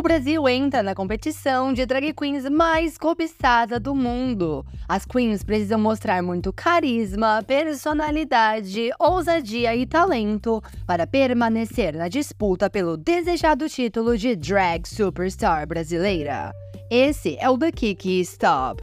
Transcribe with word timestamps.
O 0.00 0.02
Brasil 0.02 0.48
entra 0.48 0.82
na 0.82 0.94
competição 0.94 1.74
de 1.74 1.84
drag 1.84 2.14
queens 2.14 2.48
mais 2.48 2.96
cobiçada 2.96 3.78
do 3.78 3.94
mundo. 3.94 4.64
As 4.88 5.04
queens 5.04 5.44
precisam 5.44 5.78
mostrar 5.78 6.22
muito 6.22 6.54
carisma, 6.54 7.44
personalidade, 7.46 8.88
ousadia 8.98 9.76
e 9.76 9.84
talento 9.84 10.62
para 10.86 11.06
permanecer 11.06 11.94
na 11.94 12.08
disputa 12.08 12.70
pelo 12.70 12.96
desejado 12.96 13.68
título 13.68 14.16
de 14.16 14.34
drag 14.34 14.88
superstar 14.88 15.66
brasileira. 15.66 16.50
Esse 16.90 17.36
é 17.38 17.50
o 17.50 17.58
The 17.58 17.70
Kiki 17.70 18.20
Stop. 18.20 18.80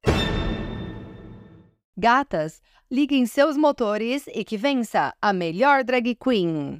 Gatas, 1.98 2.62
liguem 2.92 3.26
seus 3.26 3.58
motores 3.58 4.26
e 4.28 4.44
que 4.44 4.56
vença 4.56 5.12
a 5.20 5.34
melhor 5.34 5.84
drag 5.84 6.14
queen. 6.14 6.80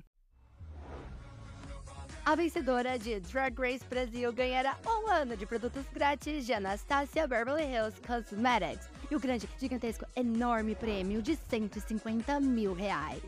A 2.28 2.36
vencedora 2.36 3.00
de 3.00 3.22
Drag 3.22 3.58
Race 3.58 3.86
Brasil 3.90 4.34
ganhará 4.34 4.78
um 4.86 5.10
ano 5.10 5.38
de 5.38 5.46
produtos 5.46 5.86
grátis 5.94 6.46
de 6.46 6.52
Anastasia 6.52 7.26
Beverly 7.26 7.64
Hills 7.64 8.02
Cosmetics 8.06 8.90
e 9.10 9.16
o 9.16 9.20
grande, 9.20 9.48
gigantesco, 9.58 10.06
enorme 10.14 10.76
prêmio 10.76 11.22
de 11.22 11.38
150 11.38 12.38
mil 12.42 12.74
reais. 12.74 13.24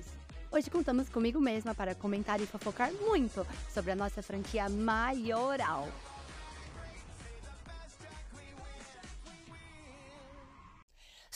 Hoje 0.52 0.70
contamos 0.70 1.08
comigo 1.08 1.40
mesma 1.40 1.74
para 1.74 1.96
comentar 1.96 2.42
e 2.42 2.46
fofocar 2.46 2.92
muito 2.92 3.48
sobre 3.74 3.92
a 3.92 3.96
nossa 3.96 4.22
franquia 4.22 4.68
maioral. 4.68 5.88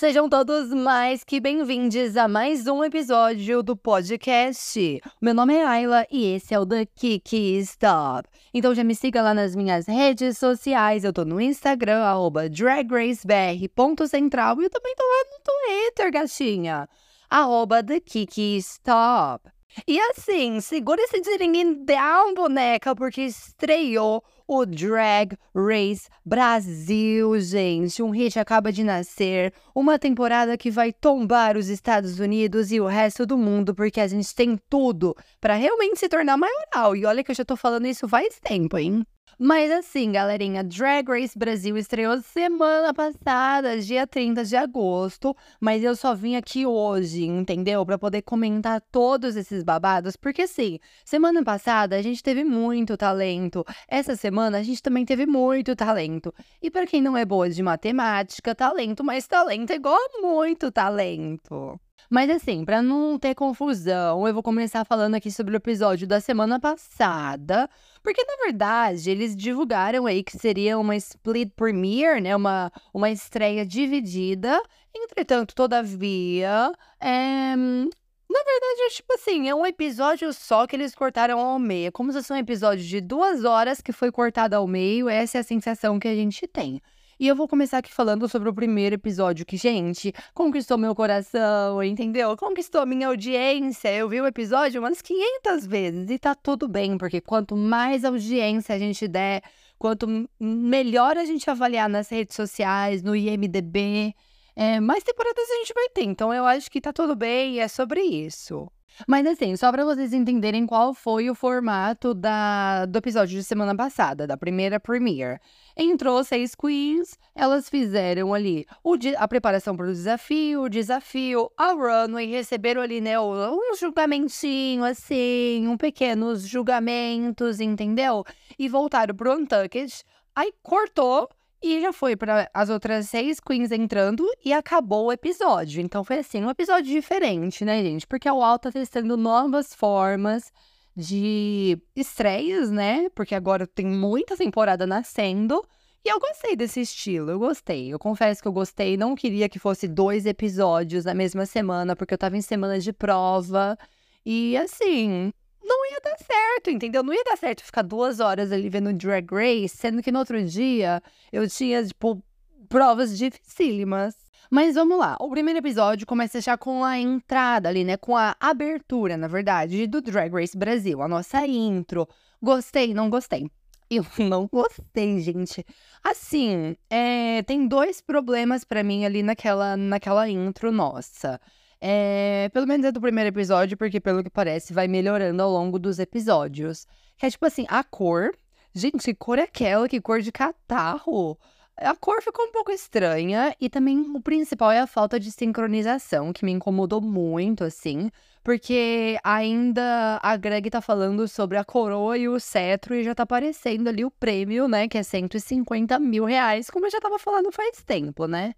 Sejam 0.04 0.28
todos 0.28 0.74
mais 0.74 1.24
que 1.24 1.40
bem-vindos 1.40 2.18
a 2.18 2.28
mais 2.28 2.68
um 2.68 2.84
episódio 2.84 3.64
do 3.64 3.74
podcast. 3.74 5.02
Meu 5.22 5.34
nome 5.34 5.56
é 5.56 5.66
Ayla 5.66 6.06
e 6.12 6.26
esse 6.26 6.54
é 6.54 6.60
o 6.60 6.66
The 6.66 6.86
Kiki 6.88 7.58
Stop. 7.60 8.28
Então 8.54 8.76
já 8.76 8.84
me 8.84 8.96
siga 8.96 9.22
lá 9.22 9.34
nas 9.34 9.56
minhas 9.56 9.88
redes 9.88 10.38
sociais. 10.38 11.06
Eu 11.06 11.14
tô 11.14 11.24
no 11.24 11.40
Instagram, 11.40 12.04
arroba 12.04 12.50
dragracebr.central 12.50 14.60
e 14.60 14.66
eu 14.66 14.70
também 14.70 14.94
tô 14.94 15.04
lá 15.04 15.24
no 15.32 15.40
Twitter, 15.42 16.12
gatinha, 16.12 16.90
arroba 17.30 17.82
The 17.82 18.02
Kiki 18.02 18.58
Stop. 18.58 19.53
E 19.88 20.00
assim, 20.00 20.60
segura 20.62 21.02
esse 21.02 21.20
diringuinho 21.22 21.84
down, 21.86 22.34
boneca, 22.34 22.96
porque 22.96 23.22
estreou 23.22 24.24
o 24.48 24.66
Drag 24.66 25.38
Race 25.56 26.08
Brasil, 26.26 27.40
gente. 27.40 28.02
Um 28.04 28.12
hit 28.12 28.38
acaba 28.40 28.72
de 28.72 28.84
nascer, 28.84 29.54
uma 29.74 29.98
temporada 29.98 30.58
que 30.58 30.70
vai 30.70 30.92
tombar 30.92 31.58
os 31.58 31.70
Estados 31.70 32.20
Unidos 32.20 32.72
e 32.72 32.80
o 32.80 32.86
resto 32.86 33.26
do 33.26 33.38
mundo, 33.38 33.74
porque 33.74 34.00
a 34.00 34.08
gente 34.08 34.34
tem 34.36 34.60
tudo 34.70 35.16
para 35.40 35.56
realmente 35.56 36.00
se 36.00 36.10
tornar 36.10 36.38
maioral. 36.38 36.96
E 36.96 37.06
olha 37.06 37.24
que 37.24 37.32
eu 37.32 37.36
já 37.36 37.46
tô 37.46 37.56
falando 37.56 37.88
isso 37.88 38.08
faz 38.08 38.40
tempo, 38.40 38.78
hein? 38.78 39.06
Mas 39.40 39.72
assim, 39.72 40.12
galerinha, 40.12 40.64
Drag 40.64 41.08
Race 41.10 41.38
Brasil 41.38 41.76
estreou 41.78 42.22
semana 42.22 42.94
passada, 42.94 43.80
dia 43.80 44.06
30 44.06 44.46
de 44.46 44.56
agosto, 44.56 45.36
mas 45.60 45.84
eu 45.84 45.96
só 45.96 46.14
vim 46.14 46.36
aqui 46.36 46.66
hoje, 46.66 47.26
entendeu? 47.26 47.86
Para 47.86 47.98
poder 47.98 48.22
comentar 48.22 48.80
todos 48.92 49.36
esses 49.36 49.64
babados, 49.64 50.16
porque 50.16 50.44
assim, 50.44 50.80
semana 51.04 51.44
passada 51.44 51.96
a 51.96 52.02
gente 52.02 52.22
teve 52.22 52.44
muito 52.44 52.96
talento. 52.96 53.66
Essa 53.88 54.16
semana 54.16 54.60
a 54.60 54.64
gente 54.64 54.82
também 54.82 55.06
teve 55.06 55.26
muito 55.26 55.76
talento. 55.76 56.34
E 56.62 56.70
para 56.70 56.86
quem 56.86 57.02
não 57.02 57.18
é 57.18 57.26
boa 57.26 57.50
de 57.50 57.64
matemática, 57.64 58.54
talento, 58.54 59.04
mas 59.04 59.28
talento 59.28 59.72
é 59.72 59.76
igual 59.76 59.98
a 59.98 60.22
muito 60.22 60.72
talento. 60.72 61.80
Mas 62.10 62.30
assim, 62.30 62.64
para 62.64 62.82
não 62.82 63.18
ter 63.18 63.34
confusão, 63.34 64.28
eu 64.28 64.34
vou 64.34 64.44
começar 64.44 64.86
falando 64.86 65.16
aqui 65.16 65.32
sobre 65.32 65.56
o 65.56 65.58
episódio 65.58 66.08
da 66.08 66.20
semana 66.20 66.60
passada, 66.60 67.70
porque 68.04 68.24
na 68.26 68.36
verdade 68.46 69.10
eles 69.10 69.36
divulgaram 69.36 70.06
aí 70.06 70.24
que 70.24 70.38
seria 70.38 70.78
uma 70.78 70.96
split 70.98 71.52
premiere, 71.56 72.22
né, 72.22 72.36
uma, 72.36 72.72
uma 72.94 73.10
estreia 73.10 73.66
dividida. 73.66 74.62
Entretanto, 74.94 75.56
todavia, 75.56 76.72
é... 77.00 77.56
Na 77.56 78.40
verdade, 78.40 78.82
é 78.82 78.90
tipo 78.90 79.14
assim, 79.14 79.48
é 79.48 79.54
um 79.54 79.66
episódio 79.66 80.34
só 80.34 80.66
que 80.66 80.76
eles 80.76 80.96
cortaram 80.96 81.40
ao 81.40 81.60
meio. 81.60 81.90
É 81.90 81.92
como 81.92 82.12
se 82.12 82.18
fosse 82.18 82.34
um 82.34 82.38
episódio 82.38 82.84
de 82.84 83.00
duas 83.00 83.44
horas 83.46 83.80
que 83.80 83.92
foi 83.92 84.12
cortado 84.12 84.56
ao 84.56 84.66
meio. 84.66 85.08
Essa 85.08 85.38
é 85.38 85.42
a 85.42 85.44
sensação 85.44 86.00
que 86.00 86.08
a 86.08 86.16
gente 86.16 86.48
tem. 86.48 86.82
E 87.24 87.28
eu 87.30 87.38
vou 87.38 87.48
começar 87.48 87.78
aqui 87.78 87.90
falando 87.90 88.28
sobre 88.28 88.50
o 88.50 88.54
primeiro 88.54 88.96
episódio 88.96 89.46
que, 89.46 89.56
gente, 89.56 90.14
conquistou 90.34 90.78
meu 90.78 90.94
coração, 90.94 91.82
entendeu? 91.82 92.36
Conquistou 92.36 92.82
a 92.82 92.86
minha 92.86 93.08
audiência. 93.08 93.96
Eu 93.96 94.10
vi 94.10 94.20
o 94.20 94.28
episódio 94.28 94.82
umas 94.82 95.02
500 95.02 95.66
vezes 95.66 96.10
e 96.10 96.20
tá 96.20 96.36
tudo 96.36 96.68
bem, 96.68 96.98
porque 96.98 97.22
quanto 97.22 97.56
mais 97.56 98.04
audiência 98.04 98.76
a 98.76 98.78
gente 98.78 99.08
der, 99.08 99.42
quanto 99.80 100.06
melhor 100.38 101.18
a 101.18 101.24
gente 101.24 101.50
avaliar 101.50 101.88
nas 101.88 102.10
redes 102.10 102.36
sociais, 102.36 103.02
no 103.02 103.16
IMDB, 103.16 104.14
é, 104.54 104.82
mais 104.82 105.02
temporadas 105.02 105.50
a 105.50 105.56
gente 105.60 105.74
vai 105.74 105.88
ter. 105.94 106.04
Então 106.04 106.34
eu 106.34 106.46
acho 106.46 106.70
que 106.70 106.82
tá 106.82 106.92
tudo 106.92 107.16
bem 107.16 107.54
e 107.54 107.60
é 107.60 107.70
sobre 107.70 108.02
isso. 108.02 108.70
Mas 109.08 109.26
assim, 109.26 109.56
só 109.56 109.72
para 109.72 109.84
vocês 109.84 110.14
entenderem 110.14 110.66
qual 110.66 110.94
foi 110.94 111.30
o 111.30 111.36
formato 111.36 112.14
da, 112.14 112.86
do 112.86 112.98
episódio 112.98 113.38
de 113.38 113.44
semana 113.44 113.76
passada, 113.76 114.28
da 114.28 114.38
primeira 114.38 114.80
premiere. 114.80 115.40
Entrou 115.76 116.24
seis 116.24 116.54
queens, 116.56 117.18
elas 117.36 117.70
fizeram 117.70 118.34
ali 118.34 118.66
o, 118.84 118.96
a 119.18 119.28
preparação 119.28 119.76
para 119.76 119.88
o 119.88 119.92
desafio, 119.92 120.64
o 120.64 120.70
desafio, 120.70 121.52
a 121.58 121.72
runway, 121.72 122.28
receberam 122.28 122.82
ali, 122.82 123.02
né, 123.02 123.20
um 123.20 123.76
julgamentinho, 123.80 124.84
assim, 124.84 125.68
um 125.68 125.78
pequenos 125.78 126.48
julgamentos, 126.48 127.60
entendeu? 127.60 128.24
E 128.58 128.70
voltaram 128.70 129.16
pro 129.16 129.34
Untucked, 129.34 130.04
aí 130.36 130.54
cortou 130.62 131.30
e 131.64 131.80
já 131.82 131.94
foi 131.94 132.16
para 132.16 132.50
as 132.54 132.70
outras 132.70 133.08
seis 133.08 133.40
queens 133.40 133.72
entrando 133.72 134.26
e 134.44 134.52
acabou 134.52 135.06
o 135.06 135.12
episódio. 135.14 135.82
Então 135.82 136.04
foi 136.04 136.20
assim, 136.20 136.44
um 136.44 136.50
episódio 136.50 136.92
diferente, 136.92 137.64
né, 137.64 137.82
gente? 137.82 138.06
Porque 138.06 138.28
a 138.28 138.34
UAL 138.34 138.60
tá 138.60 138.70
testando 138.70 139.16
novas 139.16 139.74
formas 139.74 140.52
de 140.96 141.82
estreias, 141.96 142.70
né? 142.70 143.10
Porque 143.16 143.34
agora 143.34 143.66
tem 143.66 143.86
muita 143.86 144.36
temporada 144.36 144.86
nascendo. 144.86 145.64
E 146.06 146.10
eu 146.10 146.20
gostei 146.20 146.54
desse 146.54 146.82
estilo, 146.82 147.32
eu 147.32 147.40
gostei. 147.40 147.94
Eu 147.94 147.98
confesso 147.98 148.42
que 148.42 148.48
eu 148.48 148.52
gostei. 148.52 148.98
Não 148.98 149.16
queria 149.16 149.48
que 149.48 149.58
fosse 149.58 149.88
dois 149.88 150.26
episódios 150.26 151.06
na 151.06 151.14
mesma 151.14 151.46
semana, 151.46 151.96
porque 151.96 152.14
eu 152.14 152.18
tava 152.18 152.36
em 152.36 152.42
semana 152.42 152.78
de 152.78 152.92
prova. 152.92 153.78
E 154.26 154.58
assim, 154.58 155.32
não 155.64 155.92
ia 155.92 156.00
dar 156.02 156.18
certo, 156.18 156.70
entendeu? 156.70 157.04
Não 157.04 157.14
ia 157.14 157.24
dar 157.24 157.38
certo 157.38 157.64
ficar 157.64 157.82
duas 157.82 158.20
horas 158.20 158.52
ali 158.52 158.70
vendo 158.70 158.94
Drag 158.94 159.28
Race, 159.32 159.78
sendo 159.78 160.02
que 160.04 160.12
no 160.12 160.20
outro 160.20 160.44
dia 160.44 161.02
eu 161.32 161.48
tinha, 161.50 161.84
tipo, 161.86 162.22
provas 162.68 163.18
dificílimas. 163.18 164.16
Mas 164.50 164.76
vamos 164.76 165.00
lá, 165.00 165.18
o 165.20 165.30
primeiro 165.30 165.60
episódio 165.60 166.06
começa 166.06 166.40
já 166.40 166.58
com 166.58 166.84
a 166.84 167.00
entrada 167.00 167.70
ali, 167.70 167.84
né? 167.84 167.98
Com 167.98 168.16
a 168.16 168.36
abertura, 168.40 169.18
na 169.18 169.28
verdade, 169.28 169.88
do 169.88 170.02
Drag 170.02 170.32
Race 170.32 170.56
Brasil, 170.56 171.02
a 171.02 171.08
nossa 171.08 171.46
intro. 171.48 172.08
Gostei, 172.42 172.94
não 172.94 173.10
gostei. 173.10 173.50
Eu 173.90 174.06
não 174.20 174.48
gostei, 174.48 175.20
gente. 175.22 175.66
Assim, 176.04 176.76
é, 176.90 177.42
tem 177.44 177.68
dois 177.68 178.02
problemas 178.02 178.64
para 178.64 178.84
mim 178.84 179.06
ali 179.06 179.24
naquela, 179.24 179.78
naquela 179.78 180.30
intro 180.30 180.72
nossa. 180.72 181.40
É, 181.86 182.48
pelo 182.54 182.66
menos 182.66 182.86
é 182.86 182.94
do 182.94 183.02
primeiro 183.02 183.28
episódio, 183.28 183.76
porque 183.76 184.00
pelo 184.00 184.24
que 184.24 184.30
parece 184.30 184.72
vai 184.72 184.88
melhorando 184.88 185.44
ao 185.44 185.52
longo 185.52 185.78
dos 185.78 186.00
episódios. 186.00 186.88
Que 187.18 187.26
é 187.26 187.30
tipo 187.30 187.46
assim, 187.46 187.66
a 187.68 187.84
cor. 187.84 188.32
Gente, 188.74 189.04
que 189.04 189.14
cor 189.14 189.38
é 189.38 189.42
aquela? 189.42 189.90
Que 189.90 190.00
cor 190.00 190.22
de 190.22 190.32
catarro? 190.32 191.38
A 191.76 191.94
cor 191.94 192.22
ficou 192.22 192.46
um 192.46 192.54
pouco 192.54 192.72
estranha 192.72 193.54
e 193.60 193.70
também 193.70 194.00
o 194.16 194.22
principal 194.22 194.72
é 194.72 194.80
a 194.80 194.88
falta 194.88 195.20
de 195.20 195.30
sincronização, 195.30 196.32
que 196.32 196.46
me 196.46 196.54
incomodou 196.54 197.02
muito, 197.02 197.66
assim, 197.66 198.10
porque 198.42 199.18
ainda 199.22 200.22
a 200.24 200.38
Greg 200.38 200.70
tá 200.70 200.80
falando 200.80 201.28
sobre 201.28 201.58
a 201.58 201.66
coroa 201.66 202.18
e 202.18 202.30
o 202.30 202.40
cetro 202.40 202.96
e 202.96 203.04
já 203.04 203.14
tá 203.14 203.24
aparecendo 203.24 203.90
ali 203.90 204.06
o 204.06 204.12
prêmio, 204.12 204.70
né, 204.70 204.88
que 204.88 204.98
é 204.98 205.04
150 205.04 206.00
mil 206.00 206.24
reais, 206.24 206.70
como 206.70 206.86
eu 206.86 206.92
já 206.92 207.02
tava 207.02 207.20
falando 207.20 207.52
faz 207.52 207.84
tempo, 207.84 208.26
né? 208.26 208.54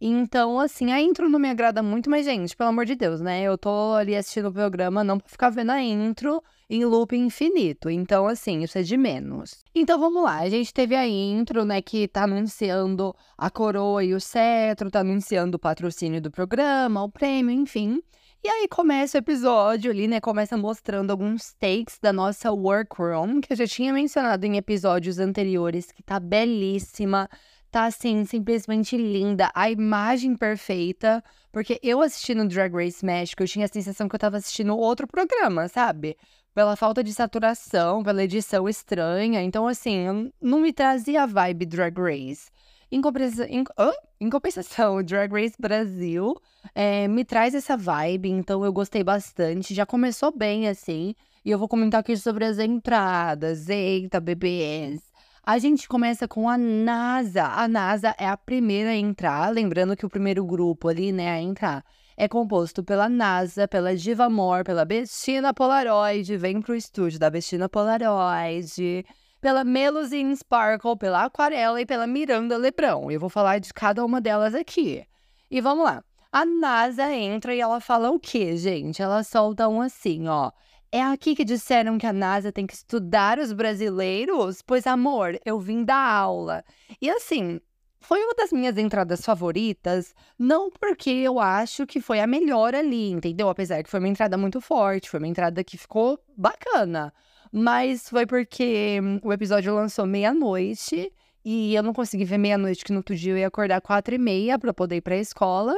Então, 0.00 0.60
assim, 0.60 0.92
a 0.92 1.00
intro 1.00 1.28
não 1.28 1.38
me 1.38 1.48
agrada 1.48 1.82
muito, 1.82 2.10
mas, 2.10 2.26
gente, 2.26 2.54
pelo 2.54 2.68
amor 2.68 2.84
de 2.84 2.94
Deus, 2.94 3.20
né? 3.20 3.42
Eu 3.42 3.56
tô 3.56 3.94
ali 3.94 4.14
assistindo 4.14 4.48
o 4.48 4.52
programa 4.52 5.02
não 5.02 5.18
pra 5.18 5.28
ficar 5.28 5.48
vendo 5.48 5.70
a 5.70 5.80
intro 5.80 6.42
em 6.68 6.84
loop 6.84 7.16
infinito. 7.16 7.88
Então, 7.88 8.26
assim, 8.26 8.62
isso 8.62 8.76
é 8.76 8.82
de 8.82 8.96
menos. 8.96 9.64
Então, 9.74 9.98
vamos 9.98 10.22
lá. 10.22 10.40
A 10.40 10.50
gente 10.50 10.72
teve 10.72 10.94
a 10.94 11.06
intro, 11.08 11.64
né, 11.64 11.80
que 11.80 12.06
tá 12.08 12.24
anunciando 12.24 13.14
a 13.38 13.48
coroa 13.48 14.04
e 14.04 14.12
o 14.12 14.20
cetro, 14.20 14.90
tá 14.90 15.00
anunciando 15.00 15.56
o 15.56 15.60
patrocínio 15.60 16.20
do 16.20 16.30
programa, 16.30 17.02
o 17.02 17.10
prêmio, 17.10 17.52
enfim. 17.52 18.02
E 18.44 18.48
aí 18.48 18.68
começa 18.68 19.18
o 19.18 19.20
episódio 19.20 19.90
ali, 19.90 20.06
né? 20.06 20.20
Começa 20.20 20.56
mostrando 20.56 21.10
alguns 21.10 21.52
takes 21.54 21.98
da 21.98 22.12
nossa 22.12 22.52
workroom, 22.52 23.40
que 23.40 23.52
eu 23.52 23.56
já 23.56 23.66
tinha 23.66 23.92
mencionado 23.92 24.44
em 24.46 24.56
episódios 24.56 25.18
anteriores, 25.18 25.90
que 25.90 26.02
tá 26.02 26.20
belíssima 26.20 27.28
tá 27.70 27.84
assim, 27.84 28.24
simplesmente 28.24 28.96
linda, 28.96 29.50
a 29.54 29.70
imagem 29.70 30.36
perfeita, 30.36 31.22
porque 31.52 31.78
eu 31.82 32.00
assistindo 32.00 32.46
Drag 32.48 32.72
Race 32.74 33.04
México, 33.04 33.42
eu 33.42 33.48
tinha 33.48 33.64
a 33.66 33.68
sensação 33.68 34.08
que 34.08 34.14
eu 34.14 34.20
tava 34.20 34.36
assistindo 34.36 34.76
outro 34.76 35.06
programa, 35.06 35.68
sabe? 35.68 36.16
pela 36.56 36.74
falta 36.74 37.04
de 37.04 37.12
saturação, 37.12 38.02
pela 38.02 38.24
edição 38.24 38.66
estranha. 38.66 39.42
Então, 39.42 39.68
assim, 39.68 40.32
não 40.40 40.58
me 40.58 40.72
trazia 40.72 41.24
a 41.24 41.26
vibe 41.26 41.66
Drag 41.66 41.94
Race. 42.00 42.50
Em 42.90 43.02
compensação, 43.02 43.46
em, 43.46 43.62
oh, 43.78 43.92
em 44.18 44.30
compensação, 44.30 44.96
o 44.96 45.02
Drag 45.04 45.30
Race 45.30 45.56
Brasil 45.60 46.34
é, 46.74 47.06
me 47.08 47.26
traz 47.26 47.54
essa 47.54 47.76
vibe, 47.76 48.30
então 48.30 48.64
eu 48.64 48.72
gostei 48.72 49.04
bastante. 49.04 49.74
Já 49.74 49.84
começou 49.84 50.34
bem, 50.34 50.66
assim. 50.66 51.14
E 51.44 51.50
eu 51.50 51.58
vou 51.58 51.68
comentar 51.68 52.00
aqui 52.00 52.16
sobre 52.16 52.46
as 52.46 52.58
entradas. 52.58 53.68
Eita, 53.68 54.18
bebês! 54.18 55.05
A 55.48 55.58
gente 55.58 55.88
começa 55.88 56.26
com 56.26 56.48
a 56.48 56.58
NASA. 56.58 57.44
A 57.44 57.68
NASA 57.68 58.12
é 58.18 58.26
a 58.26 58.36
primeira 58.36 58.90
a 58.90 58.96
entrar. 58.96 59.48
Lembrando 59.52 59.96
que 59.96 60.04
o 60.04 60.08
primeiro 60.08 60.44
grupo 60.44 60.88
ali, 60.88 61.12
né, 61.12 61.30
a 61.30 61.40
entrar 61.40 61.84
é 62.16 62.26
composto 62.26 62.82
pela 62.82 63.08
NASA, 63.08 63.68
pela 63.68 63.94
Diva 63.94 64.24
Amor, 64.24 64.64
pela 64.64 64.84
Bettina 64.84 65.54
Polaroid, 65.54 66.36
vem 66.36 66.60
pro 66.60 66.74
estúdio 66.74 67.20
da 67.20 67.30
Bettina 67.30 67.68
Polaroid, 67.68 69.06
pela 69.40 69.62
Melusine 69.62 70.34
Sparkle, 70.34 70.96
pela 70.96 71.22
Aquarela 71.22 71.80
e 71.80 71.86
pela 71.86 72.08
Miranda 72.08 72.56
Lebrão. 72.56 73.08
Eu 73.08 73.20
vou 73.20 73.28
falar 73.28 73.60
de 73.60 73.72
cada 73.72 74.04
uma 74.04 74.20
delas 74.20 74.52
aqui. 74.52 75.06
E 75.48 75.60
vamos 75.60 75.84
lá. 75.84 76.02
A 76.32 76.44
NASA 76.44 77.14
entra 77.14 77.54
e 77.54 77.60
ela 77.60 77.78
fala 77.78 78.10
o 78.10 78.18
quê, 78.18 78.56
gente? 78.56 79.00
Ela 79.00 79.22
solta 79.22 79.68
um 79.68 79.80
assim, 79.80 80.26
ó. 80.26 80.50
É 80.92 81.02
aqui 81.02 81.34
que 81.34 81.44
disseram 81.44 81.98
que 81.98 82.06
a 82.06 82.12
NASA 82.12 82.52
tem 82.52 82.66
que 82.66 82.74
estudar 82.74 83.38
os 83.38 83.52
brasileiros? 83.52 84.62
Pois, 84.62 84.86
amor, 84.86 85.38
eu 85.44 85.58
vim 85.58 85.84
da 85.84 85.96
aula. 85.96 86.64
E 87.00 87.10
assim, 87.10 87.60
foi 88.00 88.22
uma 88.22 88.34
das 88.34 88.52
minhas 88.52 88.78
entradas 88.78 89.20
favoritas, 89.24 90.14
não 90.38 90.70
porque 90.70 91.10
eu 91.10 91.40
acho 91.40 91.86
que 91.86 92.00
foi 92.00 92.20
a 92.20 92.26
melhor 92.26 92.74
ali, 92.74 93.10
entendeu? 93.10 93.48
Apesar 93.48 93.82
que 93.82 93.90
foi 93.90 93.98
uma 94.00 94.08
entrada 94.08 94.38
muito 94.38 94.60
forte, 94.60 95.10
foi 95.10 95.18
uma 95.18 95.26
entrada 95.26 95.62
que 95.64 95.76
ficou 95.76 96.18
bacana. 96.36 97.12
Mas 97.52 98.08
foi 98.08 98.26
porque 98.26 99.00
hum, 99.02 99.20
o 99.24 99.32
episódio 99.32 99.74
lançou 99.74 100.06
meia-noite 100.06 101.12
e 101.44 101.74
eu 101.74 101.82
não 101.82 101.92
consegui 101.92 102.24
ver 102.24 102.38
meia-noite, 102.38 102.84
que 102.84 102.92
no 102.92 102.98
outro 102.98 103.14
dia 103.16 103.32
eu 103.32 103.38
ia 103.38 103.46
acordar 103.48 103.80
quatro 103.80 104.14
e 104.14 104.18
meia 104.18 104.58
pra 104.58 104.72
poder 104.72 104.96
ir 104.96 105.00
pra 105.00 105.16
escola. 105.16 105.74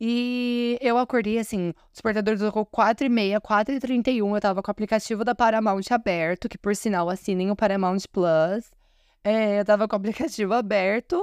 E 0.00 0.78
eu 0.80 0.96
acordei 0.96 1.38
assim, 1.38 1.70
o 1.70 1.74
despertador 1.92 2.38
tocou 2.38 2.64
4 2.64 3.04
e 3.04 3.08
meia, 3.10 3.38
4 3.40 3.74
e 3.74 3.80
31 3.80 4.34
eu 4.34 4.40
tava 4.40 4.62
com 4.62 4.70
o 4.70 4.72
aplicativo 4.72 5.24
da 5.24 5.34
Paramount 5.34 5.82
aberto, 5.90 6.48
que 6.48 6.56
por 6.56 6.74
sinal 6.74 7.10
assinem 7.10 7.50
o 7.50 7.56
Paramount 7.56 8.00
Plus. 8.10 8.70
É, 9.22 9.60
eu 9.60 9.64
tava 9.64 9.86
com 9.86 9.94
o 9.94 9.98
aplicativo 9.98 10.54
aberto 10.54 11.20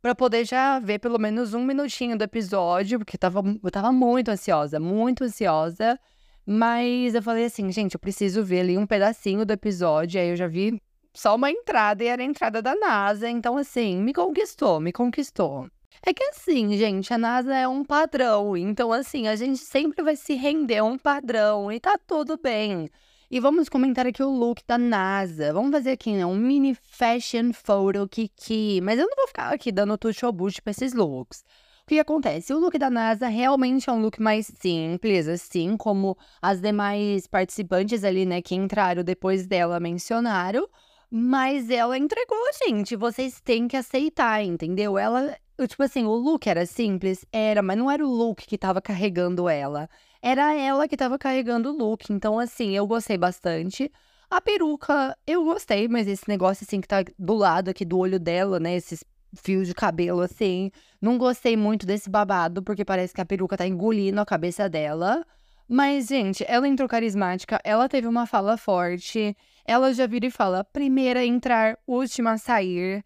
para 0.00 0.14
poder 0.14 0.46
já 0.46 0.78
ver 0.78 1.00
pelo 1.00 1.18
menos 1.18 1.52
um 1.52 1.64
minutinho 1.64 2.16
do 2.16 2.24
episódio, 2.24 2.98
porque 2.98 3.18
tava, 3.18 3.42
eu 3.62 3.70
tava 3.70 3.92
muito 3.92 4.30
ansiosa, 4.30 4.80
muito 4.80 5.24
ansiosa. 5.24 5.98
Mas 6.46 7.14
eu 7.14 7.22
falei 7.22 7.44
assim, 7.46 7.70
gente, 7.72 7.94
eu 7.94 8.00
preciso 8.00 8.44
ver 8.44 8.60
ali 8.60 8.78
um 8.78 8.86
pedacinho 8.86 9.44
do 9.46 9.52
episódio. 9.52 10.20
Aí 10.20 10.28
eu 10.28 10.36
já 10.36 10.46
vi 10.46 10.80
só 11.14 11.34
uma 11.36 11.50
entrada 11.50 12.04
e 12.04 12.06
era 12.06 12.22
a 12.22 12.24
entrada 12.24 12.60
da 12.60 12.74
NASA. 12.74 13.28
Então, 13.28 13.56
assim, 13.56 13.96
me 13.96 14.12
conquistou, 14.12 14.80
me 14.80 14.92
conquistou. 14.92 15.68
É 16.02 16.12
que 16.12 16.22
assim, 16.24 16.76
gente, 16.76 17.12
a 17.12 17.18
NASA 17.18 17.54
é 17.54 17.66
um 17.68 17.84
padrão. 17.84 18.56
Então, 18.56 18.92
assim, 18.92 19.26
a 19.26 19.36
gente 19.36 19.58
sempre 19.58 20.02
vai 20.02 20.16
se 20.16 20.34
render 20.34 20.78
a 20.78 20.84
um 20.84 20.98
padrão 20.98 21.70
e 21.72 21.80
tá 21.80 21.98
tudo 21.98 22.38
bem. 22.42 22.90
E 23.30 23.40
vamos 23.40 23.68
comentar 23.68 24.06
aqui 24.06 24.22
o 24.22 24.30
look 24.30 24.62
da 24.66 24.78
NASA. 24.78 25.52
Vamos 25.52 25.72
fazer 25.72 25.92
aqui 25.92 26.12
né, 26.12 26.24
um 26.24 26.36
mini 26.36 26.74
fashion 26.74 27.52
photo 27.52 28.06
Kiki. 28.08 28.80
Mas 28.82 28.98
eu 28.98 29.06
não 29.06 29.16
vou 29.16 29.26
ficar 29.26 29.52
aqui 29.52 29.72
dando 29.72 29.96
tucho 29.98 30.30
bucho 30.30 30.62
pra 30.62 30.70
esses 30.70 30.92
looks. 30.92 31.42
O 31.84 31.86
que 31.88 31.98
acontece? 31.98 32.54
O 32.54 32.58
look 32.58 32.78
da 32.78 32.88
NASA 32.88 33.26
realmente 33.26 33.90
é 33.90 33.92
um 33.92 34.00
look 34.00 34.20
mais 34.20 34.46
simples, 34.46 35.26
assim 35.28 35.76
como 35.76 36.16
as 36.40 36.60
demais 36.60 37.26
participantes 37.26 38.04
ali, 38.04 38.24
né, 38.24 38.40
que 38.40 38.54
entraram 38.54 39.02
depois 39.02 39.46
dela 39.46 39.80
mencionaram. 39.80 40.68
Mas 41.10 41.68
ela 41.70 41.98
entregou, 41.98 42.38
gente. 42.66 42.96
Vocês 42.96 43.40
têm 43.40 43.68
que 43.68 43.76
aceitar, 43.76 44.42
entendeu? 44.42 44.96
Ela, 44.96 45.36
tipo 45.68 45.82
assim, 45.82 46.04
o 46.04 46.14
look 46.14 46.48
era 46.48 46.66
simples? 46.66 47.24
Era, 47.32 47.62
mas 47.62 47.78
não 47.78 47.90
era 47.90 48.04
o 48.04 48.10
look 48.10 48.46
que 48.46 48.58
tava 48.58 48.80
carregando 48.80 49.48
ela 49.48 49.88
era 50.24 50.54
ela 50.54 50.88
que 50.88 50.96
tava 50.96 51.18
carregando 51.18 51.70
o 51.70 51.76
look. 51.76 52.10
Então, 52.10 52.38
assim, 52.38 52.70
eu 52.70 52.86
gostei 52.86 53.18
bastante. 53.18 53.92
A 54.30 54.40
peruca, 54.40 55.14
eu 55.26 55.44
gostei, 55.44 55.86
mas 55.86 56.08
esse 56.08 56.26
negócio, 56.26 56.64
assim, 56.66 56.80
que 56.80 56.88
tá 56.88 57.04
do 57.18 57.34
lado 57.34 57.68
aqui 57.68 57.84
do 57.84 57.98
olho 57.98 58.18
dela, 58.18 58.58
né? 58.58 58.74
Esses 58.74 59.04
fios 59.34 59.68
de 59.68 59.74
cabelo, 59.74 60.22
assim. 60.22 60.70
Não 60.98 61.18
gostei 61.18 61.58
muito 61.58 61.84
desse 61.84 62.08
babado, 62.08 62.62
porque 62.62 62.86
parece 62.86 63.12
que 63.12 63.20
a 63.20 63.24
peruca 63.26 63.54
tá 63.54 63.66
engolindo 63.66 64.18
a 64.18 64.24
cabeça 64.24 64.66
dela. 64.66 65.26
Mas, 65.68 66.06
gente, 66.06 66.42
ela 66.48 66.66
entrou 66.66 66.88
carismática, 66.88 67.60
ela 67.62 67.86
teve 67.86 68.06
uma 68.06 68.24
fala 68.24 68.56
forte. 68.56 69.36
Ela 69.66 69.92
já 69.92 70.06
vira 70.06 70.24
e 70.24 70.30
fala: 70.30 70.64
primeira 70.64 71.20
a 71.20 71.26
entrar, 71.26 71.78
última 71.86 72.32
a 72.32 72.38
sair. 72.38 73.04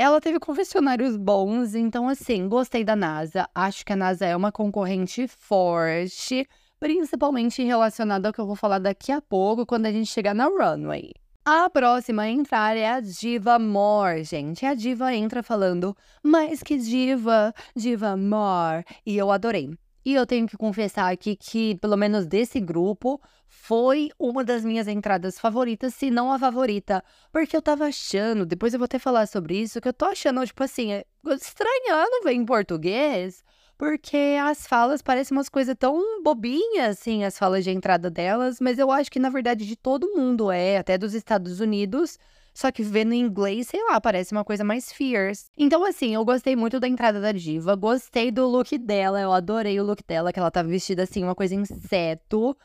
Ela 0.00 0.20
teve 0.20 0.38
confessionários 0.38 1.16
bons, 1.16 1.74
então 1.74 2.08
assim, 2.08 2.48
gostei 2.48 2.84
da 2.84 2.94
NASA. 2.94 3.48
Acho 3.52 3.84
que 3.84 3.92
a 3.92 3.96
NASA 3.96 4.24
é 4.24 4.36
uma 4.36 4.52
concorrente 4.52 5.26
forte, 5.26 6.46
principalmente 6.78 7.64
relacionada 7.64 8.28
ao 8.28 8.32
que 8.32 8.40
eu 8.40 8.46
vou 8.46 8.54
falar 8.54 8.78
daqui 8.78 9.10
a 9.10 9.20
pouco, 9.20 9.66
quando 9.66 9.86
a 9.86 9.90
gente 9.90 10.06
chegar 10.06 10.36
na 10.36 10.44
runway. 10.44 11.10
A 11.44 11.68
próxima 11.68 12.22
a 12.22 12.30
entrar 12.30 12.76
é 12.76 12.88
a 12.88 13.00
Diva 13.00 13.58
More, 13.58 14.22
gente. 14.22 14.64
A 14.64 14.72
Diva 14.72 15.12
entra 15.12 15.42
falando, 15.42 15.96
mas 16.22 16.62
que 16.62 16.78
diva, 16.78 17.52
Diva 17.74 18.16
More. 18.16 18.84
E 19.04 19.16
eu 19.16 19.32
adorei. 19.32 19.76
E 20.04 20.14
eu 20.14 20.26
tenho 20.26 20.46
que 20.46 20.56
confessar 20.56 21.12
aqui 21.12 21.36
que, 21.36 21.76
pelo 21.76 21.96
menos 21.96 22.26
desse 22.26 22.60
grupo, 22.60 23.20
foi 23.46 24.10
uma 24.18 24.44
das 24.44 24.64
minhas 24.64 24.86
entradas 24.88 25.38
favoritas, 25.38 25.94
se 25.94 26.10
não 26.10 26.32
a 26.32 26.38
favorita. 26.38 27.02
Porque 27.32 27.56
eu 27.56 27.62
tava 27.62 27.86
achando, 27.86 28.46
depois 28.46 28.72
eu 28.72 28.78
vou 28.78 28.84
até 28.84 28.98
falar 28.98 29.26
sobre 29.26 29.60
isso, 29.60 29.80
que 29.80 29.88
eu 29.88 29.92
tô 29.92 30.04
achando, 30.06 30.46
tipo 30.46 30.62
assim, 30.62 30.92
é, 30.92 31.04
estranhando 31.26 32.22
ver 32.24 32.32
em 32.32 32.44
português, 32.44 33.42
porque 33.76 34.36
as 34.42 34.66
falas 34.66 35.00
parecem 35.00 35.36
umas 35.36 35.48
coisas 35.48 35.74
tão 35.78 36.22
bobinhas, 36.22 36.98
assim, 36.98 37.24
as 37.24 37.38
falas 37.38 37.64
de 37.64 37.70
entrada 37.70 38.10
delas, 38.10 38.60
mas 38.60 38.78
eu 38.78 38.90
acho 38.90 39.10
que 39.10 39.20
na 39.20 39.30
verdade 39.30 39.66
de 39.66 39.76
todo 39.76 40.14
mundo 40.16 40.50
é, 40.50 40.78
até 40.78 40.98
dos 40.98 41.14
Estados 41.14 41.60
Unidos. 41.60 42.18
Só 42.58 42.72
que 42.72 42.82
vendo 42.82 43.12
em 43.12 43.20
inglês, 43.20 43.68
sei 43.68 43.80
lá, 43.84 44.00
parece 44.00 44.32
uma 44.32 44.42
coisa 44.42 44.64
mais 44.64 44.92
fierce. 44.92 45.48
Então, 45.56 45.84
assim, 45.84 46.12
eu 46.12 46.24
gostei 46.24 46.56
muito 46.56 46.80
da 46.80 46.88
entrada 46.88 47.20
da 47.20 47.30
diva, 47.30 47.76
gostei 47.76 48.32
do 48.32 48.48
look 48.48 48.76
dela, 48.76 49.20
eu 49.20 49.32
adorei 49.32 49.78
o 49.78 49.84
look 49.84 50.02
dela, 50.04 50.32
que 50.32 50.40
ela 50.40 50.50
tava 50.50 50.66
vestida 50.66 51.04
assim, 51.04 51.22
uma 51.22 51.36
coisa 51.36 51.54
inseto. 51.54 52.56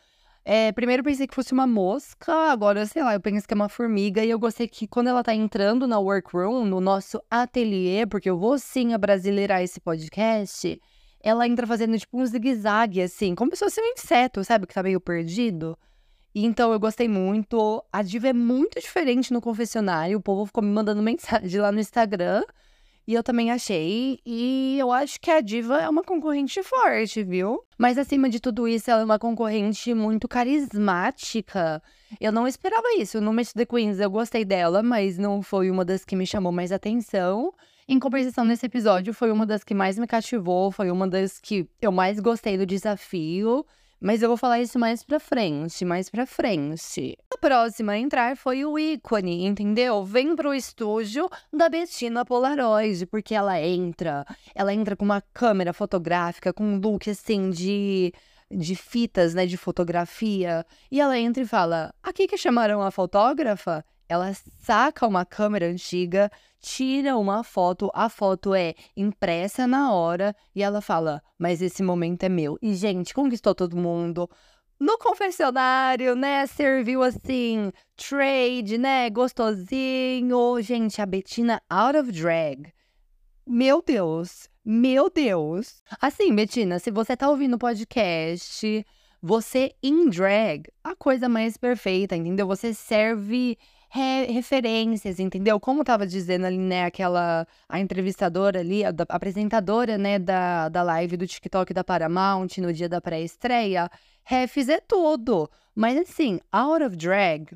É, 0.44 0.72
primeiro 0.72 1.04
pensei 1.04 1.28
que 1.28 1.36
fosse 1.36 1.54
uma 1.54 1.68
mosca, 1.68 2.34
agora, 2.52 2.88
sei 2.88 3.04
lá, 3.04 3.14
eu 3.14 3.22
penso 3.22 3.48
que 3.48 3.54
é 3.54 3.56
uma 3.56 3.70
formiga. 3.70 4.26
E 4.26 4.32
eu 4.32 4.40
gostei 4.40 4.68
que 4.68 4.88
quando 4.88 5.10
ela 5.10 5.24
tá 5.24 5.36
entrando 5.36 5.86
na 5.86 6.00
workroom, 6.00 6.66
no 6.66 6.82
nosso 6.82 7.22
ateliê, 7.30 8.08
porque 8.08 8.32
eu 8.32 8.36
vou 8.40 8.58
sim 8.58 8.96
abrasileirar 8.96 9.62
esse 9.62 9.80
podcast, 9.80 10.82
ela 11.22 11.48
entra 11.48 11.68
fazendo 11.68 12.00
tipo 12.00 12.20
um 12.20 12.26
zigue-zague, 12.26 13.00
assim, 13.00 13.36
como 13.36 13.56
se 13.56 13.64
fosse 13.64 13.80
um 13.80 13.94
inseto, 13.94 14.44
sabe? 14.44 14.66
Que 14.66 14.74
tá 14.74 14.82
meio 14.82 15.00
perdido. 15.00 15.78
Então 16.36 16.72
eu 16.72 16.80
gostei 16.80 17.08
muito. 17.08 17.84
A 17.92 18.02
diva 18.02 18.30
é 18.30 18.34
muito 18.34 18.80
diferente 18.80 19.32
no 19.32 19.42
confessionário. 19.42 20.18
O 20.18 20.22
povo 20.22 20.46
ficou 20.46 20.64
me 20.64 20.70
mandando 20.70 21.02
mensagem 21.04 21.62
lá 21.62 21.72
no 21.72 21.80
Instagram. 21.80 22.44
E 23.06 23.14
eu 23.14 23.22
também 23.22 23.52
achei. 23.52 24.20
E 24.26 24.78
eu 24.80 24.92
acho 24.92 25.20
que 25.20 25.30
a 25.30 25.42
diva 25.42 25.82
é 25.82 25.90
uma 25.90 26.04
concorrente 26.04 26.64
forte, 26.64 27.22
viu? 27.22 27.62
Mas 27.78 27.98
acima 27.98 28.30
de 28.30 28.40
tudo 28.40 28.68
isso, 28.68 28.90
ela 28.90 29.02
é 29.02 29.06
uma 29.06 29.20
concorrente 29.20 29.94
muito 29.94 30.28
carismática. 30.28 31.84
Eu 32.20 32.32
não 32.32 32.48
esperava 32.48 32.88
isso. 32.98 33.20
No 33.20 33.34
Match 33.34 33.52
the 33.52 33.66
Queens 33.66 34.00
eu 34.00 34.10
gostei 34.10 34.46
dela, 34.46 34.82
mas 34.82 35.18
não 35.18 35.42
foi 35.42 35.70
uma 35.70 35.84
das 35.84 36.06
que 36.06 36.16
me 36.16 36.26
chamou 36.26 36.52
mais 36.52 36.72
atenção. 36.72 37.54
Em 37.86 38.00
compensação, 38.00 38.46
nesse 38.46 38.66
episódio, 38.66 39.14
foi 39.14 39.30
uma 39.30 39.46
das 39.46 39.64
que 39.64 39.74
mais 39.74 40.00
me 40.00 40.08
cativou, 40.08 40.72
foi 40.72 40.90
uma 40.90 41.06
das 41.06 41.38
que 41.38 41.68
eu 41.82 41.92
mais 41.92 42.18
gostei 42.22 42.58
do 42.58 42.66
desafio. 42.66 43.66
Mas 44.06 44.22
eu 44.22 44.28
vou 44.28 44.36
falar 44.36 44.60
isso 44.60 44.78
mais 44.78 45.02
pra 45.02 45.18
frente, 45.18 45.86
mais 45.86 46.10
pra 46.10 46.26
frente. 46.26 47.18
A 47.34 47.38
próxima 47.38 47.94
a 47.94 47.98
entrar 47.98 48.36
foi 48.36 48.66
o 48.66 48.78
ícone, 48.78 49.46
entendeu? 49.46 50.04
Vem 50.04 50.36
pro 50.36 50.54
estúdio 50.54 51.30
da 51.54 51.70
Bettina 51.70 52.26
Polaroid, 52.26 53.06
porque 53.06 53.34
ela 53.34 53.58
entra, 53.62 54.26
ela 54.54 54.74
entra 54.74 54.98
com 54.98 55.06
uma 55.06 55.22
câmera 55.34 55.72
fotográfica, 55.72 56.52
com 56.52 56.66
um 56.66 56.80
look 56.80 57.10
assim 57.10 57.50
de 57.50 58.12
de 58.52 58.76
fitas, 58.76 59.34
né, 59.34 59.48
de 59.48 59.58
fotografia, 59.58 60.64
e 60.92 61.00
ela 61.00 61.18
entra 61.18 61.42
e 61.42 61.48
fala: 61.48 61.94
"Aqui 62.04 62.28
que 62.28 62.38
chamaram 62.38 62.82
a 62.82 62.92
fotógrafa?" 62.92 63.86
Ela 64.14 64.32
saca 64.60 65.08
uma 65.08 65.26
câmera 65.26 65.66
antiga, 65.66 66.32
tira 66.62 67.18
uma 67.18 67.44
foto, 67.44 67.90
a 67.96 68.08
foto 68.10 68.54
é 68.54 68.76
impressa 68.96 69.66
na 69.66 69.92
hora 69.92 70.36
e 70.54 70.62
ela 70.62 70.82
fala: 70.82 71.20
Mas 71.36 71.64
esse 71.64 71.82
momento 71.82 72.22
é 72.22 72.30
meu. 72.30 72.56
E, 72.62 72.76
gente, 72.76 73.12
conquistou 73.12 73.56
todo 73.56 73.76
mundo. 73.76 74.30
No 74.80 75.00
confessionário, 75.00 76.16
né? 76.16 76.46
Serviu 76.46 77.02
assim, 77.02 77.72
trade, 77.96 78.78
né? 78.78 79.10
Gostosinho. 79.10 80.62
Gente, 80.62 81.02
a 81.02 81.08
Betina 81.08 81.60
out 81.68 81.98
of 81.98 82.12
drag. 82.12 82.72
Meu 83.48 83.82
Deus, 83.82 84.48
meu 84.64 85.10
Deus. 85.10 85.82
Assim, 86.00 86.36
Betina, 86.36 86.78
se 86.78 86.92
você 86.92 87.18
tá 87.18 87.28
ouvindo 87.32 87.56
o 87.56 87.60
podcast, 87.60 88.86
você 89.20 89.74
em 89.82 90.08
drag, 90.08 90.70
a 90.84 90.96
coisa 90.96 91.28
mais 91.28 91.58
perfeita, 91.58 92.16
entendeu? 92.16 92.46
Você 92.46 92.76
serve 92.76 93.58
re 93.94 94.26
referências, 94.32 95.20
entendeu? 95.20 95.60
Como 95.60 95.84
tava 95.84 96.08
dizendo 96.08 96.46
ali, 96.46 96.58
né, 96.58 96.86
aquela 96.86 97.46
a 97.70 97.80
entrevistadora 97.80 98.60
ali, 98.60 98.84
a, 98.84 98.90
a 98.90 99.16
apresentadora, 99.16 99.98
né, 100.00 100.18
da, 100.18 100.68
da 100.68 100.82
live 100.82 101.16
do 101.16 101.28
TikTok 101.28 101.74
da 101.74 101.84
Paramount 101.84 102.58
no 102.58 102.74
dia 102.74 102.90
da 102.90 103.00
pré-estreia, 103.00 103.90
refs 104.24 104.68
é 104.68 104.80
tudo. 104.80 105.48
Mas 105.76 105.96
assim, 105.98 106.40
out 106.52 106.84
of 106.84 106.96
drag, 106.96 107.56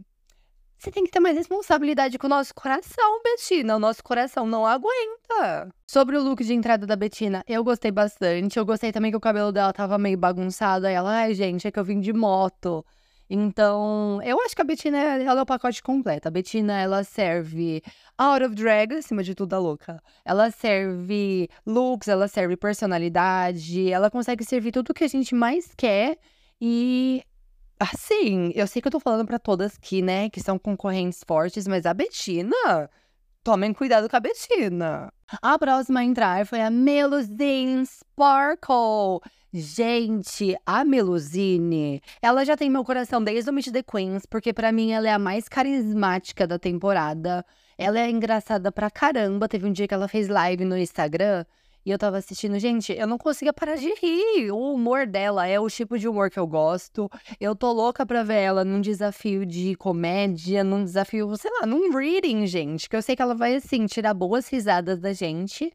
você 0.78 0.92
tem 0.92 1.06
que 1.06 1.12
ter 1.12 1.20
mais 1.20 1.36
responsabilidade 1.36 2.20
com 2.20 2.28
o 2.28 2.30
nosso 2.30 2.54
coração, 2.54 3.20
Betina. 3.24 3.76
O 3.76 3.80
nosso 3.80 4.04
coração 4.04 4.46
não 4.46 4.64
aguenta. 4.64 5.74
Sobre 5.88 6.16
o 6.18 6.22
look 6.22 6.44
de 6.44 6.54
entrada 6.54 6.86
da 6.86 6.96
Betina, 6.96 7.44
eu 7.48 7.64
gostei 7.64 7.90
bastante. 7.90 8.60
Eu 8.60 8.66
gostei 8.66 8.92
também 8.92 9.10
que 9.10 9.18
o 9.18 9.20
cabelo 9.20 9.52
dela 9.52 9.74
tava 9.74 9.98
meio 9.98 10.20
bagunçado. 10.20 10.86
Aí 10.86 10.94
ela, 10.94 11.12
ai, 11.12 11.34
gente, 11.34 11.68
é 11.68 11.72
que 11.72 11.80
eu 11.80 11.84
vim 11.84 12.00
de 12.00 12.14
moto. 12.14 12.86
Então, 13.30 14.22
eu 14.24 14.40
acho 14.42 14.56
que 14.56 14.62
a 14.62 14.66
Betina 14.66 14.98
ela 14.98 15.40
é 15.40 15.42
o 15.42 15.46
pacote 15.46 15.84
completo. 15.84 16.28
A 16.28 16.32
Betina, 16.32 16.80
ela 16.80 17.04
serve 17.04 17.82
out 18.18 18.44
of 18.44 18.56
drag, 18.56 18.94
acima 18.94 19.24
de 19.24 19.36
tudo, 19.36 19.54
a 19.54 19.60
louca. 19.60 20.02
Ela 20.24 20.50
serve 20.52 21.50
looks, 21.66 22.08
ela 22.08 22.28
serve 22.28 22.56
personalidade, 22.56 23.92
ela 23.92 24.10
consegue 24.10 24.46
servir 24.46 24.72
tudo 24.72 24.92
o 24.92 24.94
que 24.94 25.04
a 25.04 25.10
gente 25.10 25.36
mais 25.36 25.74
quer. 25.76 26.18
E 26.60 27.22
Assim, 27.80 28.52
eu 28.56 28.66
sei 28.66 28.82
que 28.82 28.88
eu 28.88 28.92
tô 28.92 29.00
falando 29.00 29.28
pra 29.28 29.38
todas 29.38 29.78
que, 29.78 30.02
né, 30.02 30.30
que 30.32 30.42
são 30.42 30.58
concorrentes 30.58 31.24
fortes, 31.24 31.68
mas 31.68 31.86
a 31.86 31.94
Betina, 31.94 32.90
tomem 33.48 33.74
cuidado 33.74 34.10
com 34.10 34.18
a 34.18 34.20
Betina. 34.20 35.10
A 35.42 35.58
próxima 35.58 36.02
a 36.02 36.04
entrar 36.04 36.46
foi 36.46 36.60
a 36.60 36.70
Melusine 36.70 37.86
Sparkle. 37.86 39.22
Gente, 39.54 40.54
a 40.66 40.84
Melusine, 40.84 42.02
ela 42.22 42.44
já 42.44 42.58
tem 42.58 42.70
meu 42.70 42.84
coração 42.84 43.24
desde 43.24 43.50
o 43.50 43.54
Meet 43.54 43.72
the 43.72 43.82
Queens, 43.82 44.26
porque 44.26 44.52
pra 44.52 44.74
mim 44.74 44.92
ela 44.92 45.08
é 45.08 45.14
a 45.14 45.18
mais 45.18 45.48
carismática 45.48 46.46
da 46.46 46.60
temporada. 46.60 47.46
Ela 47.78 48.02
é 48.02 48.10
engraçada 48.10 48.70
pra 48.70 48.92
caramba. 48.92 49.48
Teve 49.48 49.66
um 49.66 49.72
dia 49.72 49.88
que 49.88 49.94
ela 49.94 50.10
fez 50.10 50.28
live 50.28 50.66
no 50.66 50.78
Instagram 50.78 51.46
e 51.88 51.90
eu 51.90 51.98
tava 51.98 52.18
assistindo, 52.18 52.60
gente, 52.60 52.92
eu 52.92 53.08
não 53.08 53.18
conseguia 53.18 53.54
parar 53.54 53.78
de 53.78 53.88
rir. 54.02 54.52
O 54.52 54.74
humor 54.74 55.08
dela 55.08 55.48
é 55.48 55.58
o 55.58 55.70
tipo 55.70 55.98
de 55.98 56.06
humor 56.06 56.30
que 56.30 56.38
eu 56.38 56.46
gosto. 56.46 57.10
Eu 57.40 57.56
tô 57.56 57.72
louca 57.72 58.06
pra 58.06 58.24
ver 58.24 58.42
ela 58.42 58.66
num 58.66 58.82
desafio 58.82 59.46
de 59.46 59.74
comédia, 59.76 60.66
num 60.66 60.84
desafio, 60.84 61.34
sei 61.38 61.50
lá, 61.50 61.66
num 61.66 61.96
reading, 61.96 62.46
gente. 62.46 62.90
Que 62.90 62.98
eu 62.98 63.02
sei 63.02 63.16
que 63.16 63.22
ela 63.22 63.34
vai, 63.34 63.56
assim, 63.56 63.86
tirar 63.86 64.14
boas 64.14 64.50
risadas 64.50 65.00
da 65.00 65.14
gente. 65.14 65.72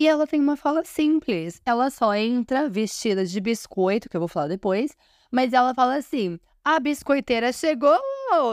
E 0.00 0.08
ela 0.08 0.26
tem 0.26 0.40
uma 0.40 0.56
fala 0.56 0.84
simples. 0.84 1.62
Ela 1.64 1.90
só 1.90 2.12
entra 2.12 2.68
vestida 2.68 3.24
de 3.24 3.40
biscoito, 3.40 4.08
que 4.08 4.16
eu 4.16 4.20
vou 4.20 4.26
falar 4.26 4.48
depois. 4.48 4.96
Mas 5.30 5.52
ela 5.52 5.72
fala 5.74 5.94
assim: 5.94 6.40
a 6.64 6.80
biscoiteira 6.80 7.52
chegou! 7.52 8.00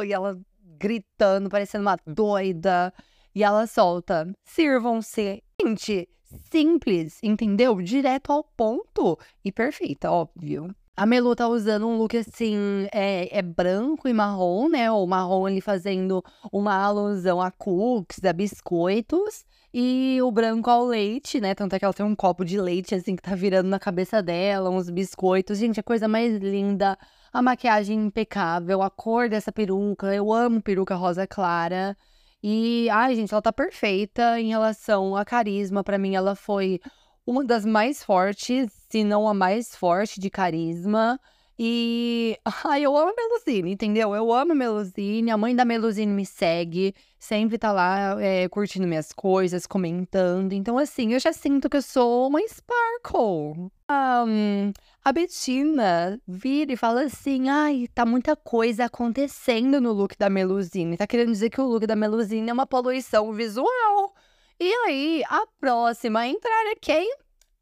E 0.06 0.14
ela 0.14 0.40
gritando, 0.78 1.50
parecendo 1.50 1.82
uma 1.82 1.98
doida. 2.06 2.94
E 3.34 3.44
ela 3.44 3.66
solta: 3.66 4.32
sirvam-se. 4.46 5.42
Gente, 5.62 6.08
simples, 6.52 7.20
entendeu? 7.22 7.82
Direto 7.82 8.32
ao 8.32 8.44
ponto 8.44 9.18
e 9.44 9.52
perfeita, 9.52 10.12
óbvio. 10.12 10.74
A 10.96 11.06
Melu 11.06 11.36
tá 11.36 11.48
usando 11.48 11.88
um 11.88 11.98
look 11.98 12.16
assim, 12.18 12.88
é, 12.92 13.38
é 13.38 13.42
branco 13.42 14.08
e 14.08 14.14
marrom, 14.14 14.68
né? 14.70 14.92
Ou 14.92 15.08
marrom 15.08 15.46
ali 15.46 15.62
fazendo 15.62 16.24
uma 16.52 16.76
alusão 16.76 17.42
a 17.42 17.52
cookies, 17.52 18.24
a 18.24 18.34
biscoitos. 18.34 19.46
E 19.74 20.20
o 20.22 20.32
branco 20.32 20.70
ao 20.70 20.86
leite, 20.86 21.40
né? 21.40 21.56
Tanto 21.56 21.76
é 21.76 21.80
que 21.80 21.86
ela 21.86 21.94
tem 21.94 22.06
um 22.06 22.16
copo 22.16 22.44
de 22.44 22.60
leite, 22.60 22.96
assim, 22.96 23.16
que 23.16 23.22
tá 23.22 23.36
virando 23.36 23.70
na 23.70 23.80
cabeça 23.80 24.22
dela, 24.22 24.70
uns 24.70 24.90
biscoitos. 24.90 25.58
Gente, 25.58 25.80
a 25.80 25.84
coisa 25.84 26.08
mais 26.08 26.38
linda. 26.38 26.98
A 27.32 27.42
maquiagem 27.42 27.98
impecável, 28.08 28.82
a 28.82 28.90
cor 28.90 29.30
dessa 29.30 29.52
peruca. 29.52 30.14
Eu 30.14 30.34
amo 30.34 30.62
peruca 30.62 30.96
rosa 30.96 31.28
clara. 31.28 31.96
E, 32.42 32.90
ai, 32.90 33.16
gente, 33.16 33.34
ela 33.34 33.42
tá 33.42 33.52
perfeita 33.52 34.40
em 34.40 34.50
relação 34.50 35.16
a 35.16 35.26
carisma. 35.26 35.84
Pra 35.84 35.98
mim, 35.98 36.16
ela 36.16 36.36
foi 36.36 36.80
uma 37.26 37.44
das 37.44 37.66
mais 37.66 38.04
fortes, 38.04 38.72
se 38.90 39.04
não 39.04 39.28
a 39.28 39.34
mais 39.34 39.76
forte 39.76 40.20
de 40.20 40.30
carisma. 40.30 41.20
E, 41.62 42.40
ai, 42.64 42.86
eu 42.86 42.96
amo 42.96 43.12
a 43.12 43.14
Melusine, 43.14 43.74
entendeu? 43.74 44.16
Eu 44.16 44.32
amo 44.32 44.54
a 44.54 44.56
Melusine, 44.56 45.30
a 45.30 45.38
mãe 45.38 45.54
da 45.54 45.66
Melusine 45.66 46.14
me 46.14 46.26
segue, 46.26 46.96
sempre 47.20 47.58
tá 47.58 47.74
lá 47.74 48.16
é, 48.22 48.48
curtindo 48.48 48.88
minhas 48.88 49.12
coisas, 49.12 49.68
comentando. 49.68 50.54
Então, 50.54 50.78
assim, 50.78 51.14
eu 51.14 51.20
já 51.20 51.34
sinto 51.34 51.70
que 51.70 51.76
eu 51.76 51.82
sou 51.82 52.30
uma 52.30 52.40
Sparkle. 52.48 53.70
Um, 53.92 54.72
a 55.04 55.12
Betina 55.12 56.22
vira 56.26 56.72
e 56.72 56.78
fala 56.78 57.04
assim: 57.04 57.50
ai, 57.50 57.88
tá 57.94 58.06
muita 58.06 58.38
coisa 58.38 58.86
acontecendo 58.86 59.82
no 59.82 59.92
look 59.92 60.18
da 60.18 60.30
Melusine. 60.30 60.96
Tá 60.96 61.06
querendo 61.06 61.32
dizer 61.34 61.50
que 61.50 61.60
o 61.60 61.66
look 61.66 61.86
da 61.86 61.96
Melusine 61.96 62.50
é 62.50 62.54
uma 62.54 62.68
poluição 62.68 63.34
visual. 63.34 64.16
E 64.58 64.72
aí, 64.86 65.24
a 65.28 65.46
próxima 65.60 66.22
a 66.22 66.28
entrar 66.28 66.72
é 66.72 66.76
quem? 66.76 67.14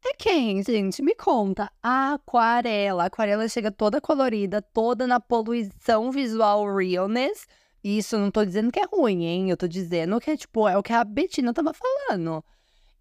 É 0.04 0.14
quem, 0.14 0.62
gente? 0.62 1.02
Me 1.02 1.14
conta. 1.14 1.70
A 1.82 2.14
aquarela. 2.14 3.04
A 3.04 3.06
aquarela 3.06 3.48
chega 3.48 3.70
toda 3.70 4.00
colorida, 4.00 4.62
toda 4.62 5.06
na 5.06 5.20
poluição 5.20 6.10
visual 6.10 6.64
realness. 6.74 7.46
Isso 7.82 8.18
não 8.18 8.30
tô 8.30 8.44
dizendo 8.44 8.72
que 8.72 8.80
é 8.80 8.86
ruim, 8.86 9.24
hein? 9.24 9.50
Eu 9.50 9.56
tô 9.56 9.68
dizendo 9.68 10.20
que 10.20 10.30
é 10.30 10.36
tipo, 10.36 10.68
é 10.68 10.76
o 10.76 10.82
que 10.82 10.92
a 10.92 11.04
Betina 11.04 11.52
tava 11.52 11.72
falando. 11.72 12.44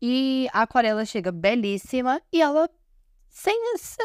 E 0.01 0.47
a 0.53 0.63
aquarela 0.63 1.05
chega 1.05 1.31
belíssima 1.31 2.21
e 2.31 2.41
ela 2.41 2.69
sem, 3.29 3.55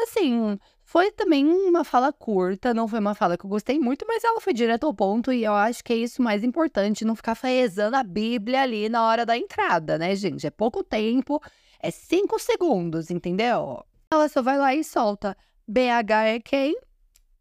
assim, 0.03 0.59
foi 0.83 1.11
também 1.11 1.47
uma 1.47 1.83
fala 1.83 2.13
curta, 2.13 2.71
não 2.73 2.87
foi 2.87 2.99
uma 2.99 3.15
fala 3.15 3.35
que 3.35 3.45
eu 3.45 3.49
gostei 3.49 3.79
muito, 3.79 4.05
mas 4.07 4.23
ela 4.23 4.39
foi 4.39 4.53
direto 4.53 4.85
ao 4.85 4.93
ponto 4.93 5.33
e 5.33 5.43
eu 5.43 5.53
acho 5.53 5.83
que 5.83 5.91
é 5.91 5.95
isso 5.95 6.21
mais 6.21 6.43
importante, 6.43 7.03
não 7.03 7.15
ficar 7.15 7.35
rezando 7.41 7.95
a 7.95 8.03
Bíblia 8.03 8.61
ali 8.61 8.89
na 8.89 9.03
hora 9.05 9.25
da 9.25 9.35
entrada, 9.35 9.97
né, 9.97 10.15
gente? 10.15 10.45
É 10.45 10.51
pouco 10.51 10.83
tempo, 10.83 11.41
é 11.83 11.91
cinco 11.91 12.39
segundos, 12.39 13.11
entendeu? 13.11 13.85
Ela 14.09 14.29
só 14.29 14.41
vai 14.41 14.57
lá 14.57 14.73
e 14.73 14.83
solta. 14.85 15.35
BH 15.67 16.11
é 16.25 16.39
quem? 16.39 16.77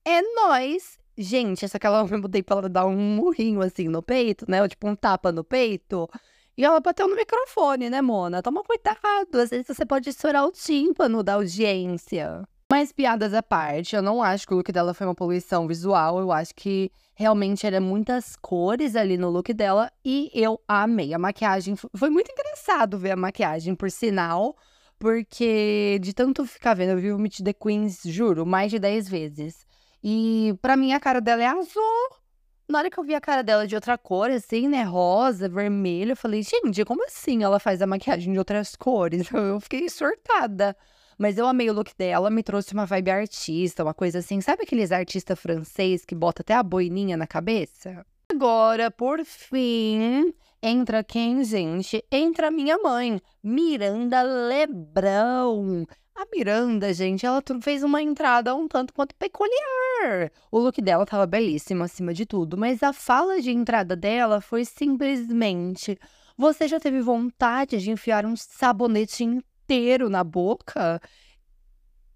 É 0.04 0.20
nós. 0.20 0.98
Gente, 1.16 1.64
essa 1.64 1.78
que 1.78 1.86
ela 1.86 2.04
mudei 2.04 2.42
pra 2.42 2.58
ela 2.58 2.68
dar 2.68 2.86
um 2.86 2.96
murrinho 2.96 3.62
assim 3.62 3.86
no 3.86 4.02
peito, 4.02 4.44
né? 4.48 4.66
Tipo 4.66 4.88
um 4.88 4.96
tapa 4.96 5.30
no 5.30 5.44
peito. 5.44 6.10
E 6.56 6.64
ela 6.64 6.80
bateu 6.80 7.06
no 7.06 7.14
microfone, 7.14 7.88
né, 7.88 8.02
Mona? 8.02 8.42
Toma 8.42 8.64
cuidado, 8.64 9.36
às 9.36 9.50
vezes 9.50 9.66
você 9.68 9.86
pode 9.86 10.10
estourar 10.10 10.44
o 10.44 10.50
tímpano 10.50 11.22
da 11.22 11.34
audiência. 11.34 12.42
Mas 12.72 12.90
piadas 12.90 13.34
à 13.34 13.42
parte, 13.42 13.94
eu 13.94 14.00
não 14.00 14.22
acho 14.22 14.46
que 14.46 14.54
o 14.54 14.56
look 14.56 14.72
dela 14.72 14.94
foi 14.94 15.06
uma 15.06 15.14
poluição 15.14 15.68
visual. 15.68 16.18
Eu 16.18 16.32
acho 16.32 16.54
que 16.54 16.90
realmente 17.14 17.66
eram 17.66 17.82
muitas 17.82 18.34
cores 18.34 18.96
ali 18.96 19.18
no 19.18 19.28
look 19.28 19.52
dela 19.52 19.92
e 20.02 20.30
eu 20.32 20.58
amei. 20.66 21.12
A 21.12 21.18
maquiagem 21.18 21.76
foi 21.76 22.08
muito 22.08 22.32
engraçado 22.32 22.96
ver 22.96 23.10
a 23.10 23.16
maquiagem, 23.16 23.74
por 23.74 23.90
sinal, 23.90 24.56
porque 24.98 25.98
de 26.00 26.14
tanto 26.14 26.46
ficar 26.46 26.72
vendo, 26.72 26.92
eu 26.92 26.96
vi 26.96 27.12
o 27.12 27.18
Meet 27.18 27.42
the 27.42 27.52
Queens, 27.52 28.00
juro, 28.06 28.46
mais 28.46 28.70
de 28.70 28.78
10 28.78 29.06
vezes. 29.06 29.66
E 30.02 30.54
para 30.62 30.74
mim 30.74 30.94
a 30.94 30.98
cara 30.98 31.20
dela 31.20 31.42
é 31.42 31.48
azul. 31.48 32.22
Na 32.66 32.78
hora 32.78 32.90
que 32.90 32.98
eu 32.98 33.04
vi 33.04 33.14
a 33.14 33.20
cara 33.20 33.42
dela 33.42 33.66
de 33.66 33.74
outra 33.74 33.98
cor, 33.98 34.30
assim, 34.30 34.66
né? 34.66 34.82
Rosa, 34.82 35.46
vermelho, 35.46 36.12
eu 36.12 36.16
falei, 36.16 36.42
gente, 36.42 36.86
como 36.86 37.04
assim 37.04 37.42
ela 37.42 37.60
faz 37.60 37.82
a 37.82 37.86
maquiagem 37.86 38.32
de 38.32 38.38
outras 38.38 38.74
cores? 38.74 39.28
Eu 39.30 39.60
fiquei 39.60 39.90
surtada. 39.90 40.74
Mas 41.22 41.38
eu 41.38 41.46
amei 41.46 41.70
o 41.70 41.72
look 41.72 41.92
dela, 41.96 42.28
me 42.28 42.42
trouxe 42.42 42.74
uma 42.74 42.84
vibe 42.84 43.12
artista, 43.12 43.84
uma 43.84 43.94
coisa 43.94 44.18
assim. 44.18 44.40
Sabe 44.40 44.64
aqueles 44.64 44.90
artistas 44.90 45.38
francês 45.38 46.04
que 46.04 46.16
bota 46.16 46.42
até 46.42 46.52
a 46.52 46.64
boininha 46.64 47.16
na 47.16 47.28
cabeça? 47.28 48.04
Agora, 48.28 48.90
por 48.90 49.24
fim, 49.24 50.34
entra 50.60 51.04
quem, 51.04 51.44
gente? 51.44 52.04
Entra 52.10 52.50
minha 52.50 52.76
mãe, 52.76 53.20
Miranda 53.40 54.20
Lebrão. 54.20 55.86
A 56.12 56.24
Miranda, 56.34 56.92
gente, 56.92 57.24
ela 57.24 57.40
fez 57.60 57.84
uma 57.84 58.02
entrada 58.02 58.52
um 58.56 58.66
tanto 58.66 58.92
quanto 58.92 59.14
peculiar. 59.14 60.28
O 60.50 60.58
look 60.58 60.82
dela 60.82 61.06
tava 61.06 61.24
belíssimo 61.24 61.84
acima 61.84 62.12
de 62.12 62.26
tudo, 62.26 62.58
mas 62.58 62.82
a 62.82 62.92
fala 62.92 63.40
de 63.40 63.52
entrada 63.52 63.94
dela 63.94 64.40
foi 64.40 64.64
simplesmente: 64.64 65.96
Você 66.36 66.66
já 66.66 66.80
teve 66.80 67.00
vontade 67.00 67.78
de 67.78 67.92
enfiar 67.92 68.26
um 68.26 68.34
sabonete 68.34 69.40
inteiro 69.64 70.08
na 70.08 70.24
boca? 70.24 71.00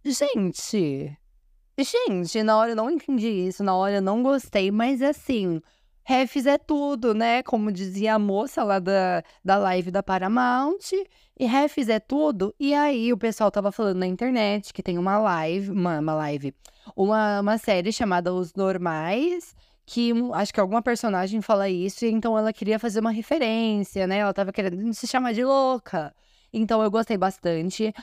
Gente, 0.04 1.16
gente, 1.78 2.42
na 2.42 2.56
hora 2.56 2.70
eu 2.72 2.76
não 2.76 2.90
entendi 2.90 3.28
isso, 3.28 3.64
na 3.64 3.74
hora 3.74 3.96
eu 3.96 4.02
não 4.02 4.22
gostei, 4.22 4.70
mas 4.70 5.02
assim, 5.02 5.60
refs 6.04 6.46
é 6.46 6.56
tudo, 6.58 7.12
né? 7.14 7.42
Como 7.42 7.72
dizia 7.72 8.14
a 8.14 8.18
moça 8.18 8.62
lá 8.62 8.78
da, 8.78 9.22
da 9.44 9.56
live 9.58 9.90
da 9.90 10.02
Paramount. 10.02 10.92
E 11.38 11.44
refs 11.46 11.88
é 11.88 11.98
tudo. 11.98 12.54
E 12.58 12.72
aí 12.72 13.12
o 13.12 13.18
pessoal 13.18 13.50
tava 13.50 13.72
falando 13.72 13.98
na 13.98 14.06
internet 14.06 14.72
que 14.72 14.82
tem 14.82 14.98
uma 14.98 15.18
live, 15.18 15.70
uma, 15.70 15.98
uma 15.98 16.14
live, 16.14 16.54
uma, 16.96 17.40
uma 17.40 17.58
série 17.58 17.92
chamada 17.92 18.32
Os 18.32 18.54
Normais. 18.54 19.54
Que 19.84 20.12
acho 20.34 20.52
que 20.52 20.60
alguma 20.60 20.82
personagem 20.82 21.40
fala 21.40 21.68
isso, 21.68 22.04
e 22.04 22.10
então 22.10 22.36
ela 22.36 22.52
queria 22.52 22.76
fazer 22.76 22.98
uma 22.98 23.12
referência, 23.12 24.04
né? 24.06 24.18
Ela 24.18 24.34
tava 24.34 24.52
querendo 24.52 24.92
se 24.94 25.06
chamar 25.06 25.32
de 25.32 25.44
louca. 25.44 26.12
Então 26.58 26.82
eu 26.82 26.90
gostei 26.90 27.16
bastante. 27.18 27.94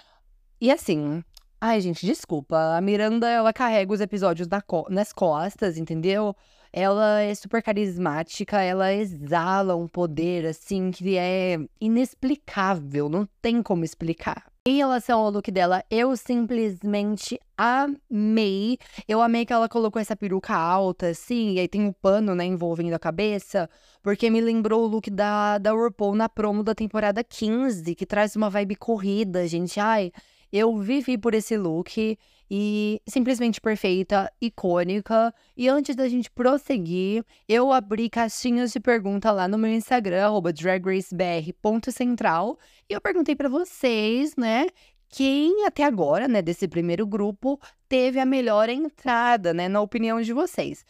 E 0.62 0.72
assim, 0.72 1.24
Ai, 1.66 1.80
gente, 1.80 2.06
desculpa. 2.06 2.76
A 2.76 2.82
Miranda, 2.82 3.30
ela 3.30 3.54
carrega 3.54 3.94
os 3.94 4.02
episódios 4.02 4.50
co 4.68 4.86
nas 4.90 5.14
costas, 5.14 5.78
entendeu? 5.78 6.36
Ela 6.74 7.22
é 7.22 7.34
super 7.34 7.64
carismática, 7.64 8.62
ela 8.62 8.92
exala 8.94 9.74
um 9.74 9.88
poder, 9.88 10.46
assim, 10.46 10.92
que 10.92 11.18
é 11.18 11.58
inexplicável, 11.80 13.08
não 13.08 13.26
tem 13.42 13.64
como 13.64 13.86
explicar. 13.86 14.53
Em 14.65 14.77
relação 14.77 15.20
ao 15.20 15.29
look 15.29 15.51
dela, 15.51 15.84
eu 15.91 16.15
simplesmente 16.15 17.38
amei. 17.58 18.77
Eu 19.05 19.22
amei 19.22 19.46
que 19.46 19.51
ela 19.51 19.67
colocou 19.67 20.01
essa 20.01 20.15
peruca 20.15 20.55
alta, 20.55 21.08
assim, 21.10 21.55
e 21.55 21.60
aí 21.60 21.67
tem 21.67 21.86
o 21.86 21.89
um 21.89 21.91
pano, 21.91 22.34
né, 22.34 22.46
envolvendo 22.46 22.93
a 22.93 23.00
cabeça, 23.00 23.70
porque 24.01 24.29
me 24.29 24.39
lembrou 24.39 24.84
o 24.84 24.88
look 24.88 25.10
da, 25.10 25.58
da 25.58 25.74
RuPaul 25.74 26.15
na 26.15 26.29
promo 26.29 26.63
da 26.63 26.74
temporada 26.74 27.22
15, 27.25 27.93
que 27.93 28.05
traz 28.05 28.38
uma 28.38 28.50
vibe 28.50 28.77
corrida, 28.77 29.46
gente. 29.50 29.82
Ai, 29.82 30.13
eu 30.50 30.77
vivi 30.77 31.17
por 31.17 31.34
esse 31.34 31.58
look 31.58 32.17
e 32.50 33.00
simplesmente 33.08 33.62
perfeita, 33.62 34.32
icônica. 34.42 35.32
E 35.56 35.70
antes 35.70 35.96
da 35.96 36.08
gente 36.08 36.32
prosseguir, 36.32 37.24
eu 37.48 37.72
abri 37.72 38.10
caixinhas 38.10 38.72
de 38.72 38.80
pergunta 38.80 39.32
lá 39.32 39.48
no 39.48 39.58
meu 39.58 39.72
Instagram, 39.72 40.32
dragracebr.central, 40.54 42.58
e 42.90 42.94
eu 42.94 43.02
perguntei 43.02 43.36
para 43.36 43.50
vocês, 43.50 44.36
né, 44.36 44.66
quem 45.10 45.66
até 45.66 45.84
agora, 45.84 46.28
né, 46.28 46.42
desse 46.42 46.68
primeiro 46.68 47.06
grupo, 47.06 47.60
teve 47.88 48.20
a 48.20 48.26
melhor 48.26 48.68
entrada, 48.70 49.54
né, 49.54 49.68
na 49.68 49.80
opinião 49.80 50.20
de 50.22 50.34
vocês. 50.34 50.84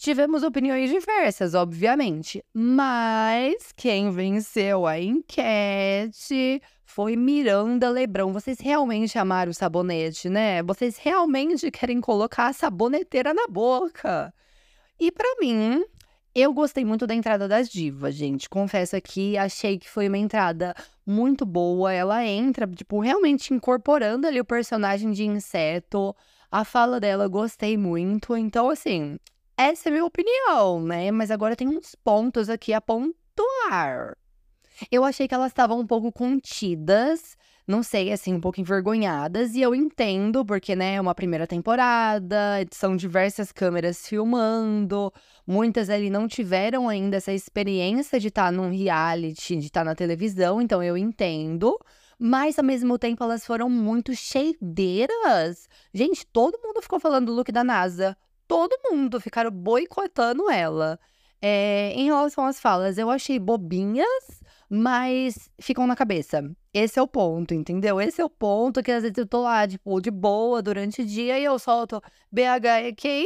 Tivemos 0.00 0.42
opiniões 0.42 0.88
diversas, 0.88 1.52
obviamente, 1.52 2.42
mas 2.54 3.70
quem 3.76 4.10
venceu 4.10 4.86
a 4.86 4.98
enquete 4.98 6.62
foi 6.86 7.16
Miranda 7.16 7.90
Lebrão. 7.90 8.32
Vocês 8.32 8.58
realmente 8.58 9.18
amaram 9.18 9.50
o 9.50 9.54
sabonete, 9.54 10.30
né? 10.30 10.62
Vocês 10.62 10.96
realmente 10.96 11.70
querem 11.70 12.00
colocar 12.00 12.46
a 12.46 12.52
saboneteira 12.54 13.34
na 13.34 13.46
boca. 13.46 14.32
E 14.98 15.12
para 15.12 15.36
mim, 15.38 15.84
eu 16.34 16.54
gostei 16.54 16.82
muito 16.82 17.06
da 17.06 17.14
entrada 17.14 17.46
das 17.46 17.68
divas, 17.68 18.14
gente. 18.14 18.48
Confesso 18.48 18.96
aqui, 18.96 19.36
achei 19.36 19.78
que 19.78 19.90
foi 19.90 20.08
uma 20.08 20.16
entrada 20.16 20.74
muito 21.06 21.44
boa. 21.44 21.92
Ela 21.92 22.24
entra, 22.24 22.66
tipo, 22.66 23.00
realmente 23.00 23.52
incorporando 23.52 24.26
ali 24.26 24.40
o 24.40 24.46
personagem 24.46 25.10
de 25.10 25.26
inseto. 25.26 26.16
A 26.50 26.64
fala 26.64 26.98
dela, 26.98 27.28
gostei 27.28 27.76
muito. 27.76 28.34
Então, 28.34 28.70
assim, 28.70 29.18
essa 29.60 29.88
é 29.88 29.90
a 29.90 29.92
minha 29.92 30.04
opinião, 30.04 30.82
né? 30.82 31.10
Mas 31.10 31.30
agora 31.30 31.54
tem 31.54 31.68
uns 31.68 31.94
pontos 31.94 32.48
aqui 32.48 32.72
a 32.72 32.80
pontuar. 32.80 34.16
Eu 34.90 35.04
achei 35.04 35.28
que 35.28 35.34
elas 35.34 35.50
estavam 35.50 35.78
um 35.78 35.86
pouco 35.86 36.10
contidas, 36.10 37.36
não 37.66 37.82
sei, 37.82 38.10
assim, 38.10 38.32
um 38.32 38.40
pouco 38.40 38.58
envergonhadas, 38.58 39.54
e 39.54 39.60
eu 39.60 39.74
entendo, 39.74 40.44
porque, 40.44 40.74
né, 40.74 40.94
é 40.94 41.00
uma 41.00 41.14
primeira 41.14 41.46
temporada, 41.46 42.66
são 42.72 42.96
diversas 42.96 43.52
câmeras 43.52 44.08
filmando, 44.08 45.12
muitas 45.46 45.90
ali 45.90 46.08
não 46.08 46.26
tiveram 46.26 46.88
ainda 46.88 47.18
essa 47.18 47.32
experiência 47.32 48.18
de 48.18 48.28
estar 48.28 48.46
tá 48.46 48.52
num 48.52 48.70
reality, 48.70 49.56
de 49.56 49.66
estar 49.66 49.80
tá 49.80 49.84
na 49.84 49.94
televisão, 49.94 50.62
então 50.62 50.82
eu 50.82 50.96
entendo. 50.96 51.78
Mas 52.18 52.58
ao 52.58 52.64
mesmo 52.64 52.98
tempo 52.98 53.22
elas 53.24 53.46
foram 53.46 53.68
muito 53.68 54.14
cheideiras. 54.14 55.68
Gente, 55.92 56.26
todo 56.26 56.60
mundo 56.62 56.82
ficou 56.82 57.00
falando 57.00 57.26
do 57.26 57.32
look 57.32 57.50
da 57.50 57.64
NASA. 57.64 58.16
Todo 58.50 58.80
mundo 58.90 59.20
ficaram 59.20 59.48
boicotando 59.48 60.50
ela. 60.50 60.98
É, 61.40 61.92
em 61.94 62.06
relação 62.06 62.44
às 62.44 62.58
falas, 62.58 62.98
eu 62.98 63.08
achei 63.08 63.38
bobinhas, 63.38 64.42
mas 64.68 65.48
ficam 65.60 65.86
na 65.86 65.94
cabeça. 65.94 66.42
Esse 66.74 66.98
é 66.98 67.02
o 67.02 67.06
ponto, 67.06 67.54
entendeu? 67.54 68.00
Esse 68.00 68.20
é 68.20 68.24
o 68.24 68.28
ponto 68.28 68.82
que 68.82 68.90
às 68.90 69.02
vezes 69.02 69.16
eu 69.18 69.26
tô 69.26 69.42
lá, 69.42 69.68
tipo, 69.68 70.00
de 70.00 70.10
boa 70.10 70.60
durante 70.60 71.02
o 71.02 71.06
dia 71.06 71.38
e 71.38 71.44
eu 71.44 71.60
solto 71.60 72.02
BHQ, 72.32 73.24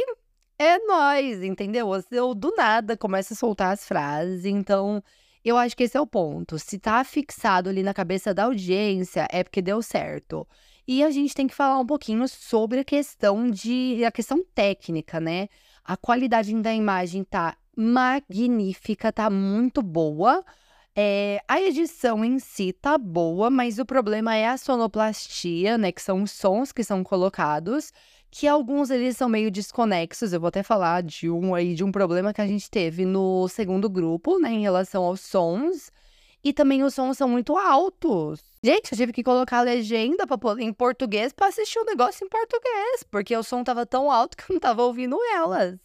é 0.59 0.77
nós, 0.85 1.41
entendeu? 1.41 1.89
Eu 2.11 2.35
do 2.35 2.53
nada 2.55 2.95
começo 2.95 3.33
a 3.33 3.35
soltar 3.35 3.73
as 3.73 3.83
frases, 3.83 4.45
então 4.45 5.03
eu 5.43 5.57
acho 5.57 5.75
que 5.75 5.85
esse 5.85 5.97
é 5.97 6.01
o 6.01 6.05
ponto. 6.05 6.59
Se 6.59 6.77
tá 6.77 7.03
fixado 7.03 7.67
ali 7.67 7.81
na 7.81 7.95
cabeça 7.95 8.31
da 8.31 8.43
audiência, 8.43 9.27
é 9.31 9.43
porque 9.43 9.59
deu 9.59 9.81
certo. 9.81 10.47
E 10.87 11.03
a 11.03 11.09
gente 11.09 11.33
tem 11.33 11.47
que 11.47 11.55
falar 11.55 11.79
um 11.79 11.85
pouquinho 11.85 12.27
sobre 12.27 12.79
a 12.79 12.83
questão 12.83 13.49
de 13.49 14.03
a 14.05 14.11
questão 14.11 14.43
técnica, 14.53 15.19
né? 15.19 15.49
A 15.83 15.97
qualidade 15.97 16.53
da 16.61 16.73
imagem 16.73 17.23
tá 17.23 17.57
magnífica, 17.75 19.11
tá 19.11 19.29
muito 19.29 19.81
boa. 19.81 20.43
É, 20.95 21.41
a 21.47 21.59
edição 21.59 22.23
em 22.23 22.39
si 22.39 22.71
tá 22.71 22.97
boa, 22.97 23.49
mas 23.49 23.79
o 23.79 23.85
problema 23.85 24.35
é 24.35 24.47
a 24.47 24.57
sonoplastia, 24.57 25.77
né? 25.77 25.91
Que 25.91 26.01
são 26.01 26.21
os 26.21 26.31
sons 26.31 26.71
que 26.71 26.83
são 26.83 27.03
colocados, 27.03 27.91
que 28.31 28.47
alguns 28.47 28.89
eles 28.91 29.17
são 29.17 29.27
meio 29.27 29.49
desconexos. 29.51 30.33
Eu 30.33 30.39
vou 30.39 30.47
até 30.49 30.63
falar 30.63 31.01
de 31.01 31.29
um 31.29 31.55
aí, 31.55 31.73
de 31.73 31.83
um 31.83 31.91
problema 31.91 32.33
que 32.33 32.41
a 32.41 32.47
gente 32.47 32.69
teve 32.69 33.05
no 33.05 33.47
segundo 33.49 33.89
grupo, 33.89 34.39
né? 34.39 34.51
Em 34.51 34.61
relação 34.61 35.03
aos 35.03 35.21
sons. 35.21 35.91
E 36.45 36.53
também 36.53 36.83
os 36.83 36.93
sons 36.93 37.17
são 37.17 37.27
muito 37.27 37.57
altos. 37.57 38.39
Gente, 38.63 38.91
eu 38.91 38.97
tive 38.99 39.11
que 39.11 39.23
colocar 39.23 39.57
a 39.57 39.61
legenda 39.63 40.27
pra, 40.27 40.37
em 40.59 40.71
português 40.71 41.33
para 41.33 41.47
assistir 41.47 41.79
o 41.79 41.81
um 41.81 41.85
negócio 41.85 42.23
em 42.23 42.29
português, 42.29 43.01
porque 43.09 43.35
o 43.35 43.41
som 43.41 43.63
tava 43.63 43.83
tão 43.83 44.11
alto 44.11 44.37
que 44.37 44.43
eu 44.43 44.53
não 44.53 44.59
tava 44.59 44.83
ouvindo 44.83 45.17
elas. 45.33 45.79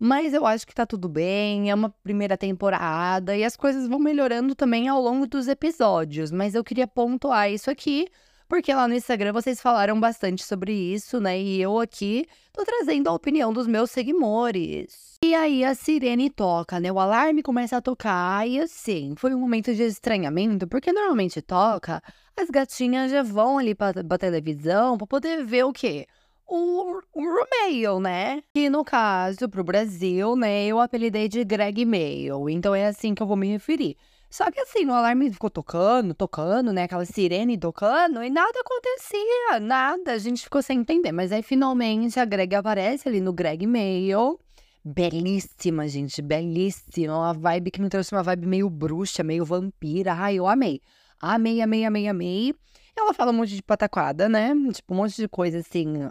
Mas 0.00 0.34
eu 0.34 0.44
acho 0.44 0.66
que 0.66 0.74
tá 0.74 0.84
tudo 0.84 1.08
bem, 1.08 1.70
é 1.70 1.74
uma 1.76 1.90
primeira 2.02 2.36
temporada 2.36 3.36
e 3.36 3.44
as 3.44 3.54
coisas 3.54 3.86
vão 3.86 4.00
melhorando 4.00 4.52
também 4.56 4.88
ao 4.88 5.00
longo 5.00 5.28
dos 5.28 5.46
episódios. 5.46 6.32
Mas 6.32 6.56
eu 6.56 6.64
queria 6.64 6.88
pontuar 6.88 7.48
isso 7.48 7.70
aqui, 7.70 8.08
porque 8.50 8.74
lá 8.74 8.88
no 8.88 8.94
Instagram 8.94 9.32
vocês 9.32 9.60
falaram 9.60 9.98
bastante 10.00 10.44
sobre 10.44 10.72
isso, 10.72 11.20
né? 11.20 11.40
E 11.40 11.62
eu 11.62 11.78
aqui 11.78 12.26
tô 12.52 12.64
trazendo 12.64 13.08
a 13.08 13.12
opinião 13.12 13.52
dos 13.52 13.68
meus 13.68 13.92
seguidores. 13.92 15.14
E 15.22 15.32
aí 15.36 15.64
a 15.64 15.72
sirene 15.72 16.28
toca, 16.28 16.80
né? 16.80 16.90
O 16.90 16.98
alarme 16.98 17.44
começa 17.44 17.76
a 17.76 17.80
tocar 17.80 18.46
e 18.48 18.58
assim, 18.58 19.14
foi 19.16 19.32
um 19.32 19.38
momento 19.38 19.72
de 19.72 19.84
estranhamento, 19.84 20.66
porque 20.66 20.92
normalmente 20.92 21.40
toca, 21.40 22.02
as 22.36 22.50
gatinhas 22.50 23.12
já 23.12 23.22
vão 23.22 23.56
ali 23.56 23.72
pra, 23.72 23.94
pra 23.94 24.18
televisão 24.18 24.98
pra 24.98 25.06
poder 25.06 25.44
ver 25.44 25.64
o 25.64 25.72
quê? 25.72 26.08
o, 26.50 27.00
o 27.14 27.22
Romeo, 27.22 28.00
né? 28.00 28.42
Que 28.52 28.68
no 28.68 28.84
caso, 28.84 29.48
pro 29.48 29.62
Brasil, 29.62 30.34
né, 30.34 30.66
eu 30.66 30.80
apelidei 30.80 31.28
de 31.28 31.44
Greg 31.44 31.84
Mail. 31.84 32.48
Então 32.50 32.74
é 32.74 32.88
assim 32.88 33.14
que 33.14 33.22
eu 33.22 33.26
vou 33.28 33.36
me 33.36 33.46
referir. 33.46 33.96
Só 34.30 34.48
que 34.48 34.60
assim, 34.60 34.86
o 34.86 34.92
alarme 34.92 35.32
ficou 35.32 35.50
tocando, 35.50 36.14
tocando, 36.14 36.72
né? 36.72 36.84
Aquela 36.84 37.04
sirene 37.04 37.58
tocando 37.58 38.22
e 38.22 38.30
nada 38.30 38.60
acontecia, 38.60 39.58
nada. 39.60 40.12
A 40.12 40.18
gente 40.18 40.44
ficou 40.44 40.62
sem 40.62 40.78
entender. 40.78 41.10
Mas 41.10 41.32
aí 41.32 41.42
finalmente 41.42 42.20
a 42.20 42.24
Greg 42.24 42.54
aparece 42.54 43.08
ali 43.08 43.20
no 43.20 43.32
Greg 43.32 43.66
Mail. 43.66 44.38
Belíssima, 44.84 45.88
gente, 45.88 46.22
belíssima. 46.22 47.18
Uma 47.18 47.34
vibe 47.34 47.72
que 47.72 47.82
me 47.82 47.88
trouxe 47.88 48.14
uma 48.14 48.22
vibe 48.22 48.46
meio 48.46 48.70
bruxa, 48.70 49.24
meio 49.24 49.44
vampira. 49.44 50.14
Ai, 50.14 50.36
eu 50.36 50.46
amei. 50.46 50.80
Amei, 51.20 51.60
amei, 51.60 51.84
amei, 51.84 52.06
amei. 52.08 52.54
Ela 52.96 53.12
fala 53.12 53.32
um 53.32 53.34
monte 53.34 53.56
de 53.56 53.62
pataquada, 53.62 54.28
né? 54.28 54.54
Tipo, 54.72 54.94
um 54.94 54.96
monte 54.98 55.16
de 55.16 55.28
coisa 55.28 55.58
assim, 55.58 56.08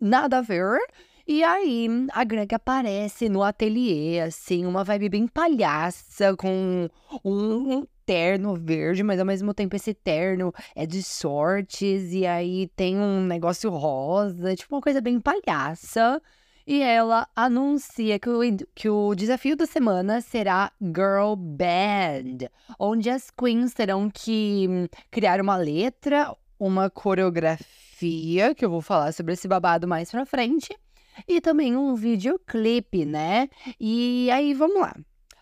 nada 0.00 0.38
a 0.38 0.40
ver. 0.40 0.78
E 1.32 1.44
aí, 1.44 1.86
a 2.12 2.24
Greg 2.24 2.52
aparece 2.52 3.28
no 3.28 3.44
ateliê, 3.44 4.20
assim, 4.20 4.66
uma 4.66 4.82
vibe 4.82 5.10
bem 5.10 5.28
palhaça, 5.28 6.36
com 6.36 6.88
um, 7.24 7.86
terno 8.04 8.56
verde, 8.56 9.04
mas 9.04 9.20
ao 9.20 9.24
mesmo 9.24 9.54
tempo 9.54 9.76
esse 9.76 9.94
terno 9.94 10.52
é 10.74 10.84
de 10.84 11.04
sortes, 11.04 12.12
e 12.12 12.26
aí 12.26 12.66
tem 12.74 12.98
um 12.98 13.24
negócio 13.24 13.70
rosa, 13.70 14.56
tipo 14.56 14.74
uma 14.74 14.80
coisa 14.80 15.00
bem 15.00 15.20
palhaça. 15.20 16.20
E 16.66 16.82
ela 16.82 17.28
anuncia 17.36 18.18
que 18.18 18.28
o, 18.28 18.40
que 18.74 18.88
o 18.88 19.14
desafio 19.14 19.54
da 19.56 19.66
semana 19.66 20.20
será 20.20 20.72
Girl 20.82 21.36
Band, 21.36 22.48
onde 22.76 23.08
as 23.08 23.30
queens 23.30 23.72
terão 23.72 24.10
que 24.10 24.66
criar 25.12 25.40
uma 25.40 25.56
letra, 25.56 26.36
uma 26.58 26.90
coreografia 26.90 28.52
que 28.52 28.64
eu 28.64 28.70
vou 28.70 28.80
falar 28.82 29.12
sobre 29.12 29.34
esse 29.34 29.46
babado 29.46 29.86
mais 29.86 30.10
pra 30.10 30.26
frente, 30.26 30.76
e 31.26 31.40
também 31.40 31.76
um 31.76 31.94
videoclipe, 31.94 33.04
né? 33.04 33.48
E 33.78 34.30
aí, 34.30 34.54
vamos 34.54 34.80
lá. 34.80 34.94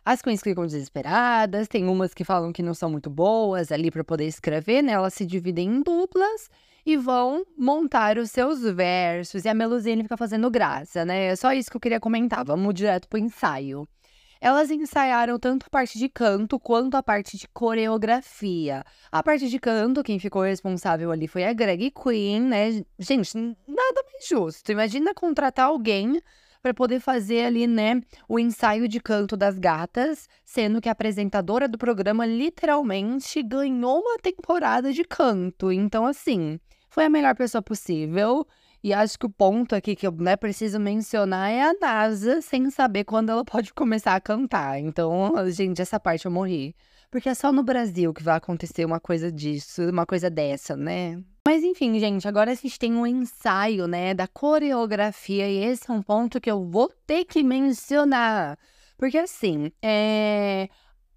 As 0.04 0.22
queens 0.22 0.40
ficam 0.40 0.64
desesperadas, 0.64 1.68
tem 1.68 1.86
umas 1.86 2.14
que 2.14 2.24
falam 2.24 2.50
que 2.50 2.62
não 2.62 2.72
são 2.72 2.88
muito 2.88 3.10
boas 3.10 3.70
ali 3.70 3.90
para 3.90 4.02
poder 4.02 4.26
escrever, 4.26 4.82
né? 4.82 4.92
Elas 4.92 5.12
se 5.12 5.26
dividem 5.26 5.68
em 5.68 5.82
duplas 5.82 6.48
e 6.86 6.96
vão 6.96 7.44
montar 7.58 8.16
os 8.16 8.30
seus 8.30 8.62
versos. 8.62 9.44
E 9.44 9.48
a 9.48 9.52
Melusine 9.52 10.04
fica 10.04 10.16
fazendo 10.16 10.50
graça, 10.50 11.04
né? 11.04 11.26
É 11.26 11.36
só 11.36 11.52
isso 11.52 11.70
que 11.70 11.76
eu 11.76 11.80
queria 11.80 12.00
comentar. 12.00 12.42
Vamos 12.42 12.72
direto 12.72 13.06
pro 13.06 13.18
ensaio. 13.18 13.86
Elas 14.40 14.70
ensaiaram 14.70 15.38
tanto 15.38 15.66
a 15.66 15.70
parte 15.70 15.98
de 15.98 16.08
canto 16.08 16.58
quanto 16.58 16.96
a 16.96 17.02
parte 17.02 17.36
de 17.36 17.48
coreografia. 17.48 18.84
A 19.10 19.22
parte 19.22 19.48
de 19.48 19.58
canto, 19.58 20.02
quem 20.02 20.18
ficou 20.18 20.42
responsável 20.42 21.10
ali 21.10 21.26
foi 21.26 21.44
a 21.44 21.52
Greg 21.52 21.90
Queen, 21.90 22.40
né? 22.40 22.84
Gente, 22.98 23.36
nada 23.36 24.04
mais 24.12 24.26
justo. 24.28 24.70
Imagina 24.70 25.14
contratar 25.14 25.66
alguém 25.66 26.20
para 26.62 26.74
poder 26.74 27.00
fazer 27.00 27.44
ali, 27.44 27.66
né, 27.66 28.00
o 28.28 28.38
ensaio 28.38 28.88
de 28.88 29.00
canto 29.00 29.36
das 29.36 29.58
gatas, 29.58 30.28
sendo 30.44 30.80
que 30.80 30.88
a 30.88 30.92
apresentadora 30.92 31.68
do 31.68 31.78
programa 31.78 32.26
literalmente 32.26 33.42
ganhou 33.42 34.00
uma 34.00 34.18
temporada 34.18 34.92
de 34.92 35.04
canto. 35.04 35.70
Então, 35.70 36.04
assim, 36.04 36.58
foi 36.90 37.04
a 37.04 37.10
melhor 37.10 37.34
pessoa 37.36 37.62
possível. 37.62 38.46
E 38.82 38.92
acho 38.92 39.18
que 39.18 39.26
o 39.26 39.30
ponto 39.30 39.74
aqui 39.74 39.96
que 39.96 40.06
eu 40.06 40.12
né, 40.12 40.36
preciso 40.36 40.78
mencionar 40.78 41.50
é 41.50 41.62
a 41.62 41.74
NASA 41.74 42.40
sem 42.40 42.70
saber 42.70 43.04
quando 43.04 43.30
ela 43.30 43.44
pode 43.44 43.72
começar 43.74 44.14
a 44.14 44.20
cantar. 44.20 44.78
Então, 44.78 45.32
gente, 45.50 45.82
essa 45.82 45.98
parte 45.98 46.26
eu 46.26 46.30
morri. 46.30 46.74
Porque 47.10 47.28
é 47.28 47.34
só 47.34 47.50
no 47.50 47.62
Brasil 47.62 48.12
que 48.12 48.22
vai 48.22 48.36
acontecer 48.36 48.84
uma 48.84 49.00
coisa 49.00 49.32
disso, 49.32 49.82
uma 49.88 50.04
coisa 50.04 50.28
dessa, 50.28 50.76
né? 50.76 51.22
Mas 51.46 51.64
enfim, 51.64 51.98
gente, 51.98 52.28
agora 52.28 52.50
a 52.50 52.54
gente 52.54 52.78
tem 52.78 52.92
um 52.92 53.06
ensaio, 53.06 53.86
né, 53.86 54.12
da 54.12 54.28
coreografia, 54.28 55.48
e 55.48 55.64
esse 55.64 55.90
é 55.90 55.94
um 55.94 56.02
ponto 56.02 56.38
que 56.38 56.50
eu 56.50 56.62
vou 56.62 56.92
ter 57.06 57.24
que 57.24 57.42
mencionar. 57.42 58.58
Porque 58.98 59.16
assim, 59.16 59.72
é. 59.80 60.68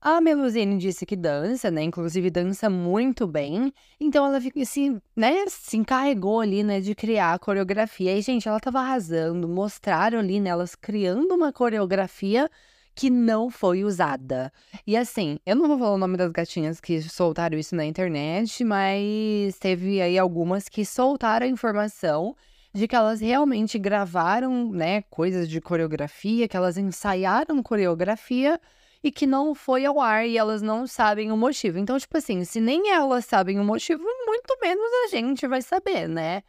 A 0.03 0.19
Melusine 0.19 0.79
disse 0.79 1.05
que 1.05 1.15
dança, 1.15 1.69
né? 1.69 1.83
Inclusive 1.83 2.31
dança 2.31 2.67
muito 2.71 3.27
bem. 3.27 3.71
Então 3.99 4.25
ela 4.25 4.39
assim, 4.59 4.99
né? 5.15 5.45
Se 5.47 5.77
encarregou 5.77 6.39
ali, 6.39 6.63
né? 6.63 6.81
De 6.81 6.95
criar 6.95 7.35
a 7.35 7.39
coreografia. 7.39 8.17
E, 8.17 8.21
gente, 8.23 8.47
ela 8.47 8.59
tava 8.59 8.79
arrasando. 8.79 9.47
Mostraram 9.47 10.17
ali, 10.17 10.39
né? 10.39 10.49
Elas 10.49 10.73
criando 10.73 11.35
uma 11.35 11.53
coreografia 11.53 12.49
que 12.95 13.11
não 13.11 13.51
foi 13.51 13.83
usada. 13.83 14.51
E 14.87 14.97
assim, 14.97 15.37
eu 15.45 15.55
não 15.55 15.67
vou 15.67 15.77
falar 15.77 15.93
o 15.93 15.97
nome 15.99 16.17
das 16.17 16.31
gatinhas 16.31 16.79
que 16.79 16.99
soltaram 17.03 17.57
isso 17.59 17.75
na 17.75 17.85
internet, 17.85 18.63
mas 18.63 19.59
teve 19.59 20.01
aí 20.01 20.17
algumas 20.17 20.67
que 20.67 20.83
soltaram 20.83 21.45
a 21.45 21.49
informação 21.49 22.35
de 22.73 22.87
que 22.87 22.95
elas 22.95 23.21
realmente 23.21 23.77
gravaram, 23.77 24.71
né, 24.71 25.03
coisas 25.03 25.47
de 25.47 25.61
coreografia, 25.61 26.47
que 26.47 26.57
elas 26.57 26.77
ensaiaram 26.77 27.61
coreografia 27.61 28.59
e 29.03 29.11
que 29.11 29.25
não 29.25 29.55
foi 29.55 29.85
ao 29.85 29.99
ar 29.99 30.27
e 30.27 30.37
elas 30.37 30.61
não 30.61 30.85
sabem 30.85 31.31
o 31.31 31.37
motivo. 31.37 31.79
Então, 31.79 31.97
tipo 31.97 32.17
assim, 32.17 32.43
se 32.43 32.59
nem 32.61 32.91
elas 32.91 33.25
sabem 33.25 33.59
o 33.59 33.63
motivo, 33.63 34.03
muito 34.25 34.57
menos 34.61 34.91
a 35.05 35.07
gente 35.07 35.47
vai 35.47 35.61
saber, 35.61 36.07
né? 36.07 36.43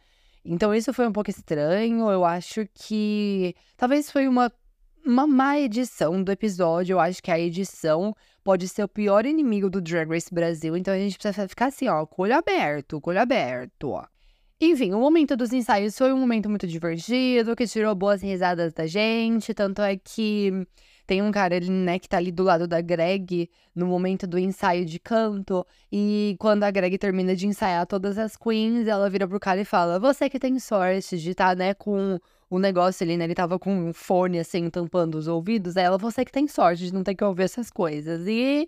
Então, 0.45 0.73
isso 0.73 0.93
foi 0.93 1.07
um 1.07 1.11
pouco 1.11 1.29
estranho. 1.29 2.09
Eu 2.11 2.23
acho 2.25 2.67
que 2.73 3.55
talvez 3.77 4.11
foi 4.11 4.27
uma, 4.27 4.51
uma 5.05 5.25
má 5.25 5.57
edição 5.57 6.21
do 6.21 6.31
episódio. 6.31 6.93
Eu 6.93 6.99
acho 6.99 7.23
que 7.23 7.31
a 7.31 7.39
edição 7.39 8.15
pode 8.43 8.67
ser 8.67 8.83
o 8.83 8.87
pior 8.87 9.25
inimigo 9.25 9.69
do 9.69 9.81
Drag 9.81 10.09
Race 10.09 10.33
Brasil. 10.33 10.75
Então, 10.75 10.93
a 10.93 10.97
gente 10.97 11.17
precisa 11.17 11.47
ficar 11.47 11.67
assim, 11.67 11.87
ó, 11.87 12.05
com 12.05 12.21
o 12.21 12.25
olho 12.25 12.35
aberto, 12.37 12.99
com 13.01 13.09
o 13.09 13.13
olho 13.13 13.21
aberto, 13.21 13.89
ó. 13.91 14.05
Enfim, 14.61 14.93
o 14.93 14.99
momento 14.99 15.35
dos 15.35 15.51
ensaios 15.51 15.97
foi 15.97 16.13
um 16.13 16.17
momento 16.17 16.49
muito 16.49 16.67
divertido, 16.67 17.55
que 17.55 17.67
tirou 17.67 17.93
boas 17.95 18.21
risadas 18.21 18.73
da 18.73 18.85
gente. 18.85 19.53
Tanto 19.53 19.81
é 19.81 19.97
que 19.97 20.65
tem 21.13 21.21
um 21.21 21.31
cara, 21.31 21.55
ele, 21.55 21.69
né, 21.69 21.99
que 21.99 22.09
tá 22.09 22.17
ali 22.17 22.31
do 22.31 22.41
lado 22.41 22.67
da 22.67 22.81
Greg 22.81 23.47
no 23.75 23.85
momento 23.85 24.25
do 24.25 24.39
ensaio 24.39 24.83
de 24.83 24.97
canto. 24.97 25.63
E 25.91 26.35
quando 26.39 26.63
a 26.63 26.71
Greg 26.71 26.97
termina 26.97 27.35
de 27.35 27.45
ensaiar 27.45 27.85
todas 27.85 28.17
as 28.17 28.35
queens, 28.35 28.87
ela 28.87 29.07
vira 29.11 29.27
pro 29.27 29.39
cara 29.39 29.61
e 29.61 29.65
fala: 29.65 29.99
Você 29.99 30.27
que 30.27 30.39
tem 30.39 30.57
sorte 30.57 31.19
de 31.19 31.29
estar, 31.29 31.49
tá, 31.49 31.55
né, 31.55 31.75
com 31.75 32.19
o 32.49 32.57
negócio 32.57 33.03
ali, 33.03 33.15
né? 33.15 33.25
Ele 33.25 33.35
tava 33.35 33.59
com 33.59 33.89
um 33.89 33.93
fone 33.93 34.39
assim, 34.39 34.71
tampando 34.71 35.13
os 35.13 35.27
ouvidos. 35.27 35.77
Aí 35.77 35.83
ela, 35.83 35.99
você 35.99 36.25
que 36.25 36.31
tem 36.31 36.47
sorte 36.47 36.85
de 36.85 36.91
não 36.91 37.03
ter 37.03 37.13
que 37.13 37.23
ouvir 37.23 37.43
essas 37.43 37.69
coisas. 37.69 38.25
E. 38.27 38.65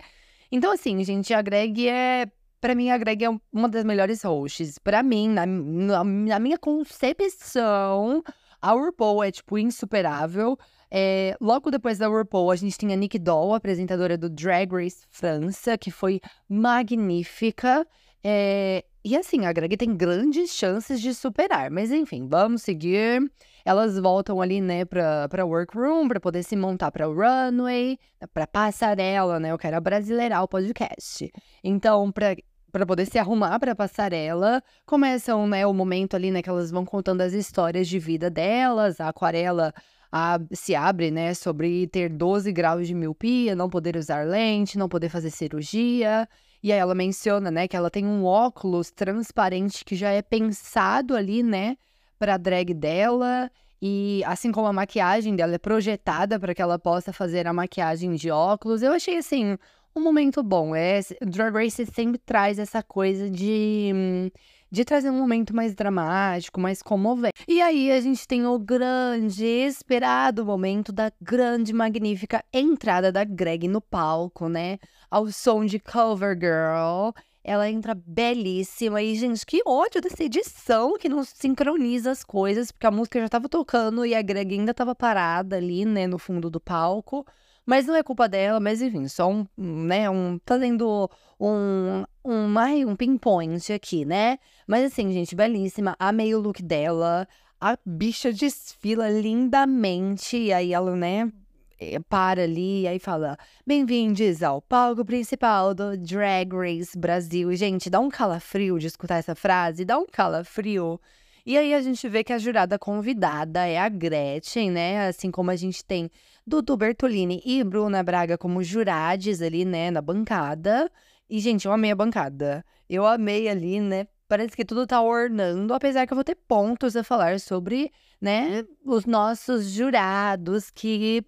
Então, 0.52 0.72
assim, 0.72 1.04
gente, 1.04 1.34
a 1.34 1.42
Greg 1.42 1.90
é. 1.90 2.28
Pra 2.62 2.76
mim, 2.76 2.92
a 2.92 2.98
Greg 3.00 3.26
é 3.26 3.30
uma 3.52 3.68
das 3.68 3.84
melhores 3.84 4.22
hosts. 4.24 4.78
Pra 4.78 5.02
mim, 5.02 5.30
na, 5.30 5.48
na, 5.48 6.04
na 6.04 6.40
minha 6.40 6.60
concepção, 6.60 8.24
a 8.62 8.72
RuPaul 8.72 9.24
é, 9.24 9.32
tipo, 9.32 9.58
insuperável. 9.58 10.56
É, 10.98 11.36
logo 11.42 11.70
depois 11.70 11.98
da 11.98 12.08
RuPaul, 12.08 12.50
a 12.52 12.56
gente 12.56 12.78
tem 12.78 12.94
a 12.94 12.96
Nick 12.96 13.20
Doll, 13.20 13.54
apresentadora 13.54 14.18
do 14.18 14.30
Drag 14.30 14.72
Race 14.72 15.06
França, 15.10 15.78
que 15.78 15.92
foi 15.92 16.22
magnífica. 16.48 17.86
É, 18.24 18.82
e 19.04 19.18
assim, 19.18 19.46
a 19.46 19.52
Greg 19.52 19.76
tem 19.76 19.94
grandes 19.94 20.52
chances 20.52 21.02
de 21.02 21.14
superar. 21.14 21.70
Mas 21.70 21.92
enfim, 21.92 22.26
vamos 22.30 22.62
seguir. 22.62 23.30
Elas 23.66 24.00
voltam 24.00 24.40
ali, 24.40 24.62
né, 24.62 24.86
pra, 24.86 25.28
pra 25.28 25.46
workroom, 25.46 26.08
pra 26.08 26.20
poder 26.22 26.44
se 26.44 26.56
montar 26.56 26.92
pra 26.92 27.08
runway, 27.08 28.00
pra 28.34 28.48
passarela, 28.48 29.38
né? 29.38 29.52
Eu 29.52 29.58
quero 29.58 29.76
abrasileirar 29.76 30.44
o 30.44 30.48
podcast. 30.48 31.30
Então, 31.62 32.10
pra 32.10 32.38
para 32.72 32.86
poder 32.86 33.06
se 33.06 33.18
arrumar 33.18 33.58
para 33.58 33.74
passarela. 33.74 34.62
Começam, 34.86 35.48
né, 35.48 35.66
o 35.66 35.74
momento 35.74 36.14
ali, 36.14 36.30
né, 36.30 36.42
que 36.42 36.50
elas 36.50 36.72
vão 36.72 36.84
contando 36.84 37.22
as 37.22 37.32
histórias 37.32 37.88
de 37.88 37.98
vida 38.00 38.30
delas. 38.30 39.00
A 39.00 39.08
aquarela 39.08 39.74
a, 40.12 40.40
se 40.52 40.76
abre, 40.76 41.12
né, 41.12 41.34
sobre 41.34 41.88
ter 41.88 42.10
12 42.10 42.52
graus 42.52 42.88
de 42.88 42.94
miopia, 42.94 43.56
não 43.56 43.70
poder 43.70 43.96
usar 43.98 44.26
lente, 44.26 44.78
não 44.78 44.90
poder 44.90 45.10
fazer 45.10 45.30
cirurgia. 45.30 46.28
E 46.64 46.72
aí 46.72 46.80
ela 46.80 46.96
menciona, 46.96 47.52
né, 47.52 47.68
que 47.68 47.76
ela 47.76 47.90
tem 47.90 48.06
um 48.06 48.26
óculos 48.26 48.92
transparente 48.92 49.86
que 49.86 49.96
já 49.96 50.12
é 50.12 50.22
pensado 50.22 51.16
ali, 51.16 51.44
né, 51.44 51.78
para 52.18 52.38
drag 52.38 52.74
dela. 52.74 53.52
E 53.82 54.24
assim 54.26 54.52
como 54.52 54.68
a 54.68 54.74
maquiagem 54.74 55.36
dela 55.36 55.56
é 55.56 55.60
projetada 55.60 56.40
para 56.40 56.56
que 56.56 56.62
ela 56.62 56.80
possa 56.80 57.14
fazer 57.14 57.46
a 57.46 57.54
maquiagem 57.54 58.16
de 58.16 58.32
óculos, 58.32 58.82
eu 58.82 58.92
achei 58.94 59.18
assim 59.18 59.58
um 59.96 60.02
momento 60.02 60.44
bom. 60.44 60.76
É, 60.76 61.00
Drag 61.22 61.54
Race 61.54 61.86
sempre 61.86 62.18
traz 62.18 62.60
essa 62.60 62.84
coisa 62.84 63.30
de 63.30 63.92
hum, 63.94 64.30
de 64.76 64.84
trazer 64.84 65.10
um 65.10 65.18
momento 65.18 65.56
mais 65.56 65.74
dramático, 65.74 66.60
mais 66.60 66.82
comovente. 66.82 67.34
E 67.48 67.62
aí 67.62 67.90
a 67.92 68.02
gente 68.02 68.28
tem 68.28 68.46
o 68.46 68.60
grande, 68.60 69.46
esperado 69.46 70.46
momento 70.46 70.92
da 70.92 71.10
grande, 71.22 71.72
magnífica 71.72 72.44
entrada 72.52 73.10
da 73.10 73.24
Greg 73.24 73.70
no 73.70 73.80
palco, 73.80 74.50
né? 74.50 74.78
Ao 75.10 75.32
som 75.32 75.66
de 75.66 75.80
Cover 75.80 76.38
Girl. 76.38 77.12
Ela 77.42 77.70
entra 77.70 77.96
belíssima. 77.96 79.02
E, 79.02 79.16
gente, 79.16 79.46
que 79.46 79.62
ódio 79.66 80.02
dessa 80.02 80.22
edição 80.22 80.98
que 80.98 81.08
não 81.08 81.24
sincroniza 81.24 82.12
as 82.12 82.22
coisas, 82.22 82.70
porque 82.70 82.88
a 82.88 82.92
música 82.92 83.22
já 83.22 83.30
tava 83.30 83.48
tocando 83.48 84.06
e 84.06 84.14
a 84.14 84.22
Greg 84.22 84.56
ainda 84.56 84.74
tava 84.74 84.94
parada 84.94 85.56
ali, 85.56 85.86
né, 85.86 86.06
no 86.06 86.20
fundo 86.20 86.50
do 86.50 86.60
palco. 86.60 87.26
Mas 87.66 87.88
não 87.88 87.96
é 87.96 88.04
culpa 88.04 88.30
dela, 88.30 88.60
mas 88.60 88.82
enfim, 88.82 89.08
só 89.08 89.30
um, 89.30 89.48
né, 89.58 90.08
um, 90.10 90.40
fazendo 90.46 91.10
um, 91.40 92.04
um, 92.24 92.54
um 92.88 92.96
pinpoint 92.96 93.74
aqui, 93.74 94.06
né? 94.06 94.38
Mas 94.68 94.92
assim, 94.92 95.12
gente, 95.12 95.36
belíssima, 95.36 95.96
amei 95.98 96.36
o 96.36 96.40
look 96.40 96.62
dela, 96.62 97.28
a 97.60 97.76
bicha 97.84 98.32
desfila 98.32 99.10
lindamente, 99.10 100.38
e 100.38 100.54
aí 100.54 100.74
ela, 100.74 100.96
né, 100.96 101.32
eh, 101.80 102.00
para 102.08 102.44
ali 102.44 102.84
e 102.84 102.88
aí 102.88 103.00
fala: 103.00 103.36
Bem-vindos 103.66 104.44
ao 104.44 104.62
palco 104.62 105.04
principal 105.04 105.74
do 105.74 105.98
Drag 105.98 106.54
Race 106.54 106.98
Brasil. 106.98 107.54
Gente, 107.56 107.90
dá 107.90 108.00
um 108.00 108.10
calafrio 108.10 108.78
de 108.78 108.88
escutar 108.88 109.18
essa 109.18 109.36
frase, 109.36 109.84
dá 109.84 109.98
um 109.98 110.06
calafrio. 110.06 111.00
E 111.46 111.58
aí 111.58 111.74
a 111.74 111.82
gente 111.82 112.08
vê 112.10 112.24
que 112.24 112.34
a 112.34 112.40
jurada 112.40 112.80
convidada 112.80 113.68
é 113.68 113.78
a 113.78 113.88
Gretchen, 113.88 114.72
né? 114.72 115.08
Assim 115.08 115.30
como 115.30 115.52
a 115.52 115.56
gente 115.56 115.86
tem 115.86 116.10
Dudu 116.46 116.78
Bertolini 116.78 117.42
e 117.46 117.64
Bruna 117.64 118.04
Braga 118.04 118.38
como 118.38 118.64
jurades 118.64 119.42
ali, 119.42 119.66
né, 119.66 119.90
na 119.90 120.02
bancada. 120.02 120.92
E, 121.30 121.40
gente, 121.40 121.66
eu 121.66 121.72
amei 121.72 121.92
a 121.92 121.96
bancada. 121.96 122.64
Eu 122.90 123.06
amei 123.06 123.50
ali, 123.50 123.80
né? 123.80 124.08
Parece 124.28 124.56
que 124.56 124.66
tudo 124.66 124.86
tá 124.88 125.02
ornando, 125.02 125.74
apesar 125.74 126.06
que 126.06 126.14
eu 126.14 126.16
vou 126.16 126.24
ter 126.24 126.36
pontos 126.36 126.96
a 126.96 127.04
falar 127.04 127.40
sobre, 127.40 127.92
né, 128.20 128.64
os 128.84 129.06
nossos 129.06 129.70
jurados 129.70 130.72
que, 130.72 131.24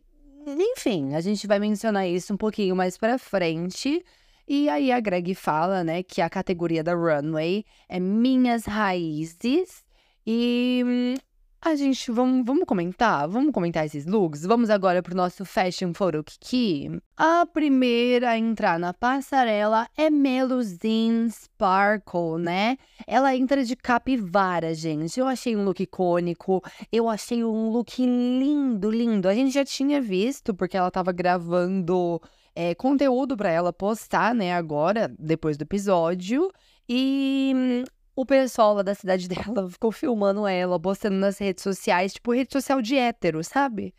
enfim, 0.47 1.13
a 1.13 1.21
gente 1.21 1.45
vai 1.45 1.59
mencionar 1.59 2.07
isso 2.07 2.33
um 2.33 2.37
pouquinho 2.37 2.75
mais 2.75 2.97
pra 2.97 3.19
frente. 3.19 4.03
E 4.47 4.69
aí 4.69 4.91
a 4.91 4.99
Greg 4.99 5.35
fala, 5.35 5.83
né, 5.83 6.01
que 6.01 6.21
a 6.21 6.29
categoria 6.29 6.83
da 6.83 6.95
runway 6.95 7.65
é 7.87 7.99
Minhas 7.99 8.65
Raízes 8.65 9.83
e 10.25 10.83
hum, 10.85 11.13
a 11.61 11.75
gente, 11.75 12.11
vamos, 12.11 12.45
vamos 12.45 12.65
comentar? 12.65 13.27
Vamos 13.27 13.51
comentar 13.51 13.85
esses 13.85 14.05
looks? 14.05 14.43
Vamos 14.43 14.69
agora 14.69 15.01
pro 15.01 15.15
nosso 15.15 15.43
Fashion 15.43 15.93
Photo 15.93 16.23
Kiki. 16.23 16.99
A 17.15 17.45
primeira 17.45 18.29
a 18.31 18.37
entrar 18.37 18.79
na 18.79 18.93
passarela 18.93 19.87
é 19.97 20.09
Melusine 20.09 21.29
Sparkle, 21.31 22.39
né? 22.39 22.77
Ela 23.05 23.35
entra 23.35 23.63
de 23.65 23.75
capivara, 23.75 24.73
gente. 24.73 25.19
Eu 25.19 25.27
achei 25.27 25.55
um 25.55 25.63
look 25.65 25.81
icônico. 25.81 26.61
Eu 26.91 27.09
achei 27.09 27.43
um 27.43 27.69
look 27.69 28.01
lindo, 28.05 28.89
lindo. 28.89 29.27
A 29.27 29.33
gente 29.33 29.51
já 29.51 29.65
tinha 29.65 29.99
visto, 29.99 30.53
porque 30.53 30.77
ela 30.77 30.91
tava 30.91 31.11
gravando 31.11 32.21
é, 32.55 32.75
conteúdo 32.75 33.35
para 33.35 33.49
ela 33.49 33.73
postar, 33.73 34.33
né? 34.33 34.53
Agora, 34.53 35.13
depois 35.19 35.57
do 35.57 35.63
episódio. 35.63 36.51
E 36.87 37.83
o 38.17 38.25
pessoal 38.25 38.73
lá 38.73 38.81
da 38.81 38.95
cidade 38.95 39.27
dela 39.29 39.69
ficou 39.69 39.91
filmando 39.91 40.47
ela, 40.47 40.79
postando 40.79 41.15
nas 41.17 41.37
redes 41.37 41.63
sociais, 41.63 42.13
tipo 42.13 42.33
rede 42.33 42.51
social 42.51 42.81
de 42.81 42.97
hétero, 42.97 43.43
sabe? 43.43 43.93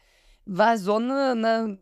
Vazou 0.44 0.98
na, 0.98 1.36
na 1.36 1.76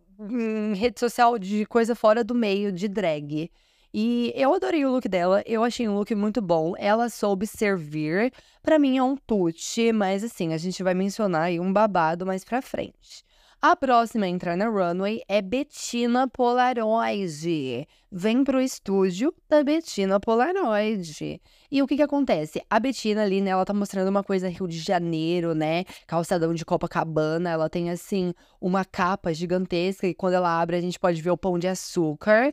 rede 0.74 1.00
social 1.00 1.38
de 1.38 1.64
coisa 1.64 1.94
fora 1.94 2.22
do 2.22 2.34
meio, 2.34 2.70
de 2.70 2.88
drag. 2.88 3.50
E 3.94 4.34
eu 4.36 4.52
adorei 4.52 4.84
o 4.84 4.90
look 4.90 5.08
dela, 5.08 5.42
eu 5.46 5.64
achei 5.64 5.88
um 5.88 5.94
look 5.94 6.14
muito 6.14 6.42
bom. 6.42 6.74
Ela 6.76 7.08
soube 7.08 7.46
servir. 7.46 8.30
Para 8.62 8.78
mim 8.78 8.98
é 8.98 9.02
um 9.02 9.16
tute, 9.16 9.90
mas 9.90 10.22
assim, 10.22 10.52
a 10.52 10.58
gente 10.58 10.82
vai 10.82 10.92
mencionar 10.92 11.44
aí 11.44 11.58
um 11.58 11.72
babado 11.72 12.26
mais 12.26 12.44
pra 12.44 12.60
frente. 12.60 13.24
A 13.60 13.74
próxima 13.74 14.26
a 14.26 14.28
entrar 14.28 14.56
na 14.56 14.68
runway 14.68 15.22
é 15.26 15.40
Bettina 15.40 16.28
Polaroid. 16.28 17.88
Vem 18.12 18.44
pro 18.44 18.60
estúdio 18.60 19.34
da 19.48 19.64
Bettina 19.64 20.20
Polaroid. 20.20 21.40
E 21.70 21.82
o 21.82 21.86
que 21.86 21.96
que 21.96 22.02
acontece? 22.02 22.62
A 22.68 22.78
Bettina 22.78 23.22
ali, 23.22 23.40
né, 23.40 23.50
ela 23.50 23.64
tá 23.64 23.72
mostrando 23.72 24.08
uma 24.08 24.22
coisa 24.22 24.48
Rio 24.48 24.68
de 24.68 24.78
Janeiro, 24.78 25.54
né? 25.54 25.84
Calçadão 26.06 26.52
de 26.52 26.64
Copacabana. 26.64 27.50
Ela 27.50 27.68
tem, 27.68 27.90
assim, 27.90 28.34
uma 28.60 28.84
capa 28.84 29.32
gigantesca 29.32 30.06
e 30.06 30.14
quando 30.14 30.34
ela 30.34 30.60
abre 30.60 30.76
a 30.76 30.80
gente 30.80 31.00
pode 31.00 31.20
ver 31.22 31.30
o 31.30 31.38
pão 31.38 31.58
de 31.58 31.66
açúcar. 31.66 32.52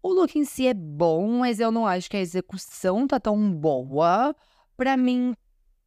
O 0.00 0.12
look 0.12 0.38
em 0.38 0.44
si 0.44 0.68
é 0.68 0.74
bom, 0.74 1.40
mas 1.40 1.58
eu 1.60 1.72
não 1.72 1.86
acho 1.86 2.08
que 2.08 2.16
a 2.16 2.20
execução 2.20 3.06
tá 3.08 3.18
tão 3.18 3.52
boa. 3.52 4.34
Pra 4.76 4.96
mim, 4.96 5.34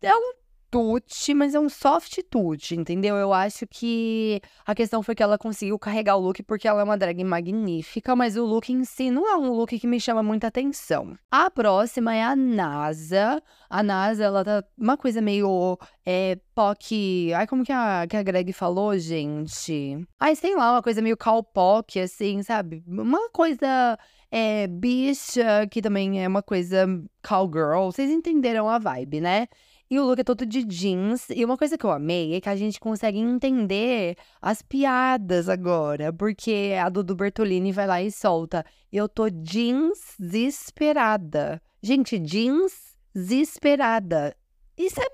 é 0.02 0.16
um 0.16 0.34
tute, 0.78 1.34
mas 1.34 1.56
é 1.56 1.60
um 1.60 1.70
soft 1.70 2.20
tute, 2.30 2.76
entendeu? 2.76 3.16
Eu 3.16 3.34
acho 3.34 3.66
que 3.66 4.40
a 4.63 4.76
questão 4.76 5.02
foi 5.02 5.16
que 5.16 5.24
ela 5.24 5.36
conseguiu 5.36 5.80
carregar 5.80 6.16
o 6.18 6.20
look 6.20 6.44
porque 6.44 6.68
ela 6.68 6.82
é 6.82 6.84
uma 6.84 6.98
drag 6.98 7.24
magnífica, 7.24 8.16
mas 8.16 8.38
o 8.38 8.46
look 8.46 8.72
em 8.72 8.84
si 8.86 9.10
não 9.10 9.28
é 9.28 9.36
um 9.36 9.52
look 9.52 9.78
que 9.80 9.88
me 9.88 10.00
chama 10.00 10.22
muita 10.22 10.48
atenção. 10.48 11.18
A 11.32 11.50
próxima 11.50 12.16
é 12.16 12.24
a 12.24 12.36
NASA. 12.36 13.42
A 13.68 13.82
NASA, 13.82 14.26
ela 14.26 14.46
tá 14.46 14.63
uma 14.78 14.96
coisa 14.96 15.20
meio 15.20 15.80
é, 16.06 16.38
POC. 16.54 17.34
Ai, 17.34 17.48
como 17.48 17.63
que 17.63 17.72
a, 17.72 18.06
que 18.08 18.16
a 18.16 18.22
Greg 18.22 18.54
falou, 18.54 18.96
gente? 19.00 20.08
Ai, 20.20 20.36
sei 20.36 20.56
lá, 20.56 20.74
uma 20.74 20.84
coisa 20.84 21.02
meio 21.02 21.18
cowpock, 21.18 22.00
assim, 22.00 22.44
sabe? 22.44 22.84
Uma 22.88 23.30
coisa 23.32 23.98
é, 24.32 24.68
bicha, 24.68 25.66
que 25.72 25.82
também 25.82 26.24
é 26.24 26.28
uma 26.28 26.44
coisa 26.44 26.86
cowgirl. 27.28 27.86
Vocês 27.86 28.12
entenderam 28.12 28.70
a 28.70 28.78
vibe, 28.78 29.22
né? 29.22 29.48
E 29.89 29.97
o 30.00 30.04
look 30.04 30.19
é 30.19 30.23
todo 30.23 30.45
de 30.45 30.63
jeans. 30.63 31.30
E 31.30 31.45
uma 31.45 31.58
coisa 31.58 31.78
que 31.78 31.86
eu 31.86 31.91
amei 31.91 32.36
é 32.36 32.41
que 32.41 32.50
a 32.50 32.56
gente 32.56 32.80
consegue 32.80 33.17
entender 33.17 34.17
as 34.41 34.62
piadas 34.62 35.47
agora. 35.47 36.12
Porque 36.12 36.73
a 36.82 36.89
Dudu 36.89 37.15
Bertolini 37.15 37.71
vai 37.71 37.88
lá 37.88 38.02
e 38.02 38.12
solta. 38.12 38.65
Eu 38.91 39.08
tô 39.08 39.30
jeans 39.30 40.15
desesperada. 40.19 41.62
Gente, 41.82 42.19
jeans 42.19 42.97
desesperada. 43.15 44.36
Isso 44.78 45.00
é 45.00 45.08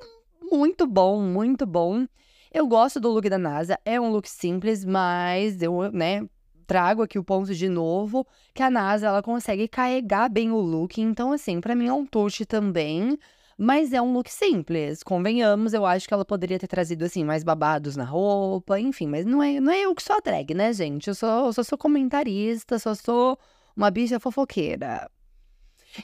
muito 0.51 0.88
bom, 0.88 1.21
muito 1.21 1.65
bom. 1.65 2.05
Eu 2.51 2.67
gosto 2.67 2.99
do 2.99 3.09
look 3.09 3.29
da 3.29 3.38
NASA. 3.38 3.79
É 3.86 3.99
um 3.99 4.12
look 4.12 4.29
simples, 4.29 4.83
mas 4.83 5.62
eu, 5.62 5.91
né, 5.91 6.27
trago 6.65 7.01
aqui 7.01 7.19
o 7.19 7.23
ponto 7.23 7.53
de 7.53 7.69
novo, 7.69 8.25
que 8.53 8.63
a 8.63 8.69
NASA 8.69 9.07
ela 9.07 9.21
consegue 9.21 9.67
carregar 9.67 10.29
bem 10.29 10.51
o 10.51 10.59
look. 10.59 10.99
Então, 10.99 11.31
assim, 11.31 11.62
para 11.62 11.75
mim 11.75 11.88
é 11.88 11.93
um 11.93 12.05
touch 12.05 12.45
também. 12.45 13.17
Mas 13.58 13.94
é 13.94 14.02
um 14.02 14.13
look 14.13 14.32
simples, 14.32 15.04
convenhamos, 15.04 15.74
eu 15.74 15.86
acho 15.86 16.08
que 16.08 16.13
ela 16.13 16.26
poderia 16.26 16.58
ter 16.58 16.68
trazido, 16.68 17.06
assim, 17.06 17.24
mais 17.24 17.44
babados 17.44 17.96
na 17.96 18.04
roupa, 18.04 18.80
enfim, 18.80 19.08
mas 19.08 19.26
não 19.26 19.44
é, 19.44 19.60
não 19.60 19.72
é 19.72 19.82
eu 19.82 19.94
que 19.94 20.02
sou 20.02 20.16
a 20.16 20.20
drag, 20.20 20.54
né, 20.54 20.74
gente? 20.74 21.08
Eu 21.08 21.16
sou, 21.16 21.46
eu 21.46 21.54
só 21.54 21.63
sou 21.63 21.78
comentarista, 21.78 22.80
só 22.80 22.96
sou 22.96 23.38
uma 23.76 23.92
bicha 23.92 24.20
fofoqueira. 24.20 25.10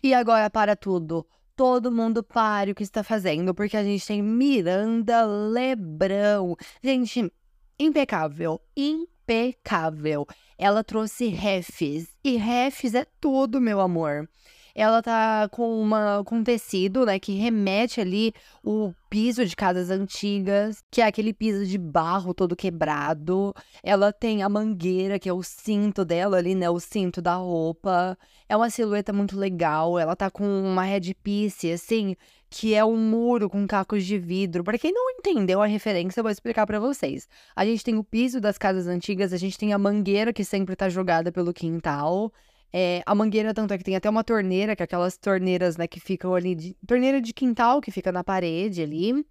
E 0.04 0.14
agora, 0.14 0.50
para 0.50 0.76
tudo, 0.76 1.26
todo 1.56 1.92
mundo 1.92 2.24
pare 2.24 2.72
o 2.72 2.76
que 2.76 2.84
está 2.84 3.04
fazendo, 3.04 3.54
porque 3.54 3.76
a 3.76 3.84
gente 3.84 4.06
tem 4.06 4.22
Miranda 4.22 5.26
Lebrão. 5.26 6.56
Gente, 6.84 7.32
impecável, 7.80 8.62
impecável. 8.78 10.28
Ela 10.58 10.84
trouxe 10.84 11.28
refs, 11.28 12.16
e 12.24 12.38
refs 12.38 12.94
é 12.94 13.06
tudo, 13.20 13.60
meu 13.60 13.80
amor 13.80 14.28
ela 14.75 15.01
tá 15.01 15.49
com 15.49 15.82
uma 15.82 16.23
com 16.25 16.38
um 16.38 16.43
tecido, 16.43 17.05
né, 17.05 17.19
que 17.19 17.34
remete 17.34 17.99
ali 18.01 18.34
o 18.63 18.93
piso 19.10 19.45
de 19.45 19.55
casas 19.55 19.89
antigas, 19.89 20.84
que 20.91 21.01
é 21.01 21.05
aquele 21.05 21.34
piso 21.34 21.65
de 21.65 21.77
barro 21.77 22.34
todo 22.34 22.55
quebrado. 22.55 23.53
Ela 23.84 24.13
tem 24.13 24.43
a 24.43 24.49
mangueira, 24.49 25.17
que 25.19 25.27
é 25.27 25.34
o 25.34 25.41
cinto 25.43 26.05
dela 26.05 26.38
ali, 26.38 26.53
né, 26.55 26.69
o 26.69 26.79
cinto 26.79 27.21
da 27.21 27.36
roupa. 27.36 28.17
É 28.47 28.55
uma 28.55 28.69
silhueta 28.69 29.12
muito 29.12 29.38
legal. 29.38 29.97
Ela 29.97 30.15
tá 30.15 30.29
com 30.29 30.43
uma 30.43 30.84
headpiece 30.84 31.71
assim, 31.71 32.15
que 32.49 32.73
é 32.73 32.84
um 32.84 32.97
muro 32.97 33.49
com 33.49 33.65
cacos 33.67 34.05
de 34.05 34.17
vidro. 34.17 34.63
Para 34.63 34.77
quem 34.77 34.91
não 34.91 35.10
entendeu 35.12 35.62
a 35.62 35.65
referência, 35.65 36.19
eu 36.19 36.23
vou 36.23 36.32
explicar 36.32 36.65
para 36.65 36.79
vocês. 36.79 37.27
A 37.55 37.65
gente 37.65 37.84
tem 37.84 37.97
o 37.97 38.03
piso 38.03 38.41
das 38.41 38.58
casas 38.58 38.88
antigas, 38.88 39.34
a 39.34 39.38
gente 39.38 39.58
tem 39.58 39.73
a 39.73 39.77
mangueira 39.77 40.34
que 40.34 40.43
sempre 40.43 40.75
tá 40.75 40.89
jogada 40.89 41.32
pelo 41.32 41.53
quintal. 41.53 42.32
É, 42.71 43.01
a 43.05 43.15
mangueira, 43.15 43.53
tanto 43.53 43.73
é 43.73 43.77
que 43.77 43.84
tem 43.84 43.95
até 43.95 44.10
uma 44.10 44.23
torneira, 44.23 44.75
que 44.75 44.84
é 44.84 44.86
aquelas 44.86 45.17
torneiras, 45.17 45.75
né, 45.77 45.88
que 45.88 45.99
ficam 45.99 46.36
ali. 46.36 46.55
De, 46.55 46.75
torneira 46.86 47.19
de 47.19 47.34
quintal 47.34 47.82
que 47.82 47.91
fica 47.91 48.12
na 48.12 48.23
parede 48.23 48.82
ali. 48.82 49.25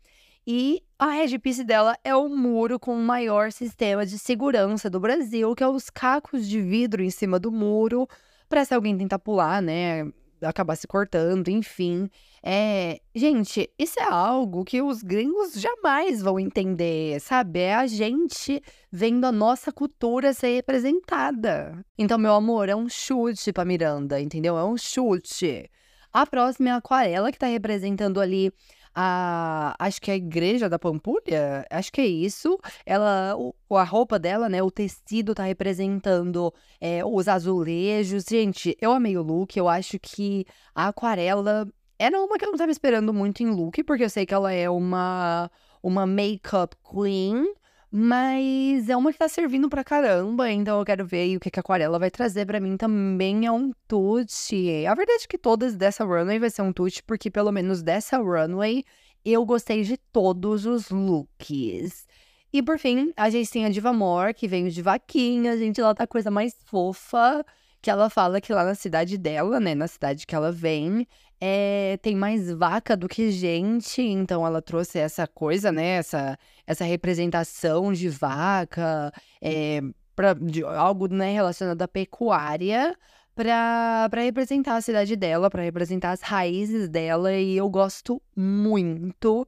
E 0.46 0.82
a 0.98 1.10
headpiece 1.10 1.62
dela 1.62 1.96
é 2.02 2.16
o 2.16 2.28
muro 2.28 2.80
com 2.80 2.94
o 2.94 3.02
maior 3.02 3.52
sistema 3.52 4.06
de 4.06 4.18
segurança 4.18 4.88
do 4.88 4.98
Brasil, 4.98 5.54
que 5.54 5.62
é 5.62 5.68
os 5.68 5.90
cacos 5.90 6.48
de 6.48 6.60
vidro 6.60 7.02
em 7.02 7.10
cima 7.10 7.38
do 7.38 7.52
muro, 7.52 8.08
para 8.48 8.64
se 8.64 8.74
alguém 8.74 8.96
tentar 8.96 9.18
pular, 9.18 9.60
né, 9.60 10.10
acabar 10.42 10.76
se 10.76 10.86
cortando, 10.86 11.48
enfim. 11.48 12.08
É, 12.42 13.00
gente, 13.14 13.70
isso 13.78 13.98
é 13.98 14.04
algo 14.04 14.64
que 14.64 14.80
os 14.80 15.02
gringos 15.02 15.54
jamais 15.54 16.22
vão 16.22 16.38
entender, 16.38 17.20
sabe? 17.20 17.60
É 17.60 17.74
a 17.74 17.86
gente 17.86 18.62
vendo 18.90 19.24
a 19.24 19.32
nossa 19.32 19.72
cultura 19.72 20.32
ser 20.32 20.54
representada. 20.54 21.84
Então, 21.98 22.18
meu 22.18 22.34
amor, 22.34 22.68
é 22.68 22.76
um 22.76 22.88
chute 22.88 23.52
pra 23.52 23.64
Miranda, 23.64 24.20
entendeu? 24.20 24.56
É 24.56 24.64
um 24.64 24.76
chute. 24.76 25.70
A 26.12 26.26
próxima 26.26 26.70
é 26.70 26.72
a 26.72 26.76
aquarela, 26.76 27.30
que 27.30 27.38
tá 27.38 27.46
representando 27.46 28.20
ali 28.20 28.52
a, 29.00 29.76
acho 29.78 30.00
que 30.00 30.10
é 30.10 30.14
a 30.14 30.16
igreja 30.16 30.68
da 30.68 30.76
Pampulha, 30.76 31.64
acho 31.70 31.92
que 31.92 32.00
é 32.00 32.06
isso. 32.06 32.58
Ela, 32.84 33.36
o, 33.36 33.76
a 33.76 33.84
roupa 33.84 34.18
dela, 34.18 34.48
né, 34.48 34.60
o 34.60 34.72
tecido 34.72 35.36
tá 35.36 35.44
representando 35.44 36.52
é, 36.80 37.04
os 37.04 37.28
azulejos. 37.28 38.24
Gente, 38.28 38.76
eu 38.80 38.90
amei 38.90 39.16
o 39.16 39.22
look, 39.22 39.56
eu 39.56 39.68
acho 39.68 40.00
que 40.00 40.44
a 40.74 40.88
aquarela 40.88 41.68
era 41.96 42.20
uma 42.20 42.36
que 42.36 42.44
eu 42.44 42.50
não 42.50 42.58
tava 42.58 42.72
esperando 42.72 43.14
muito 43.14 43.40
em 43.40 43.50
look, 43.50 43.84
porque 43.84 44.02
eu 44.02 44.10
sei 44.10 44.26
que 44.26 44.34
ela 44.34 44.52
é 44.52 44.68
uma, 44.68 45.48
uma 45.80 46.04
make-up 46.04 46.76
queen, 46.82 47.54
mas 47.90 48.88
é 48.88 48.96
uma 48.96 49.12
que 49.12 49.18
tá 49.18 49.28
servindo 49.28 49.68
pra 49.68 49.82
caramba, 49.82 50.50
então 50.50 50.78
eu 50.78 50.84
quero 50.84 51.06
ver 51.06 51.36
o 51.36 51.40
que, 51.40 51.50
que 51.50 51.58
a 51.58 51.60
aquarela 51.60 51.98
vai 51.98 52.10
trazer 52.10 52.44
para 52.46 52.60
mim 52.60 52.76
também 52.76 53.46
é 53.46 53.52
um 53.52 53.72
tute. 53.86 54.86
A 54.86 54.94
verdade 54.94 55.24
é 55.24 55.26
que 55.26 55.38
todas 55.38 55.74
dessa 55.74 56.04
runway 56.04 56.38
vai 56.38 56.50
ser 56.50 56.62
um 56.62 56.72
tute, 56.72 57.02
porque 57.02 57.30
pelo 57.30 57.50
menos 57.50 57.82
dessa 57.82 58.18
runway 58.18 58.84
eu 59.24 59.44
gostei 59.44 59.82
de 59.82 59.96
todos 59.96 60.66
os 60.66 60.90
looks. 60.90 62.06
E 62.52 62.62
por 62.62 62.78
fim, 62.78 63.12
a 63.16 63.28
gente 63.28 63.50
tem 63.50 63.64
a 63.66 63.68
Diva 63.68 63.92
More, 63.92 64.32
que 64.32 64.48
veio 64.48 64.70
de 64.70 64.80
vaquinha, 64.80 65.56
gente, 65.56 65.80
ela 65.80 65.94
tá 65.94 66.04
a 66.04 66.06
coisa 66.06 66.30
mais 66.30 66.54
fofa, 66.64 67.44
que 67.80 67.90
ela 67.90 68.10
fala 68.10 68.40
que 68.40 68.52
lá 68.52 68.64
na 68.64 68.74
cidade 68.74 69.16
dela, 69.16 69.60
né, 69.60 69.74
na 69.74 69.86
cidade 69.86 70.26
que 70.26 70.34
ela 70.34 70.50
vem, 70.50 71.06
é, 71.40 71.98
tem 72.02 72.16
mais 72.16 72.50
vaca 72.52 72.96
do 72.96 73.08
que 73.08 73.30
gente, 73.30 74.02
então 74.02 74.44
ela 74.46 74.60
trouxe 74.60 74.98
essa 74.98 75.26
coisa, 75.26 75.70
né? 75.70 75.96
Essa, 75.98 76.38
essa 76.66 76.84
representação 76.84 77.92
de 77.92 78.08
vaca, 78.08 79.12
é, 79.40 79.80
pra, 80.16 80.34
de 80.34 80.64
algo 80.64 81.06
né, 81.08 81.32
relacionado 81.32 81.80
à 81.80 81.88
pecuária 81.88 82.96
para 83.36 84.08
representar 84.20 84.76
a 84.76 84.80
cidade 84.80 85.14
dela, 85.14 85.48
para 85.48 85.62
representar 85.62 86.10
as 86.10 86.22
raízes 86.22 86.88
dela, 86.88 87.32
e 87.32 87.56
eu 87.56 87.70
gosto 87.70 88.20
muito. 88.34 89.46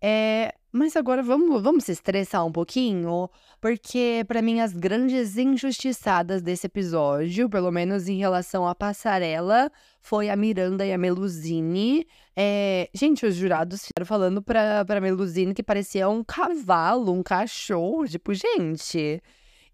É, 0.00 0.54
mas 0.72 0.94
agora 0.94 1.22
vamos, 1.22 1.62
vamos 1.62 1.84
se 1.84 1.92
estressar 1.92 2.44
um 2.44 2.52
pouquinho, 2.52 3.30
porque 3.60 4.24
para 4.28 4.42
mim 4.42 4.60
as 4.60 4.74
grandes 4.74 5.38
injustiçadas 5.38 6.42
desse 6.42 6.66
episódio, 6.66 7.48
pelo 7.48 7.70
menos 7.70 8.08
em 8.08 8.18
relação 8.18 8.68
à 8.68 8.74
passarela, 8.74 9.72
foi 10.00 10.28
a 10.28 10.36
Miranda 10.36 10.84
e 10.84 10.92
a 10.92 10.98
Melusine. 10.98 12.06
É, 12.36 12.90
gente, 12.92 13.24
os 13.24 13.34
jurados 13.34 13.86
ficaram 13.86 14.06
falando 14.06 14.42
pra, 14.42 14.84
pra 14.84 15.00
Melusine 15.00 15.54
que 15.54 15.62
parecia 15.62 16.08
um 16.08 16.22
cavalo, 16.22 17.10
um 17.12 17.22
cachorro, 17.22 18.06
tipo, 18.06 18.34
gente. 18.34 19.22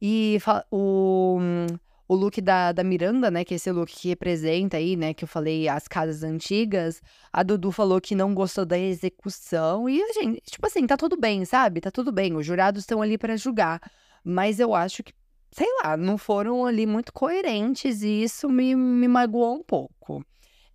E 0.00 0.38
o 0.70 1.38
o 2.12 2.14
look 2.14 2.40
da, 2.42 2.72
da 2.72 2.84
Miranda, 2.84 3.30
né? 3.30 3.42
Que 3.44 3.54
é 3.54 3.56
esse 3.56 3.72
look 3.72 3.90
que 3.90 4.08
representa 4.08 4.76
aí, 4.76 4.96
né? 4.96 5.14
Que 5.14 5.24
eu 5.24 5.28
falei 5.28 5.66
as 5.66 5.88
casas 5.88 6.22
antigas. 6.22 7.00
A 7.32 7.42
Dudu 7.42 7.72
falou 7.72 8.00
que 8.00 8.14
não 8.14 8.34
gostou 8.34 8.66
da 8.66 8.78
execução. 8.78 9.88
E 9.88 10.02
a 10.02 10.12
gente, 10.12 10.42
tipo 10.42 10.66
assim, 10.66 10.86
tá 10.86 10.96
tudo 10.96 11.16
bem, 11.16 11.44
sabe? 11.46 11.80
Tá 11.80 11.90
tudo 11.90 12.12
bem. 12.12 12.36
Os 12.36 12.44
jurados 12.44 12.82
estão 12.82 13.00
ali 13.00 13.16
para 13.16 13.36
julgar. 13.36 13.80
Mas 14.22 14.60
eu 14.60 14.74
acho 14.74 15.02
que, 15.02 15.12
sei 15.50 15.66
lá, 15.82 15.96
não 15.96 16.18
foram 16.18 16.66
ali 16.66 16.86
muito 16.86 17.12
coerentes. 17.14 18.02
E 18.02 18.22
isso 18.22 18.48
me, 18.48 18.76
me 18.76 19.08
magoou 19.08 19.56
um 19.56 19.62
pouco. 19.62 20.22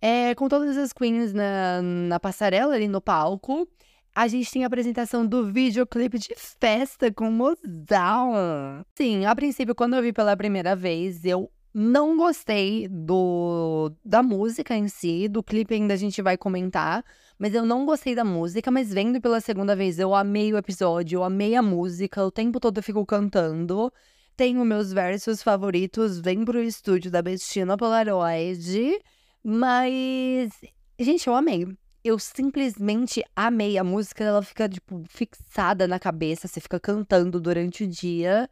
É, 0.00 0.34
com 0.34 0.48
todas 0.48 0.76
as 0.76 0.92
queens 0.92 1.32
na, 1.32 1.80
na 1.82 2.20
passarela 2.20 2.74
ali 2.74 2.88
no 2.88 3.00
palco 3.00 3.68
a 4.18 4.26
gente 4.26 4.50
tem 4.50 4.64
a 4.64 4.66
apresentação 4.66 5.24
do 5.24 5.46
videoclipe 5.46 6.18
de 6.18 6.34
festa 6.58 7.08
com 7.12 7.30
Mozão. 7.30 8.32
Sim, 8.96 9.24
a 9.24 9.32
princípio, 9.32 9.76
quando 9.76 9.94
eu 9.94 10.02
vi 10.02 10.12
pela 10.12 10.36
primeira 10.36 10.74
vez, 10.74 11.24
eu 11.24 11.48
não 11.72 12.16
gostei 12.16 12.88
do 12.88 13.92
da 14.04 14.20
música 14.20 14.74
em 14.74 14.88
si, 14.88 15.28
do 15.28 15.40
clipe 15.40 15.72
ainda 15.72 15.94
a 15.94 15.96
gente 15.96 16.20
vai 16.20 16.36
comentar, 16.36 17.04
mas 17.38 17.54
eu 17.54 17.64
não 17.64 17.86
gostei 17.86 18.16
da 18.16 18.24
música, 18.24 18.72
mas 18.72 18.92
vendo 18.92 19.20
pela 19.20 19.40
segunda 19.40 19.76
vez, 19.76 20.00
eu 20.00 20.12
amei 20.12 20.52
o 20.52 20.58
episódio, 20.58 21.18
eu 21.18 21.22
amei 21.22 21.54
a 21.54 21.62
música, 21.62 22.24
o 22.24 22.32
tempo 22.32 22.58
todo 22.58 22.78
eu 22.78 22.82
fico 22.82 23.06
cantando. 23.06 23.92
Tenho 24.36 24.64
meus 24.64 24.92
versos 24.92 25.44
favoritos, 25.44 26.18
vem 26.18 26.44
pro 26.44 26.60
estúdio 26.60 27.08
da 27.08 27.22
Bestina 27.22 27.76
Polaroid, 27.76 28.98
mas 29.44 30.50
gente, 30.98 31.28
eu 31.28 31.36
amei. 31.36 31.68
Eu 32.08 32.18
simplesmente 32.18 33.22
amei 33.36 33.76
a 33.76 33.84
música, 33.84 34.24
ela 34.24 34.42
fica 34.42 34.66
tipo 34.66 35.04
fixada 35.10 35.86
na 35.86 35.98
cabeça, 35.98 36.48
você 36.48 36.58
fica 36.58 36.80
cantando 36.80 37.38
durante 37.38 37.84
o 37.84 37.86
dia. 37.86 38.48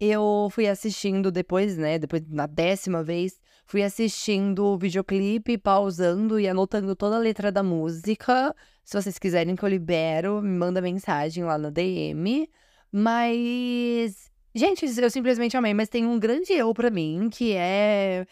Eu 0.00 0.48
fui 0.50 0.66
assistindo 0.66 1.30
depois, 1.30 1.76
né, 1.76 2.00
depois 2.00 2.28
na 2.28 2.48
décima 2.48 3.04
vez, 3.04 3.40
fui 3.64 3.84
assistindo 3.84 4.66
o 4.66 4.76
videoclipe, 4.76 5.56
pausando 5.56 6.40
e 6.40 6.48
anotando 6.48 6.96
toda 6.96 7.14
a 7.14 7.20
letra 7.20 7.52
da 7.52 7.62
música. 7.62 8.52
Se 8.84 9.00
vocês 9.00 9.20
quiserem 9.20 9.54
que 9.54 9.64
eu 9.64 9.68
libero, 9.68 10.42
me 10.42 10.58
manda 10.58 10.80
mensagem 10.80 11.44
lá 11.44 11.56
no 11.56 11.70
DM. 11.70 12.50
Mas, 12.90 14.32
gente, 14.52 14.84
eu 15.00 15.10
simplesmente 15.10 15.56
amei, 15.56 15.74
mas 15.74 15.88
tem 15.88 16.04
um 16.04 16.18
grande 16.18 16.52
erro 16.52 16.74
pra 16.74 16.90
mim, 16.90 17.28
que 17.30 17.52
é 17.52 18.26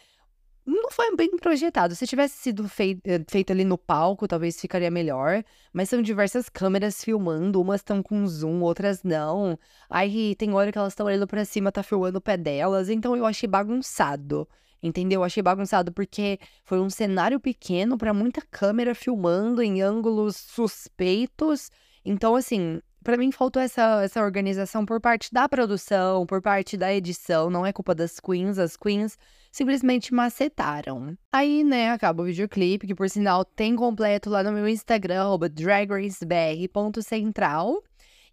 não 0.66 0.90
foi 0.90 1.14
bem 1.14 1.30
projetado. 1.36 1.94
Se 1.94 2.06
tivesse 2.06 2.36
sido 2.38 2.68
feito, 2.68 3.00
eh, 3.04 3.22
feito 3.28 3.52
ali 3.52 3.64
no 3.64 3.76
palco, 3.76 4.26
talvez 4.26 4.58
ficaria 4.60 4.90
melhor. 4.90 5.44
Mas 5.72 5.88
são 5.90 6.00
diversas 6.00 6.48
câmeras 6.48 7.04
filmando, 7.04 7.60
umas 7.60 7.80
estão 7.80 8.02
com 8.02 8.26
zoom, 8.26 8.62
outras 8.62 9.02
não. 9.02 9.58
Aí 9.90 10.34
tem 10.36 10.52
hora 10.54 10.72
que 10.72 10.78
elas 10.78 10.92
estão 10.92 11.06
olhando 11.06 11.26
pra 11.26 11.44
cima, 11.44 11.70
tá 11.72 11.82
filmando 11.82 12.18
o 12.18 12.20
pé 12.20 12.36
delas. 12.36 12.88
Então 12.88 13.16
eu 13.16 13.26
achei 13.26 13.48
bagunçado. 13.48 14.48
Entendeu? 14.82 15.20
Eu 15.20 15.24
achei 15.24 15.42
bagunçado 15.42 15.92
porque 15.92 16.38
foi 16.64 16.78
um 16.78 16.90
cenário 16.90 17.40
pequeno 17.40 17.96
para 17.96 18.12
muita 18.12 18.42
câmera 18.50 18.94
filmando 18.94 19.62
em 19.62 19.80
ângulos 19.80 20.36
suspeitos. 20.36 21.70
Então, 22.04 22.36
assim, 22.36 22.80
para 23.04 23.18
mim 23.18 23.30
faltou 23.30 23.62
essa, 23.62 24.02
essa 24.02 24.20
organização 24.22 24.84
por 24.84 25.00
parte 25.00 25.32
da 25.32 25.48
produção, 25.48 26.26
por 26.26 26.42
parte 26.42 26.76
da 26.76 26.92
edição. 26.92 27.48
Não 27.50 27.64
é 27.64 27.72
culpa 27.72 27.94
das 27.94 28.18
queens, 28.18 28.58
as 28.58 28.76
queens 28.76 29.16
simplesmente 29.52 30.12
macetaram. 30.12 31.16
Aí, 31.30 31.62
né, 31.62 31.90
acaba 31.90 32.22
o 32.22 32.26
videoclipe, 32.26 32.86
que 32.86 32.94
por 32.94 33.08
sinal 33.08 33.44
tem 33.44 33.76
completo 33.76 34.28
lá 34.30 34.42
no 34.42 34.50
meu 34.50 34.66
Instagram, 34.66 35.38
dragracebr.central. 35.52 37.80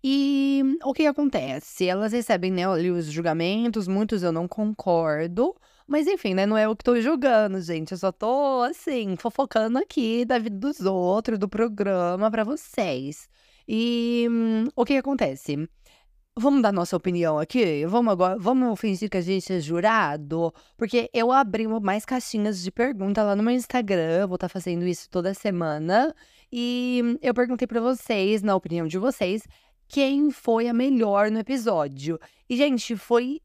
E 0.04 0.64
o 0.84 0.94
que 0.94 1.06
acontece? 1.06 1.88
Elas 1.88 2.14
recebem, 2.14 2.52
né, 2.52 2.66
ali 2.66 2.90
os 2.90 3.06
julgamentos, 3.06 3.88
muitos 3.88 4.24
eu 4.24 4.32
não 4.32 4.48
concordo. 4.48 5.56
Mas 5.86 6.08
enfim, 6.08 6.34
né? 6.34 6.46
Não 6.46 6.58
é 6.58 6.66
eu 6.66 6.76
que 6.76 6.84
tô 6.84 7.00
julgando, 7.02 7.60
gente. 7.62 7.92
Eu 7.92 7.98
só 7.98 8.12
tô, 8.12 8.62
assim, 8.64 9.16
fofocando 9.18 9.78
aqui 9.78 10.24
da 10.24 10.40
vida 10.40 10.58
dos 10.58 10.80
outros, 10.80 11.38
do 11.38 11.50
programa 11.50 12.32
para 12.32 12.46
vocês. 12.46 13.28
E 13.68 14.28
hum, 14.30 14.68
o 14.76 14.86
que 14.86 14.96
acontece? 14.96 15.68
Vamos 16.38 16.62
dar 16.62 16.72
nossa 16.72 16.96
opinião 16.96 17.38
aqui? 17.38 17.86
Vamos 17.86 18.14
agora, 18.14 18.38
vamos 18.40 18.80
fingir 18.80 19.10
que 19.10 19.18
a 19.18 19.22
gente 19.22 19.52
é 19.52 19.60
jurado? 19.60 20.54
Porque 20.78 21.10
eu 21.14 21.32
abri 21.32 21.68
mais 21.68 22.06
caixinhas 22.06 22.64
de 22.64 22.72
pergunta 22.72 23.22
lá 23.22 23.36
no 23.36 23.44
meu 23.44 23.54
Instagram, 23.54 24.28
vou 24.28 24.36
estar 24.36 24.48
tá 24.48 24.50
fazendo 24.50 24.88
isso 24.88 25.10
toda 25.10 25.34
semana. 25.34 26.16
E 26.52 27.18
eu 27.22 27.34
perguntei 27.34 27.68
para 27.68 27.82
vocês, 27.82 28.42
na 28.42 28.56
opinião 28.56 28.88
de 28.88 28.98
vocês, 28.98 29.44
quem 29.88 30.32
foi 30.32 30.70
a 30.70 30.74
melhor 30.74 31.30
no 31.30 31.40
episódio. 31.40 32.18
E, 32.50 32.56
gente, 32.56 32.96
foi 32.96 33.42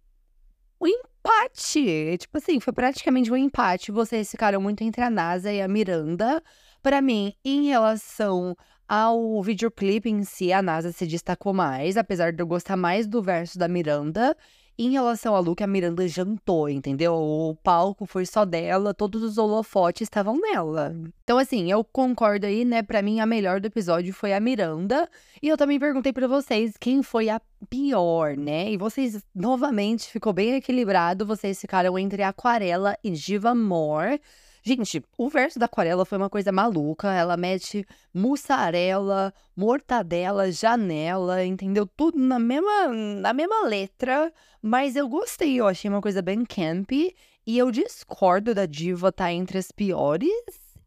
um 0.80 0.86
empate. 0.86 2.16
Tipo 2.18 2.38
assim, 2.38 2.60
foi 2.60 2.72
praticamente 2.72 3.32
um 3.32 3.36
empate. 3.36 3.90
Vocês 3.90 4.30
ficaram 4.30 4.60
muito 4.60 4.82
entre 4.82 5.02
a 5.02 5.10
NASA 5.10 5.52
e 5.52 5.60
a 5.60 5.66
Miranda. 5.66 6.42
Para 6.82 7.02
mim, 7.02 7.34
em 7.44 7.66
relação 7.66 8.56
ao 8.88 9.42
videoclipe 9.42 10.08
em 10.08 10.22
si, 10.22 10.52
a 10.52 10.62
NASA 10.62 10.92
se 10.92 11.06
destacou 11.06 11.52
mais, 11.52 11.96
apesar 11.96 12.32
de 12.32 12.42
eu 12.42 12.46
gostar 12.46 12.76
mais 12.76 13.06
do 13.06 13.22
verso 13.22 13.58
da 13.58 13.68
Miranda. 13.68 14.36
Em 14.78 14.90
relação 14.90 15.34
a 15.34 15.38
Luke, 15.38 15.64
a 15.64 15.66
Miranda 15.66 16.06
jantou, 16.06 16.68
entendeu? 16.68 17.14
O 17.14 17.56
palco 17.62 18.04
foi 18.04 18.26
só 18.26 18.44
dela, 18.44 18.92
todos 18.92 19.22
os 19.22 19.38
holofotes 19.38 20.02
estavam 20.02 20.38
nela. 20.38 20.94
Então, 21.24 21.38
assim, 21.38 21.70
eu 21.70 21.82
concordo 21.82 22.44
aí, 22.44 22.62
né? 22.62 22.82
Pra 22.82 23.00
mim, 23.00 23.18
a 23.18 23.24
melhor 23.24 23.58
do 23.58 23.68
episódio 23.68 24.12
foi 24.12 24.34
a 24.34 24.40
Miranda. 24.40 25.08
E 25.42 25.48
eu 25.48 25.56
também 25.56 25.80
perguntei 25.80 26.12
para 26.12 26.28
vocês 26.28 26.74
quem 26.78 27.02
foi 27.02 27.30
a 27.30 27.40
pior, 27.70 28.36
né? 28.36 28.70
E 28.70 28.76
vocês, 28.76 29.24
novamente, 29.34 30.10
ficou 30.10 30.34
bem 30.34 30.56
equilibrado. 30.56 31.24
Vocês 31.24 31.58
ficaram 31.58 31.98
entre 31.98 32.22
Aquarela 32.22 32.98
e 33.02 33.10
Diva 33.10 33.54
More. 33.54 34.20
Gente, 34.66 35.00
o 35.16 35.28
verso 35.28 35.60
da 35.60 35.66
aquarela 35.66 36.04
foi 36.04 36.18
uma 36.18 36.28
coisa 36.28 36.50
maluca. 36.50 37.14
Ela 37.14 37.36
mete 37.36 37.86
mussarela, 38.12 39.32
mortadela, 39.56 40.50
janela, 40.50 41.44
entendeu? 41.44 41.86
Tudo 41.86 42.18
na 42.18 42.36
mesma, 42.36 42.88
na 42.88 43.32
mesma 43.32 43.64
letra. 43.64 44.32
Mas 44.60 44.96
eu 44.96 45.08
gostei, 45.08 45.60
eu 45.60 45.68
achei 45.68 45.88
uma 45.88 46.02
coisa 46.02 46.20
bem 46.20 46.44
campy. 46.44 47.14
E 47.46 47.56
eu 47.56 47.70
discordo 47.70 48.52
da 48.52 48.66
diva 48.66 49.10
estar 49.10 49.26
tá 49.26 49.32
entre 49.32 49.56
as 49.56 49.70
piores. 49.70 50.32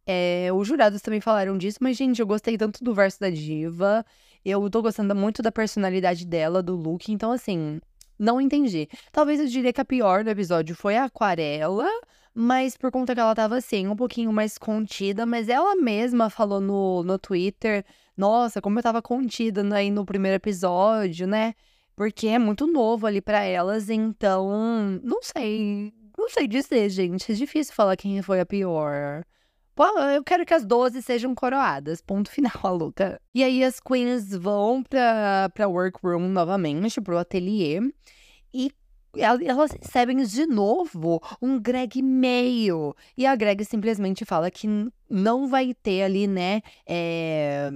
É, 0.06 0.50
os 0.54 0.68
jurados 0.68 1.02
também 1.02 1.22
falaram 1.22 1.58
disso, 1.58 1.78
mas, 1.80 1.96
gente, 1.96 2.20
eu 2.20 2.28
gostei 2.28 2.58
tanto 2.58 2.84
do 2.84 2.94
verso 2.94 3.18
da 3.18 3.30
diva. 3.30 4.06
Eu 4.44 4.70
tô 4.70 4.82
gostando 4.82 5.16
muito 5.16 5.42
da 5.42 5.54
personalidade 5.54 6.26
dela, 6.26 6.62
do 6.62 6.76
look. 6.76 7.10
Então, 7.14 7.32
assim, 7.32 7.80
não 8.20 8.42
entendi. 8.42 8.90
Talvez 9.10 9.40
eu 9.40 9.48
diria 9.48 9.72
que 9.72 9.80
a 9.80 9.86
pior 9.86 10.26
do 10.26 10.30
episódio 10.30 10.76
foi 10.76 10.98
a 10.98 11.06
aquarela 11.06 11.90
mas 12.34 12.78
por 12.78 12.92
conta 12.92 13.14
que 13.14 13.20
ela 13.20 13.36
tava 13.36 13.58
assim, 13.58 13.88
um 13.88 13.96
pouquinho 13.96 14.32
mais 14.32 14.58
contida, 14.58 15.26
mas 15.26 15.50
ela 15.50 15.76
mesma 15.76 16.30
falou 16.30 16.62
no, 16.62 17.04
no 17.04 17.18
Twitter, 17.20 17.86
nossa, 18.16 18.62
como 18.62 18.80
eu 18.80 18.84
tava 18.84 19.02
contida 19.02 19.64
aí 19.76 19.92
no 19.92 20.06
primeiro 20.06 20.36
episódio, 20.36 21.28
né? 21.28 21.54
Porque 21.96 22.28
é 22.28 22.40
muito 22.40 22.66
novo 22.68 23.06
ali 23.08 23.22
para 23.22 23.44
elas, 23.44 23.90
então, 23.90 25.00
não 25.04 25.22
sei, 25.22 25.94
não 26.18 26.30
sei 26.30 26.48
dizer, 26.48 26.90
gente, 26.90 27.32
é 27.32 27.36
difícil 27.36 27.74
falar 27.74 27.98
quem 27.98 28.22
foi 28.22 28.40
a 28.40 28.46
pior. 28.46 29.24
Eu 30.14 30.24
quero 30.24 30.46
que 30.46 30.54
as 30.54 30.66
12 30.66 31.02
sejam 31.02 31.34
coroadas. 31.34 32.02
Ponto 32.02 32.30
final, 32.32 32.60
a 32.64 32.70
Luca. 32.70 33.22
E 33.34 33.44
aí 33.44 33.64
as 33.64 33.80
queens 33.80 34.30
vão 34.36 34.84
pra, 34.84 35.50
pra 35.54 35.68
workroom 35.68 36.28
novamente, 36.28 37.00
pro 37.00 37.18
ateliê. 37.18 37.80
E 38.54 38.72
elas 39.18 39.72
recebem 39.72 40.18
de 40.24 40.46
novo 40.46 41.22
um 41.42 41.60
Greg 41.60 42.02
mail. 42.02 42.96
E 43.18 43.26
a 43.26 43.36
Greg 43.36 43.64
simplesmente 43.66 44.26
fala 44.26 44.52
que 44.52 44.68
não 45.10 45.48
vai 45.48 45.74
ter 45.74 46.04
ali, 46.04 46.28
né? 46.28 46.62
É... 46.88 47.72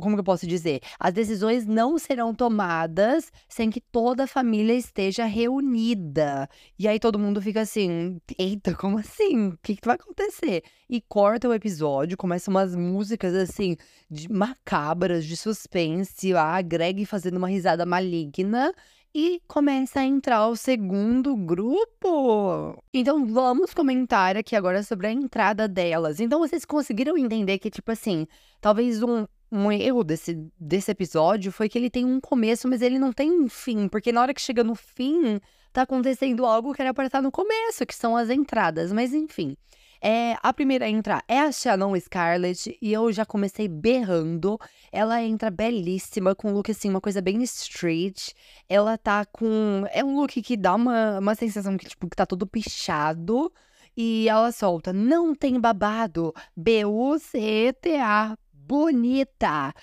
Como 0.00 0.14
que 0.14 0.20
eu 0.20 0.24
posso 0.24 0.46
dizer? 0.46 0.80
As 0.98 1.12
decisões 1.12 1.66
não 1.66 1.98
serão 1.98 2.32
tomadas 2.32 3.32
sem 3.48 3.68
que 3.68 3.80
toda 3.80 4.24
a 4.24 4.28
família 4.28 4.72
esteja 4.72 5.24
reunida. 5.24 6.48
E 6.78 6.86
aí 6.86 7.00
todo 7.00 7.18
mundo 7.18 7.42
fica 7.42 7.62
assim: 7.62 8.20
eita, 8.38 8.74
como 8.76 8.98
assim? 8.98 9.48
O 9.48 9.58
que, 9.60 9.74
que 9.74 9.86
vai 9.86 9.96
acontecer? 9.96 10.62
E 10.88 11.00
corta 11.00 11.48
o 11.48 11.52
episódio, 11.52 12.16
começam 12.16 12.54
umas 12.54 12.76
músicas 12.76 13.34
assim, 13.34 13.76
de 14.08 14.30
macabras, 14.30 15.24
de 15.24 15.36
suspense. 15.36 16.32
A 16.32 16.62
Greg 16.62 17.04
fazendo 17.04 17.36
uma 17.36 17.48
risada 17.48 17.84
maligna 17.84 18.72
e 19.20 19.42
começa 19.48 19.98
a 19.98 20.04
entrar 20.04 20.46
o 20.46 20.54
segundo 20.54 21.34
grupo. 21.34 22.80
Então 22.94 23.26
vamos 23.26 23.74
comentar 23.74 24.36
aqui 24.36 24.54
agora 24.54 24.80
sobre 24.84 25.08
a 25.08 25.10
entrada 25.10 25.66
delas. 25.66 26.20
Então 26.20 26.38
vocês 26.38 26.64
conseguiram 26.64 27.18
entender 27.18 27.58
que, 27.58 27.68
tipo 27.68 27.90
assim, 27.90 28.28
talvez 28.60 29.02
um, 29.02 29.26
um 29.50 29.72
erro 29.72 30.04
desse, 30.04 30.40
desse 30.56 30.92
episódio 30.92 31.50
foi 31.50 31.68
que 31.68 31.76
ele 31.76 31.90
tem 31.90 32.04
um 32.04 32.20
começo, 32.20 32.68
mas 32.68 32.80
ele 32.80 32.96
não 32.96 33.12
tem 33.12 33.28
um 33.32 33.48
fim. 33.48 33.88
Porque 33.88 34.12
na 34.12 34.20
hora 34.22 34.32
que 34.32 34.40
chega 34.40 34.62
no 34.62 34.76
fim, 34.76 35.40
tá 35.72 35.82
acontecendo 35.82 36.46
algo 36.46 36.72
que 36.72 36.80
era 36.80 36.94
para 36.94 37.06
estar 37.06 37.20
no 37.20 37.32
começo, 37.32 37.84
que 37.84 37.96
são 37.96 38.16
as 38.16 38.30
entradas. 38.30 38.92
Mas 38.92 39.12
enfim. 39.12 39.56
É, 40.00 40.36
a 40.42 40.52
primeira 40.52 40.84
a 40.86 40.88
entrar 40.88 41.24
é 41.26 41.40
a 41.40 41.50
Shannon 41.50 41.98
Scarlett 41.98 42.78
e 42.80 42.92
eu 42.92 43.10
já 43.12 43.26
comecei 43.26 43.66
berrando. 43.68 44.58
Ela 44.92 45.22
entra 45.22 45.50
belíssima, 45.50 46.34
com 46.34 46.50
um 46.50 46.54
look 46.54 46.70
assim, 46.70 46.88
uma 46.88 47.00
coisa 47.00 47.20
bem 47.20 47.42
street. 47.42 48.30
Ela 48.68 48.96
tá 48.96 49.24
com. 49.26 49.84
É 49.90 50.04
um 50.04 50.16
look 50.16 50.40
que 50.40 50.56
dá 50.56 50.74
uma, 50.74 51.18
uma 51.18 51.34
sensação 51.34 51.76
que, 51.76 51.86
tipo, 51.86 52.08
que 52.08 52.16
tá 52.16 52.24
todo 52.26 52.46
pichado. 52.46 53.52
E 53.96 54.28
ela 54.28 54.52
solta, 54.52 54.92
não 54.92 55.34
tem 55.34 55.58
babado. 55.60 56.32
B-U-C-T-A. 56.56 58.38
Bonita. 58.52 59.74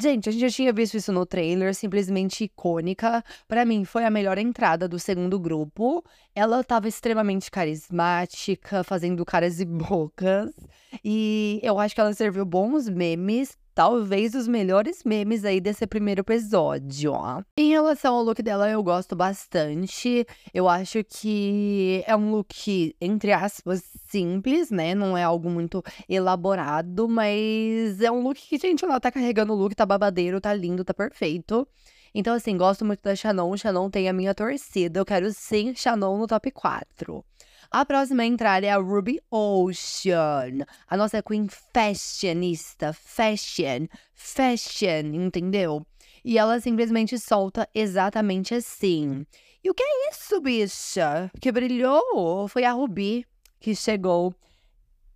Gente, 0.00 0.28
a 0.28 0.32
gente 0.32 0.42
já 0.42 0.50
tinha 0.50 0.72
visto 0.72 0.96
isso 0.96 1.10
no 1.10 1.26
trailer, 1.26 1.74
simplesmente 1.74 2.44
icônica. 2.44 3.24
Para 3.48 3.64
mim, 3.64 3.84
foi 3.84 4.04
a 4.04 4.10
melhor 4.10 4.38
entrada 4.38 4.86
do 4.86 4.96
segundo 4.96 5.40
grupo. 5.40 6.04
Ela 6.32 6.62
tava 6.62 6.86
extremamente 6.86 7.50
carismática, 7.50 8.84
fazendo 8.84 9.24
caras 9.24 9.58
e 9.58 9.64
bocas. 9.64 10.52
E 11.04 11.60
eu 11.62 11.78
acho 11.78 11.94
que 11.94 12.00
ela 12.00 12.12
serviu 12.12 12.44
bons 12.44 12.88
memes, 12.88 13.56
talvez 13.74 14.34
os 14.34 14.48
melhores 14.48 15.04
memes 15.04 15.44
aí 15.44 15.60
desse 15.60 15.86
primeiro 15.86 16.22
episódio. 16.22 17.12
Em 17.56 17.70
relação 17.70 18.16
ao 18.16 18.22
look 18.22 18.42
dela, 18.42 18.68
eu 18.68 18.82
gosto 18.82 19.14
bastante. 19.14 20.26
Eu 20.52 20.68
acho 20.68 21.04
que 21.04 22.02
é 22.06 22.16
um 22.16 22.30
look, 22.30 22.96
entre 23.00 23.32
aspas, 23.32 23.82
simples, 24.08 24.70
né? 24.70 24.94
Não 24.94 25.16
é 25.16 25.22
algo 25.22 25.48
muito 25.48 25.82
elaborado, 26.08 27.08
mas 27.08 28.00
é 28.00 28.10
um 28.10 28.22
look 28.22 28.40
que, 28.40 28.58
gente, 28.58 28.84
ela 28.84 28.98
tá 28.98 29.12
carregando 29.12 29.52
o 29.52 29.56
look, 29.56 29.74
tá 29.74 29.86
babadeiro, 29.86 30.40
tá 30.40 30.52
lindo, 30.52 30.84
tá 30.84 30.92
perfeito. 30.92 31.66
Então, 32.14 32.34
assim, 32.34 32.56
gosto 32.56 32.84
muito 32.84 33.00
da 33.02 33.14
Shannon. 33.14 33.56
Shannon 33.56 33.90
tem 33.90 34.08
a 34.08 34.12
minha 34.12 34.34
torcida. 34.34 34.98
Eu 34.98 35.04
quero 35.04 35.32
sim 35.32 35.74
Shannon 35.74 36.18
no 36.18 36.26
top 36.26 36.50
4. 36.50 37.24
A 37.70 37.84
próxima 37.84 38.22
a 38.22 38.26
entrar 38.26 38.64
é 38.64 38.70
a 38.70 38.78
Ruby 38.78 39.20
Ocean, 39.30 40.64
a 40.88 40.96
nossa 40.96 41.22
queen 41.22 41.46
fashionista, 41.48 42.94
fashion, 42.94 43.86
fashion, 44.14 45.12
entendeu? 45.12 45.86
E 46.24 46.38
ela 46.38 46.60
simplesmente 46.60 47.18
solta 47.18 47.68
exatamente 47.74 48.54
assim. 48.54 49.26
E 49.62 49.68
o 49.68 49.74
que 49.74 49.82
é 49.82 50.10
isso, 50.10 50.40
bicha? 50.40 51.30
Que 51.38 51.52
brilhou? 51.52 52.48
Foi 52.48 52.64
a 52.64 52.72
Ruby 52.72 53.26
que 53.60 53.74
chegou. 53.74 54.34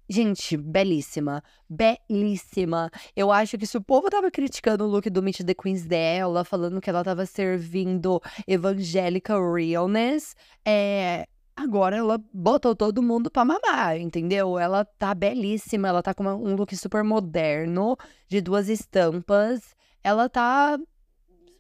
Gente, 0.07 0.59
belíssima, 0.59 1.43
belíssima. 1.67 2.91
Eu 3.17 3.33
acho 3.33 3.57
que 3.57 3.67
se 3.67 3.79
o 3.79 3.83
povo 3.83 4.11
tava 4.11 4.31
criticando 4.31 4.85
o 4.85 4.87
look 4.87 5.09
do 5.09 5.23
Meet 5.23 5.39
the 5.39 5.55
Queens 5.55 5.87
dela, 5.87 6.45
falando 6.45 6.83
que 6.83 6.91
ela 6.91 7.03
tava 7.03 7.25
servindo 7.25 8.21
evangélica 8.47 9.35
realness, 9.39 10.37
é, 10.67 11.27
Agora 11.63 11.97
ela 11.97 12.21
botou 12.35 12.75
todo 12.75 13.01
mundo 13.01 13.31
pra 13.31 13.45
mamar, 13.45 13.97
entendeu? 13.97 14.59
Ela 14.59 14.85
tá 14.85 15.15
belíssima, 15.15 15.87
ela 15.87 16.03
tá 16.03 16.13
com 16.13 16.25
um 16.25 16.57
look 16.57 16.75
super 16.77 17.05
moderno, 17.05 17.97
de 18.29 18.41
duas 18.41 18.69
estampas. 18.69 19.61
Ela 20.03 20.29
tá. 20.29 20.77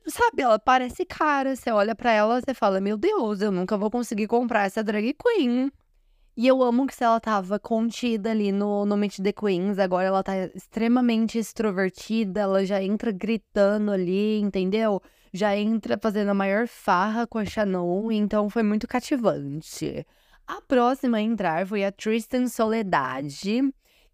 Sabe, 0.04 0.42
ela 0.42 0.58
parece 0.58 1.04
cara. 1.04 1.54
Você 1.54 1.70
olha 1.70 1.94
para 1.94 2.10
ela, 2.10 2.40
você 2.40 2.52
fala: 2.52 2.80
Meu 2.80 2.96
Deus, 2.96 3.40
eu 3.40 3.52
nunca 3.52 3.76
vou 3.76 3.90
conseguir 3.92 4.26
comprar 4.26 4.66
essa 4.66 4.82
drag 4.82 5.14
queen. 5.14 5.70
E 6.36 6.48
eu 6.48 6.62
amo 6.62 6.86
que 6.86 6.94
se 6.96 7.04
ela 7.04 7.20
tava 7.20 7.60
contida 7.60 8.30
ali 8.30 8.50
no, 8.50 8.84
no 8.84 8.96
Meet 8.96 9.18
the 9.20 9.32
Queens, 9.32 9.78
agora 9.78 10.08
ela 10.08 10.22
tá 10.22 10.32
extremamente 10.54 11.38
extrovertida, 11.38 12.40
ela 12.40 12.64
já 12.64 12.82
entra 12.82 13.12
gritando 13.12 13.92
ali, 13.92 14.40
entendeu? 14.40 15.00
Já 15.32 15.56
entra 15.56 15.98
fazendo 16.00 16.28
a 16.30 16.34
maior 16.34 16.68
farra 16.68 17.26
com 17.26 17.38
a 17.38 17.44
Shannon, 17.44 18.12
então 18.12 18.50
foi 18.50 18.62
muito 18.62 18.86
cativante. 18.86 20.06
A 20.46 20.60
próxima 20.60 21.16
a 21.16 21.20
entrar 21.22 21.66
foi 21.66 21.84
a 21.84 21.90
Tristan 21.92 22.46
Soledade, 22.48 23.62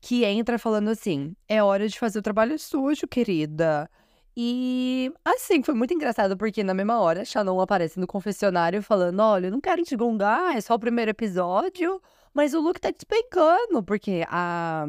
que 0.01 0.25
entra 0.25 0.59
falando 0.59 0.89
assim: 0.89 1.35
é 1.49 1.62
hora 1.62 1.89
de 1.89 1.99
fazer 1.99 2.21
o 2.21 2.23
trabalho 2.23 2.59
sujo, 2.59 3.09
querida. 3.09 3.91
E 4.37 5.12
assim, 5.25 5.62
foi 5.64 5.75
muito 5.75 5.93
engraçado, 5.93 6.37
porque 6.37 6.62
na 6.62 6.73
mesma 6.73 7.01
hora, 7.01 7.25
Shannon 7.25 7.61
aparece 7.61 7.99
no 7.99 8.07
confessionário 8.07 8.81
falando: 8.81 9.19
Olha, 9.21 9.49
eu 9.49 9.51
não 9.51 9.61
quero 9.61 9.83
te 9.83 9.97
gongar, 9.97 10.57
é 10.57 10.61
só 10.61 10.75
o 10.75 10.79
primeiro 10.79 11.11
episódio, 11.11 12.01
mas 12.33 12.55
o 12.55 12.61
look 12.61 12.81
tá 12.81 12.93
despencando, 12.93 13.83
porque 13.83 14.25
a, 14.29 14.87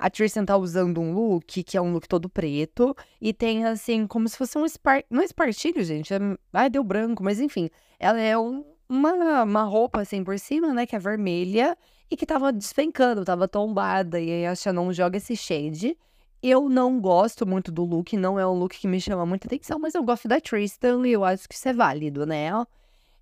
a 0.00 0.08
Tristan 0.08 0.46
tá 0.46 0.56
usando 0.56 0.98
um 0.98 1.12
look 1.12 1.62
que 1.62 1.76
é 1.76 1.80
um 1.80 1.92
look 1.92 2.08
todo 2.08 2.28
preto 2.28 2.96
e 3.20 3.34
tem 3.34 3.66
assim, 3.66 4.06
como 4.06 4.26
se 4.28 4.36
fosse 4.36 4.56
um 4.56 4.64
spar... 4.64 5.04
não 5.10 5.20
é 5.20 5.26
espartilho, 5.26 5.84
gente, 5.84 6.14
é... 6.14 6.18
ai, 6.54 6.70
deu 6.70 6.82
branco, 6.82 7.22
mas 7.22 7.38
enfim, 7.38 7.68
ela 7.98 8.18
é 8.18 8.36
um, 8.36 8.64
uma, 8.88 9.42
uma 9.42 9.62
roupa 9.62 10.00
assim 10.00 10.24
por 10.24 10.38
cima, 10.38 10.72
né, 10.72 10.86
que 10.86 10.96
é 10.96 10.98
vermelha 10.98 11.76
e 12.10 12.16
que 12.16 12.24
tava 12.24 12.50
despencando, 12.50 13.24
tava 13.24 13.46
tombada, 13.46 14.18
e 14.18 14.30
aí 14.30 14.46
a 14.46 14.54
Shannon 14.54 14.90
joga 14.92 15.18
esse 15.18 15.36
shade. 15.36 15.96
Eu 16.42 16.70
não 16.70 16.98
gosto 16.98 17.46
muito 17.46 17.70
do 17.70 17.84
look, 17.84 18.16
não 18.16 18.40
é 18.40 18.46
um 18.46 18.54
look 18.54 18.78
que 18.78 18.88
me 18.88 18.98
chama 18.98 19.26
muita 19.26 19.46
atenção, 19.46 19.78
mas 19.78 19.94
eu 19.94 20.02
gosto 20.02 20.26
da 20.26 20.40
Tristan 20.40 21.06
e 21.06 21.12
eu 21.12 21.22
acho 21.22 21.46
que 21.46 21.54
isso 21.54 21.68
é 21.68 21.74
válido, 21.74 22.24
né? 22.24 22.50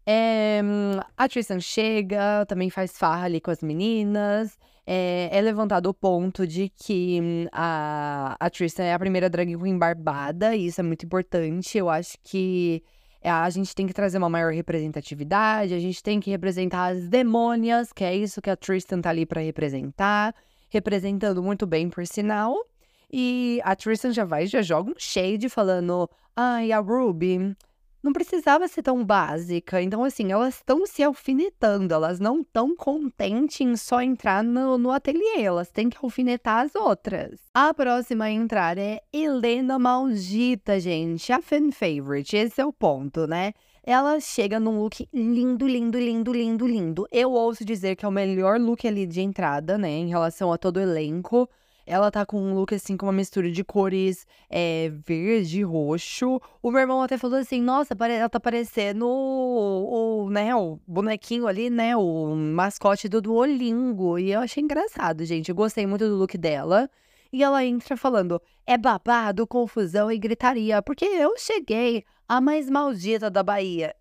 É, 0.07 0.63
a 1.17 1.29
Tristan 1.29 1.59
chega, 1.59 2.47
também 2.47 2.71
faz 2.71 2.97
farra 2.97 3.25
ali 3.25 3.41
com 3.41 3.51
as 3.51 3.61
meninas. 3.61 4.57
É, 4.91 5.29
é 5.31 5.43
levantado 5.43 5.85
o 5.91 5.93
ponto 5.93 6.47
de 6.47 6.71
que 6.71 7.21
hum, 7.21 7.47
a, 7.53 8.35
a 8.41 8.49
Tristan 8.49 8.85
é 8.85 8.95
a 8.95 8.99
primeira 8.99 9.29
drag 9.29 9.55
queen 9.55 9.79
barbada, 9.79 10.57
e 10.57 10.65
isso 10.65 10.81
é 10.81 10.83
muito 10.83 11.05
importante. 11.05 11.77
Eu 11.77 11.91
acho 11.91 12.17
que 12.25 12.83
é, 13.21 13.29
a 13.29 13.51
gente 13.51 13.75
tem 13.75 13.87
que 13.87 13.93
trazer 13.93 14.17
uma 14.17 14.31
maior 14.31 14.51
representatividade, 14.51 15.75
a 15.75 15.79
gente 15.79 16.03
tem 16.03 16.19
que 16.19 16.31
representar 16.31 16.87
as 16.87 17.07
demônias, 17.07 17.93
que 17.93 18.03
é 18.03 18.17
isso 18.17 18.41
que 18.41 18.49
a 18.49 18.57
Tristan 18.57 19.03
tá 19.03 19.11
ali 19.11 19.27
para 19.27 19.43
representar, 19.43 20.35
representando 20.71 21.43
muito 21.43 21.67
bem, 21.67 21.91
por 21.91 22.07
sinal. 22.07 22.57
E 23.13 23.61
a 23.65 23.77
Tristan 23.77 24.11
já 24.11 24.25
vai, 24.25 24.47
já 24.47 24.63
joga 24.63 24.91
um 24.91 24.95
shade 24.97 25.51
falando: 25.51 26.09
ai, 26.35 26.73
a 26.73 26.79
Ruby 26.79 27.55
não 28.03 28.13
precisava 28.13 28.69
ser 28.69 28.83
tão 28.83 29.05
básica. 29.05 29.83
Então, 29.83 30.05
assim, 30.05 30.31
elas 30.33 30.57
estão 30.57 30.87
se 30.87 31.03
alfinetando, 31.03 31.93
elas 31.93 32.21
não 32.21 32.41
estão 32.41 32.75
contentes 32.77 33.61
em 33.61 33.77
só 33.77 34.01
entrar 34.01 34.43
no, 34.43 34.79
no 34.79 34.91
ateliê, 34.91 35.43
elas 35.43 35.71
têm 35.71 35.89
que 35.89 35.99
alfinetar 36.03 36.65
as 36.65 36.75
outras. 36.75 37.41
A 37.53 37.73
próxima 37.75 38.27
a 38.27 38.31
entrar 38.31 38.79
é 38.79 39.01
Helena 39.13 39.79
Maldita, 39.79 40.79
gente, 40.79 41.33
a 41.33 41.43
fan 41.43 41.71
favorite, 41.73 42.37
esse 42.37 42.61
é 42.61 42.65
o 42.65 42.73
ponto, 42.73 43.27
né? 43.27 43.53
Ela 43.83 44.21
chega 44.21 44.61
num 44.61 44.81
look 44.81 45.09
lindo, 45.13 45.67
lindo, 45.67 45.99
lindo, 45.99 46.33
lindo, 46.33 46.67
lindo. 46.67 47.09
Eu 47.11 47.33
ouço 47.33 47.65
dizer 47.65 47.97
que 47.97 48.05
é 48.05 48.09
o 48.09 48.13
melhor 48.13 48.61
look 48.61 48.87
ali 48.87 49.07
de 49.07 49.23
entrada, 49.23 49.79
né, 49.79 49.89
em 49.89 50.09
relação 50.09 50.53
a 50.53 50.59
todo 50.59 50.77
o 50.77 50.81
elenco. 50.81 51.49
Ela 51.91 52.11
tá 52.11 52.27
com 52.27 52.39
um 52.39 52.53
look 52.53 52.75
assim, 52.75 52.99
com 52.99 53.07
uma 53.07 53.13
mistura 53.13 53.51
de 53.51 53.65
cores 53.65 54.27
é, 54.51 54.93
verde 55.07 55.61
e 55.61 55.63
roxo. 55.63 56.39
O 56.63 56.71
meu 56.71 56.83
irmão 56.83 57.01
até 57.01 57.17
falou 57.17 57.39
assim: 57.39 57.63
nossa, 57.63 57.97
ela 57.99 58.29
tá 58.29 58.39
parecendo 58.39 59.09
o, 59.09 60.27
o, 60.27 60.31
né, 60.31 60.55
o 60.55 60.79
bonequinho 60.87 61.47
ali, 61.47 61.71
né? 61.71 61.97
O 61.97 62.37
mascote 62.37 63.09
do 63.09 63.23
Duolingo. 63.23 64.19
E 64.19 64.33
eu 64.33 64.41
achei 64.41 64.63
engraçado, 64.63 65.25
gente. 65.25 65.49
Eu 65.49 65.55
gostei 65.55 65.87
muito 65.87 66.07
do 66.07 66.17
look 66.17 66.37
dela. 66.37 66.91
E 67.33 67.43
ela 67.43 67.65
entra 67.65 67.97
falando: 67.97 68.39
é 68.67 68.77
babado, 68.77 69.47
confusão 69.47 70.13
e 70.13 70.19
gritaria, 70.19 70.83
porque 70.83 71.07
eu 71.07 71.39
cheguei 71.39 72.05
a 72.29 72.39
mais 72.39 72.69
maldita 72.69 73.31
da 73.31 73.43
Bahia. 73.43 73.95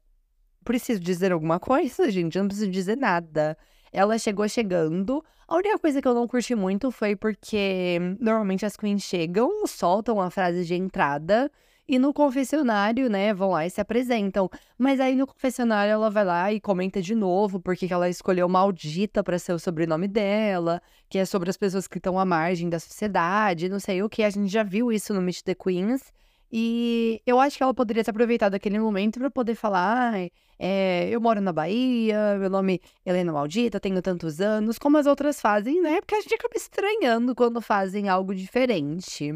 Preciso 0.66 1.00
dizer 1.00 1.32
alguma 1.32 1.58
coisa, 1.58 2.12
gente? 2.12 2.38
Eu 2.38 2.44
não 2.44 2.50
preciso 2.50 2.70
dizer 2.70 2.98
nada. 2.98 3.58
Ela 3.92 4.18
chegou 4.18 4.48
chegando. 4.48 5.24
A 5.48 5.56
única 5.56 5.78
coisa 5.80 6.02
que 6.02 6.08
eu 6.08 6.14
não 6.14 6.28
curti 6.28 6.56
muito 6.56 6.92
foi 6.92 7.16
porque 7.16 7.98
normalmente 8.20 8.66
as 8.66 8.76
queens 8.76 9.04
chegam, 9.04 9.66
soltam 9.66 10.20
a 10.20 10.30
frase 10.30 10.66
de 10.66 10.76
entrada 10.76 11.52
e 11.88 11.98
no 11.98 12.14
confessionário, 12.14 13.10
né, 13.10 13.34
vão 13.34 13.52
lá 13.52 13.66
e 13.66 13.70
se 13.70 13.80
apresentam. 13.80 14.50
Mas 14.78 15.00
aí 15.00 15.16
no 15.16 15.26
confessionário 15.26 15.92
ela 15.92 16.10
vai 16.10 16.26
lá 16.26 16.52
e 16.52 16.60
comenta 16.60 17.02
de 17.02 17.16
novo 17.16 17.62
porque 17.62 17.88
ela 17.90 18.10
escolheu 18.10 18.50
maldita 18.50 19.24
para 19.24 19.40
ser 19.40 19.54
o 19.54 19.60
sobrenome 19.60 20.08
dela, 20.08 20.82
que 21.10 21.18
é 21.18 21.24
sobre 21.24 21.50
as 21.50 21.56
pessoas 21.56 21.88
que 21.88 21.98
estão 21.98 22.20
à 22.20 22.26
margem 22.26 22.70
da 22.70 22.80
sociedade, 22.80 23.70
não 23.70 23.80
sei 23.80 24.04
o 24.04 24.10
que. 24.10 24.22
A 24.24 24.30
gente 24.30 24.52
já 24.52 24.64
viu 24.64 24.92
isso 24.92 25.14
no 25.14 25.22
Meet 25.22 25.44
the 25.44 25.56
Queens. 25.56 26.12
E 26.52 27.22
eu 27.26 27.40
acho 27.40 27.58
que 27.58 27.64
ela 27.64 27.74
poderia 27.74 28.04
ter 28.04 28.12
aproveitado 28.12 28.56
aquele 28.56 28.80
momento 28.80 29.20
para 29.20 29.30
poder 29.30 29.56
falar: 29.56 30.14
é, 30.60 31.10
eu 31.10 31.20
moro 31.20 31.42
na 31.42 31.52
Bahia, 31.52 32.38
meu 32.40 32.50
nome 32.50 32.82
é 33.06 33.10
Helena 33.10 33.34
Maldita, 33.34 33.80
tenho 33.80 34.02
tantos 34.02 34.40
anos, 34.40 34.80
como 34.80 34.98
as 34.98 35.06
outras 35.06 35.42
fazem, 35.42 35.82
né? 35.82 36.00
Porque 36.00 36.16
a 36.16 36.22
gente 36.22 36.34
acaba 36.34 36.56
estranhando 36.56 37.36
quando 37.36 37.62
fazem 37.62 38.10
algo 38.10 38.34
diferente. 38.34 39.34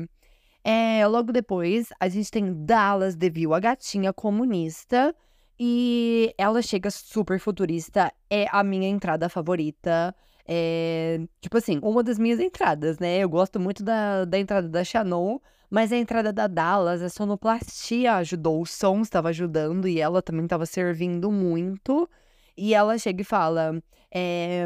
É, 0.63 1.05
logo 1.07 1.31
depois, 1.31 1.89
a 1.99 2.07
gente 2.07 2.31
tem 2.31 2.53
Dallas 2.65 3.15
Deville, 3.15 3.53
a 3.53 3.59
gatinha 3.59 4.13
comunista. 4.13 5.15
E 5.63 6.33
ela 6.39 6.59
chega 6.63 6.89
super 6.89 7.39
futurista, 7.39 8.11
é 8.31 8.47
a 8.51 8.63
minha 8.63 8.87
entrada 8.89 9.29
favorita. 9.29 10.15
É, 10.47 11.19
tipo 11.39 11.55
assim, 11.55 11.79
uma 11.83 12.01
das 12.01 12.17
minhas 12.17 12.39
entradas, 12.39 12.97
né? 12.97 13.19
Eu 13.19 13.29
gosto 13.29 13.59
muito 13.59 13.83
da, 13.83 14.25
da 14.25 14.39
entrada 14.39 14.67
da 14.67 14.83
Shannon, 14.83 15.39
mas 15.71 15.93
a 15.93 15.97
entrada 15.97 16.33
da 16.33 16.47
Dallas, 16.47 17.01
a 17.01 17.09
sonoplastia 17.09 18.15
ajudou, 18.15 18.61
o 18.61 18.65
som 18.65 18.99
estava 18.99 19.29
ajudando 19.29 19.87
e 19.87 20.01
ela 20.01 20.21
também 20.21 20.43
estava 20.43 20.65
servindo 20.65 21.31
muito. 21.31 22.09
E 22.57 22.73
ela 22.73 22.97
chega 22.97 23.21
e 23.21 23.25
fala: 23.25 23.81
é, 24.13 24.65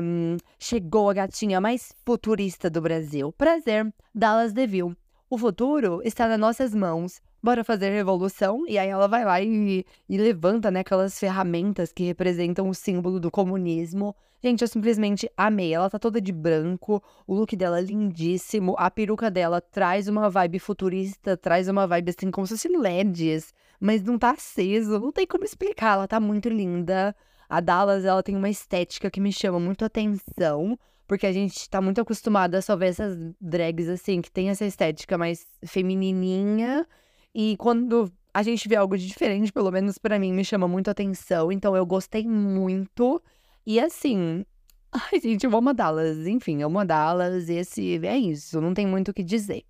Chegou 0.58 1.12
a 1.12 1.14
gatinha 1.14 1.62
mais 1.62 1.94
futurista 2.04 2.72
do 2.72 2.82
Brasil. 2.82 3.32
Prazer, 3.32 3.94
Dallas 4.14 4.52
Deville. 4.52 4.98
O 5.30 5.38
futuro 5.38 6.02
está 6.04 6.28
nas 6.28 6.40
nossas 6.40 6.74
mãos 6.74 7.22
bora 7.46 7.64
fazer 7.64 7.92
revolução. 7.92 8.66
E 8.68 8.78
aí 8.78 8.90
ela 8.90 9.08
vai 9.08 9.24
lá 9.24 9.40
e, 9.40 9.86
e 10.10 10.18
levanta, 10.18 10.72
né, 10.72 10.80
aquelas 10.80 11.18
ferramentas 11.20 11.94
que 11.94 12.04
representam 12.04 12.68
o 12.68 12.74
símbolo 12.74 13.20
do 13.20 13.30
comunismo. 13.30 14.16
Gente, 14.46 14.62
eu 14.62 14.68
simplesmente 14.68 15.28
amei. 15.36 15.74
Ela 15.74 15.90
tá 15.90 15.98
toda 15.98 16.22
de 16.22 16.32
branco, 16.32 17.02
o 17.26 17.34
look 17.34 17.56
dela 17.56 17.80
é 17.80 17.82
lindíssimo, 17.82 18.76
a 18.78 18.92
peruca 18.92 19.32
dela 19.32 19.60
traz 19.60 20.08
uma 20.08 20.30
vibe 20.30 20.60
futurista, 20.60 21.36
traz 21.36 21.68
uma 21.68 21.88
vibe 21.88 22.12
assim 22.12 22.30
como 22.30 22.46
se 22.46 22.54
fosse 22.54 22.68
LEDs, 22.68 23.52
mas 23.80 24.04
não 24.04 24.20
tá 24.20 24.30
aceso, 24.30 25.00
não 25.00 25.12
tem 25.12 25.26
como 25.26 25.44
explicar, 25.44 25.94
ela 25.94 26.08
tá 26.08 26.20
muito 26.20 26.48
linda. 26.48 27.16
A 27.50 27.60
Dallas, 27.60 28.06
ela 28.06 28.22
tem 28.22 28.36
uma 28.36 28.48
estética 28.48 29.10
que 29.10 29.20
me 29.20 29.34
chama 29.34 29.60
muito 29.60 29.84
atenção, 29.84 30.78
porque 31.08 31.26
a 31.26 31.34
gente 31.34 31.68
tá 31.68 31.82
muito 31.82 32.00
acostumada 32.00 32.60
a 32.60 32.62
só 32.62 32.76
ver 32.76 32.90
essas 32.90 33.18
drags 33.42 33.90
assim, 33.90 34.22
que 34.22 34.32
tem 34.32 34.50
essa 34.52 34.64
estética 34.64 35.18
mais 35.18 35.48
feminininha. 35.66 36.86
E 37.34 37.58
quando 37.58 38.14
a 38.32 38.44
gente 38.44 38.68
vê 38.68 38.76
algo 38.76 38.96
de 38.96 39.08
diferente, 39.08 39.52
pelo 39.52 39.72
menos 39.72 39.98
para 39.98 40.20
mim, 40.20 40.34
me 40.34 40.46
chama 40.46 40.68
muito 40.68 40.92
atenção. 40.92 41.52
Então 41.52 41.76
eu 41.76 41.84
gostei 41.86 42.28
muito. 42.28 43.20
E 43.66 43.80
assim, 43.80 44.46
ai, 44.92 45.20
gente, 45.20 45.44
eu 45.46 45.50
vou 45.50 45.62
mandá-las. 45.62 46.28
Enfim, 46.28 46.62
eu 46.62 46.70
mandá-las. 46.70 47.50
Esse 47.50 48.06
é 48.06 48.18
isso, 48.18 48.62
não 48.62 48.74
tem 48.74 48.86
muito 48.86 49.10
o 49.10 49.14
que 49.14 49.24
dizer. 49.24 49.64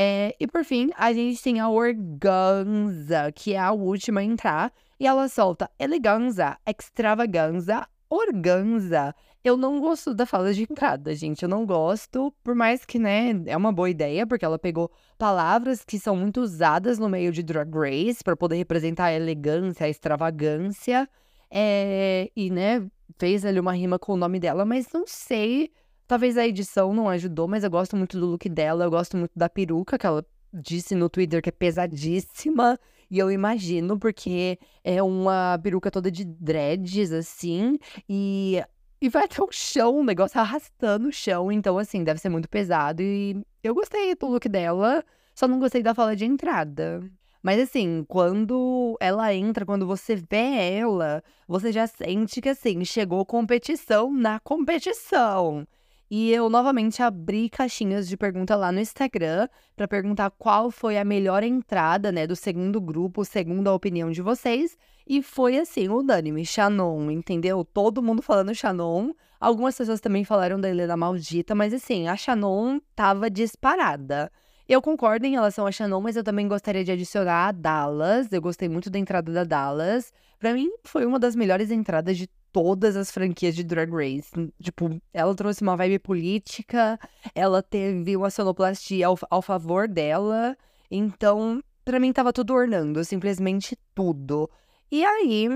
É, 0.00 0.36
e 0.38 0.46
por 0.46 0.64
fim, 0.64 0.90
a 0.96 1.12
gente 1.12 1.42
tem 1.42 1.58
a 1.58 1.68
Organza, 1.68 3.32
que 3.34 3.54
é 3.54 3.58
a 3.58 3.72
última 3.72 4.20
a 4.20 4.24
entrar. 4.24 4.72
E 5.00 5.06
ela 5.06 5.28
solta 5.28 5.70
eleganza, 5.78 6.56
extravaganza, 6.66 7.86
organza. 8.08 9.14
Eu 9.44 9.56
não 9.56 9.80
gosto 9.80 10.14
da 10.14 10.26
fala 10.26 10.52
de 10.52 10.62
entrada, 10.62 11.14
gente. 11.14 11.42
Eu 11.42 11.48
não 11.48 11.64
gosto, 11.64 12.32
por 12.42 12.54
mais 12.54 12.84
que, 12.84 12.98
né, 12.98 13.30
é 13.46 13.56
uma 13.56 13.72
boa 13.72 13.88
ideia, 13.88 14.26
porque 14.26 14.44
ela 14.44 14.58
pegou 14.58 14.90
palavras 15.16 15.84
que 15.84 15.98
são 15.98 16.16
muito 16.16 16.40
usadas 16.40 16.98
no 16.98 17.08
meio 17.08 17.32
de 17.32 17.42
Drag 17.42 17.70
Race 17.74 18.22
para 18.22 18.36
poder 18.36 18.56
representar 18.56 19.06
a 19.06 19.14
elegância, 19.14 19.86
a 19.86 19.88
extravagância. 19.88 21.08
É, 21.50 22.30
e, 22.36 22.50
né, 22.50 22.86
fez 23.18 23.44
ali 23.44 23.60
uma 23.60 23.72
rima 23.72 23.98
com 23.98 24.12
o 24.12 24.16
nome 24.16 24.38
dela, 24.40 24.64
mas 24.64 24.86
não 24.92 25.04
sei. 25.06 25.70
Talvez 26.06 26.36
a 26.38 26.46
edição 26.46 26.92
não 26.94 27.08
ajudou, 27.08 27.46
mas 27.46 27.64
eu 27.64 27.70
gosto 27.70 27.96
muito 27.96 28.18
do 28.18 28.26
look 28.26 28.48
dela, 28.48 28.84
eu 28.84 28.90
gosto 28.90 29.16
muito 29.16 29.32
da 29.36 29.48
peruca 29.48 29.98
que 29.98 30.06
ela 30.06 30.24
disse 30.52 30.94
no 30.94 31.08
Twitter 31.08 31.42
que 31.42 31.50
é 31.50 31.52
pesadíssima. 31.52 32.78
E 33.10 33.18
eu 33.18 33.30
imagino, 33.30 33.98
porque 33.98 34.58
é 34.84 35.02
uma 35.02 35.58
peruca 35.62 35.90
toda 35.90 36.10
de 36.10 36.24
dreads, 36.24 37.10
assim, 37.10 37.78
e, 38.06 38.62
e 39.00 39.08
vai 39.08 39.24
até 39.24 39.42
o 39.42 39.48
chão, 39.50 40.00
o 40.00 40.04
negócio 40.04 40.38
arrastando 40.38 41.08
o 41.08 41.12
chão. 41.12 41.50
Então, 41.50 41.78
assim, 41.78 42.04
deve 42.04 42.20
ser 42.20 42.28
muito 42.28 42.48
pesado. 42.48 43.02
E 43.02 43.42
eu 43.62 43.74
gostei 43.74 44.14
do 44.14 44.26
look 44.26 44.46
dela, 44.48 45.02
só 45.34 45.48
não 45.48 45.58
gostei 45.58 45.82
da 45.82 45.94
fala 45.94 46.14
de 46.14 46.26
entrada. 46.26 47.00
Mas 47.42 47.60
assim, 47.60 48.04
quando 48.08 48.96
ela 49.00 49.32
entra, 49.32 49.64
quando 49.64 49.86
você 49.86 50.16
vê 50.16 50.78
ela, 50.78 51.22
você 51.46 51.72
já 51.72 51.86
sente 51.86 52.40
que 52.40 52.48
assim, 52.48 52.84
chegou 52.84 53.24
competição 53.24 54.12
na 54.12 54.40
competição. 54.40 55.66
E 56.10 56.32
eu 56.32 56.48
novamente 56.48 57.02
abri 57.02 57.50
caixinhas 57.50 58.08
de 58.08 58.16
pergunta 58.16 58.56
lá 58.56 58.72
no 58.72 58.80
Instagram 58.80 59.46
para 59.76 59.86
perguntar 59.86 60.30
qual 60.30 60.70
foi 60.70 60.96
a 60.96 61.04
melhor 61.04 61.42
entrada, 61.42 62.10
né, 62.10 62.26
do 62.26 62.34
segundo 62.34 62.80
grupo, 62.80 63.26
segundo 63.26 63.68
a 63.68 63.74
opinião 63.74 64.10
de 64.10 64.22
vocês. 64.22 64.76
E 65.06 65.22
foi 65.22 65.58
assim, 65.58 65.88
unânime, 65.88 66.46
Shannon, 66.46 67.10
entendeu? 67.10 67.62
Todo 67.62 68.02
mundo 68.02 68.22
falando 68.22 68.54
Shannon. 68.54 69.12
Algumas 69.38 69.76
pessoas 69.76 70.00
também 70.00 70.24
falaram 70.24 70.58
da 70.58 70.70
Helena 70.70 70.96
Maldita, 70.96 71.54
mas 71.54 71.74
assim, 71.74 72.08
a 72.08 72.16
Shannon 72.16 72.80
tava 72.96 73.30
disparada. 73.30 74.32
Eu 74.68 74.82
concordo 74.82 75.24
em 75.24 75.30
relação 75.30 75.66
a 75.66 75.72
Shannon, 75.72 75.98
mas 75.98 76.14
eu 76.14 76.22
também 76.22 76.46
gostaria 76.46 76.84
de 76.84 76.92
adicionar 76.92 77.48
a 77.48 77.52
Dallas. 77.52 78.30
Eu 78.30 78.42
gostei 78.42 78.68
muito 78.68 78.90
da 78.90 78.98
entrada 78.98 79.32
da 79.32 79.42
Dallas. 79.42 80.12
Para 80.38 80.52
mim, 80.52 80.70
foi 80.84 81.06
uma 81.06 81.18
das 81.18 81.34
melhores 81.34 81.70
entradas 81.70 82.18
de 82.18 82.28
todas 82.52 82.94
as 82.94 83.10
franquias 83.10 83.56
de 83.56 83.64
Drag 83.64 83.90
Race. 83.90 84.30
Tipo, 84.62 85.00
ela 85.10 85.34
trouxe 85.34 85.62
uma 85.62 85.74
vibe 85.74 85.98
política, 86.00 87.00
ela 87.34 87.62
teve 87.62 88.14
uma 88.14 88.28
sonoplastia 88.28 89.06
ao, 89.06 89.18
ao 89.30 89.40
favor 89.40 89.88
dela. 89.88 90.54
Então, 90.90 91.62
para 91.82 91.98
mim 91.98 92.12
tava 92.12 92.30
tudo 92.30 92.52
ornando, 92.52 93.02
simplesmente 93.06 93.74
tudo. 93.94 94.50
E 94.92 95.02
aí, 95.02 95.48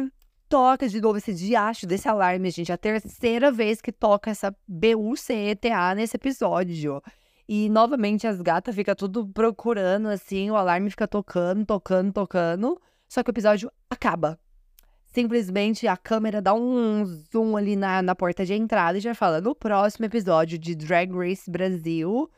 toca 0.48 0.88
de 0.88 1.02
novo 1.02 1.18
esse 1.18 1.34
diacho 1.34 1.86
desse 1.86 2.08
alarme, 2.08 2.50
gente. 2.50 2.72
A 2.72 2.78
terceira 2.78 3.52
vez 3.52 3.82
que 3.82 3.92
toca 3.92 4.30
essa 4.30 4.56
B-U-C-E-T-A 4.66 5.94
nesse 5.94 6.16
episódio. 6.16 7.02
E 7.49 7.68
novamente 7.68 8.26
as 8.26 8.40
gatas 8.40 8.74
ficam 8.74 8.95
tudo 8.95 9.26
procurando, 9.28 10.09
assim, 10.09 10.51
o 10.51 10.57
alarme 10.57 10.90
fica 10.90 11.09
tocando, 11.09 11.64
tocando, 11.66 12.12
tocando. 12.12 12.80
Só 13.09 13.22
que 13.22 13.30
o 13.30 13.32
episódio 13.32 13.70
acaba 13.90 14.38
simplesmente 15.12 15.86
a 15.86 15.97
câmera 15.97 16.40
dá 16.40 16.55
um 16.55 17.05
zoom 17.05 17.57
ali 17.57 17.76
na, 17.76 18.03
na 18.03 18.14
porta 18.14 18.45
de 18.45 18.55
entrada 18.55 18.97
e 18.97 19.01
já 19.01 19.14
fala 19.14 19.40
no 19.40 19.55
próximo 19.55 20.07
episódio 20.07 20.59
de 20.59 20.74
Drag 20.74 21.12
Race 21.12 21.51
Brasil. 21.51 22.30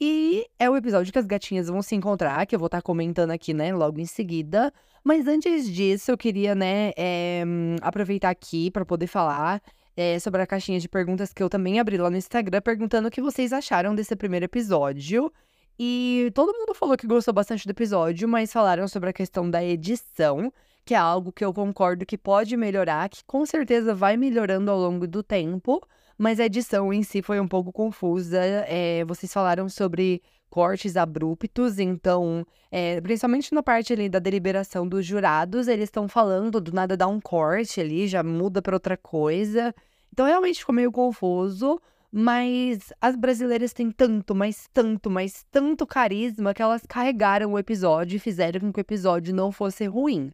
E 0.00 0.46
é 0.58 0.70
o 0.70 0.76
episódio 0.76 1.12
que 1.12 1.18
as 1.18 1.26
gatinhas 1.26 1.66
vão 1.66 1.82
se 1.82 1.96
encontrar, 1.96 2.46
que 2.46 2.54
eu 2.54 2.58
vou 2.58 2.66
estar 2.66 2.78
tá 2.78 2.82
comentando 2.82 3.32
aqui, 3.32 3.52
né, 3.52 3.74
logo 3.74 3.98
em 3.98 4.06
seguida. 4.06 4.72
Mas 5.02 5.26
antes 5.26 5.68
disso, 5.68 6.10
eu 6.10 6.18
queria, 6.18 6.54
né, 6.54 6.92
é, 6.96 7.42
aproveitar 7.80 8.30
aqui 8.30 8.70
para 8.70 8.84
poder 8.84 9.08
falar 9.08 9.60
é, 9.98 10.16
sobre 10.20 10.40
a 10.40 10.46
caixinha 10.46 10.78
de 10.78 10.88
perguntas 10.88 11.32
que 11.32 11.42
eu 11.42 11.48
também 11.48 11.80
abri 11.80 11.98
lá 11.98 12.08
no 12.08 12.16
Instagram, 12.16 12.60
perguntando 12.60 13.08
o 13.08 13.10
que 13.10 13.20
vocês 13.20 13.52
acharam 13.52 13.96
desse 13.96 14.14
primeiro 14.14 14.44
episódio. 14.44 15.32
E 15.76 16.30
todo 16.36 16.56
mundo 16.56 16.72
falou 16.72 16.96
que 16.96 17.04
gostou 17.04 17.34
bastante 17.34 17.66
do 17.66 17.72
episódio, 17.72 18.28
mas 18.28 18.52
falaram 18.52 18.86
sobre 18.86 19.10
a 19.10 19.12
questão 19.12 19.50
da 19.50 19.64
edição 19.64 20.52
que 20.88 20.94
é 20.94 20.96
algo 20.96 21.30
que 21.30 21.44
eu 21.44 21.52
concordo 21.52 22.06
que 22.06 22.16
pode 22.16 22.56
melhorar, 22.56 23.10
que 23.10 23.22
com 23.26 23.44
certeza 23.44 23.94
vai 23.94 24.16
melhorando 24.16 24.70
ao 24.70 24.78
longo 24.78 25.06
do 25.06 25.22
tempo, 25.22 25.86
mas 26.16 26.40
a 26.40 26.46
edição 26.46 26.90
em 26.90 27.02
si 27.02 27.20
foi 27.20 27.38
um 27.38 27.46
pouco 27.46 27.70
confusa. 27.70 28.38
É, 28.66 29.04
vocês 29.04 29.30
falaram 29.30 29.68
sobre 29.68 30.22
cortes 30.48 30.96
abruptos, 30.96 31.78
então, 31.78 32.46
é, 32.70 33.02
principalmente 33.02 33.52
na 33.52 33.62
parte 33.62 33.92
ali 33.92 34.08
da 34.08 34.18
deliberação 34.18 34.88
dos 34.88 35.04
jurados, 35.04 35.68
eles 35.68 35.84
estão 35.84 36.08
falando, 36.08 36.58
do 36.58 36.72
nada 36.72 36.96
dá 36.96 37.06
um 37.06 37.20
corte 37.20 37.82
ali, 37.82 38.08
já 38.08 38.22
muda 38.22 38.62
para 38.62 38.74
outra 38.74 38.96
coisa. 38.96 39.74
Então, 40.12 40.26
realmente 40.26 40.60
ficou 40.60 40.74
meio 40.74 40.92
confuso. 40.92 41.80
Mas 42.10 42.90
as 43.02 43.14
brasileiras 43.14 43.74
têm 43.74 43.90
tanto, 43.90 44.34
mas 44.34 44.66
tanto, 44.72 45.10
mas 45.10 45.44
tanto 45.50 45.86
carisma 45.86 46.54
que 46.54 46.62
elas 46.62 46.82
carregaram 46.88 47.52
o 47.52 47.58
episódio 47.58 48.16
e 48.16 48.18
fizeram 48.18 48.60
com 48.60 48.72
que 48.72 48.80
o 48.80 48.82
episódio 48.82 49.34
não 49.34 49.52
fosse 49.52 49.84
ruim. 49.86 50.32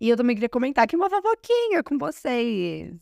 E 0.00 0.08
eu 0.08 0.16
também 0.16 0.36
queria 0.36 0.48
comentar 0.48 0.84
aqui 0.84 0.94
uma 0.94 1.10
fofoquinha 1.10 1.82
com 1.82 1.98
vocês. 1.98 2.94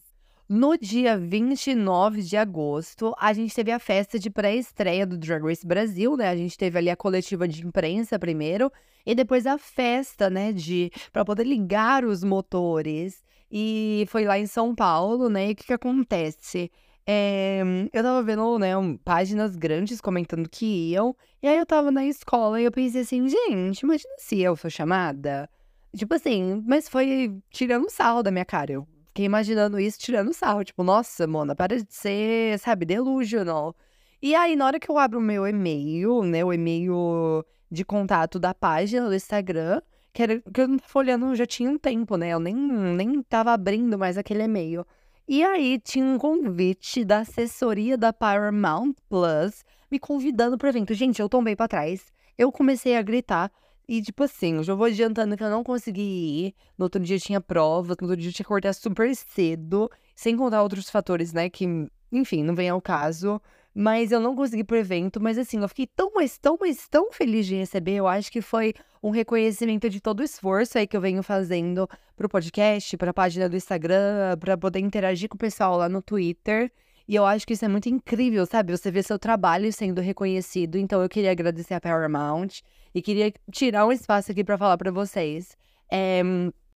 No 0.49 0.79
dia 0.79 1.19
29 1.19 2.23
de 2.23 2.35
agosto, 2.35 3.15
a 3.19 3.35
gente 3.35 3.55
teve 3.55 3.71
a 3.71 3.79
festa 3.79 4.19
de 4.19 4.31
pré-estreia 4.31 5.07
do 5.07 5.19
Drag 5.19 5.45
Race 5.45 5.67
Brasil, 5.67 6.17
né? 6.17 6.31
A 6.31 6.37
gente 6.37 6.57
teve 6.57 6.79
ali 6.79 6.89
a 6.89 6.97
coletiva 6.97 7.47
de 7.47 7.67
imprensa 7.67 8.19
primeiro 8.19 8.73
e 9.05 9.15
depois 9.15 9.47
a 9.47 9.59
festa, 9.59 10.31
né, 10.31 10.51
de 10.53 10.91
para 11.13 11.25
poder 11.25 11.45
ligar 11.45 12.03
os 12.05 12.25
motores. 12.25 13.23
E 13.51 14.07
foi 14.09 14.24
lá 14.24 14.38
em 14.38 14.46
São 14.46 14.74
Paulo, 14.74 15.28
né? 15.28 15.49
E 15.49 15.53
o 15.53 15.57
que 15.57 15.66
que 15.66 15.72
acontece? 15.72 16.70
É, 17.07 17.62
eu 17.90 18.03
tava 18.03 18.22
vendo, 18.22 18.59
né, 18.59 18.72
páginas 19.03 19.57
grandes 19.57 19.99
comentando 19.99 20.46
que 20.46 20.90
iam, 20.90 21.16
e 21.42 21.49
aí 21.49 21.57
eu 21.57 21.64
tava 21.64 21.90
na 21.90 22.05
escola 22.05 22.61
e 22.61 22.64
eu 22.64 22.70
pensei 22.70 23.01
assim, 23.01 23.26
gente, 23.26 23.80
imagina 23.80 24.12
se 24.18 24.40
eu 24.40 24.55
sou 24.55 24.68
chamada. 24.70 25.49
Tipo 25.96 26.14
assim, 26.14 26.62
mas 26.66 26.86
foi 26.86 27.34
tirando 27.51 27.88
sarro 27.90 28.22
da 28.22 28.30
minha 28.30 28.44
cara. 28.44 28.72
Eu 28.72 28.86
fiquei 29.07 29.24
imaginando 29.24 29.80
isso 29.80 29.99
tirando 29.99 30.34
sarro. 30.34 30.62
Tipo, 30.62 30.82
nossa, 30.82 31.26
Mona, 31.26 31.57
para 31.57 31.76
de 31.82 31.86
ser, 31.88 32.59
sabe, 32.59 32.84
delusional. 32.84 33.74
E 34.20 34.34
aí, 34.34 34.55
na 34.55 34.66
hora 34.66 34.78
que 34.80 34.90
eu 34.90 34.99
abro 34.99 35.18
o 35.18 35.22
meu 35.22 35.46
e-mail, 35.46 36.22
né, 36.24 36.44
o 36.44 36.53
e-mail 36.53 37.44
de 37.70 37.84
contato 37.84 38.38
da 38.38 38.53
página 38.53 39.09
do 39.09 39.14
Instagram, 39.14 39.80
que, 40.13 40.23
era, 40.23 40.41
que 40.41 40.61
eu 40.61 40.69
não 40.69 40.79
tava 40.79 40.99
olhando 40.99 41.35
já 41.35 41.47
tinha 41.47 41.71
um 41.71 41.79
tempo, 41.79 42.17
né? 42.17 42.31
Eu 42.31 42.41
nem, 42.41 42.55
nem 42.55 43.23
tava 43.23 43.53
abrindo 43.53 43.99
mais 43.99 44.19
aquele 44.19 44.43
e-mail. 44.43 44.85
E 45.27 45.45
aí 45.45 45.79
tinha 45.79 46.05
um 46.05 46.17
convite 46.17 47.05
da 47.05 47.19
assessoria 47.19 47.99
da 47.99 48.13
Paramount 48.13 48.95
Plus 49.09 49.65
me 49.91 49.99
convidando 49.99 50.57
pro 50.57 50.69
evento. 50.69 50.95
Gente, 50.95 51.21
eu 51.21 51.29
tombei 51.29 51.55
para 51.55 51.69
trás. 51.69 52.13
Eu 52.37 52.51
comecei 52.51 52.97
a 52.97 53.03
gritar. 53.03 53.51
E, 53.87 54.03
tipo 54.03 54.23
assim, 54.23 54.57
eu 54.57 54.63
já 54.63 54.75
vou 54.75 54.87
adiantando 54.87 55.37
que 55.37 55.43
eu 55.43 55.51
não 55.51 55.65
consegui 55.65 56.03
ir. 56.03 56.55
No 56.77 56.85
outro 56.85 57.01
dia 57.03 57.19
tinha 57.19 57.41
prova, 57.41 57.97
no 58.01 58.09
outro 58.09 58.21
dia 58.21 58.31
tinha 58.31 58.37
que 58.37 58.43
acordar 58.43 58.75
super 58.75 59.15
cedo, 59.17 59.91
sem 60.15 60.37
contar 60.37 60.63
outros 60.63 60.91
fatores, 60.91 61.33
né? 61.33 61.49
Que, 61.49 61.67
enfim, 62.13 62.43
não 62.43 62.55
vem 62.55 62.69
ao 62.69 62.81
caso. 62.83 63.41
Mas 63.81 64.11
eu 64.11 64.18
não 64.18 64.35
consegui 64.35 64.64
pro 64.64 64.76
evento. 64.76 65.20
Mas, 65.20 65.39
assim, 65.39 65.61
eu 65.61 65.68
fiquei 65.68 65.87
tão, 65.87 66.11
mas 66.12 66.37
tão, 66.37 66.59
mas 66.61 66.89
tão 66.89 67.12
feliz 67.12 67.47
de 67.47 67.55
receber. 67.55 67.93
Eu 67.93 68.09
acho 68.09 68.29
que 68.33 68.43
foi 68.43 68.74
um 69.01 69.11
reconhecimento 69.11 69.89
de 69.89 70.01
todo 70.01 70.18
o 70.18 70.24
esforço 70.24 70.76
aí 70.79 70.85
que 70.85 70.97
eu 70.97 71.01
venho 71.01 71.22
fazendo 71.22 71.89
pro 72.16 72.29
podcast, 72.29 72.97
pra 72.97 73.14
página 73.14 73.49
do 73.49 73.55
Instagram, 73.55 74.37
pra 74.41 74.59
poder 74.59 74.81
interagir 74.81 75.29
com 75.29 75.37
o 75.37 75.39
pessoal 75.39 75.76
lá 75.76 75.89
no 75.89 76.03
Twitter. 76.03 76.72
E 77.07 77.14
eu 77.14 77.24
acho 77.24 77.47
que 77.47 77.53
isso 77.53 77.64
é 77.64 77.68
muito 77.68 77.89
incrível, 77.89 78.45
sabe? 78.47 78.76
Você 78.76 78.91
vê 78.91 79.01
seu 79.01 79.16
trabalho 79.16 79.72
sendo 79.72 80.01
reconhecido. 80.01 80.76
Então 80.76 81.01
eu 81.01 81.09
queria 81.09 81.31
agradecer 81.31 81.74
a 81.74 81.81
Paramount 81.81 82.62
e 82.93 83.01
queria 83.01 83.33
tirar 83.53 83.87
um 83.87 83.93
espaço 83.93 84.33
aqui 84.33 84.43
para 84.43 84.59
falar 84.59 84.76
para 84.76 84.91
vocês. 84.91 85.57
É, 85.89 86.20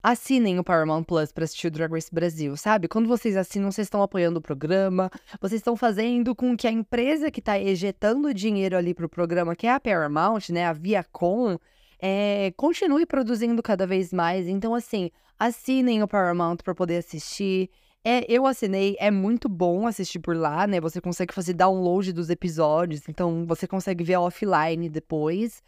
assinem 0.02 0.60
o 0.60 0.64
Paramount 0.64 1.04
Plus 1.04 1.32
para 1.32 1.44
assistir 1.44 1.68
o 1.68 1.72
Drag 1.72 1.92
Race 1.92 2.14
Brasil, 2.14 2.56
sabe? 2.56 2.88
Quando 2.88 3.08
vocês 3.08 3.36
assinam, 3.36 3.72
vocês 3.72 3.86
estão 3.86 4.02
apoiando 4.02 4.40
o 4.40 4.42
programa, 4.42 5.10
vocês 5.42 5.60
estão 5.60 5.76
fazendo 5.76 6.34
com 6.34 6.56
que 6.56 6.68
a 6.68 6.72
empresa 6.72 7.30
que 7.30 7.40
está 7.40 7.60
ejetando 7.60 8.34
dinheiro 8.34 8.78
ali 8.78 8.94
pro 8.94 9.10
programa, 9.10 9.56
que 9.56 9.68
é 9.68 9.74
a 9.74 9.80
Paramount, 9.80 10.50
né, 10.50 10.66
a 10.66 10.74
Viacom, 10.74 11.58
é, 12.00 12.54
continue 12.56 13.06
produzindo 13.06 13.62
cada 13.62 13.86
vez 13.86 14.14
mais. 14.14 14.48
Então, 14.48 14.74
assim, 14.74 15.12
assinem 15.38 16.02
o 16.02 16.08
Paramount 16.08 16.58
para 16.58 16.74
poder 16.74 16.98
assistir. 16.98 17.70
É, 18.04 18.26
eu 18.32 18.46
assinei, 18.46 18.96
é 19.00 19.12
muito 19.12 19.50
bom 19.50 19.86
assistir 19.86 20.20
por 20.20 20.36
lá, 20.36 20.66
né? 20.66 20.80
Você 20.80 21.02
consegue 21.02 21.34
fazer 21.34 21.54
download 21.54 22.14
dos 22.14 22.30
episódios, 22.30 23.10
então 23.10 23.46
você 23.46 23.68
consegue 23.68 24.04
ver 24.04 24.16
offline 24.16 24.88
depois. 24.90 25.62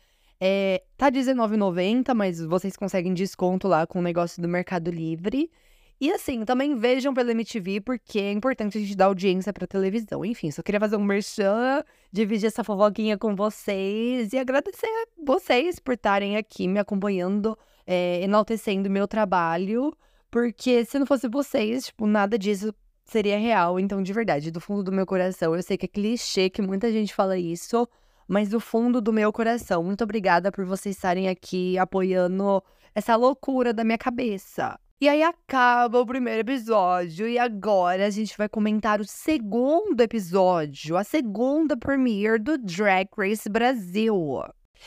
É, 0.44 0.82
tá 0.98 1.06
R$19,90, 1.06 2.16
mas 2.16 2.42
vocês 2.42 2.76
conseguem 2.76 3.14
desconto 3.14 3.68
lá 3.68 3.86
com 3.86 4.00
o 4.00 4.02
negócio 4.02 4.42
do 4.42 4.48
Mercado 4.48 4.90
Livre. 4.90 5.52
E 6.00 6.12
assim, 6.12 6.44
também 6.44 6.76
vejam 6.76 7.14
pela 7.14 7.30
MTV, 7.30 7.82
porque 7.82 8.18
é 8.18 8.32
importante 8.32 8.76
a 8.76 8.82
gente 8.82 8.96
dar 8.96 9.06
audiência 9.06 9.54
pra 9.54 9.68
televisão. 9.68 10.26
Enfim, 10.26 10.50
só 10.50 10.64
queria 10.64 10.80
fazer 10.80 10.96
um 10.96 11.04
merchan, 11.04 11.84
dividir 12.12 12.48
essa 12.48 12.64
fofoquinha 12.64 13.20
com 13.20 13.36
vocês 13.36 14.34
e 14.34 14.40
agradecer 14.40 14.88
a 14.88 15.06
vocês 15.24 15.78
por 15.78 15.94
estarem 15.94 16.38
aqui 16.38 16.68
me 16.68 16.80
acompanhando, 16.80 17.56
é, 17.86 18.24
enaltecendo 18.24 18.90
meu 18.90 19.08
trabalho. 19.08 19.96
Porque 20.32 20.84
se 20.86 20.98
não 20.98 21.06
fosse 21.06 21.28
vocês, 21.28 21.86
tipo, 21.86 22.08
nada 22.08 22.40
disso 22.40 22.74
seria 23.06 23.38
real. 23.38 23.80
Então, 23.80 24.02
de 24.02 24.12
verdade, 24.12 24.50
do 24.50 24.60
fundo 24.60 24.82
do 24.82 24.92
meu 24.92 25.06
coração, 25.06 25.56
eu 25.56 25.62
sei 25.62 25.78
que 25.78 25.86
é 25.86 25.88
clichê 25.88 26.50
que 26.50 26.64
muita 26.64 26.92
gente 26.92 27.14
fala 27.14 27.38
isso, 27.38 27.88
mas 28.32 28.48
do 28.48 28.62
fundo 28.62 29.02
do 29.02 29.12
meu 29.12 29.30
coração, 29.34 29.84
muito 29.84 30.06
obrigada 30.06 30.54
por 30.54 30.64
vocês 30.64 30.96
estarem 30.96 31.28
aqui 31.28 31.78
apoiando 31.78 32.64
essa 32.96 33.14
loucura 33.18 33.74
da 33.74 33.84
minha 33.84 33.98
cabeça. 33.98 34.80
E 35.02 35.10
aí 35.10 35.22
acaba 35.22 36.00
o 36.00 36.06
primeiro 36.06 36.40
episódio 36.40 37.28
e 37.28 37.38
agora 37.38 38.06
a 38.06 38.10
gente 38.10 38.38
vai 38.38 38.48
comentar 38.48 39.02
o 39.02 39.06
segundo 39.06 40.00
episódio, 40.00 40.96
a 40.96 41.04
segunda 41.04 41.76
premiere 41.76 42.40
do 42.40 42.58
Drag 42.58 43.10
Race 43.18 43.50
Brasil. 43.50 44.16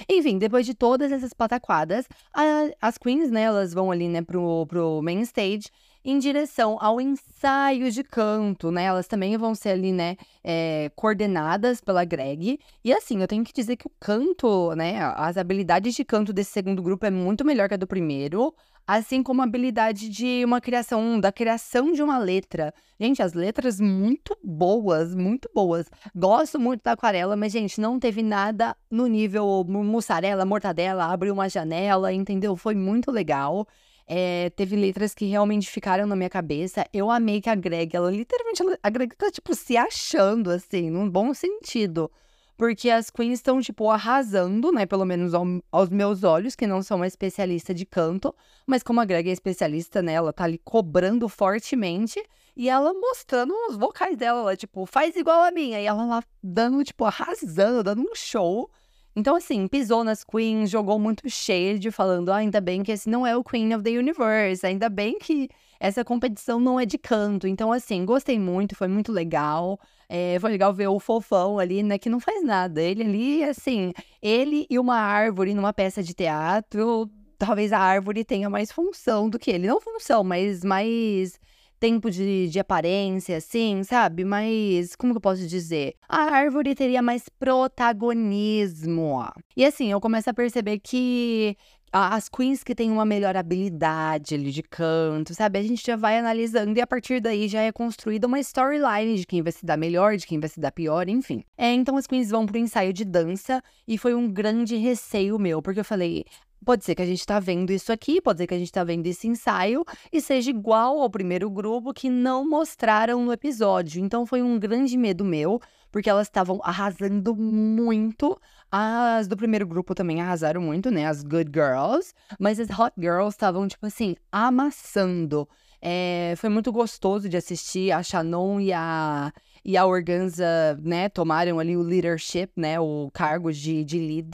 Enfim, 0.08 0.38
depois 0.38 0.64
de 0.64 0.72
todas 0.72 1.12
essas 1.12 1.34
pataquadas, 1.34 2.08
a, 2.32 2.70
as 2.80 2.96
queens, 2.96 3.30
né, 3.30 3.42
elas 3.42 3.74
vão 3.74 3.90
ali, 3.90 4.08
né, 4.08 4.22
pro, 4.22 4.66
pro 4.66 5.02
main 5.02 5.20
stage 5.20 5.68
em 6.04 6.18
direção 6.18 6.76
ao 6.80 7.00
ensaio 7.00 7.90
de 7.90 8.04
canto, 8.04 8.70
né? 8.70 8.84
Elas 8.84 9.06
também 9.06 9.36
vão 9.36 9.54
ser 9.54 9.70
ali, 9.70 9.92
né, 9.92 10.16
é, 10.42 10.90
coordenadas 10.94 11.80
pela 11.80 12.04
Greg. 12.04 12.58
E 12.84 12.92
assim, 12.92 13.20
eu 13.20 13.28
tenho 13.28 13.44
que 13.44 13.52
dizer 13.52 13.76
que 13.76 13.86
o 13.86 13.92
canto, 13.98 14.74
né, 14.74 15.00
as 15.16 15.36
habilidades 15.36 15.94
de 15.94 16.04
canto 16.04 16.32
desse 16.32 16.50
segundo 16.50 16.82
grupo 16.82 17.06
é 17.06 17.10
muito 17.10 17.44
melhor 17.44 17.68
que 17.68 17.74
a 17.74 17.78
do 17.78 17.86
primeiro 17.86 18.54
assim 18.86 19.22
como 19.22 19.40
a 19.40 19.44
habilidade 19.44 20.08
de 20.08 20.44
uma 20.44 20.60
criação, 20.60 21.18
da 21.18 21.32
criação 21.32 21.92
de 21.92 22.02
uma 22.02 22.18
letra. 22.18 22.72
Gente, 23.00 23.22
as 23.22 23.32
letras 23.32 23.80
muito 23.80 24.36
boas, 24.42 25.14
muito 25.14 25.50
boas. 25.54 25.90
Gosto 26.14 26.60
muito 26.60 26.82
da 26.82 26.92
aquarela, 26.92 27.36
mas, 27.36 27.52
gente, 27.52 27.80
não 27.80 27.98
teve 27.98 28.22
nada 28.22 28.76
no 28.90 29.06
nível 29.06 29.64
mussarela, 29.66 30.44
mortadela, 30.44 31.06
abriu 31.06 31.32
uma 31.32 31.48
janela, 31.48 32.12
entendeu? 32.12 32.56
Foi 32.56 32.74
muito 32.74 33.10
legal. 33.10 33.66
É, 34.06 34.50
teve 34.50 34.76
letras 34.76 35.14
que 35.14 35.24
realmente 35.24 35.70
ficaram 35.70 36.06
na 36.06 36.14
minha 36.14 36.28
cabeça. 36.28 36.84
Eu 36.92 37.10
amei 37.10 37.40
que 37.40 37.48
a 37.48 37.54
Greg, 37.54 37.96
ela 37.96 38.10
literalmente, 38.10 38.62
a 38.82 38.90
Greg 38.90 39.16
tá, 39.16 39.30
tipo, 39.30 39.54
se 39.54 39.76
achando, 39.76 40.50
assim, 40.50 40.90
num 40.90 41.08
bom 41.08 41.32
sentido. 41.32 42.10
Porque 42.56 42.88
as 42.88 43.10
queens 43.10 43.34
estão, 43.34 43.60
tipo, 43.60 43.90
arrasando, 43.90 44.70
né? 44.70 44.86
Pelo 44.86 45.04
menos 45.04 45.34
ao, 45.34 45.44
aos 45.72 45.88
meus 45.88 46.22
olhos, 46.22 46.54
que 46.54 46.66
não 46.66 46.82
sou 46.82 46.96
uma 46.96 47.06
especialista 47.06 47.74
de 47.74 47.84
canto. 47.84 48.32
Mas 48.64 48.82
como 48.82 49.00
a 49.00 49.04
Greg 49.04 49.28
é 49.28 49.32
especialista, 49.32 50.00
né? 50.00 50.12
Ela 50.12 50.32
tá 50.32 50.44
ali 50.44 50.58
cobrando 50.58 51.28
fortemente. 51.28 52.22
E 52.56 52.68
ela 52.68 52.94
mostrando 52.94 53.52
os 53.68 53.76
vocais 53.76 54.16
dela. 54.16 54.40
Ela, 54.40 54.56
tipo, 54.56 54.86
faz 54.86 55.16
igual 55.16 55.42
a 55.42 55.50
minha. 55.50 55.80
E 55.80 55.86
ela 55.86 56.04
lá 56.04 56.22
dando, 56.40 56.84
tipo, 56.84 57.04
arrasando, 57.04 57.82
dando 57.82 58.02
um 58.02 58.14
show. 58.14 58.70
Então, 59.16 59.36
assim, 59.36 59.68
pisou 59.68 60.02
nas 60.02 60.24
queens, 60.24 60.70
jogou 60.70 60.98
muito 60.98 61.28
shade, 61.30 61.90
falando: 61.90 62.30
ah, 62.30 62.36
ainda 62.36 62.60
bem 62.60 62.82
que 62.82 62.92
esse 62.92 63.08
não 63.08 63.26
é 63.26 63.36
o 63.36 63.44
Queen 63.44 63.74
of 63.74 63.84
the 63.84 63.90
Universe. 63.90 64.66
Ainda 64.66 64.88
bem 64.88 65.18
que 65.18 65.48
essa 65.78 66.04
competição 66.04 66.58
não 66.58 66.80
é 66.80 66.86
de 66.86 66.98
canto. 66.98 67.46
Então, 67.46 67.72
assim, 67.72 68.04
gostei 68.04 68.38
muito, 68.38 68.74
foi 68.74 68.88
muito 68.88 69.12
legal. 69.12 69.78
É, 70.08 70.38
foi 70.40 70.50
legal 70.50 70.72
ver 70.72 70.88
o 70.88 70.98
fofão 70.98 71.58
ali, 71.58 71.82
né, 71.82 71.98
que 71.98 72.08
não 72.08 72.20
faz 72.20 72.44
nada. 72.44 72.80
Ele 72.82 73.02
ali, 73.04 73.44
assim, 73.44 73.92
ele 74.20 74.66
e 74.68 74.78
uma 74.78 74.96
árvore 74.96 75.54
numa 75.54 75.72
peça 75.72 76.02
de 76.02 76.12
teatro, 76.12 77.10
talvez 77.38 77.72
a 77.72 77.78
árvore 77.78 78.24
tenha 78.24 78.50
mais 78.50 78.70
função 78.72 79.28
do 79.30 79.38
que 79.38 79.50
ele. 79.50 79.66
Não 79.66 79.80
função, 79.80 80.24
mas 80.24 80.64
mais 80.64 81.38
tempo 81.84 82.10
de, 82.10 82.48
de 82.48 82.58
aparência, 82.58 83.36
assim, 83.36 83.82
sabe? 83.84 84.24
Mas, 84.24 84.96
como 84.96 85.12
que 85.12 85.18
eu 85.18 85.20
posso 85.20 85.46
dizer? 85.46 85.92
A 86.08 86.22
árvore 86.34 86.74
teria 86.74 87.02
mais 87.02 87.28
protagonismo. 87.28 89.22
E 89.54 89.66
assim, 89.66 89.92
eu 89.92 90.00
começo 90.00 90.30
a 90.30 90.32
perceber 90.32 90.78
que 90.78 91.54
as 91.92 92.26
queens 92.30 92.64
que 92.64 92.74
têm 92.74 92.90
uma 92.90 93.04
melhor 93.04 93.36
habilidade 93.36 94.34
ali 94.34 94.50
de 94.50 94.62
canto, 94.62 95.34
sabe? 95.34 95.58
A 95.58 95.62
gente 95.62 95.86
já 95.86 95.94
vai 95.94 96.18
analisando 96.18 96.76
e 96.78 96.80
a 96.80 96.86
partir 96.86 97.20
daí 97.20 97.48
já 97.48 97.60
é 97.60 97.70
construída 97.70 98.26
uma 98.26 98.40
storyline 98.40 99.18
de 99.18 99.26
quem 99.26 99.42
vai 99.42 99.52
se 99.52 99.66
dar 99.66 99.76
melhor, 99.76 100.16
de 100.16 100.26
quem 100.26 100.40
vai 100.40 100.48
se 100.48 100.58
dar 100.58 100.72
pior, 100.72 101.06
enfim. 101.06 101.44
É, 101.54 101.70
então 101.70 101.98
as 101.98 102.06
queens 102.06 102.30
vão 102.30 102.46
pro 102.46 102.56
ensaio 102.56 102.94
de 102.94 103.04
dança 103.04 103.62
e 103.86 103.98
foi 103.98 104.14
um 104.14 104.26
grande 104.26 104.74
receio 104.76 105.38
meu, 105.38 105.60
porque 105.60 105.80
eu 105.80 105.84
falei, 105.84 106.24
Pode 106.64 106.84
ser 106.84 106.94
que 106.94 107.02
a 107.02 107.06
gente 107.06 107.24
tá 107.26 107.38
vendo 107.38 107.70
isso 107.70 107.92
aqui, 107.92 108.20
pode 108.20 108.38
ser 108.38 108.46
que 108.46 108.54
a 108.54 108.58
gente 108.58 108.72
tá 108.72 108.82
vendo 108.82 109.06
esse 109.06 109.28
ensaio 109.28 109.84
e 110.12 110.20
seja 110.20 110.50
igual 110.50 111.00
ao 111.00 111.10
primeiro 111.10 111.50
grupo 111.50 111.92
que 111.92 112.08
não 112.08 112.48
mostraram 112.48 113.24
no 113.24 113.32
episódio. 113.32 114.02
Então 114.02 114.24
foi 114.24 114.42
um 114.42 114.58
grande 114.58 114.96
medo 114.96 115.24
meu, 115.24 115.60
porque 115.92 116.08
elas 116.08 116.26
estavam 116.26 116.60
arrasando 116.62 117.36
muito. 117.36 118.40
As 118.70 119.28
do 119.28 119.36
primeiro 119.36 119.66
grupo 119.66 119.94
também 119.94 120.20
arrasaram 120.20 120.60
muito, 120.60 120.90
né? 120.90 121.06
As 121.06 121.22
Good 121.22 121.50
Girls. 121.54 122.12
Mas 122.38 122.58
as 122.58 122.68
Hot 122.70 122.92
Girls 122.98 123.34
estavam, 123.34 123.68
tipo 123.68 123.86
assim, 123.86 124.16
amassando. 124.32 125.48
É, 125.86 126.32
foi 126.38 126.48
muito 126.48 126.72
gostoso 126.72 127.28
de 127.28 127.36
assistir 127.36 127.92
a 127.92 128.02
Shannon 128.02 128.58
e 128.58 128.72
a, 128.72 129.30
e 129.64 129.76
a 129.76 129.86
Organza, 129.86 130.44
né, 130.82 131.08
tomaram 131.08 131.58
ali 131.58 131.76
o 131.76 131.82
leadership, 131.82 132.50
né, 132.56 132.78
o 132.78 133.10
cargo 133.12 133.52
de, 133.52 133.84
de. 133.84 134.24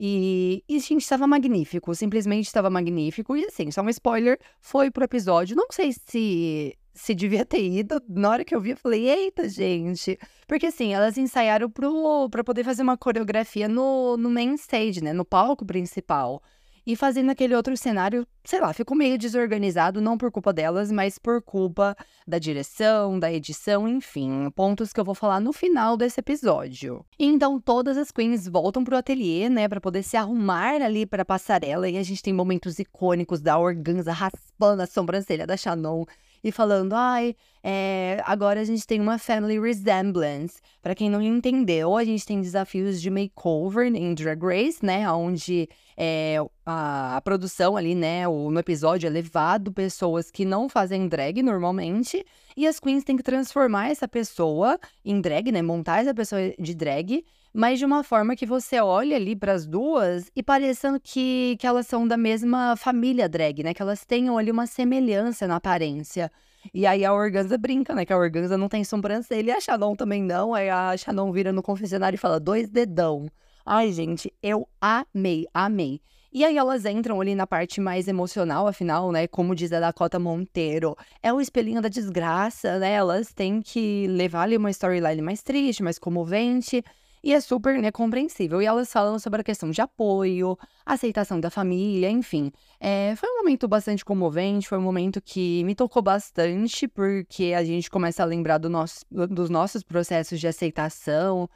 E, 0.00 0.64
e, 0.68 0.78
gente, 0.80 1.02
estava 1.02 1.26
magnífico, 1.26 1.94
simplesmente 1.94 2.46
estava 2.46 2.68
magnífico. 2.68 3.36
E 3.36 3.44
assim, 3.44 3.70
só 3.70 3.82
um 3.82 3.88
spoiler, 3.88 4.38
foi 4.60 4.90
pro 4.90 5.04
episódio. 5.04 5.56
Não 5.56 5.68
sei 5.70 5.92
se 5.92 6.76
se 6.98 7.14
devia 7.14 7.44
ter 7.44 7.62
ido. 7.62 8.02
Na 8.08 8.30
hora 8.30 8.44
que 8.44 8.54
eu 8.54 8.60
vi, 8.60 8.70
eu 8.70 8.76
falei, 8.76 9.08
eita, 9.08 9.48
gente. 9.48 10.18
Porque 10.48 10.66
assim, 10.66 10.92
elas 10.92 11.16
ensaiaram 11.16 11.70
pro, 11.70 12.28
pra 12.28 12.42
poder 12.42 12.64
fazer 12.64 12.82
uma 12.82 12.96
coreografia 12.96 13.68
no, 13.68 14.16
no 14.16 14.28
main 14.28 14.54
stage, 14.54 15.02
né? 15.02 15.12
No 15.12 15.24
palco 15.24 15.64
principal. 15.64 16.42
E 16.88 16.96
fazendo 16.96 17.28
aquele 17.28 17.54
outro 17.54 17.76
cenário, 17.76 18.26
sei 18.42 18.62
lá, 18.62 18.72
ficou 18.72 18.96
meio 18.96 19.18
desorganizado, 19.18 20.00
não 20.00 20.16
por 20.16 20.32
culpa 20.32 20.54
delas, 20.54 20.90
mas 20.90 21.18
por 21.18 21.42
culpa 21.42 21.94
da 22.26 22.38
direção, 22.38 23.18
da 23.18 23.30
edição, 23.30 23.86
enfim, 23.86 24.50
pontos 24.56 24.90
que 24.90 24.98
eu 24.98 25.04
vou 25.04 25.14
falar 25.14 25.38
no 25.38 25.52
final 25.52 25.98
desse 25.98 26.18
episódio. 26.18 27.04
Então 27.18 27.60
todas 27.60 27.98
as 27.98 28.10
queens 28.10 28.48
voltam 28.48 28.84
pro 28.84 28.96
ateliê, 28.96 29.50
né, 29.50 29.68
para 29.68 29.82
poder 29.82 30.02
se 30.02 30.16
arrumar 30.16 30.80
ali 30.80 31.04
para 31.04 31.26
passarela 31.26 31.90
e 31.90 31.98
a 31.98 32.02
gente 32.02 32.22
tem 32.22 32.32
momentos 32.32 32.78
icônicos 32.78 33.42
da 33.42 33.58
organza 33.58 34.10
raspando 34.10 34.80
a 34.80 34.86
sobrancelha 34.86 35.46
da 35.46 35.58
Shannon 35.58 36.06
e 36.48 36.52
falando, 36.52 36.94
ai, 36.94 37.34
é, 37.62 38.22
agora 38.24 38.60
a 38.60 38.64
gente 38.64 38.86
tem 38.86 39.00
uma 39.00 39.18
family 39.18 39.60
resemblance. 39.60 40.60
Para 40.80 40.94
quem 40.94 41.10
não 41.10 41.20
entendeu, 41.20 41.96
a 41.96 42.04
gente 42.04 42.24
tem 42.24 42.40
desafios 42.40 43.00
de 43.00 43.10
makeover 43.10 43.86
em 43.94 44.14
Drag 44.14 44.42
Race, 44.42 44.84
né? 44.84 45.10
Onde 45.10 45.68
é, 45.96 46.36
a, 46.64 47.16
a, 47.16 47.20
produção 47.20 47.76
ali, 47.76 47.94
né? 47.94 48.26
O, 48.26 48.50
no 48.50 48.60
episódio 48.60 49.06
é 49.06 49.10
levado 49.10 49.72
pessoas 49.72 50.30
que 50.30 50.44
não 50.44 50.68
fazem 50.68 51.08
drag 51.08 51.42
normalmente. 51.42 52.24
E 52.58 52.66
as 52.66 52.80
queens 52.80 53.04
têm 53.04 53.16
que 53.16 53.22
transformar 53.22 53.88
essa 53.88 54.08
pessoa 54.08 54.80
em 55.04 55.20
drag, 55.20 55.52
né? 55.52 55.62
Montar 55.62 56.02
essa 56.02 56.12
pessoa 56.12 56.40
de 56.58 56.74
drag 56.74 57.24
mas 57.52 57.78
de 57.78 57.84
uma 57.84 58.04
forma 58.04 58.36
que 58.36 58.46
você 58.46 58.78
olha 58.80 59.16
ali 59.16 59.34
para 59.34 59.52
as 59.52 59.66
duas 59.66 60.30
e 60.36 60.42
parecendo 60.42 61.00
que, 61.00 61.56
que 61.58 61.66
elas 61.66 61.86
são 61.86 62.06
da 62.06 62.16
mesma 62.16 62.76
família 62.76 63.28
drag, 63.28 63.62
né? 63.62 63.72
Que 63.72 63.82
elas 63.82 64.04
tenham 64.04 64.36
ali 64.36 64.50
uma 64.50 64.66
semelhança 64.66 65.46
na 65.46 65.56
aparência. 65.56 66.30
E 66.74 66.86
aí 66.86 67.04
a 67.04 67.12
Organza 67.12 67.56
brinca, 67.56 67.94
né? 67.94 68.04
Que 68.04 68.12
a 68.12 68.18
Organza 68.18 68.58
não 68.58 68.68
tem 68.68 68.84
sobrancelha 68.84 69.52
e 69.52 69.56
a 69.56 69.60
Shannon 69.60 69.96
também 69.96 70.22
não. 70.22 70.54
Aí 70.54 70.68
a 70.68 70.96
Shannon 70.96 71.32
vira 71.32 71.52
no 71.52 71.62
confessionário 71.62 72.16
e 72.16 72.18
fala, 72.18 72.38
dois 72.38 72.68
dedão. 72.68 73.28
Ai, 73.64 73.92
gente, 73.92 74.32
eu 74.42 74.68
amei, 74.80 75.46
amei. 75.54 76.00
E 76.38 76.44
aí 76.44 76.56
elas 76.56 76.84
entram 76.84 77.20
ali 77.20 77.34
na 77.34 77.48
parte 77.48 77.80
mais 77.80 78.06
emocional, 78.06 78.68
afinal, 78.68 79.10
né? 79.10 79.26
Como 79.26 79.56
diz 79.56 79.72
a 79.72 79.80
Dakota 79.80 80.20
Monteiro, 80.20 80.96
é 81.20 81.32
o 81.32 81.40
espelhinho 81.40 81.82
da 81.82 81.88
desgraça, 81.88 82.78
né? 82.78 82.92
Elas 82.92 83.32
têm 83.32 83.60
que 83.60 84.06
levar 84.06 84.42
ali 84.42 84.56
uma 84.56 84.70
storyline 84.70 85.20
mais 85.20 85.42
triste, 85.42 85.82
mais 85.82 85.98
comovente. 85.98 86.80
E 87.24 87.32
é 87.34 87.40
super 87.40 87.82
né, 87.82 87.90
compreensível. 87.90 88.62
E 88.62 88.66
elas 88.66 88.92
falam 88.92 89.18
sobre 89.18 89.40
a 89.40 89.42
questão 89.42 89.72
de 89.72 89.80
apoio, 89.80 90.56
aceitação 90.86 91.40
da 91.40 91.50
família, 91.50 92.08
enfim. 92.08 92.52
É, 92.78 93.16
foi 93.16 93.28
um 93.28 93.38
momento 93.38 93.66
bastante 93.66 94.04
comovente, 94.04 94.68
foi 94.68 94.78
um 94.78 94.82
momento 94.82 95.20
que 95.20 95.64
me 95.64 95.74
tocou 95.74 96.02
bastante, 96.02 96.86
porque 96.86 97.52
a 97.52 97.64
gente 97.64 97.90
começa 97.90 98.22
a 98.22 98.26
lembrar 98.26 98.58
do 98.58 98.70
nosso, 98.70 99.04
dos 99.10 99.50
nossos 99.50 99.82
processos 99.82 100.38
de 100.38 100.46
aceitação. 100.46 101.50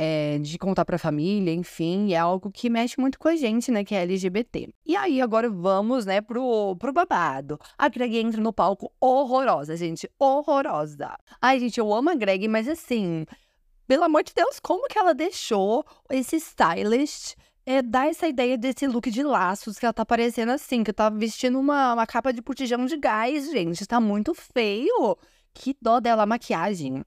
É, 0.00 0.38
de 0.38 0.56
contar 0.56 0.84
pra 0.84 0.96
família, 0.96 1.52
enfim, 1.52 2.12
é 2.12 2.16
algo 2.18 2.52
que 2.52 2.70
mexe 2.70 3.00
muito 3.00 3.18
com 3.18 3.26
a 3.26 3.34
gente, 3.34 3.72
né, 3.72 3.82
que 3.82 3.96
é 3.96 4.02
LGBT. 4.02 4.72
E 4.86 4.94
aí, 4.94 5.20
agora 5.20 5.50
vamos, 5.50 6.06
né, 6.06 6.20
pro, 6.20 6.76
pro 6.76 6.92
babado. 6.92 7.58
A 7.76 7.88
Greg 7.88 8.16
entra 8.16 8.40
no 8.40 8.52
palco 8.52 8.92
horrorosa, 9.00 9.76
gente, 9.76 10.08
horrorosa. 10.16 11.18
Ai, 11.42 11.58
gente, 11.58 11.78
eu 11.78 11.92
amo 11.92 12.10
a 12.10 12.14
Greg, 12.14 12.46
mas 12.46 12.68
assim, 12.68 13.26
pelo 13.88 14.04
amor 14.04 14.22
de 14.22 14.32
Deus, 14.32 14.60
como 14.60 14.86
que 14.86 14.96
ela 14.96 15.12
deixou 15.12 15.84
esse 16.08 16.36
stylist 16.36 17.34
é, 17.66 17.82
dar 17.82 18.08
essa 18.08 18.28
ideia 18.28 18.56
desse 18.56 18.86
look 18.86 19.10
de 19.10 19.24
laços 19.24 19.80
que 19.80 19.84
ela 19.84 19.92
tá 19.92 20.06
parecendo 20.06 20.52
assim, 20.52 20.84
que 20.84 20.92
tá 20.92 21.10
vestindo 21.10 21.58
uma, 21.58 21.94
uma 21.94 22.06
capa 22.06 22.32
de 22.32 22.40
putijão 22.40 22.86
de 22.86 22.96
gás, 22.96 23.50
gente. 23.50 23.84
Tá 23.84 24.00
muito 24.00 24.32
feio. 24.32 25.18
Que 25.52 25.76
dó 25.82 25.98
dela 25.98 26.22
a 26.22 26.26
maquiagem 26.26 27.02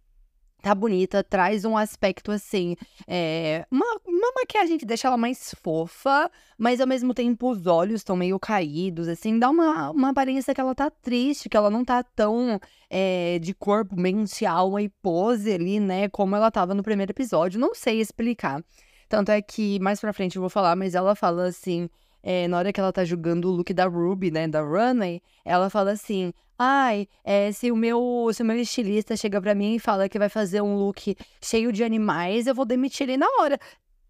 tá 0.62 0.76
bonita, 0.76 1.24
traz 1.24 1.66
um 1.66 1.76
aspecto 1.76 2.32
assim, 2.32 2.76
é, 3.08 3.66
uma, 3.72 3.86
uma 4.06 4.32
maquiagem 4.36 4.78
que 4.78 4.86
deixa 4.86 5.08
ela 5.08 5.18
mais 5.18 5.54
fofa, 5.62 6.30
mas 6.58 6.80
ao 6.80 6.88
mesmo 6.88 7.14
tempo 7.14 7.50
os 7.50 7.66
olhos 7.66 8.02
estão 8.02 8.16
meio 8.16 8.40
caídos, 8.40 9.08
assim, 9.08 9.40
dá 9.40 9.50
uma, 9.50 9.92
uma 9.92 10.10
aparência 10.10 10.54
que 10.54 10.62
ela 10.62 10.76
tá 10.76 10.90
triste, 10.90 11.50
que 11.50 11.58
ela 11.58 11.70
não 11.70 11.84
tá 11.84 12.04
tão 12.04 12.60
é, 12.90 13.40
de 13.40 13.54
corpo, 13.54 14.00
mente, 14.00 14.46
alma 14.46 14.82
e 14.82 14.90
pose 14.90 15.52
ali, 15.52 15.80
né, 15.80 16.08
como 16.10 16.36
ela 16.36 16.52
tava 16.52 16.74
no 16.74 16.84
primeiro 16.84 17.12
episódio, 17.12 17.60
não 17.60 17.74
sei 17.74 18.00
explicar. 18.00 18.64
Tanto 19.12 19.30
é 19.30 19.42
que 19.42 19.78
mais 19.82 20.00
pra 20.00 20.14
frente 20.14 20.38
eu 20.38 20.42
vou 20.42 20.50
falar, 20.50 20.74
mas 20.74 20.96
ela 20.96 21.14
fala 21.16 21.44
assim. 21.46 21.90
É, 22.24 22.48
na 22.48 22.58
hora 22.58 22.72
que 22.72 22.80
ela 22.80 22.94
tá 22.94 23.04
julgando 23.04 23.50
o 23.50 23.52
look 23.52 23.74
da 23.74 23.86
Ruby, 23.86 24.32
né, 24.32 24.48
da 24.48 24.62
Runway, 24.62 25.22
ela 25.44 25.70
fala 25.70 25.92
assim: 25.92 26.34
Ai, 26.58 27.08
é, 27.24 27.52
se 27.52 27.72
o 27.72 27.76
meu, 27.76 28.30
se 28.34 28.44
o 28.44 28.46
meu 28.46 28.56
estilista 28.58 29.18
chega 29.18 29.42
para 29.42 29.56
mim 29.56 29.76
e 29.76 29.80
fala 29.80 30.08
que 30.08 30.20
vai 30.20 30.30
fazer 30.30 30.62
um 30.62 30.76
look 30.76 31.16
cheio 31.42 31.72
de 31.72 31.84
animais, 31.84 32.46
eu 32.46 32.54
vou 32.54 32.66
demitir 32.66 33.10
ele 33.10 33.18
na 33.18 33.28
hora. 33.40 33.60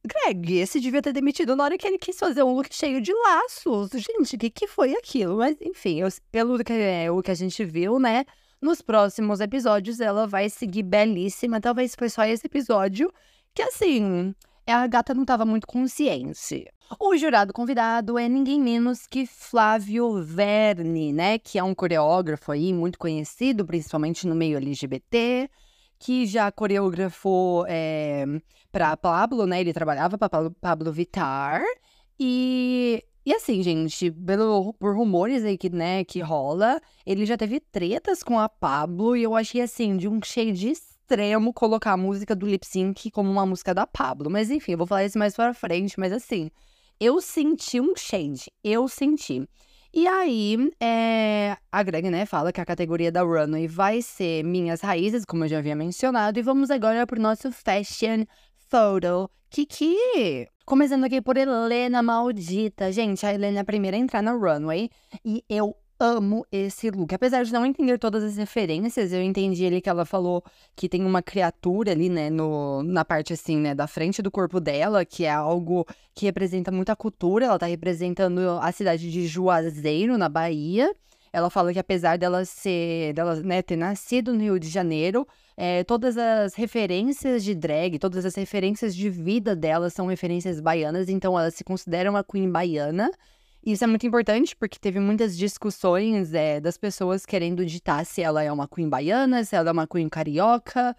Greg, 0.03 0.57
esse 0.57 0.79
devia 0.79 1.01
ter 1.01 1.13
demitido 1.13 1.55
na 1.55 1.63
hora 1.63 1.77
que 1.77 1.87
ele 1.87 1.97
quis 1.97 2.17
fazer 2.17 2.43
um 2.43 2.53
look 2.53 2.73
cheio 2.73 2.99
de 2.99 3.13
laços. 3.13 3.91
Gente, 3.91 4.35
o 4.35 4.39
que, 4.39 4.49
que 4.49 4.67
foi 4.67 4.93
aquilo? 4.95 5.37
Mas, 5.37 5.55
enfim, 5.61 6.01
eu, 6.01 6.09
pelo 6.31 6.61
que, 6.63 6.73
é, 6.73 7.11
o 7.11 7.21
que 7.21 7.31
a 7.31 7.35
gente 7.35 7.63
viu, 7.63 7.99
né? 7.99 8.25
Nos 8.59 8.81
próximos 8.81 9.39
episódios 9.39 9.99
ela 9.99 10.27
vai 10.27 10.49
seguir 10.49 10.83
belíssima. 10.83 11.61
Talvez 11.61 11.95
foi 11.95 12.09
só 12.09 12.23
esse 12.25 12.47
episódio 12.47 13.13
que, 13.53 13.61
assim, 13.61 14.35
a 14.67 14.87
gata 14.87 15.13
não 15.13 15.21
estava 15.21 15.45
muito 15.45 15.67
consciente. 15.67 16.65
O 16.99 17.15
jurado 17.15 17.53
convidado 17.53 18.17
é 18.17 18.27
ninguém 18.27 18.59
menos 18.59 19.07
que 19.07 19.25
Flávio 19.25 20.21
Verne, 20.21 21.13
né? 21.13 21.37
Que 21.39 21.57
é 21.57 21.63
um 21.63 21.73
coreógrafo 21.73 22.51
aí 22.51 22.73
muito 22.73 22.99
conhecido, 22.99 23.65
principalmente 23.65 24.27
no 24.27 24.35
meio 24.35 24.57
LGBT, 24.57 25.49
que 25.97 26.25
já 26.25 26.51
coreografou 26.51 27.65
é, 27.67 28.25
para 28.71 28.97
Pablo, 28.97 29.45
né? 29.45 29.61
Ele 29.61 29.73
trabalhava 29.73 30.17
para 30.17 30.49
Pablo 30.59 30.91
Vittar. 30.91 31.61
E, 32.19 33.03
e 33.25 33.33
assim, 33.33 33.63
gente, 33.63 34.11
pelo, 34.11 34.73
por 34.73 34.95
rumores 34.95 35.43
aí 35.43 35.57
que, 35.57 35.69
né, 35.69 36.03
que 36.03 36.19
rola, 36.19 36.81
ele 37.05 37.25
já 37.25 37.37
teve 37.37 37.59
tretas 37.59 38.21
com 38.21 38.37
a 38.39 38.49
Pablo 38.49 39.15
e 39.15 39.23
eu 39.23 39.35
achei 39.35 39.61
assim, 39.61 39.97
de 39.97 40.07
um 40.07 40.19
cheio 40.23 40.53
de 40.53 40.69
extremo 40.69 41.53
colocar 41.53 41.93
a 41.93 41.97
música 41.97 42.35
do 42.35 42.45
lip 42.45 42.65
sync 42.65 43.09
como 43.11 43.29
uma 43.29 43.45
música 43.45 43.73
da 43.73 43.87
Pablo. 43.87 44.29
Mas 44.29 44.51
enfim, 44.51 44.73
eu 44.73 44.77
vou 44.77 44.87
falar 44.87 45.05
isso 45.05 45.17
mais 45.17 45.35
pra 45.35 45.53
frente, 45.53 45.99
mas 45.99 46.11
assim, 46.11 46.51
eu 47.01 47.19
senti 47.19 47.81
um 47.81 47.95
shade. 47.95 48.51
Eu 48.63 48.87
senti. 48.87 49.49
E 49.91 50.07
aí, 50.07 50.71
é, 50.79 51.57
a 51.71 51.81
Greg, 51.81 52.11
né, 52.11 52.27
fala 52.27 52.53
que 52.53 52.61
a 52.61 52.65
categoria 52.65 53.11
da 53.11 53.23
Runway 53.23 53.67
vai 53.67 54.03
ser 54.03 54.43
Minhas 54.43 54.81
Raízes, 54.81 55.25
como 55.25 55.43
eu 55.43 55.49
já 55.49 55.57
havia 55.57 55.75
mencionado. 55.75 56.37
E 56.37 56.43
vamos 56.43 56.69
agora 56.69 57.07
pro 57.07 57.19
nosso 57.19 57.51
Fashion 57.51 58.25
Photo 58.69 59.27
Kiki. 59.49 60.47
Começando 60.63 61.03
aqui 61.05 61.19
por 61.23 61.37
Helena 61.37 62.03
Maldita. 62.03 62.91
Gente, 62.91 63.25
a 63.25 63.33
Helena 63.33 63.57
é 63.57 63.61
a 63.61 63.65
primeira 63.65 63.97
a 63.97 63.99
entrar 63.99 64.21
na 64.21 64.33
Runway. 64.33 64.87
E 65.25 65.43
eu 65.49 65.75
amo 66.01 66.45
esse 66.51 66.89
look. 66.89 67.13
Apesar 67.13 67.43
de 67.43 67.53
não 67.53 67.65
entender 67.65 67.97
todas 67.99 68.23
as 68.23 68.35
referências, 68.35 69.13
eu 69.13 69.21
entendi 69.21 69.65
ali 69.65 69.79
que 69.79 69.89
ela 69.89 70.03
falou 70.03 70.43
que 70.75 70.89
tem 70.89 71.05
uma 71.05 71.21
criatura 71.21 71.91
ali, 71.91 72.09
né, 72.09 72.29
no, 72.29 72.81
na 72.83 73.05
parte 73.05 73.33
assim, 73.33 73.57
né, 73.57 73.75
da 73.75 73.87
frente 73.87 74.21
do 74.21 74.31
corpo 74.31 74.59
dela, 74.59 75.05
que 75.05 75.25
é 75.25 75.31
algo 75.31 75.85
que 76.15 76.25
representa 76.25 76.71
muita 76.71 76.95
cultura. 76.95 77.45
Ela 77.45 77.59
tá 77.59 77.67
representando 77.67 78.39
a 78.61 78.71
cidade 78.71 79.11
de 79.11 79.27
Juazeiro, 79.27 80.17
na 80.17 80.27
Bahia. 80.27 80.93
Ela 81.31 81.49
fala 81.49 81.71
que 81.71 81.79
apesar 81.79 82.17
dela 82.17 82.43
ser, 82.43 83.13
dela, 83.13 83.35
né, 83.35 83.61
ter 83.61 83.77
nascido 83.77 84.33
no 84.33 84.41
Rio 84.41 84.59
de 84.59 84.67
Janeiro, 84.67 85.25
é, 85.55 85.83
todas 85.83 86.17
as 86.17 86.55
referências 86.55 87.43
de 87.43 87.55
drag, 87.55 87.99
todas 87.99 88.25
as 88.25 88.35
referências 88.35 88.95
de 88.95 89.09
vida 89.09 89.55
dela 89.55 89.89
são 89.89 90.07
referências 90.07 90.59
baianas, 90.59 91.07
então 91.07 91.39
ela 91.39 91.51
se 91.51 91.63
considera 91.63 92.09
uma 92.09 92.23
queen 92.23 92.51
baiana. 92.51 93.09
Isso 93.63 93.83
é 93.83 93.87
muito 93.87 94.07
importante 94.07 94.55
porque 94.55 94.79
teve 94.79 94.99
muitas 94.99 95.37
discussões 95.37 96.33
é, 96.33 96.59
das 96.59 96.77
pessoas 96.77 97.25
querendo 97.25 97.63
ditar 97.63 98.05
se 98.05 98.21
ela 98.21 98.41
é 98.41 98.51
uma 98.51 98.67
queen 98.67 98.89
baiana, 98.89 99.43
se 99.43 99.55
ela 99.55 99.69
é 99.69 99.71
uma 99.71 99.87
queen 99.87 100.09
carioca. 100.09 100.95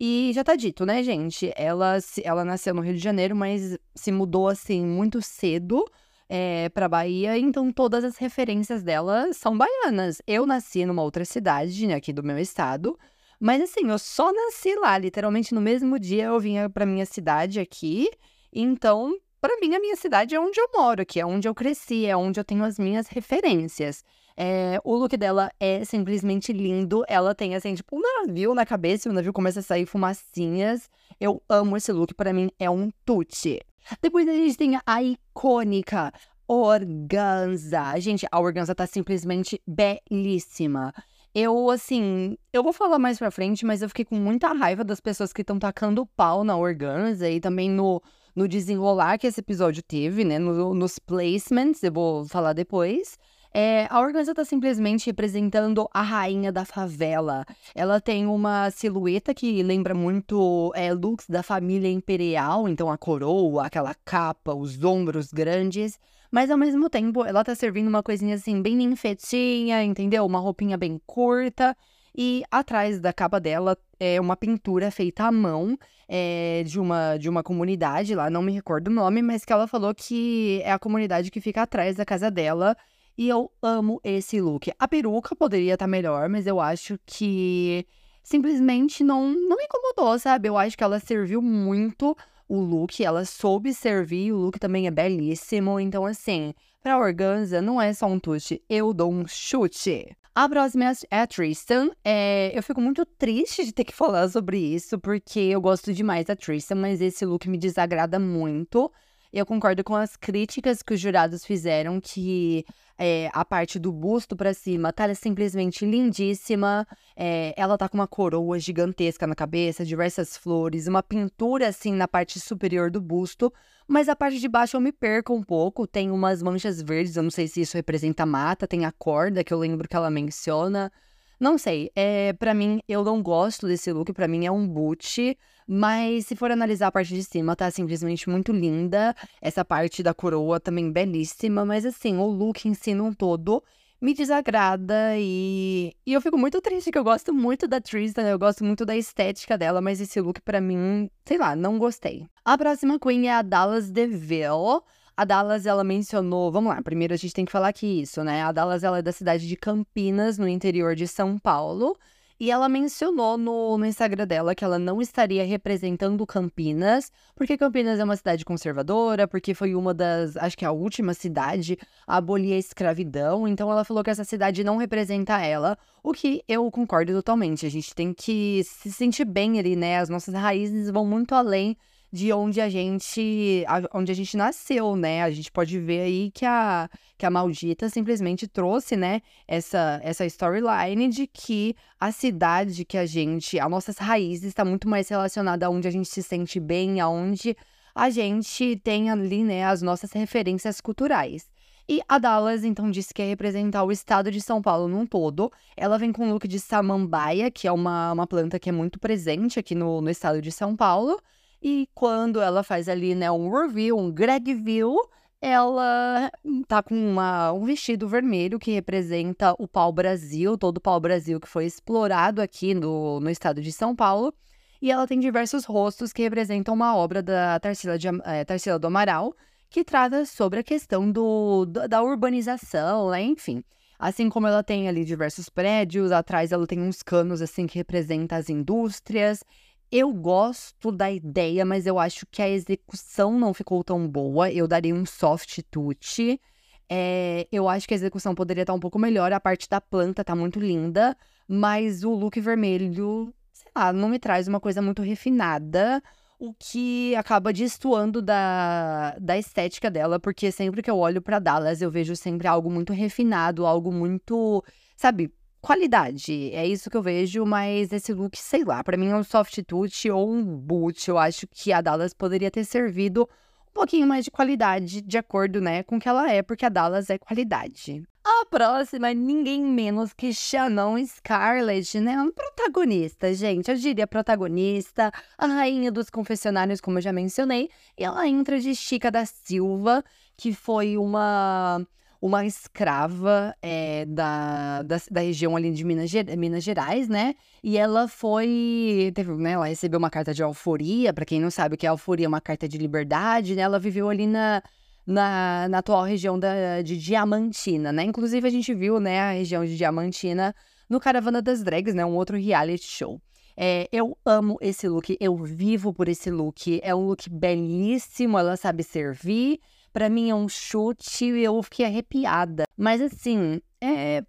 E 0.00 0.30
já 0.34 0.42
tá 0.42 0.56
dito, 0.56 0.86
né, 0.86 1.02
gente? 1.02 1.52
Ela, 1.56 1.98
ela 2.22 2.44
nasceu 2.44 2.74
no 2.74 2.80
Rio 2.80 2.94
de 2.94 3.00
Janeiro, 3.00 3.36
mas 3.36 3.78
se 3.94 4.10
mudou 4.12 4.48
assim 4.48 4.84
muito 4.84 5.20
cedo 5.20 5.84
é, 6.28 6.68
pra 6.70 6.88
Bahia, 6.88 7.38
então 7.38 7.72
todas 7.72 8.04
as 8.04 8.16
referências 8.16 8.82
dela 8.82 9.32
são 9.32 9.56
baianas. 9.56 10.20
Eu 10.26 10.46
nasci 10.46 10.84
numa 10.84 11.02
outra 11.02 11.24
cidade, 11.24 11.86
né, 11.86 11.94
aqui 11.94 12.12
do 12.12 12.22
meu 12.22 12.38
estado. 12.38 12.98
Mas 13.38 13.60
assim, 13.62 13.90
eu 13.90 13.98
só 13.98 14.32
nasci 14.32 14.74
lá, 14.76 14.96
literalmente 14.96 15.54
no 15.54 15.60
mesmo 15.60 15.98
dia 15.98 16.24
eu 16.24 16.40
vinha 16.40 16.70
pra 16.70 16.86
minha 16.86 17.04
cidade 17.04 17.60
aqui. 17.60 18.08
Então, 18.52 19.14
para 19.46 19.60
mim, 19.60 19.76
a 19.76 19.78
minha 19.78 19.94
cidade 19.94 20.34
é 20.34 20.40
onde 20.40 20.58
eu 20.58 20.68
moro, 20.74 21.06
que 21.06 21.20
é 21.20 21.24
onde 21.24 21.46
eu 21.46 21.54
cresci, 21.54 22.04
é 22.04 22.16
onde 22.16 22.40
eu 22.40 22.42
tenho 22.42 22.64
as 22.64 22.80
minhas 22.80 23.06
referências. 23.06 24.02
É, 24.36 24.80
o 24.82 24.96
look 24.96 25.16
dela 25.16 25.52
é 25.60 25.84
simplesmente 25.84 26.52
lindo. 26.52 27.04
Ela 27.06 27.32
tem, 27.32 27.54
assim, 27.54 27.72
tipo, 27.72 27.96
um 27.96 28.00
navio 28.00 28.56
na 28.56 28.66
cabeça 28.66 29.08
e 29.08 29.10
o 29.12 29.14
navio 29.14 29.32
começa 29.32 29.60
a 29.60 29.62
sair 29.62 29.86
fumacinhas. 29.86 30.90
Eu 31.20 31.40
amo 31.48 31.76
esse 31.76 31.92
look, 31.92 32.12
para 32.14 32.32
mim 32.32 32.50
é 32.58 32.68
um 32.68 32.90
tute. 33.04 33.60
Depois 34.02 34.26
a 34.26 34.32
gente 34.32 34.56
tem 34.56 34.80
a 34.84 35.00
icônica 35.00 36.12
organza. 36.48 38.00
Gente, 38.00 38.26
a 38.32 38.40
organza 38.40 38.74
tá 38.74 38.84
simplesmente 38.84 39.62
belíssima. 39.64 40.92
Eu, 41.32 41.70
assim, 41.70 42.36
eu 42.52 42.64
vou 42.64 42.72
falar 42.72 42.98
mais 42.98 43.16
pra 43.16 43.30
frente, 43.30 43.64
mas 43.64 43.80
eu 43.80 43.88
fiquei 43.88 44.04
com 44.04 44.16
muita 44.16 44.48
raiva 44.48 44.82
das 44.82 44.98
pessoas 44.98 45.32
que 45.32 45.42
estão 45.42 45.56
tacando 45.56 46.04
pau 46.04 46.42
na 46.42 46.56
organza 46.56 47.30
e 47.30 47.38
também 47.38 47.70
no 47.70 48.02
no 48.36 48.46
desenrolar 48.46 49.18
que 49.18 49.26
esse 49.26 49.40
episódio 49.40 49.82
teve, 49.82 50.22
né? 50.22 50.38
No, 50.38 50.74
nos 50.74 50.98
placements, 50.98 51.82
eu 51.82 51.90
vou 51.90 52.26
falar 52.26 52.52
depois. 52.52 53.18
É, 53.58 53.86
a 53.88 53.98
Organza 53.98 54.32
está 54.32 54.44
simplesmente 54.44 55.06
representando 55.06 55.88
a 55.90 56.02
rainha 56.02 56.52
da 56.52 56.66
favela. 56.66 57.46
Ela 57.74 57.98
tem 57.98 58.26
uma 58.26 58.70
silhueta 58.70 59.32
que 59.32 59.62
lembra 59.62 59.94
muito 59.94 60.70
é, 60.74 60.92
looks 60.92 61.26
da 61.26 61.42
família 61.42 61.90
imperial, 61.90 62.68
então 62.68 62.90
a 62.90 62.98
coroa, 62.98 63.64
aquela 63.64 63.94
capa, 64.04 64.52
os 64.52 64.84
ombros 64.84 65.32
grandes. 65.32 65.98
Mas 66.30 66.50
ao 66.50 66.58
mesmo 66.58 66.90
tempo, 66.90 67.24
ela 67.24 67.42
tá 67.42 67.54
servindo 67.54 67.88
uma 67.88 68.02
coisinha 68.02 68.34
assim, 68.34 68.60
bem 68.60 68.76
ninfetinha, 68.76 69.82
entendeu? 69.82 70.26
Uma 70.26 70.38
roupinha 70.38 70.76
bem 70.76 71.00
curta. 71.06 71.74
E 72.14 72.42
atrás 72.50 73.00
da 73.00 73.12
capa 73.12 73.40
dela 73.40 73.76
é 73.98 74.20
uma 74.20 74.36
pintura 74.36 74.90
feita 74.90 75.24
à 75.24 75.32
mão 75.32 75.78
é, 76.08 76.62
de, 76.64 76.78
uma, 76.78 77.16
de 77.16 77.28
uma 77.28 77.42
comunidade 77.42 78.14
lá, 78.14 78.30
não 78.30 78.42
me 78.42 78.52
recordo 78.52 78.88
o 78.88 78.94
nome, 78.94 79.22
mas 79.22 79.44
que 79.44 79.52
ela 79.52 79.66
falou 79.66 79.94
que 79.94 80.60
é 80.64 80.72
a 80.72 80.78
comunidade 80.78 81.30
que 81.30 81.40
fica 81.40 81.62
atrás 81.62 81.96
da 81.96 82.04
casa 82.04 82.30
dela. 82.30 82.76
E 83.18 83.28
eu 83.28 83.50
amo 83.62 83.98
esse 84.04 84.40
look. 84.40 84.70
A 84.78 84.86
peruca 84.86 85.34
poderia 85.34 85.74
estar 85.74 85.86
tá 85.86 85.90
melhor, 85.90 86.28
mas 86.28 86.46
eu 86.46 86.60
acho 86.60 86.98
que 87.06 87.86
simplesmente 88.22 89.02
não, 89.02 89.28
não 89.32 89.56
me 89.56 89.64
incomodou, 89.64 90.18
sabe? 90.18 90.48
Eu 90.48 90.58
acho 90.58 90.76
que 90.76 90.84
ela 90.84 91.00
serviu 91.00 91.40
muito 91.40 92.14
o 92.48 92.60
look, 92.60 93.02
ela 93.02 93.24
soube 93.24 93.72
servir, 93.72 94.32
o 94.32 94.36
look 94.36 94.58
também 94.58 94.86
é 94.86 94.90
belíssimo. 94.90 95.80
Então, 95.80 96.04
assim, 96.04 96.52
pra 96.82 96.98
organza 96.98 97.62
não 97.62 97.80
é 97.80 97.92
só 97.92 98.06
um 98.06 98.18
tuche, 98.18 98.62
eu 98.68 98.92
dou 98.92 99.10
um 99.10 99.26
chute. 99.26 100.14
A 100.38 100.46
próxima 100.50 100.92
é 101.10 101.20
a 101.20 101.26
Tristan. 101.26 101.88
É, 102.04 102.52
eu 102.54 102.62
fico 102.62 102.78
muito 102.78 103.06
triste 103.06 103.64
de 103.64 103.72
ter 103.72 103.84
que 103.84 103.94
falar 103.94 104.28
sobre 104.28 104.58
isso, 104.58 104.98
porque 104.98 105.40
eu 105.40 105.62
gosto 105.62 105.94
demais 105.94 106.26
da 106.26 106.36
Tristan, 106.36 106.74
mas 106.74 107.00
esse 107.00 107.24
look 107.24 107.48
me 107.48 107.56
desagrada 107.56 108.18
muito. 108.18 108.92
Eu 109.36 109.44
concordo 109.44 109.84
com 109.84 109.94
as 109.94 110.16
críticas 110.16 110.82
que 110.82 110.94
os 110.94 110.98
jurados 110.98 111.44
fizeram, 111.44 112.00
que 112.00 112.64
é, 112.96 113.28
a 113.34 113.44
parte 113.44 113.78
do 113.78 113.92
busto 113.92 114.34
para 114.34 114.54
cima 114.54 114.94
tá 114.94 115.14
simplesmente 115.14 115.84
lindíssima. 115.84 116.88
É, 117.14 117.52
ela 117.54 117.76
tá 117.76 117.86
com 117.86 117.98
uma 117.98 118.08
coroa 118.08 118.58
gigantesca 118.58 119.26
na 119.26 119.34
cabeça, 119.34 119.84
diversas 119.84 120.38
flores, 120.38 120.86
uma 120.86 121.02
pintura 121.02 121.68
assim 121.68 121.92
na 121.92 122.08
parte 122.08 122.40
superior 122.40 122.90
do 122.90 122.98
busto. 122.98 123.52
Mas 123.86 124.08
a 124.08 124.16
parte 124.16 124.40
de 124.40 124.48
baixo 124.48 124.78
eu 124.78 124.80
me 124.80 124.90
perco 124.90 125.34
um 125.34 125.42
pouco. 125.42 125.86
Tem 125.86 126.10
umas 126.10 126.42
manchas 126.42 126.80
verdes, 126.80 127.14
eu 127.14 127.22
não 127.22 127.30
sei 127.30 127.46
se 127.46 127.60
isso 127.60 127.76
representa 127.76 128.24
mata, 128.24 128.66
tem 128.66 128.86
a 128.86 128.92
corda 128.92 129.44
que 129.44 129.52
eu 129.52 129.58
lembro 129.58 129.86
que 129.86 129.96
ela 129.96 130.10
menciona. 130.10 130.90
Não 131.38 131.58
sei, 131.58 131.90
é, 131.94 132.32
para 132.32 132.54
mim, 132.54 132.80
eu 132.88 133.04
não 133.04 133.22
gosto 133.22 133.66
desse 133.66 133.92
look, 133.92 134.12
para 134.12 134.26
mim 134.26 134.46
é 134.46 134.50
um 134.50 134.66
boot, 134.66 135.36
mas 135.66 136.26
se 136.26 136.34
for 136.34 136.50
analisar 136.50 136.86
a 136.86 136.92
parte 136.92 137.14
de 137.14 137.22
cima, 137.22 137.54
tá 137.54 137.70
simplesmente 137.70 138.28
muito 138.30 138.52
linda. 138.52 139.14
Essa 139.40 139.64
parte 139.64 140.02
da 140.02 140.14
coroa 140.14 140.58
também 140.58 140.90
belíssima, 140.90 141.64
mas 141.64 141.84
assim, 141.84 142.16
o 142.16 142.26
look 142.26 142.66
em 142.66 142.72
si 142.72 142.94
num 142.94 143.12
todo 143.12 143.62
me 144.00 144.14
desagrada 144.14 145.16
e, 145.16 145.94
e 146.06 146.12
eu 146.12 146.20
fico 146.20 146.36
muito 146.38 146.60
triste 146.60 146.90
que 146.90 146.98
eu 146.98 147.04
gosto 147.04 147.32
muito 147.32 147.66
da 147.66 147.80
Tristan, 147.80 148.22
eu 148.22 148.38
gosto 148.38 148.64
muito 148.64 148.84
da 148.84 148.96
estética 148.96 149.56
dela, 149.56 149.80
mas 149.80 150.00
esse 150.00 150.20
look 150.20 150.40
para 150.42 150.60
mim, 150.60 151.10
sei 151.24 151.38
lá, 151.38 151.56
não 151.56 151.78
gostei. 151.78 152.26
A 152.44 152.56
próxima 152.56 152.98
queen 152.98 153.28
é 153.28 153.34
a 153.34 153.42
Dallas 153.42 153.90
DeVille. 153.90 154.80
A 155.16 155.24
Dallas, 155.24 155.64
ela 155.64 155.82
mencionou, 155.82 156.52
vamos 156.52 156.74
lá, 156.74 156.82
primeiro 156.82 157.14
a 157.14 157.16
gente 157.16 157.32
tem 157.32 157.46
que 157.46 157.52
falar 157.52 157.68
aqui 157.68 158.02
isso, 158.02 158.22
né? 158.22 158.42
A 158.42 158.52
Dallas, 158.52 158.84
ela 158.84 158.98
é 158.98 159.02
da 159.02 159.12
cidade 159.12 159.48
de 159.48 159.56
Campinas, 159.56 160.36
no 160.36 160.46
interior 160.46 160.94
de 160.94 161.08
São 161.08 161.38
Paulo. 161.38 161.96
E 162.38 162.50
ela 162.50 162.68
mencionou 162.68 163.38
no, 163.38 163.78
no 163.78 163.86
Instagram 163.86 164.26
dela 164.26 164.54
que 164.54 164.62
ela 164.62 164.78
não 164.78 165.00
estaria 165.00 165.42
representando 165.42 166.26
Campinas, 166.26 167.10
porque 167.34 167.56
Campinas 167.56 167.98
é 167.98 168.04
uma 168.04 168.14
cidade 168.14 168.44
conservadora, 168.44 169.26
porque 169.26 169.54
foi 169.54 169.74
uma 169.74 169.94
das, 169.94 170.36
acho 170.36 170.54
que 170.54 170.66
a 170.66 170.70
última 170.70 171.14
cidade 171.14 171.78
a 172.06 172.18
abolir 172.18 172.52
a 172.52 172.58
escravidão. 172.58 173.48
Então 173.48 173.72
ela 173.72 173.84
falou 173.84 174.04
que 174.04 174.10
essa 174.10 174.24
cidade 174.24 174.62
não 174.62 174.76
representa 174.76 175.40
ela, 175.40 175.78
o 176.02 176.12
que 176.12 176.44
eu 176.46 176.70
concordo 176.70 177.14
totalmente. 177.14 177.64
A 177.64 177.70
gente 177.70 177.94
tem 177.94 178.12
que 178.12 178.62
se 178.64 178.92
sentir 178.92 179.24
bem 179.24 179.58
ali, 179.58 179.74
né? 179.74 179.98
As 179.98 180.10
nossas 180.10 180.34
raízes 180.34 180.90
vão 180.90 181.06
muito 181.06 181.34
além 181.34 181.74
de 182.16 182.32
onde 182.32 182.60
a 182.62 182.68
gente 182.68 183.64
onde 183.92 184.10
a 184.10 184.14
gente 184.14 184.36
nasceu, 184.36 184.96
né? 184.96 185.22
A 185.22 185.30
gente 185.30 185.52
pode 185.52 185.78
ver 185.78 186.00
aí 186.00 186.30
que 186.30 186.46
a 186.46 186.88
que 187.18 187.26
a 187.26 187.30
maldita 187.30 187.88
simplesmente 187.90 188.48
trouxe, 188.48 188.96
né, 188.96 189.20
essa 189.46 190.00
essa 190.02 190.24
storyline 190.26 191.08
de 191.08 191.26
que 191.26 191.74
a 192.00 192.10
cidade 192.12 192.84
que 192.84 192.96
a 192.96 193.06
gente, 193.06 193.60
as 193.60 193.70
nossas 193.70 193.98
raízes 193.98 194.48
está 194.48 194.64
muito 194.64 194.88
mais 194.88 195.08
relacionada 195.08 195.66
a 195.66 195.70
onde 195.70 195.86
a 195.88 195.90
gente 195.90 196.08
se 196.08 196.22
sente 196.22 196.58
bem, 196.58 197.00
aonde 197.00 197.54
a 197.94 198.08
gente 198.10 198.76
tem 198.82 199.10
ali, 199.10 199.44
né, 199.44 199.64
as 199.64 199.82
nossas 199.82 200.12
referências 200.12 200.80
culturais. 200.80 201.48
E 201.88 202.00
a 202.08 202.18
Dallas, 202.18 202.64
então, 202.64 202.90
disse 202.90 203.14
que 203.14 203.22
ia 203.22 203.28
representar 203.28 203.84
o 203.84 203.92
estado 203.92 204.30
de 204.30 204.40
São 204.40 204.60
Paulo 204.60 204.88
num 204.88 205.06
todo. 205.06 205.52
Ela 205.76 205.96
vem 205.96 206.12
com 206.12 206.26
um 206.26 206.32
look 206.32 206.48
de 206.48 206.58
samambaia, 206.58 207.48
que 207.48 207.68
é 207.68 207.72
uma, 207.72 208.12
uma 208.12 208.26
planta 208.26 208.58
que 208.58 208.68
é 208.68 208.72
muito 208.72 208.98
presente 208.98 209.60
aqui 209.60 209.74
no, 209.74 210.00
no 210.00 210.10
estado 210.10 210.42
de 210.42 210.50
São 210.50 210.74
Paulo. 210.74 211.20
E 211.68 211.88
quando 211.96 212.40
ela 212.40 212.62
faz 212.62 212.88
ali, 212.88 213.12
né, 213.12 213.28
um 213.28 213.50
review, 213.50 213.98
um 213.98 214.08
Greg 214.08 214.54
view, 214.54 214.96
ela 215.40 216.30
tá 216.68 216.80
com 216.80 216.94
uma, 216.94 217.52
um 217.52 217.64
vestido 217.64 218.06
vermelho 218.06 218.56
que 218.56 218.70
representa 218.70 219.52
o 219.58 219.66
pau-brasil, 219.66 220.56
todo 220.56 220.76
o 220.76 220.80
pau-brasil 220.80 221.40
que 221.40 221.48
foi 221.48 221.64
explorado 221.64 222.40
aqui 222.40 222.72
no, 222.72 223.18
no 223.18 223.28
estado 223.28 223.60
de 223.60 223.72
São 223.72 223.96
Paulo. 223.96 224.32
E 224.80 224.92
ela 224.92 225.08
tem 225.08 225.18
diversos 225.18 225.64
rostos 225.64 226.12
que 226.12 226.22
representam 226.22 226.72
uma 226.72 226.96
obra 226.96 227.20
da 227.20 227.58
Tarsila, 227.58 227.98
de, 227.98 228.06
é, 228.22 228.44
Tarsila 228.44 228.78
do 228.78 228.86
Amaral, 228.86 229.34
que 229.68 229.82
trata 229.82 230.24
sobre 230.24 230.60
a 230.60 230.62
questão 230.62 231.10
do, 231.10 231.66
da 231.66 232.00
urbanização, 232.00 233.10
né? 233.10 233.22
enfim. 233.22 233.64
Assim 233.98 234.28
como 234.28 234.46
ela 234.46 234.62
tem 234.62 234.88
ali 234.88 235.04
diversos 235.04 235.48
prédios, 235.48 236.12
atrás 236.12 236.52
ela 236.52 236.66
tem 236.66 236.80
uns 236.80 237.02
canos 237.02 237.42
assim 237.42 237.66
que 237.66 237.78
representam 237.78 238.38
as 238.38 238.48
indústrias. 238.48 239.42
Eu 239.90 240.12
gosto 240.12 240.90
da 240.90 241.10
ideia, 241.10 241.64
mas 241.64 241.86
eu 241.86 241.98
acho 241.98 242.26
que 242.26 242.42
a 242.42 242.48
execução 242.48 243.38
não 243.38 243.54
ficou 243.54 243.84
tão 243.84 244.08
boa. 244.08 244.50
Eu 244.50 244.66
daria 244.66 244.94
um 244.94 245.06
soft 245.06 245.60
touch. 245.70 246.40
É, 246.88 247.46
eu 247.52 247.68
acho 247.68 247.86
que 247.86 247.94
a 247.94 247.96
execução 247.96 248.34
poderia 248.34 248.62
estar 248.62 248.74
um 248.74 248.80
pouco 248.80 248.98
melhor. 248.98 249.32
A 249.32 249.40
parte 249.40 249.68
da 249.68 249.80
planta 249.80 250.24
tá 250.24 250.34
muito 250.34 250.58
linda, 250.58 251.16
mas 251.48 252.02
o 252.02 252.10
look 252.12 252.40
vermelho, 252.40 253.32
sei 253.52 253.70
lá, 253.76 253.92
não 253.92 254.08
me 254.08 254.18
traz 254.18 254.48
uma 254.48 254.60
coisa 254.60 254.82
muito 254.82 255.02
refinada, 255.02 256.02
o 256.38 256.52
que 256.52 257.14
acaba 257.16 257.52
destoando 257.52 258.20
da, 258.20 259.16
da 259.20 259.38
estética 259.38 259.90
dela, 259.90 260.20
porque 260.20 260.52
sempre 260.52 260.82
que 260.82 260.90
eu 260.90 260.98
olho 260.98 261.22
para 261.22 261.38
Dallas, 261.38 261.80
eu 261.80 261.90
vejo 261.90 262.14
sempre 262.14 262.46
algo 262.46 262.70
muito 262.70 262.92
refinado, 262.92 263.64
algo 263.66 263.90
muito, 263.90 264.62
sabe, 264.96 265.32
qualidade. 265.66 266.54
É 266.54 266.64
isso 266.64 266.88
que 266.88 266.96
eu 266.96 267.02
vejo, 267.02 267.44
mas 267.44 267.92
esse 267.92 268.12
look, 268.12 268.38
sei 268.38 268.62
lá, 268.62 268.84
para 268.84 268.96
mim 268.96 269.08
é 269.08 269.16
um 269.16 269.24
soft 269.24 269.60
touch 269.66 270.08
ou 270.08 270.30
um 270.30 270.44
boot. 270.44 271.08
Eu 271.08 271.18
acho 271.18 271.44
que 271.48 271.72
a 271.72 271.80
Dallas 271.80 272.14
poderia 272.14 272.52
ter 272.52 272.64
servido 272.64 273.28
um 273.68 273.72
pouquinho 273.74 274.06
mais 274.06 274.24
de 274.24 274.30
qualidade, 274.30 275.02
de 275.02 275.18
acordo, 275.18 275.60
né, 275.60 275.82
com 275.82 275.96
o 275.96 276.00
que 276.00 276.08
ela 276.08 276.30
é, 276.30 276.40
porque 276.40 276.64
a 276.64 276.68
Dallas 276.68 277.10
é 277.10 277.18
qualidade. 277.18 278.04
A 278.24 278.46
próxima 278.46 279.12
ninguém 279.12 279.60
menos 279.60 280.12
que 280.12 280.32
Shannon 280.32 281.04
Scarlett, 281.04 281.98
né? 282.00 282.16
Uma 282.16 282.32
protagonista, 282.32 283.34
gente. 283.34 283.68
Eu 283.68 283.76
diria 283.76 284.06
protagonista, 284.06 285.12
a 285.36 285.46
rainha 285.46 285.90
dos 285.90 286.10
confessionários, 286.10 286.80
como 286.80 286.98
eu 286.98 287.02
já 287.02 287.12
mencionei. 287.12 287.70
E 287.98 288.04
ela 288.04 288.26
entra 288.26 288.58
de 288.60 288.74
Chica 288.74 289.10
da 289.10 289.24
Silva, 289.26 290.04
que 290.36 290.52
foi 290.52 290.96
uma 290.96 291.86
uma 292.20 292.44
escrava 292.44 293.54
é, 293.62 294.04
da, 294.06 294.82
da, 294.82 294.96
da, 295.10 295.20
região 295.20 295.56
ali 295.56 295.70
de 295.70 295.84
Minas, 295.84 296.10
Minas 296.36 296.64
Gerais, 296.64 297.08
né? 297.08 297.34
E 297.62 297.76
ela 297.76 298.08
foi. 298.08 299.12
Teve, 299.14 299.32
né, 299.32 299.52
ela 299.52 299.66
recebeu 299.66 299.98
uma 299.98 300.10
carta 300.10 300.32
de 300.32 300.42
alforia. 300.42 301.12
Para 301.12 301.24
quem 301.24 301.40
não 301.40 301.50
sabe 301.50 301.74
o 301.74 301.78
que 301.78 301.86
é 301.86 301.88
alforia, 301.88 302.26
é 302.26 302.28
uma 302.28 302.40
carta 302.40 302.68
de 302.68 302.78
liberdade, 302.78 303.54
né? 303.54 303.62
Ela 303.62 303.78
viveu 303.78 304.08
ali 304.08 304.26
na, 304.26 304.62
na, 305.06 305.68
na 305.68 305.78
atual 305.78 306.04
região 306.04 306.38
da, 306.38 306.82
de 306.82 306.96
Diamantina, 306.98 307.92
né? 307.92 308.04
Inclusive, 308.04 308.46
a 308.46 308.50
gente 308.50 308.74
viu, 308.74 308.98
né, 308.98 309.20
a 309.20 309.30
região 309.32 309.64
de 309.64 309.76
Diamantina 309.76 310.54
no 310.88 311.00
Caravana 311.00 311.42
das 311.42 311.62
Drags, 311.62 311.94
né? 311.94 312.04
Um 312.04 312.14
outro 312.14 312.36
reality 312.36 312.86
show. 312.86 313.20
É, 313.58 313.88
eu 313.90 314.18
amo 314.24 314.58
esse 314.60 314.86
look, 314.86 315.16
eu 315.18 315.34
vivo 315.36 315.92
por 315.92 316.08
esse 316.08 316.30
look. 316.30 316.78
É 316.82 316.94
um 316.94 317.06
look 317.06 317.28
belíssimo, 317.30 318.38
ela 318.38 318.56
sabe 318.56 318.82
servir 318.82 319.60
para 319.96 320.10
mim 320.10 320.28
é 320.28 320.34
um 320.34 320.46
chute 320.46 321.24
e 321.24 321.42
eu 321.42 321.62
fiquei 321.62 321.86
arrepiada. 321.86 322.64
Mas 322.76 323.00
assim, 323.00 323.62
é, 323.80 324.22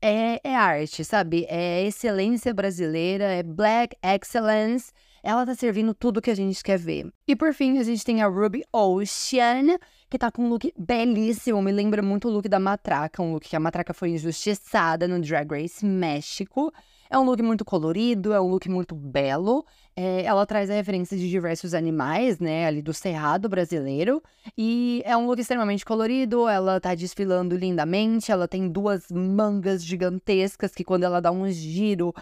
é, 0.00 0.40
é 0.42 0.56
arte, 0.56 1.04
sabe? 1.04 1.46
É 1.48 1.86
excelência 1.86 2.52
brasileira, 2.52 3.26
é 3.26 3.40
black 3.40 3.96
excellence. 4.02 4.90
Ela 5.22 5.46
tá 5.46 5.54
servindo 5.54 5.94
tudo 5.94 6.20
que 6.20 6.28
a 6.28 6.34
gente 6.34 6.60
quer 6.60 6.76
ver. 6.76 7.08
E 7.24 7.36
por 7.36 7.54
fim, 7.54 7.78
a 7.78 7.84
gente 7.84 8.04
tem 8.04 8.20
a 8.20 8.26
Ruby 8.26 8.64
Ocean, 8.72 9.78
que 10.10 10.18
tá 10.18 10.28
com 10.32 10.44
um 10.44 10.48
look 10.48 10.74
belíssimo. 10.76 11.62
Me 11.62 11.70
lembra 11.70 12.02
muito 12.02 12.26
o 12.26 12.32
look 12.32 12.48
da 12.48 12.58
Matraca, 12.58 13.22
um 13.22 13.34
look 13.34 13.48
que 13.48 13.54
a 13.54 13.60
Matraca 13.60 13.94
foi 13.94 14.08
injustiçada 14.08 15.06
no 15.06 15.20
Drag 15.20 15.48
Race 15.48 15.86
México. 15.86 16.72
É 17.12 17.18
um 17.18 17.24
look 17.24 17.42
muito 17.42 17.62
colorido, 17.62 18.32
é 18.32 18.40
um 18.40 18.48
look 18.48 18.70
muito 18.70 18.94
belo. 18.94 19.66
É, 19.94 20.22
ela 20.22 20.46
traz 20.46 20.70
a 20.70 20.74
referência 20.74 21.14
de 21.14 21.28
diversos 21.28 21.74
animais, 21.74 22.40
né, 22.40 22.64
ali 22.66 22.80
do 22.80 22.94
cerrado 22.94 23.50
brasileiro. 23.50 24.22
E 24.56 25.02
é 25.04 25.14
um 25.14 25.26
look 25.26 25.38
extremamente 25.38 25.84
colorido, 25.84 26.48
ela 26.48 26.80
tá 26.80 26.94
desfilando 26.94 27.54
lindamente, 27.54 28.32
ela 28.32 28.48
tem 28.48 28.66
duas 28.66 29.10
mangas 29.12 29.84
gigantescas 29.84 30.72
que 30.72 30.82
quando 30.82 31.04
ela 31.04 31.20
dá 31.20 31.30
um 31.30 31.50
giro 31.50 32.14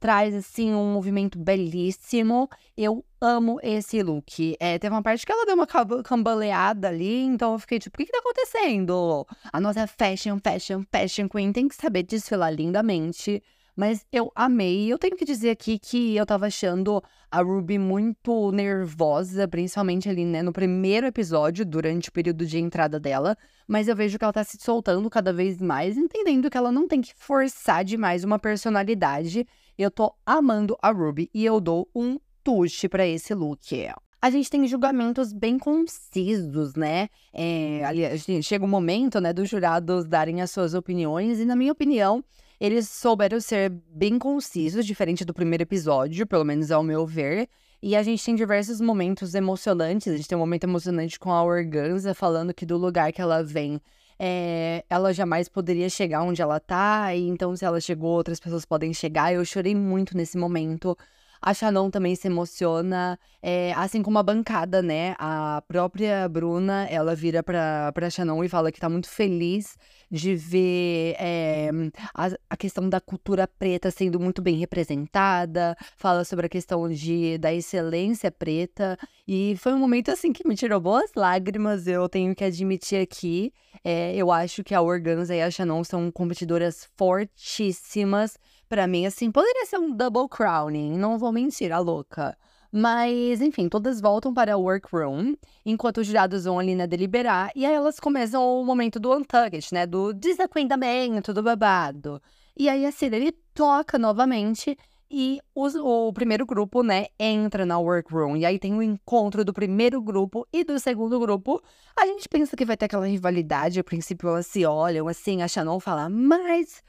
traz 0.00 0.34
assim 0.34 0.72
um 0.72 0.94
movimento 0.94 1.38
belíssimo. 1.38 2.48
Eu 2.74 3.04
amo 3.20 3.58
esse 3.62 4.02
look. 4.02 4.56
É, 4.58 4.78
teve 4.78 4.94
uma 4.94 5.02
parte 5.02 5.26
que 5.26 5.32
ela 5.32 5.44
deu 5.44 5.56
uma 5.56 5.66
cambaleada 6.02 6.88
ali, 6.88 7.24
então 7.24 7.52
eu 7.52 7.58
fiquei 7.58 7.78
tipo, 7.78 7.96
o 7.96 7.98
que, 7.98 8.06
que 8.06 8.12
tá 8.12 8.18
acontecendo? 8.20 9.26
A 9.52 9.60
nossa 9.60 9.86
fashion, 9.86 10.38
fashion, 10.42 10.84
fashion 10.90 11.28
queen 11.28 11.52
tem 11.52 11.68
que 11.68 11.74
saber 11.74 12.02
desfilar 12.02 12.54
lindamente. 12.54 13.42
Mas 13.78 14.04
eu 14.10 14.32
amei. 14.34 14.92
Eu 14.92 14.98
tenho 14.98 15.16
que 15.16 15.24
dizer 15.24 15.50
aqui 15.50 15.78
que 15.78 16.16
eu 16.16 16.26
tava 16.26 16.46
achando 16.46 17.00
a 17.30 17.40
Ruby 17.40 17.78
muito 17.78 18.50
nervosa, 18.50 19.46
principalmente 19.46 20.08
ali, 20.08 20.24
né, 20.24 20.42
no 20.42 20.52
primeiro 20.52 21.06
episódio, 21.06 21.64
durante 21.64 22.08
o 22.08 22.12
período 22.12 22.44
de 22.44 22.58
entrada 22.58 22.98
dela. 22.98 23.38
Mas 23.68 23.86
eu 23.86 23.94
vejo 23.94 24.18
que 24.18 24.24
ela 24.24 24.32
tá 24.32 24.42
se 24.42 24.58
soltando 24.60 25.08
cada 25.08 25.32
vez 25.32 25.62
mais, 25.62 25.96
entendendo 25.96 26.50
que 26.50 26.58
ela 26.58 26.72
não 26.72 26.88
tem 26.88 27.00
que 27.00 27.14
forçar 27.14 27.84
demais 27.84 28.24
uma 28.24 28.36
personalidade. 28.36 29.46
Eu 29.78 29.92
tô 29.92 30.12
amando 30.26 30.76
a 30.82 30.90
Ruby 30.90 31.30
e 31.32 31.44
eu 31.44 31.60
dou 31.60 31.88
um 31.94 32.18
tuche 32.42 32.88
para 32.88 33.06
esse 33.06 33.32
look. 33.32 33.88
A 34.20 34.28
gente 34.28 34.50
tem 34.50 34.66
julgamentos 34.66 35.32
bem 35.32 35.56
concisos, 35.56 36.74
né? 36.74 37.08
É, 37.32 37.84
ali, 37.84 38.42
chega 38.42 38.64
o 38.64 38.66
um 38.66 38.70
momento, 38.70 39.20
né, 39.20 39.32
dos 39.32 39.48
jurados 39.48 40.04
darem 40.04 40.42
as 40.42 40.50
suas 40.50 40.74
opiniões, 40.74 41.38
e 41.38 41.44
na 41.44 41.54
minha 41.54 41.70
opinião, 41.70 42.24
eles 42.60 42.88
souberam 42.88 43.40
ser 43.40 43.70
bem 43.90 44.18
concisos, 44.18 44.84
diferente 44.84 45.24
do 45.24 45.32
primeiro 45.32 45.62
episódio, 45.62 46.26
pelo 46.26 46.44
menos 46.44 46.70
ao 46.70 46.82
meu 46.82 47.06
ver. 47.06 47.48
E 47.80 47.94
a 47.94 48.02
gente 48.02 48.24
tem 48.24 48.34
diversos 48.34 48.80
momentos 48.80 49.34
emocionantes. 49.34 50.12
A 50.12 50.16
gente 50.16 50.28
tem 50.28 50.36
um 50.36 50.40
momento 50.40 50.64
emocionante 50.64 51.18
com 51.18 51.30
a 51.30 51.42
Organza 51.42 52.12
falando 52.12 52.52
que 52.52 52.66
do 52.66 52.76
lugar 52.76 53.12
que 53.12 53.22
ela 53.22 53.42
vem, 53.42 53.80
é, 54.18 54.84
ela 54.90 55.12
jamais 55.12 55.48
poderia 55.48 55.88
chegar 55.88 56.22
onde 56.22 56.42
ela 56.42 56.58
tá. 56.58 57.14
E 57.14 57.28
então, 57.28 57.54
se 57.54 57.64
ela 57.64 57.80
chegou, 57.80 58.10
outras 58.10 58.40
pessoas 58.40 58.64
podem 58.64 58.92
chegar. 58.92 59.32
Eu 59.32 59.44
chorei 59.44 59.76
muito 59.76 60.16
nesse 60.16 60.36
momento. 60.36 60.96
A 61.40 61.54
Shannon 61.54 61.90
também 61.90 62.14
se 62.14 62.26
emociona, 62.26 63.18
é, 63.42 63.72
assim 63.74 64.02
como 64.02 64.18
a 64.18 64.22
bancada, 64.22 64.82
né? 64.82 65.14
A 65.18 65.62
própria 65.66 66.28
Bruna, 66.28 66.86
ela 66.90 67.14
vira 67.14 67.42
pra, 67.42 67.92
pra 67.92 68.10
Shannon 68.10 68.42
e 68.42 68.48
fala 68.48 68.72
que 68.72 68.80
tá 68.80 68.88
muito 68.88 69.08
feliz 69.08 69.76
de 70.10 70.34
ver 70.34 71.14
é, 71.18 71.70
a, 72.14 72.30
a, 72.50 72.56
questão 72.56 72.88
da 72.88 73.00
cultura 73.00 73.46
preta 73.46 73.90
sendo 73.90 74.18
muito 74.18 74.40
bem 74.40 74.56
representada, 74.56 75.76
fala 75.96 76.24
sobre 76.24 76.46
a 76.46 76.48
questão 76.48 76.88
de, 76.88 77.36
da 77.38 77.52
excelência 77.52 78.30
preta, 78.30 78.98
e 79.26 79.54
foi 79.58 79.74
um 79.74 79.78
momento 79.78 80.10
assim 80.10 80.32
que 80.32 80.46
me 80.48 80.56
tirou 80.56 80.80
boas 80.80 81.10
lágrimas, 81.14 81.86
eu 81.86 82.08
tenho 82.08 82.34
que 82.34 82.44
admitir 82.44 83.02
aqui. 83.02 83.52
É, 83.84 84.14
eu 84.16 84.32
acho 84.32 84.64
que 84.64 84.74
a 84.74 84.80
Organza 84.80 85.34
e 85.36 85.42
a 85.42 85.50
Shannon 85.50 85.84
são 85.84 86.10
competidoras 86.10 86.88
fortíssimas. 86.96 88.38
Para 88.68 88.86
mim, 88.86 89.06
assim, 89.06 89.30
poderia 89.32 89.64
ser 89.64 89.78
um 89.78 89.90
double 89.90 90.28
crowning, 90.28 90.98
não 90.98 91.18
vou 91.18 91.32
mentir, 91.32 91.72
a 91.72 91.78
louca. 91.78 92.36
Mas, 92.70 93.40
enfim, 93.40 93.66
todas 93.66 93.98
voltam 93.98 94.34
para 94.34 94.56
o 94.56 94.62
workroom, 94.62 95.34
enquanto 95.64 95.98
os 95.98 96.06
jurados 96.06 96.44
vão 96.44 96.58
ali, 96.58 96.74
né, 96.74 96.86
deliberar, 96.86 97.50
e 97.56 97.64
aí 97.64 97.72
elas 97.72 97.98
começam 97.98 98.42
o 98.42 98.64
momento 98.64 99.00
do 99.00 99.10
untucked, 99.16 99.72
né, 99.72 99.86
do 99.86 100.12
desacuendamento, 100.12 101.32
do 101.32 101.42
babado. 101.42 102.20
E 102.54 102.68
aí 102.68 102.84
a 102.84 102.92
Cira, 102.92 103.16
ele 103.16 103.32
toca 103.54 103.98
novamente, 103.98 104.76
e 105.10 105.40
os, 105.54 105.74
o 105.74 106.12
primeiro 106.12 106.44
grupo, 106.44 106.82
né, 106.82 107.06
entra 107.18 107.64
na 107.64 107.78
workroom. 107.78 108.36
E 108.36 108.44
aí 108.44 108.58
tem 108.58 108.74
o 108.74 108.82
encontro 108.82 109.42
do 109.46 109.54
primeiro 109.54 110.02
grupo 110.02 110.46
e 110.52 110.62
do 110.62 110.78
segundo 110.78 111.18
grupo. 111.18 111.62
A 111.96 112.04
gente 112.04 112.28
pensa 112.28 112.54
que 112.54 112.66
vai 112.66 112.76
ter 112.76 112.84
aquela 112.84 113.06
rivalidade, 113.06 113.80
a 113.80 113.84
princípio 113.84 114.28
elas 114.28 114.46
se 114.46 114.66
olham, 114.66 115.08
assim, 115.08 115.40
a 115.40 115.48
Shannon 115.48 115.80
fala, 115.80 116.10
mas 116.10 116.82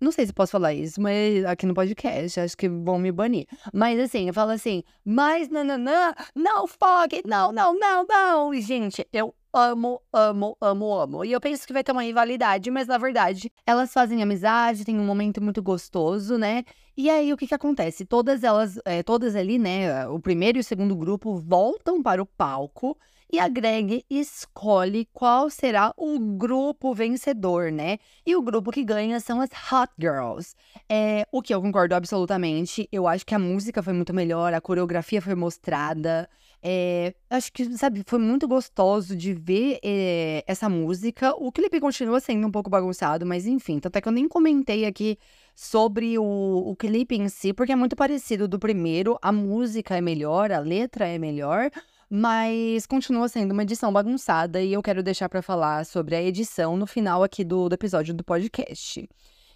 não 0.00 0.10
sei 0.10 0.26
se 0.26 0.32
posso 0.32 0.52
falar 0.52 0.72
isso, 0.72 1.00
mas 1.00 1.44
aqui 1.44 1.66
no 1.66 1.74
podcast, 1.74 2.40
acho 2.40 2.56
que 2.56 2.68
vão 2.68 2.98
me 2.98 3.12
banir. 3.12 3.46
Mas 3.72 3.98
assim, 4.00 4.28
eu 4.28 4.34
falo 4.34 4.50
assim, 4.50 4.82
mas 5.04 5.48
nananã, 5.48 6.14
não, 6.34 6.66
fuck, 6.66 7.22
não, 7.26 7.52
não, 7.52 7.78
não, 7.78 8.06
não. 8.08 8.54
Gente, 8.54 9.06
eu 9.12 9.34
amo, 9.52 10.00
amo, 10.12 10.56
amo, 10.60 10.94
amo. 10.94 11.24
E 11.24 11.32
eu 11.32 11.40
penso 11.40 11.66
que 11.66 11.72
vai 11.72 11.84
ter 11.84 11.92
uma 11.92 12.02
rivalidade, 12.02 12.70
mas 12.70 12.86
na 12.86 12.98
verdade, 12.98 13.52
elas 13.66 13.92
fazem 13.92 14.22
amizade, 14.22 14.84
tem 14.84 14.98
um 14.98 15.04
momento 15.04 15.42
muito 15.42 15.62
gostoso, 15.62 16.38
né? 16.38 16.64
E 16.96 17.10
aí, 17.10 17.32
o 17.32 17.36
que 17.36 17.46
que 17.46 17.54
acontece? 17.54 18.04
Todas 18.04 18.42
elas, 18.44 18.78
é, 18.84 19.02
todas 19.02 19.34
ali, 19.36 19.58
né, 19.58 20.06
o 20.08 20.20
primeiro 20.20 20.58
e 20.58 20.60
o 20.60 20.64
segundo 20.64 20.96
grupo 20.96 21.36
voltam 21.38 22.02
para 22.02 22.22
o 22.22 22.26
palco 22.26 22.96
e 23.32 23.38
a 23.38 23.48
Greg 23.48 24.04
escolhe 24.10 25.08
qual 25.12 25.48
será 25.48 25.94
o 25.96 26.18
grupo 26.18 26.92
vencedor, 26.92 27.70
né? 27.70 27.98
E 28.26 28.34
o 28.34 28.42
grupo 28.42 28.72
que 28.72 28.82
ganha 28.82 29.20
são 29.20 29.40
as 29.40 29.50
Hot 29.70 29.92
Girls. 29.98 30.54
É, 30.88 31.24
o 31.30 31.40
que 31.40 31.54
eu 31.54 31.62
concordo 31.62 31.94
absolutamente. 31.94 32.88
Eu 32.90 33.06
acho 33.06 33.24
que 33.24 33.34
a 33.34 33.38
música 33.38 33.82
foi 33.82 33.92
muito 33.92 34.12
melhor, 34.12 34.52
a 34.52 34.60
coreografia 34.60 35.22
foi 35.22 35.34
mostrada. 35.34 36.28
É, 36.62 37.14
acho 37.30 37.52
que, 37.52 37.76
sabe, 37.78 38.02
foi 38.04 38.18
muito 38.18 38.46
gostoso 38.46 39.16
de 39.16 39.32
ver 39.32 39.78
é, 39.82 40.44
essa 40.46 40.68
música. 40.68 41.32
O 41.36 41.50
clipe 41.50 41.80
continua 41.80 42.20
sendo 42.20 42.46
um 42.46 42.50
pouco 42.50 42.68
bagunçado, 42.68 43.24
mas 43.24 43.46
enfim, 43.46 43.78
tanto 43.78 43.96
é 43.96 44.00
que 44.00 44.08
eu 44.08 44.12
nem 44.12 44.28
comentei 44.28 44.84
aqui 44.84 45.16
sobre 45.54 46.18
o, 46.18 46.22
o 46.66 46.76
clipe 46.76 47.14
em 47.14 47.28
si, 47.28 47.52
porque 47.52 47.72
é 47.72 47.76
muito 47.76 47.96
parecido 47.96 48.48
do 48.48 48.58
primeiro. 48.58 49.18
A 49.22 49.32
música 49.32 49.96
é 49.96 50.00
melhor, 50.00 50.52
a 50.52 50.58
letra 50.58 51.06
é 51.06 51.18
melhor, 51.18 51.70
mas 52.10 52.86
continua 52.86 53.28
sendo 53.28 53.52
uma 53.52 53.62
edição 53.62 53.92
bagunçada 53.92 54.60
e 54.60 54.72
eu 54.72 54.82
quero 54.82 55.00
deixar 55.00 55.28
para 55.28 55.40
falar 55.40 55.86
sobre 55.86 56.16
a 56.16 56.22
edição 56.22 56.76
no 56.76 56.84
final 56.84 57.22
aqui 57.22 57.44
do, 57.44 57.68
do 57.68 57.74
episódio 57.74 58.12
do 58.12 58.24
podcast. 58.24 59.08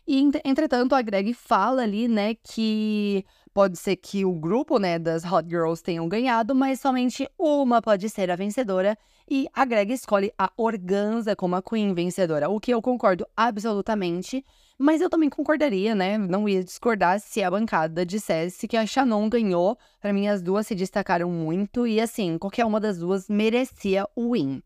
E, 0.06 0.30
entretanto, 0.44 0.94
a 0.94 1.02
Greg 1.02 1.34
fala 1.34 1.82
ali, 1.82 2.06
né, 2.06 2.34
que 2.34 3.24
pode 3.54 3.78
ser 3.78 3.94
que 3.94 4.24
o 4.24 4.32
grupo, 4.32 4.80
né, 4.80 4.98
das 4.98 5.24
Hot 5.24 5.48
Girls 5.48 5.80
tenham 5.80 6.08
ganhado, 6.08 6.54
mas 6.56 6.80
somente 6.80 7.28
uma 7.38 7.80
pode 7.80 8.10
ser 8.10 8.28
a 8.30 8.36
vencedora. 8.36 8.98
E 9.30 9.48
a 9.54 9.64
Greg 9.64 9.92
escolhe 9.92 10.32
a 10.36 10.52
Organza 10.56 11.34
como 11.34 11.54
a 11.54 11.62
Queen 11.62 11.94
vencedora, 11.94 12.50
o 12.50 12.60
que 12.60 12.74
eu 12.74 12.82
concordo 12.82 13.24
absolutamente. 13.34 14.44
Mas 14.76 15.00
eu 15.00 15.08
também 15.08 15.30
concordaria, 15.30 15.94
né? 15.94 16.18
Não 16.18 16.48
ia 16.48 16.64
discordar 16.64 17.20
se 17.20 17.42
a 17.42 17.50
bancada 17.50 18.04
dissesse 18.04 18.66
que 18.66 18.76
a 18.76 18.84
Shannon 18.84 19.28
ganhou. 19.28 19.78
Para 20.00 20.12
mim, 20.12 20.26
as 20.26 20.42
duas 20.42 20.66
se 20.66 20.74
destacaram 20.74 21.30
muito 21.30 21.86
e, 21.86 22.00
assim, 22.00 22.36
qualquer 22.36 22.66
uma 22.66 22.80
das 22.80 22.98
duas 22.98 23.28
merecia 23.28 24.06
o 24.16 24.32
win. 24.32 24.60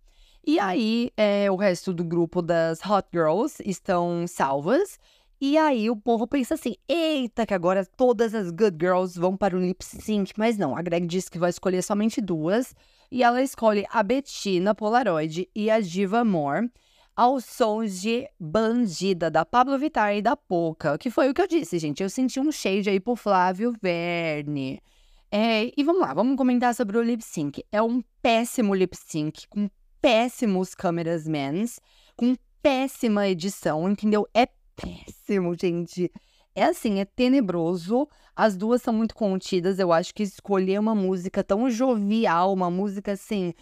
E 0.47 0.59
aí, 0.59 1.13
é, 1.15 1.51
o 1.51 1.57
resto 1.57 1.93
do 1.93 2.03
grupo 2.03 2.41
das 2.41 2.81
Hot 2.85 3.07
Girls 3.13 3.63
estão 3.67 4.27
salvas. 4.27 4.99
E 5.41 5.57
aí, 5.57 5.89
o 5.89 5.97
povo 5.97 6.27
pensa 6.27 6.55
assim: 6.55 6.75
eita, 6.89 7.47
que 7.47 7.55
agora 7.55 7.87
todas 7.97 8.35
as 8.35 8.51
Good 8.51 8.77
Girls 8.81 9.19
vão 9.19 9.37
para 9.37 9.57
o 9.57 9.61
lip 9.61 9.85
sync. 9.85 10.33
Mas 10.37 10.59
não, 10.59 10.77
a 10.77 10.83
Greg 10.83 11.07
disse 11.07 11.31
que 11.31 11.39
vai 11.39 11.51
escolher 11.51 11.83
somente 11.83 12.21
duas. 12.21 12.75
E 13.11 13.23
ela 13.23 13.43
escolhe 13.43 13.87
a 13.91 14.03
Bettina 14.03 14.75
Polaroid 14.75 15.49
e 15.55 15.71
a 15.71 15.81
Diva 15.81 16.25
Moore 16.25 16.71
aos 17.19 17.45
sons 17.45 18.01
de 18.01 18.29
Bandida, 18.39 19.29
da 19.29 19.45
Pablo 19.45 19.77
Vittar 19.77 20.15
e 20.15 20.23
da 20.23 20.37
Poca, 20.37 20.97
que 20.97 21.11
foi 21.11 21.29
o 21.29 21.35
que 21.35 21.43
eu 21.43 21.49
disse, 21.49 21.77
gente. 21.77 22.01
Eu 22.01 22.09
senti 22.09 22.39
um 22.39 22.53
shade 22.53 22.89
aí 22.89 23.01
pro 23.01 23.17
Flávio 23.17 23.75
Verne. 23.83 24.81
É, 25.29 25.73
e 25.77 25.83
vamos 25.83 26.01
lá, 26.01 26.15
vamos 26.15 26.37
comentar 26.37 26.73
sobre 26.77 26.97
o 26.97 27.03
lip 27.03 27.25
sync. 27.25 27.65
É 27.73 27.83
um 27.83 28.03
péssimo 28.23 28.73
lip 28.73 28.97
sync, 28.97 29.49
com 29.49 29.69
péssimos 30.01 30.77
câmeras 30.77 31.27
mans, 31.27 31.81
com 32.17 32.37
péssima 32.63 33.27
edição, 33.27 33.91
entendeu? 33.91 34.29
É 34.33 34.47
péssimo, 34.81 35.55
gente. 35.59 36.11
É 36.55 36.65
assim, 36.65 37.01
é 37.01 37.05
tenebroso. 37.05 38.09
As 38.35 38.57
duas 38.57 38.83
são 38.83 38.93
muito 38.93 39.15
contidas. 39.15 39.79
Eu 39.79 39.93
acho 39.93 40.15
que 40.15 40.23
escolher 40.23 40.79
uma 40.79 40.95
música 40.95 41.43
tão 41.45 41.71
jovial, 41.71 42.53
uma 42.53 42.71
música 42.71 43.13
assim, 43.13 43.53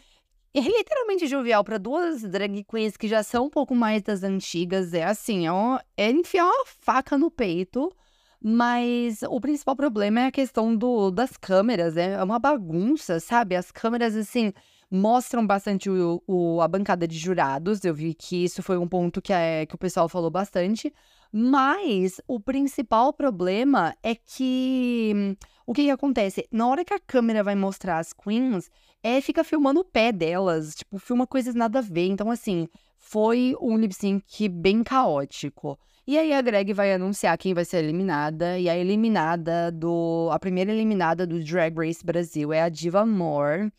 é 0.54 0.60
literalmente 0.60 1.26
jovial 1.26 1.62
para 1.62 1.78
duas 1.78 2.22
drag 2.22 2.64
queens 2.64 2.96
que 2.96 3.08
já 3.08 3.22
são 3.22 3.46
um 3.46 3.50
pouco 3.50 3.74
mais 3.74 4.02
das 4.02 4.22
antigas. 4.22 4.94
É 4.94 5.04
assim, 5.04 5.46
é, 5.46 5.52
um, 5.52 5.78
é 5.96 6.10
enfiar 6.10 6.46
uma 6.46 6.64
faca 6.66 7.18
no 7.18 7.30
peito. 7.30 7.92
Mas 8.40 9.22
o 9.22 9.40
principal 9.40 9.74
problema 9.74 10.20
é 10.20 10.26
a 10.26 10.30
questão 10.30 10.76
do, 10.76 11.10
das 11.10 11.36
câmeras. 11.36 11.96
É, 11.96 12.12
é 12.12 12.22
uma 12.22 12.38
bagunça, 12.38 13.18
sabe? 13.18 13.56
As 13.56 13.72
câmeras, 13.72 14.14
assim, 14.14 14.52
mostram 14.90 15.46
bastante 15.46 15.90
o, 15.90 16.22
o, 16.26 16.60
a 16.60 16.68
bancada 16.68 17.06
de 17.06 17.18
jurados. 17.18 17.84
Eu 17.84 17.94
vi 17.94 18.14
que 18.14 18.44
isso 18.44 18.62
foi 18.62 18.78
um 18.78 18.88
ponto 18.88 19.20
que, 19.20 19.32
é, 19.32 19.66
que 19.66 19.74
o 19.74 19.78
pessoal 19.78 20.08
falou 20.08 20.30
bastante. 20.30 20.92
Mas 21.32 22.20
o 22.26 22.40
principal 22.40 23.12
problema 23.12 23.94
é 24.02 24.14
que. 24.14 25.36
O 25.66 25.74
que, 25.74 25.84
que 25.84 25.90
acontece? 25.90 26.46
Na 26.50 26.68
hora 26.68 26.84
que 26.84 26.94
a 26.94 27.00
câmera 27.00 27.42
vai 27.42 27.56
mostrar 27.56 27.98
as 27.98 28.12
queens, 28.12 28.70
é, 29.02 29.20
fica 29.20 29.42
filmando 29.42 29.80
o 29.80 29.84
pé 29.84 30.12
delas, 30.12 30.76
tipo, 30.76 30.98
filma 30.98 31.26
coisas 31.26 31.54
nada 31.54 31.80
a 31.80 31.82
ver. 31.82 32.06
Então, 32.06 32.30
assim, 32.30 32.68
foi 32.96 33.54
um 33.60 33.76
lip 33.76 33.92
sync 33.92 34.48
bem 34.48 34.84
caótico. 34.84 35.78
E 36.06 36.16
aí 36.16 36.32
a 36.32 36.40
Greg 36.40 36.72
vai 36.72 36.92
anunciar 36.92 37.36
quem 37.36 37.52
vai 37.52 37.64
ser 37.64 37.78
eliminada. 37.78 38.58
E 38.58 38.68
a 38.68 38.76
eliminada 38.76 39.72
do. 39.72 40.28
A 40.30 40.38
primeira 40.38 40.72
eliminada 40.72 41.26
do 41.26 41.42
Drag 41.42 41.76
Race 41.76 42.04
Brasil 42.04 42.52
é 42.52 42.62
a 42.62 42.68
Diva 42.68 43.04
Moore. 43.04 43.72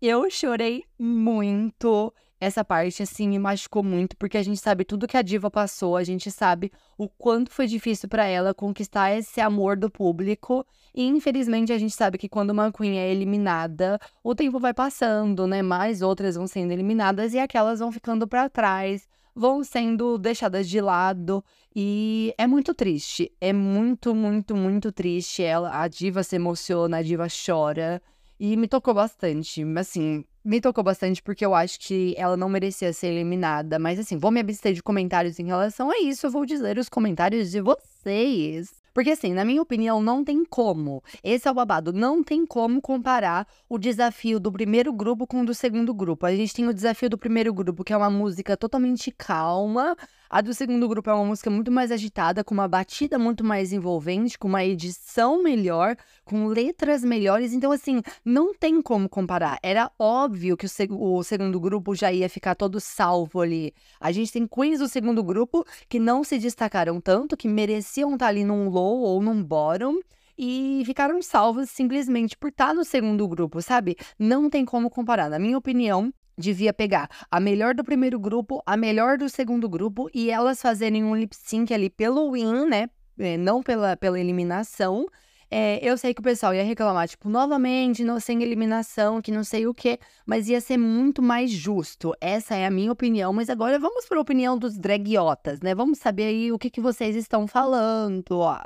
Eu 0.00 0.30
chorei 0.30 0.84
muito 0.96 2.14
essa 2.40 2.64
parte, 2.64 3.02
assim, 3.02 3.28
me 3.28 3.36
machucou 3.36 3.82
muito, 3.82 4.16
porque 4.16 4.38
a 4.38 4.42
gente 4.44 4.60
sabe 4.60 4.84
tudo 4.84 5.08
que 5.08 5.16
a 5.16 5.22
diva 5.22 5.50
passou, 5.50 5.96
a 5.96 6.04
gente 6.04 6.30
sabe 6.30 6.70
o 6.96 7.08
quanto 7.08 7.50
foi 7.50 7.66
difícil 7.66 8.08
para 8.08 8.24
ela 8.24 8.54
conquistar 8.54 9.10
esse 9.10 9.40
amor 9.40 9.76
do 9.76 9.90
público. 9.90 10.64
E 10.94 11.04
infelizmente 11.04 11.72
a 11.72 11.78
gente 11.78 11.96
sabe 11.96 12.16
que 12.16 12.28
quando 12.28 12.50
uma 12.50 12.70
Queen 12.70 12.96
é 12.96 13.10
eliminada, 13.10 13.98
o 14.22 14.36
tempo 14.36 14.60
vai 14.60 14.72
passando, 14.72 15.48
né? 15.48 15.62
Mais 15.62 16.00
outras 16.00 16.36
vão 16.36 16.46
sendo 16.46 16.70
eliminadas 16.70 17.34
e 17.34 17.40
aquelas 17.40 17.80
vão 17.80 17.90
ficando 17.90 18.28
para 18.28 18.48
trás, 18.48 19.08
vão 19.34 19.64
sendo 19.64 20.16
deixadas 20.16 20.68
de 20.68 20.80
lado. 20.80 21.44
E 21.74 22.32
é 22.38 22.46
muito 22.46 22.72
triste. 22.72 23.32
É 23.40 23.52
muito, 23.52 24.14
muito, 24.14 24.54
muito 24.54 24.92
triste. 24.92 25.42
Ela, 25.42 25.82
a 25.82 25.88
diva 25.88 26.22
se 26.22 26.36
emociona, 26.36 26.98
a 26.98 27.02
diva 27.02 27.26
chora. 27.28 28.00
E 28.40 28.56
me 28.56 28.68
tocou 28.68 28.94
bastante. 28.94 29.64
Assim, 29.76 30.24
me 30.44 30.60
tocou 30.60 30.84
bastante 30.84 31.22
porque 31.22 31.44
eu 31.44 31.54
acho 31.54 31.78
que 31.80 32.14
ela 32.16 32.36
não 32.36 32.48
merecia 32.48 32.92
ser 32.92 33.08
eliminada. 33.08 33.78
Mas 33.78 33.98
assim, 33.98 34.16
vou 34.16 34.30
me 34.30 34.40
abster 34.40 34.72
de 34.72 34.82
comentários 34.82 35.38
em 35.38 35.46
relação 35.46 35.90
a 35.90 35.98
isso. 35.98 36.26
Eu 36.26 36.30
vou 36.30 36.46
dizer 36.46 36.78
os 36.78 36.88
comentários 36.88 37.50
de 37.50 37.60
vocês. 37.60 38.72
Porque, 38.94 39.10
assim, 39.10 39.32
na 39.32 39.44
minha 39.44 39.62
opinião, 39.62 40.02
não 40.02 40.24
tem 40.24 40.44
como. 40.44 41.02
Esse 41.22 41.46
é 41.46 41.50
o 41.50 41.54
babado. 41.54 41.92
Não 41.92 42.22
tem 42.22 42.44
como 42.44 42.80
comparar 42.80 43.46
o 43.68 43.78
desafio 43.78 44.40
do 44.40 44.50
primeiro 44.50 44.92
grupo 44.92 45.24
com 45.26 45.42
o 45.42 45.46
do 45.46 45.54
segundo 45.54 45.94
grupo. 45.94 46.26
A 46.26 46.34
gente 46.34 46.52
tem 46.52 46.66
o 46.66 46.74
desafio 46.74 47.08
do 47.08 47.16
primeiro 47.16 47.54
grupo, 47.54 47.84
que 47.84 47.92
é 47.92 47.96
uma 47.96 48.10
música 48.10 48.56
totalmente 48.56 49.12
calma. 49.12 49.96
A 50.30 50.42
do 50.42 50.52
segundo 50.52 50.86
grupo 50.86 51.08
é 51.08 51.14
uma 51.14 51.24
música 51.24 51.48
muito 51.48 51.72
mais 51.72 51.90
agitada, 51.90 52.44
com 52.44 52.52
uma 52.52 52.68
batida 52.68 53.18
muito 53.18 53.42
mais 53.42 53.72
envolvente, 53.72 54.38
com 54.38 54.46
uma 54.46 54.62
edição 54.62 55.42
melhor, 55.42 55.96
com 56.22 56.48
letras 56.48 57.02
melhores. 57.02 57.54
Então, 57.54 57.72
assim, 57.72 58.02
não 58.22 58.52
tem 58.52 58.82
como 58.82 59.08
comparar. 59.08 59.58
Era 59.62 59.90
óbvio 59.98 60.54
que 60.54 60.66
o, 60.66 60.68
seg 60.68 60.92
o 60.92 61.22
segundo 61.22 61.58
grupo 61.58 61.94
já 61.94 62.12
ia 62.12 62.28
ficar 62.28 62.54
todo 62.54 62.78
salvo 62.78 63.40
ali. 63.40 63.72
A 63.98 64.12
gente 64.12 64.30
tem 64.30 64.46
queens 64.46 64.80
do 64.80 64.88
segundo 64.88 65.24
grupo 65.24 65.64
que 65.88 65.98
não 65.98 66.22
se 66.22 66.38
destacaram 66.38 67.00
tanto, 67.00 67.34
que 67.34 67.48
mereciam 67.48 68.12
estar 68.12 68.26
ali 68.26 68.44
num 68.44 68.68
low 68.68 69.00
ou 69.00 69.22
num 69.22 69.42
bottom. 69.42 69.98
e 70.38 70.82
ficaram 70.86 71.20
salvas 71.22 71.70
simplesmente 71.70 72.36
por 72.36 72.50
estar 72.50 72.72
no 72.74 72.84
segundo 72.84 73.26
grupo, 73.26 73.60
sabe? 73.60 73.96
Não 74.18 74.48
tem 74.48 74.64
como 74.64 74.88
comparar. 74.90 75.28
Na 75.28 75.38
minha 75.38 75.58
opinião, 75.58 76.12
devia 76.38 76.72
pegar 76.72 77.10
a 77.30 77.40
melhor 77.40 77.74
do 77.74 77.84
primeiro 77.84 78.18
grupo, 78.18 78.62
a 78.64 78.76
melhor 78.76 79.18
do 79.18 79.28
segundo 79.28 79.68
grupo 79.68 80.08
e 80.14 80.30
elas 80.30 80.62
fazerem 80.62 81.04
um 81.04 81.16
lip 81.16 81.34
sync 81.34 81.74
ali 81.74 81.90
pelo 81.90 82.32
win, 82.32 82.66
né? 82.66 82.88
É, 83.18 83.36
não 83.36 83.62
pela, 83.62 83.96
pela 83.96 84.18
eliminação. 84.18 85.06
É, 85.50 85.80
eu 85.82 85.96
sei 85.96 86.12
que 86.12 86.20
o 86.20 86.22
pessoal 86.22 86.54
ia 86.54 86.62
reclamar, 86.62 87.08
tipo, 87.08 87.28
novamente, 87.28 88.04
não, 88.04 88.20
sem 88.20 88.42
eliminação, 88.42 89.20
que 89.22 89.32
não 89.32 89.42
sei 89.42 89.66
o 89.66 89.72
quê, 89.72 89.98
mas 90.26 90.46
ia 90.46 90.60
ser 90.60 90.76
muito 90.76 91.22
mais 91.22 91.50
justo. 91.50 92.14
Essa 92.20 92.54
é 92.54 92.66
a 92.66 92.70
minha 92.70 92.92
opinião, 92.92 93.32
mas 93.32 93.48
agora 93.48 93.78
vamos 93.78 94.06
para 94.06 94.18
a 94.18 94.20
opinião 94.20 94.58
dos 94.58 94.76
dragiotas, 94.76 95.60
né? 95.60 95.74
Vamos 95.74 95.98
saber 95.98 96.24
aí 96.24 96.52
o 96.52 96.58
que, 96.58 96.70
que 96.70 96.80
vocês 96.80 97.16
estão 97.16 97.46
falando, 97.46 98.32
ó. 98.32 98.60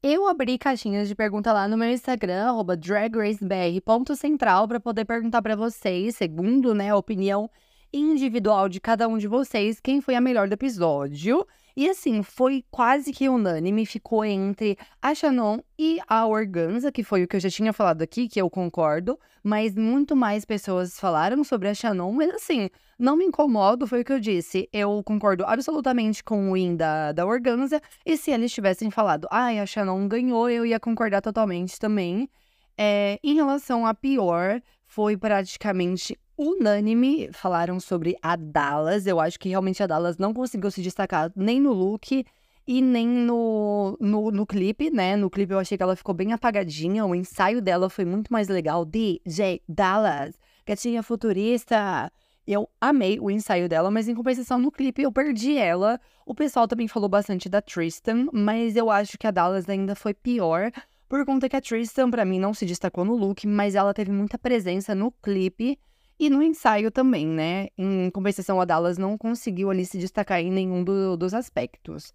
Eu 0.00 0.28
abri 0.28 0.56
caixinhas 0.56 1.08
de 1.08 1.14
pergunta 1.16 1.52
lá 1.52 1.66
no 1.66 1.76
meu 1.76 1.90
Instagram, 1.90 2.54
dragracebr.central, 2.78 4.68
para 4.68 4.78
poder 4.78 5.04
perguntar 5.04 5.42
para 5.42 5.56
vocês, 5.56 6.14
segundo 6.14 6.72
né, 6.72 6.90
a 6.90 6.96
opinião 6.96 7.50
individual 7.92 8.68
de 8.68 8.80
cada 8.80 9.08
um 9.08 9.18
de 9.18 9.26
vocês, 9.26 9.80
quem 9.80 10.00
foi 10.00 10.14
a 10.14 10.20
melhor 10.20 10.46
do 10.46 10.52
episódio. 10.52 11.44
E 11.76 11.90
assim, 11.90 12.22
foi 12.22 12.64
quase 12.70 13.12
que 13.12 13.28
unânime, 13.28 13.84
ficou 13.84 14.24
entre 14.24 14.78
a 15.02 15.12
Shannon 15.16 15.58
e 15.76 15.98
a 16.06 16.24
Organza, 16.28 16.92
que 16.92 17.02
foi 17.02 17.24
o 17.24 17.28
que 17.28 17.34
eu 17.34 17.40
já 17.40 17.50
tinha 17.50 17.72
falado 17.72 18.00
aqui, 18.00 18.28
que 18.28 18.40
eu 18.40 18.48
concordo, 18.48 19.18
mas 19.42 19.74
muito 19.74 20.14
mais 20.14 20.44
pessoas 20.44 20.96
falaram 21.00 21.42
sobre 21.42 21.66
a 21.70 21.74
Shannon, 21.74 22.12
mas 22.12 22.30
assim, 22.30 22.70
não 22.98 23.16
me 23.16 23.24
incomodo, 23.24 23.86
foi 23.86 24.00
o 24.00 24.04
que 24.04 24.12
eu 24.12 24.20
disse. 24.20 24.68
Eu 24.72 25.02
concordo 25.04 25.44
absolutamente 25.46 26.22
com 26.24 26.50
o 26.50 26.54
win 26.54 26.76
da, 26.76 27.12
da 27.12 27.24
Organza, 27.24 27.80
e 28.04 28.16
se 28.16 28.30
eles 28.30 28.52
tivessem 28.52 28.90
falado, 28.90 29.28
ai, 29.30 29.58
ah, 29.58 29.62
a 29.62 29.66
Shannon 29.66 30.08
ganhou, 30.08 30.50
eu 30.50 30.66
ia 30.66 30.80
concordar 30.80 31.20
totalmente 31.20 31.78
também. 31.78 32.28
É, 32.76 33.18
em 33.22 33.34
relação 33.34 33.86
a 33.86 33.94
pior, 33.94 34.60
foi 34.86 35.16
praticamente 35.16 36.18
unânime 36.36 37.30
falaram 37.32 37.80
sobre 37.80 38.16
a 38.22 38.36
Dallas. 38.36 39.06
Eu 39.06 39.20
acho 39.20 39.38
que 39.38 39.48
realmente 39.48 39.82
a 39.82 39.86
Dallas 39.86 40.16
não 40.16 40.32
conseguiu 40.32 40.70
se 40.70 40.80
destacar 40.80 41.32
nem 41.34 41.60
no 41.60 41.72
look 41.72 42.24
e 42.66 42.82
nem 42.82 43.08
no, 43.08 43.96
no, 44.00 44.30
no 44.30 44.46
clipe, 44.46 44.90
né? 44.90 45.16
No 45.16 45.28
clipe 45.28 45.52
eu 45.52 45.58
achei 45.58 45.76
que 45.76 45.82
ela 45.82 45.96
ficou 45.96 46.14
bem 46.14 46.32
apagadinha. 46.32 47.04
O 47.04 47.14
ensaio 47.14 47.60
dela 47.60 47.90
foi 47.90 48.04
muito 48.04 48.32
mais 48.32 48.48
legal. 48.48 48.84
DJ 48.84 49.62
Dallas, 49.68 50.38
gatinha 50.64 51.02
futurista. 51.02 52.12
Eu 52.50 52.66
amei 52.80 53.20
o 53.20 53.30
ensaio 53.30 53.68
dela, 53.68 53.90
mas 53.90 54.08
em 54.08 54.14
compensação 54.14 54.58
no 54.58 54.72
clipe 54.72 55.02
eu 55.02 55.12
perdi 55.12 55.58
ela. 55.58 56.00
O 56.24 56.34
pessoal 56.34 56.66
também 56.66 56.88
falou 56.88 57.06
bastante 57.06 57.46
da 57.46 57.60
Tristan, 57.60 58.26
mas 58.32 58.74
eu 58.74 58.90
acho 58.90 59.18
que 59.18 59.26
a 59.26 59.30
Dallas 59.30 59.68
ainda 59.68 59.94
foi 59.94 60.14
pior. 60.14 60.72
Por 61.10 61.26
conta 61.26 61.46
que 61.46 61.56
a 61.56 61.60
Tristan, 61.60 62.10
para 62.10 62.24
mim, 62.24 62.40
não 62.40 62.54
se 62.54 62.64
destacou 62.64 63.04
no 63.04 63.14
look, 63.14 63.46
mas 63.46 63.74
ela 63.74 63.92
teve 63.92 64.10
muita 64.10 64.38
presença 64.38 64.94
no 64.94 65.12
clipe. 65.12 65.78
E 66.18 66.30
no 66.30 66.42
ensaio 66.42 66.90
também, 66.90 67.26
né? 67.26 67.68
Em 67.76 68.10
compensação, 68.10 68.58
a 68.58 68.64
Dallas 68.64 68.96
não 68.96 69.18
conseguiu 69.18 69.70
ali 69.70 69.84
se 69.84 69.98
destacar 69.98 70.40
em 70.40 70.50
nenhum 70.50 70.82
do, 70.82 71.18
dos 71.18 71.34
aspectos. 71.34 72.14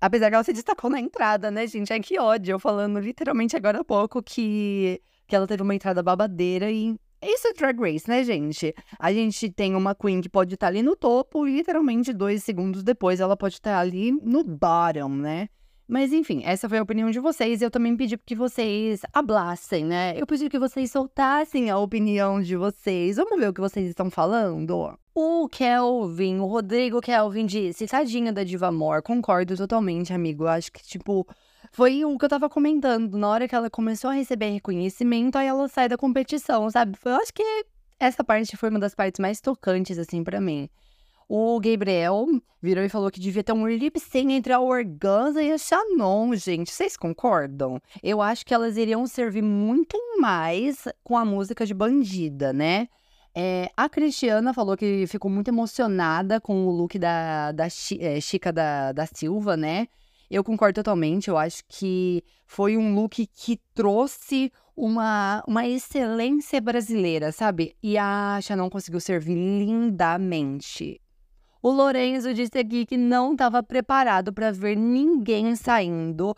Apesar 0.00 0.30
que 0.30 0.36
ela 0.36 0.44
se 0.44 0.54
destacou 0.54 0.88
na 0.88 1.00
entrada, 1.00 1.50
né, 1.50 1.66
gente? 1.66 1.92
Ai, 1.92 2.00
que 2.00 2.18
ódio. 2.18 2.54
Eu 2.54 2.58
falando 2.58 2.98
literalmente 2.98 3.54
agora 3.54 3.80
há 3.80 3.84
pouco 3.84 4.22
que, 4.22 5.02
que 5.26 5.36
ela 5.36 5.46
teve 5.46 5.62
uma 5.62 5.74
entrada 5.74 6.02
babadeira 6.02 6.70
e. 6.70 6.98
Isso 7.28 7.48
é 7.48 7.52
Drag 7.52 7.78
Race, 7.80 8.08
né, 8.08 8.22
gente? 8.22 8.74
A 8.98 9.12
gente 9.12 9.50
tem 9.50 9.74
uma 9.74 9.94
Queen 9.94 10.20
que 10.20 10.28
pode 10.28 10.54
estar 10.54 10.68
ali 10.68 10.82
no 10.82 10.94
topo 10.94 11.46
e 11.48 11.56
literalmente 11.56 12.12
dois 12.12 12.44
segundos 12.44 12.84
depois 12.84 13.18
ela 13.18 13.36
pode 13.36 13.54
estar 13.54 13.78
ali 13.78 14.12
no 14.12 14.44
bottom, 14.44 15.08
né? 15.08 15.48
Mas 15.88 16.12
enfim, 16.12 16.42
essa 16.44 16.68
foi 16.68 16.78
a 16.78 16.82
opinião 16.82 17.10
de 17.10 17.20
vocês. 17.20 17.62
Eu 17.62 17.70
também 17.70 17.96
pedi 17.96 18.16
que 18.18 18.34
vocês 18.34 19.00
hablassem, 19.12 19.84
né? 19.84 20.14
Eu 20.16 20.26
pedi 20.26 20.48
que 20.48 20.58
vocês 20.58 20.90
soltassem 20.90 21.70
a 21.70 21.78
opinião 21.78 22.40
de 22.40 22.56
vocês. 22.56 23.16
Vamos 23.16 23.38
ver 23.38 23.48
o 23.48 23.52
que 23.52 23.60
vocês 23.60 23.88
estão 23.88 24.10
falando? 24.10 24.96
O 25.14 25.48
Kelvin, 25.48 26.38
o 26.40 26.46
Rodrigo 26.46 27.00
Kelvin 27.00 27.46
disse: 27.46 27.86
Tadinha 27.86 28.32
da 28.32 28.42
Diva 28.42 28.66
Amor. 28.66 29.00
Concordo 29.00 29.56
totalmente, 29.56 30.12
amigo. 30.12 30.46
Acho 30.46 30.72
que, 30.72 30.82
tipo, 30.82 31.26
foi 31.72 32.04
o 32.04 32.16
que 32.18 32.24
eu 32.24 32.28
tava 32.28 32.48
comentando. 32.48 33.16
Na 33.16 33.28
hora 33.28 33.48
que 33.48 33.54
ela 33.54 33.70
começou 33.70 34.10
a 34.10 34.14
receber 34.14 34.50
reconhecimento, 34.50 35.36
aí 35.36 35.46
ela 35.46 35.68
sai 35.68 35.88
da 35.88 35.96
competição, 35.96 36.70
sabe? 36.70 36.98
Eu 37.04 37.16
acho 37.16 37.32
que 37.32 37.42
essa 37.98 38.22
parte 38.22 38.56
foi 38.56 38.70
uma 38.70 38.78
das 38.78 38.94
partes 38.94 39.18
mais 39.20 39.40
tocantes, 39.40 39.98
assim, 39.98 40.22
para 40.22 40.40
mim. 40.40 40.68
O 41.28 41.58
Gabriel 41.58 42.26
virou 42.62 42.84
e 42.84 42.88
falou 42.88 43.10
que 43.10 43.18
devia 43.18 43.42
ter 43.42 43.52
um 43.52 43.68
lip 43.68 43.98
sync 43.98 44.32
entre 44.32 44.52
a 44.52 44.60
Organza 44.60 45.42
e 45.42 45.50
a 45.50 45.58
Shannon, 45.58 46.34
gente. 46.36 46.70
Vocês 46.70 46.96
concordam? 46.96 47.80
Eu 48.02 48.22
acho 48.22 48.46
que 48.46 48.54
elas 48.54 48.76
iriam 48.76 49.06
servir 49.06 49.42
muito 49.42 49.98
mais 50.20 50.86
com 51.02 51.16
a 51.16 51.24
música 51.24 51.66
de 51.66 51.74
Bandida, 51.74 52.52
né? 52.52 52.88
É, 53.34 53.70
a 53.76 53.88
Cristiana 53.88 54.54
falou 54.54 54.76
que 54.76 55.06
ficou 55.08 55.30
muito 55.30 55.48
emocionada 55.48 56.40
com 56.40 56.66
o 56.66 56.70
look 56.70 56.98
da, 56.98 57.52
da 57.52 57.66
é, 57.66 58.20
Chica 58.20 58.52
da, 58.52 58.92
da 58.92 59.04
Silva, 59.04 59.56
né? 59.56 59.88
Eu 60.30 60.42
concordo 60.42 60.74
totalmente. 60.74 61.28
Eu 61.28 61.38
acho 61.38 61.62
que 61.68 62.22
foi 62.46 62.76
um 62.76 62.94
look 62.94 63.26
que 63.26 63.60
trouxe 63.74 64.52
uma, 64.76 65.42
uma 65.46 65.66
excelência 65.66 66.60
brasileira, 66.60 67.32
sabe? 67.32 67.74
E 67.82 67.96
a 67.96 68.38
Shannon 68.42 68.68
conseguiu 68.68 69.00
servir 69.00 69.34
lindamente. 69.34 71.00
O 71.62 71.70
Lorenzo 71.70 72.32
disse 72.34 72.58
aqui 72.58 72.86
que 72.86 72.96
não 72.96 73.32
estava 73.32 73.62
preparado 73.62 74.32
para 74.32 74.52
ver 74.52 74.76
ninguém 74.76 75.56
saindo. 75.56 76.34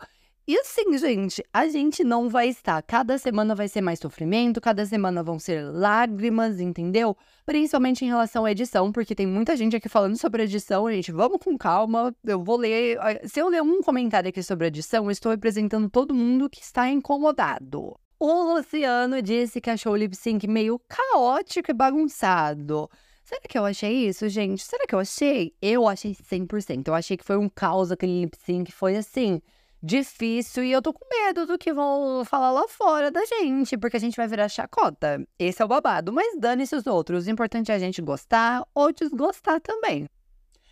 E 0.49 0.57
assim, 0.57 0.97
gente, 0.97 1.43
a 1.53 1.67
gente 1.67 2.03
não 2.03 2.27
vai 2.27 2.49
estar. 2.49 2.81
Cada 2.81 3.19
semana 3.19 3.53
vai 3.53 3.67
ser 3.67 3.81
mais 3.81 3.99
sofrimento, 3.99 4.59
cada 4.59 4.83
semana 4.83 5.21
vão 5.21 5.37
ser 5.37 5.61
lágrimas, 5.61 6.59
entendeu? 6.59 7.15
Principalmente 7.45 8.03
em 8.03 8.07
relação 8.07 8.45
à 8.45 8.51
edição, 8.51 8.91
porque 8.91 9.13
tem 9.13 9.27
muita 9.27 9.55
gente 9.55 9.75
aqui 9.75 9.87
falando 9.87 10.17
sobre 10.17 10.41
edição, 10.41 10.91
gente. 10.91 11.11
Vamos 11.11 11.37
com 11.37 11.55
calma. 11.55 12.15
Eu 12.25 12.43
vou 12.43 12.57
ler. 12.57 12.97
Se 13.25 13.39
eu 13.39 13.47
ler 13.47 13.61
um 13.61 13.79
comentário 13.83 14.27
aqui 14.27 14.41
sobre 14.41 14.65
edição, 14.65 15.05
eu 15.05 15.11
estou 15.11 15.31
representando 15.31 15.87
todo 15.87 16.15
mundo 16.15 16.49
que 16.49 16.63
está 16.63 16.89
incomodado. 16.89 17.95
O 18.19 18.55
Luciano 18.55 19.21
disse 19.21 19.61
que 19.61 19.69
achou 19.69 19.93
o 19.93 19.97
lip 19.97 20.15
sync 20.15 20.47
meio 20.47 20.81
caótico 20.87 21.69
e 21.69 21.75
bagunçado. 21.75 22.89
Será 23.23 23.41
que 23.47 23.55
eu 23.55 23.65
achei 23.65 24.07
isso, 24.07 24.27
gente? 24.27 24.63
Será 24.63 24.87
que 24.87 24.95
eu 24.95 24.99
achei? 24.99 25.53
Eu 25.61 25.87
achei 25.87 26.15
100%. 26.15 26.87
Eu 26.87 26.95
achei 26.95 27.15
que 27.15 27.23
foi 27.23 27.37
um 27.37 27.47
caos 27.47 27.91
aquele 27.91 28.21
lip 28.21 28.35
sync. 28.43 28.71
Foi 28.71 28.97
assim, 28.97 29.39
difícil. 29.81 30.63
E 30.63 30.71
eu 30.71 30.81
tô 30.81 30.93
com 30.93 31.05
medo 31.09 31.45
do 31.45 31.57
que 31.57 31.73
vão 31.73 32.23
falar 32.25 32.51
lá 32.51 32.67
fora 32.67 33.09
da 33.11 33.25
gente, 33.25 33.77
porque 33.77 33.97
a 33.97 33.99
gente 33.99 34.17
vai 34.17 34.27
virar 34.27 34.49
chacota. 34.49 35.25
Esse 35.37 35.61
é 35.61 35.65
o 35.65 35.67
babado. 35.67 36.11
Mas 36.13 36.37
dane-se 36.39 36.75
os 36.75 36.87
outros. 36.87 37.27
O 37.27 37.29
importante 37.29 37.71
é 37.71 37.75
a 37.75 37.79
gente 37.79 38.01
gostar 38.01 38.65
ou 38.73 38.91
desgostar 38.91 39.59
também. 39.61 40.07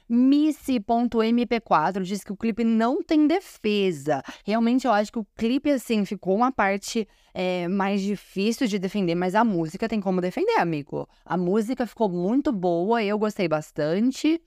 Missy.mp4 0.10 2.02
diz 2.02 2.24
que 2.24 2.32
o 2.32 2.38
clipe 2.38 2.64
não 2.64 3.04
tem 3.04 3.28
defesa. 3.28 4.24
Realmente 4.46 4.88
eu 4.88 4.94
acho 4.94 5.12
que 5.12 5.20
o 5.20 5.28
clipe, 5.36 5.70
assim, 5.70 6.06
ficou 6.06 6.34
uma 6.36 6.50
parte 6.50 7.06
é, 7.34 7.68
mais 7.68 8.02
difícil 8.02 8.68
de 8.68 8.80
defender, 8.80 9.16
mas 9.16 9.36
a 9.36 9.44
música 9.44 9.90
tem 9.90 10.00
como 10.00 10.22
defender, 10.22 10.60
amigo. 10.60 11.08
A 11.26 11.36
música 11.36 11.86
ficou 11.86 12.08
muito 12.08 12.54
boa, 12.54 13.04
eu 13.04 13.20
gostei 13.20 13.50
bastante. 13.50 14.42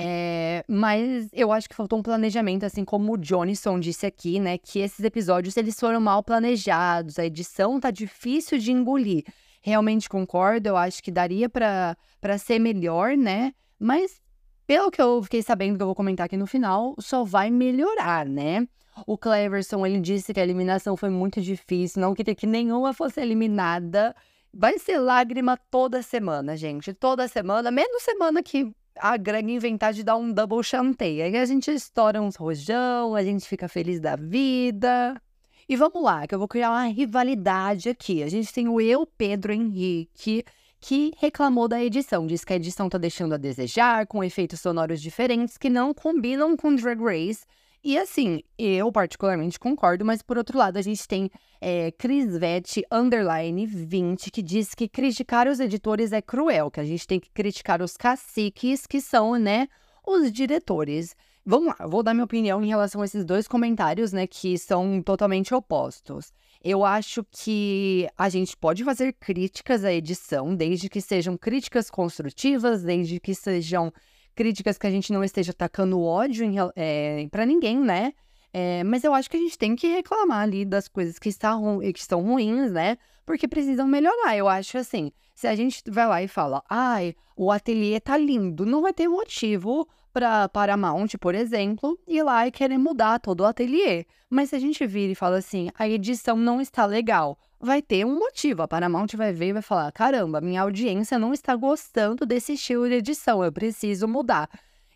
É, 0.00 0.64
mas 0.68 1.28
eu 1.32 1.50
acho 1.50 1.68
que 1.68 1.74
faltou 1.74 1.98
um 1.98 2.02
planejamento, 2.04 2.64
assim 2.64 2.84
como 2.84 3.14
o 3.14 3.18
Johnson 3.18 3.80
disse 3.80 4.06
aqui, 4.06 4.38
né? 4.38 4.56
Que 4.56 4.78
esses 4.78 5.04
episódios 5.04 5.56
eles 5.56 5.78
foram 5.78 6.00
mal 6.00 6.22
planejados, 6.22 7.18
a 7.18 7.26
edição 7.26 7.80
tá 7.80 7.90
difícil 7.90 8.58
de 8.58 8.70
engolir. 8.70 9.24
Realmente 9.60 10.08
concordo, 10.08 10.68
eu 10.68 10.76
acho 10.76 11.02
que 11.02 11.10
daria 11.10 11.48
para 11.48 12.38
ser 12.38 12.60
melhor, 12.60 13.16
né? 13.16 13.52
Mas 13.76 14.20
pelo 14.68 14.88
que 14.88 15.02
eu 15.02 15.20
fiquei 15.20 15.42
sabendo, 15.42 15.76
que 15.76 15.82
eu 15.82 15.86
vou 15.88 15.96
comentar 15.96 16.26
aqui 16.26 16.36
no 16.36 16.46
final, 16.46 16.94
só 17.00 17.24
vai 17.24 17.50
melhorar, 17.50 18.24
né? 18.24 18.68
O 19.04 19.18
Cleverson, 19.18 19.84
ele 19.84 20.00
disse 20.00 20.32
que 20.32 20.38
a 20.38 20.44
eliminação 20.44 20.96
foi 20.96 21.10
muito 21.10 21.40
difícil, 21.40 22.00
não 22.00 22.14
queria 22.14 22.36
que 22.36 22.46
nenhuma 22.46 22.92
fosse 22.92 23.20
eliminada. 23.20 24.14
Vai 24.54 24.78
ser 24.78 24.98
lágrima 24.98 25.56
toda 25.70 26.02
semana, 26.02 26.56
gente. 26.56 26.92
Toda 26.92 27.26
semana, 27.26 27.70
menos 27.70 28.02
semana 28.02 28.42
que 28.42 28.72
a 29.00 29.16
Greg 29.16 29.50
inventar 29.50 29.92
de 29.92 30.02
dar 30.02 30.16
um 30.16 30.32
double 30.32 30.62
chanteio. 30.62 31.24
Aí 31.24 31.36
a 31.36 31.44
gente 31.44 31.70
estoura 31.70 32.20
uns 32.20 32.36
rojão, 32.36 33.14
a 33.14 33.22
gente 33.22 33.46
fica 33.46 33.68
feliz 33.68 34.00
da 34.00 34.16
vida. 34.16 35.20
E 35.68 35.76
vamos 35.76 36.02
lá, 36.02 36.26
que 36.26 36.34
eu 36.34 36.38
vou 36.38 36.48
criar 36.48 36.70
uma 36.70 36.86
rivalidade 36.86 37.88
aqui. 37.88 38.22
A 38.22 38.28
gente 38.28 38.52
tem 38.52 38.68
o 38.68 38.80
eu, 38.80 39.06
Pedro 39.06 39.52
Henrique, 39.52 40.44
que 40.80 41.12
reclamou 41.18 41.68
da 41.68 41.82
edição. 41.82 42.26
Diz 42.26 42.44
que 42.44 42.52
a 42.52 42.56
edição 42.56 42.88
tá 42.88 42.96
deixando 42.96 43.34
a 43.34 43.36
desejar, 43.36 44.06
com 44.06 44.24
efeitos 44.24 44.60
sonoros 44.60 45.00
diferentes 45.00 45.58
que 45.58 45.68
não 45.68 45.92
combinam 45.92 46.56
com 46.56 46.74
Drag 46.74 47.00
Race. 47.02 47.44
E 47.88 47.96
assim, 47.96 48.42
eu 48.58 48.92
particularmente 48.92 49.58
concordo, 49.58 50.04
mas 50.04 50.20
por 50.20 50.36
outro 50.36 50.58
lado, 50.58 50.76
a 50.76 50.82
gente 50.82 51.08
tem 51.08 51.30
é, 51.58 51.90
Vett 52.38 52.84
underline 52.92 53.64
20, 53.64 54.30
que 54.30 54.42
diz 54.42 54.74
que 54.74 54.86
criticar 54.86 55.48
os 55.48 55.58
editores 55.58 56.12
é 56.12 56.20
cruel, 56.20 56.70
que 56.70 56.80
a 56.80 56.84
gente 56.84 57.06
tem 57.06 57.18
que 57.18 57.30
criticar 57.30 57.80
os 57.80 57.96
caciques, 57.96 58.86
que 58.86 59.00
são, 59.00 59.36
né, 59.36 59.68
os 60.06 60.30
diretores. 60.30 61.16
Vamos 61.46 61.68
lá, 61.68 61.86
vou 61.86 62.02
dar 62.02 62.12
minha 62.12 62.26
opinião 62.26 62.62
em 62.62 62.68
relação 62.68 63.00
a 63.00 63.06
esses 63.06 63.24
dois 63.24 63.48
comentários, 63.48 64.12
né, 64.12 64.26
que 64.26 64.58
são 64.58 65.00
totalmente 65.00 65.54
opostos. 65.54 66.30
Eu 66.62 66.84
acho 66.84 67.24
que 67.30 68.06
a 68.18 68.28
gente 68.28 68.54
pode 68.54 68.84
fazer 68.84 69.14
críticas 69.14 69.82
à 69.82 69.90
edição, 69.90 70.54
desde 70.54 70.90
que 70.90 71.00
sejam 71.00 71.38
críticas 71.38 71.88
construtivas, 71.88 72.82
desde 72.82 73.18
que 73.18 73.34
sejam 73.34 73.90
críticas 74.38 74.78
que 74.78 74.86
a 74.86 74.90
gente 74.90 75.12
não 75.12 75.24
esteja 75.24 75.50
atacando 75.50 76.00
ódio 76.00 76.44
é, 76.76 77.26
para 77.28 77.44
ninguém, 77.44 77.76
né? 77.76 78.12
É, 78.52 78.84
mas 78.84 79.02
eu 79.02 79.12
acho 79.12 79.28
que 79.28 79.36
a 79.36 79.40
gente 79.40 79.58
tem 79.58 79.74
que 79.74 79.88
reclamar 79.88 80.42
ali 80.42 80.64
das 80.64 80.86
coisas 80.86 81.18
que, 81.18 81.28
está 81.28 81.58
que 81.92 81.98
estão 81.98 82.22
ruins, 82.22 82.70
né? 82.70 82.98
Porque 83.26 83.48
precisam 83.48 83.88
melhorar. 83.88 84.36
Eu 84.36 84.48
acho 84.48 84.78
assim, 84.78 85.10
se 85.34 85.48
a 85.48 85.56
gente 85.56 85.82
vai 85.88 86.06
lá 86.06 86.22
e 86.22 86.28
fala, 86.28 86.62
ai, 86.70 87.16
o 87.36 87.50
ateliê 87.50 87.98
tá 87.98 88.16
lindo, 88.16 88.64
não 88.64 88.80
vai 88.80 88.92
ter 88.92 89.08
motivo 89.08 89.88
para 90.12 90.48
Paramount, 90.48 91.08
por 91.20 91.34
exemplo, 91.34 91.98
ir 92.06 92.22
lá 92.22 92.46
e 92.46 92.52
querer 92.52 92.78
mudar 92.78 93.18
todo 93.18 93.40
o 93.40 93.44
ateliê. 93.44 94.06
Mas 94.30 94.50
se 94.50 94.56
a 94.56 94.60
gente 94.60 94.86
vira 94.86 95.10
e 95.10 95.16
fala 95.16 95.38
assim, 95.38 95.68
a 95.76 95.88
edição 95.88 96.36
não 96.36 96.60
está 96.60 96.86
legal, 96.86 97.36
vai 97.60 97.82
ter 97.82 98.04
um 98.04 98.18
motivo. 98.18 98.62
A 98.62 98.68
Paramount 98.68 99.08
vai 99.14 99.32
ver 99.32 99.48
e 99.48 99.52
vai 99.54 99.62
falar: 99.62 99.90
caramba, 99.92 100.40
minha 100.40 100.62
audiência 100.62 101.18
não 101.18 101.32
está 101.32 101.54
gostando 101.56 102.24
desse 102.24 102.52
estilo 102.54 102.88
de 102.88 102.94
edição, 102.94 103.42
eu 103.44 103.52
preciso 103.52 104.06
mudar. 104.06 104.48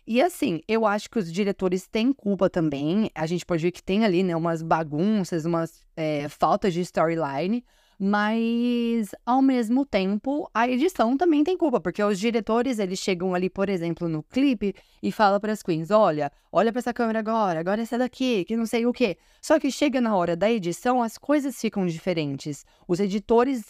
E 0.05 0.21
assim, 0.21 0.61
eu 0.67 0.85
acho 0.85 1.09
que 1.09 1.17
os 1.17 1.31
diretores 1.31 1.87
têm 1.87 2.11
culpa 2.11 2.49
também. 2.49 3.09
A 3.15 3.25
gente 3.25 3.45
pode 3.45 3.63
ver 3.63 3.71
que 3.71 3.81
tem 3.81 4.03
ali, 4.03 4.21
né, 4.21 4.35
umas 4.35 4.61
bagunças, 4.61 5.45
umas 5.45 5.85
é, 5.95 6.27
faltas 6.27 6.73
de 6.73 6.81
storyline. 6.81 7.63
Mas, 7.99 9.09
ao 9.25 9.41
mesmo 9.41 9.85
tempo, 9.85 10.49
a 10.53 10.67
edição 10.67 11.15
também 11.15 11.43
tem 11.43 11.57
culpa, 11.57 11.79
porque 11.79 12.03
os 12.03 12.19
diretores, 12.19 12.79
eles 12.79 12.99
chegam 12.99 13.33
ali, 13.33 13.49
por 13.49 13.69
exemplo, 13.69 14.09
no 14.09 14.23
clipe 14.23 14.73
e 15.01 15.11
falam 15.11 15.39
para 15.39 15.53
as 15.53 15.61
queens, 15.61 15.91
olha, 15.91 16.31
olha 16.51 16.71
para 16.71 16.79
essa 16.79 16.93
câmera 16.93 17.19
agora, 17.19 17.59
agora 17.59 17.81
essa 17.81 17.97
daqui, 17.97 18.43
que 18.45 18.57
não 18.57 18.65
sei 18.65 18.85
o 18.85 18.93
quê. 18.93 19.17
Só 19.41 19.59
que 19.59 19.71
chega 19.71 20.01
na 20.01 20.15
hora 20.15 20.35
da 20.35 20.51
edição, 20.51 21.01
as 21.01 21.17
coisas 21.17 21.59
ficam 21.59 21.85
diferentes. 21.85 22.65
Os 22.87 22.99
editores 22.99 23.63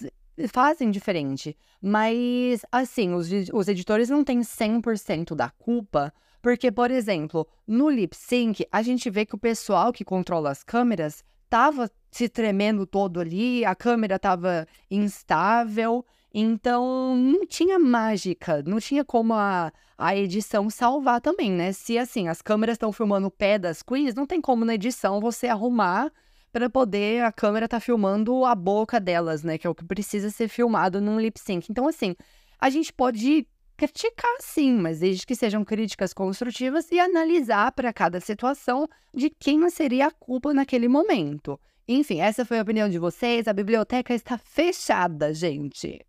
fazem 0.52 0.90
diferente, 0.90 1.56
mas, 1.82 2.66
assim, 2.72 3.14
os, 3.14 3.30
os 3.54 3.68
editores 3.68 4.10
não 4.10 4.24
têm 4.24 4.40
100% 4.40 5.36
da 5.36 5.50
culpa, 5.50 6.14
porque, 6.42 6.72
por 6.72 6.92
exemplo, 6.92 7.48
no 7.66 7.90
lip 7.90 8.16
sync, 8.16 8.66
a 8.72 8.82
gente 8.82 9.10
vê 9.10 9.26
que 9.26 9.36
o 9.36 9.38
pessoal 9.38 9.94
que 9.94 10.04
controla 10.04 10.50
as 10.50 10.64
câmeras 10.64 11.24
tava 11.50 11.90
se 12.14 12.30
tremendo 12.30 12.86
todo 12.86 13.20
ali, 13.20 13.66
a 13.66 13.74
câmera 13.74 14.20
tava 14.20 14.68
instável, 14.90 16.06
então 16.32 17.16
não 17.16 17.46
tinha 17.46 17.80
mágica, 17.80 18.62
não 18.66 18.80
tinha 18.80 19.04
como 19.04 19.34
a, 19.34 19.74
a 19.98 20.16
edição 20.16 20.70
salvar 20.70 21.20
também, 21.20 21.52
né? 21.52 21.72
Se 21.72 21.98
assim, 21.98 22.28
as 22.28 22.40
câmeras 22.40 22.76
estão 22.76 22.94
filmando 22.94 23.28
o 23.28 23.32
pé 23.32 23.58
das 23.58 23.82
queens, 23.82 24.14
não 24.14 24.28
tem 24.28 24.40
como 24.40 24.64
na 24.64 24.76
edição 24.76 25.20
você 25.20 25.48
arrumar 25.48 26.12
para 26.52 26.70
poder 26.70 27.24
a 27.24 27.32
câmera 27.32 27.68
tá 27.68 27.80
filmando 27.80 28.46
a 28.46 28.54
boca 28.54 29.00
delas, 29.00 29.42
né? 29.44 29.58
Que 29.58 29.66
é 29.66 29.70
o 29.70 29.74
que 29.74 29.84
precisa 29.84 30.30
ser 30.30 30.48
filmado 30.48 31.02
num 31.02 31.20
lip 31.20 31.40
sync. 31.40 31.72
Então, 31.72 31.88
assim, 31.88 32.16
a 32.60 32.70
gente 32.70 32.94
pode 32.94 33.48
criticar 33.76 34.36
sim, 34.40 34.74
mas 34.74 35.00
desde 35.00 35.26
que 35.26 35.36
sejam 35.36 35.66
críticas 35.66 36.14
construtivas 36.14 36.92
e 36.92 37.00
analisar 37.00 37.72
para 37.72 37.92
cada 37.92 38.20
situação 38.20 38.88
de 39.12 39.32
quem 39.32 39.68
seria 39.72 40.08
a 40.08 40.12
culpa 40.12 40.54
naquele 40.54 40.88
momento. 40.88 41.60
Enfim, 41.88 42.22
essa 42.22 42.46
foi 42.46 42.60
a 42.60 42.62
opinião 42.62 42.88
de 42.88 42.98
vocês. 42.98 43.48
A 43.48 43.54
biblioteca 43.54 44.14
está 44.14 44.38
fechada, 44.38 45.34
gente. 45.34 46.00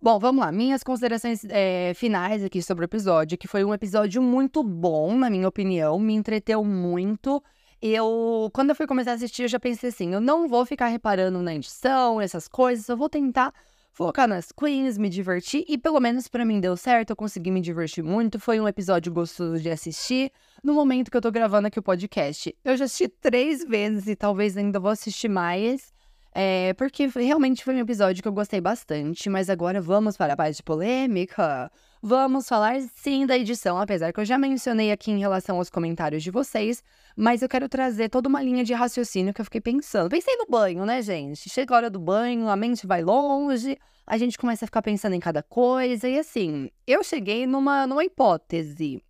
Bom, 0.00 0.18
vamos 0.18 0.42
lá. 0.42 0.50
Minhas 0.50 0.82
considerações 0.82 1.44
é, 1.48 1.92
finais 1.94 2.42
aqui 2.42 2.62
sobre 2.62 2.84
o 2.84 2.86
episódio, 2.86 3.36
que 3.36 3.48
foi 3.48 3.64
um 3.64 3.74
episódio 3.74 4.22
muito 4.22 4.62
bom, 4.62 5.14
na 5.14 5.28
minha 5.28 5.46
opinião, 5.46 5.98
me 5.98 6.14
entreteu 6.14 6.64
muito. 6.64 7.42
Eu, 7.82 8.50
quando 8.54 8.70
eu 8.70 8.74
fui 8.76 8.86
começar 8.86 9.10
a 9.10 9.14
assistir, 9.14 9.42
eu 9.42 9.48
já 9.48 9.60
pensei 9.60 9.90
assim: 9.90 10.14
eu 10.14 10.20
não 10.20 10.48
vou 10.48 10.64
ficar 10.64 10.86
reparando 10.86 11.42
na 11.42 11.54
edição, 11.54 12.20
essas 12.20 12.48
coisas, 12.48 12.88
eu 12.88 12.96
vou 12.96 13.08
tentar 13.08 13.52
focar 13.92 14.28
nas 14.28 14.52
queens, 14.52 14.96
me 14.96 15.08
divertir 15.08 15.64
e 15.68 15.76
pelo 15.76 16.00
menos 16.00 16.28
para 16.28 16.44
mim 16.44 16.60
deu 16.60 16.76
certo, 16.76 17.10
eu 17.10 17.16
consegui 17.16 17.50
me 17.50 17.60
divertir 17.60 18.02
muito. 18.02 18.38
Foi 18.38 18.60
um 18.60 18.68
episódio 18.68 19.12
gostoso 19.12 19.60
de 19.60 19.70
assistir 19.70 20.32
no 20.62 20.74
momento 20.74 21.10
que 21.10 21.16
eu 21.16 21.20
tô 21.20 21.30
gravando 21.30 21.68
aqui 21.68 21.78
o 21.78 21.82
podcast. 21.82 22.54
Eu 22.64 22.76
já 22.76 22.84
assisti 22.84 23.08
três 23.08 23.64
vezes 23.64 24.06
e 24.06 24.16
talvez 24.16 24.56
ainda 24.56 24.78
vou 24.78 24.90
assistir 24.90 25.28
mais. 25.28 25.92
É, 26.32 26.72
porque 26.74 27.06
realmente 27.08 27.64
foi 27.64 27.74
um 27.74 27.80
episódio 27.80 28.22
que 28.22 28.28
eu 28.28 28.32
gostei 28.32 28.60
bastante, 28.60 29.28
mas 29.28 29.50
agora 29.50 29.80
vamos 29.80 30.16
para 30.16 30.34
a 30.34 30.36
parte 30.36 30.56
de 30.56 30.62
polêmica. 30.62 31.70
Vamos 32.02 32.48
falar 32.48 32.80
sim 32.94 33.26
da 33.26 33.36
edição, 33.36 33.76
apesar 33.76 34.10
que 34.10 34.18
eu 34.18 34.24
já 34.24 34.38
mencionei 34.38 34.90
aqui 34.90 35.10
em 35.10 35.18
relação 35.18 35.58
aos 35.58 35.68
comentários 35.68 36.22
de 36.22 36.30
vocês, 36.30 36.82
mas 37.14 37.42
eu 37.42 37.48
quero 37.48 37.68
trazer 37.68 38.08
toda 38.08 38.26
uma 38.26 38.42
linha 38.42 38.64
de 38.64 38.72
raciocínio 38.72 39.34
que 39.34 39.40
eu 39.42 39.44
fiquei 39.44 39.60
pensando. 39.60 40.08
Pensei 40.08 40.34
no 40.36 40.46
banho, 40.48 40.86
né, 40.86 41.02
gente? 41.02 41.50
Chega 41.50 41.74
a 41.74 41.76
hora 41.76 41.90
do 41.90 42.00
banho, 42.00 42.48
a 42.48 42.56
mente 42.56 42.86
vai 42.86 43.02
longe, 43.02 43.76
a 44.06 44.16
gente 44.16 44.38
começa 44.38 44.64
a 44.64 44.68
ficar 44.68 44.80
pensando 44.80 45.12
em 45.12 45.20
cada 45.20 45.42
coisa, 45.42 46.08
e 46.08 46.18
assim, 46.18 46.70
eu 46.86 47.04
cheguei 47.04 47.46
numa, 47.46 47.86
numa 47.86 48.02
hipótese. 48.02 49.02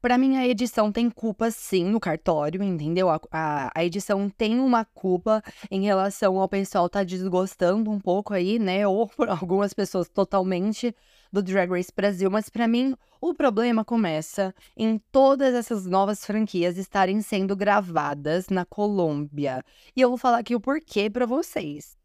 Para 0.00 0.16
mim, 0.16 0.36
a 0.36 0.46
edição 0.46 0.92
tem 0.92 1.10
culpa 1.10 1.50
sim 1.50 1.84
no 1.84 1.98
cartório, 1.98 2.62
entendeu? 2.62 3.10
A, 3.10 3.20
a, 3.32 3.70
a, 3.74 3.84
edição 3.84 4.30
tem 4.30 4.60
uma 4.60 4.84
culpa 4.84 5.42
em 5.68 5.82
relação 5.82 6.38
ao 6.38 6.48
pessoal 6.48 6.88
tá 6.88 7.02
desgostando 7.02 7.90
um 7.90 7.98
pouco 7.98 8.32
aí, 8.32 8.60
né? 8.60 8.86
Ou 8.86 9.08
por 9.08 9.28
algumas 9.28 9.74
pessoas 9.74 10.08
totalmente 10.08 10.94
do 11.32 11.42
Drag 11.42 11.70
Race 11.70 11.92
Brasil, 11.94 12.30
mas 12.30 12.48
para 12.48 12.68
mim 12.68 12.94
o 13.20 13.34
problema 13.34 13.84
começa 13.84 14.54
em 14.76 14.98
todas 15.12 15.54
essas 15.54 15.86
novas 15.86 16.24
franquias 16.24 16.78
estarem 16.78 17.20
sendo 17.20 17.56
gravadas 17.56 18.48
na 18.48 18.64
Colômbia. 18.64 19.62
E 19.94 20.00
eu 20.00 20.08
vou 20.08 20.18
falar 20.18 20.38
aqui 20.38 20.54
o 20.54 20.60
porquê 20.60 21.10
para 21.10 21.26
vocês. 21.26 21.96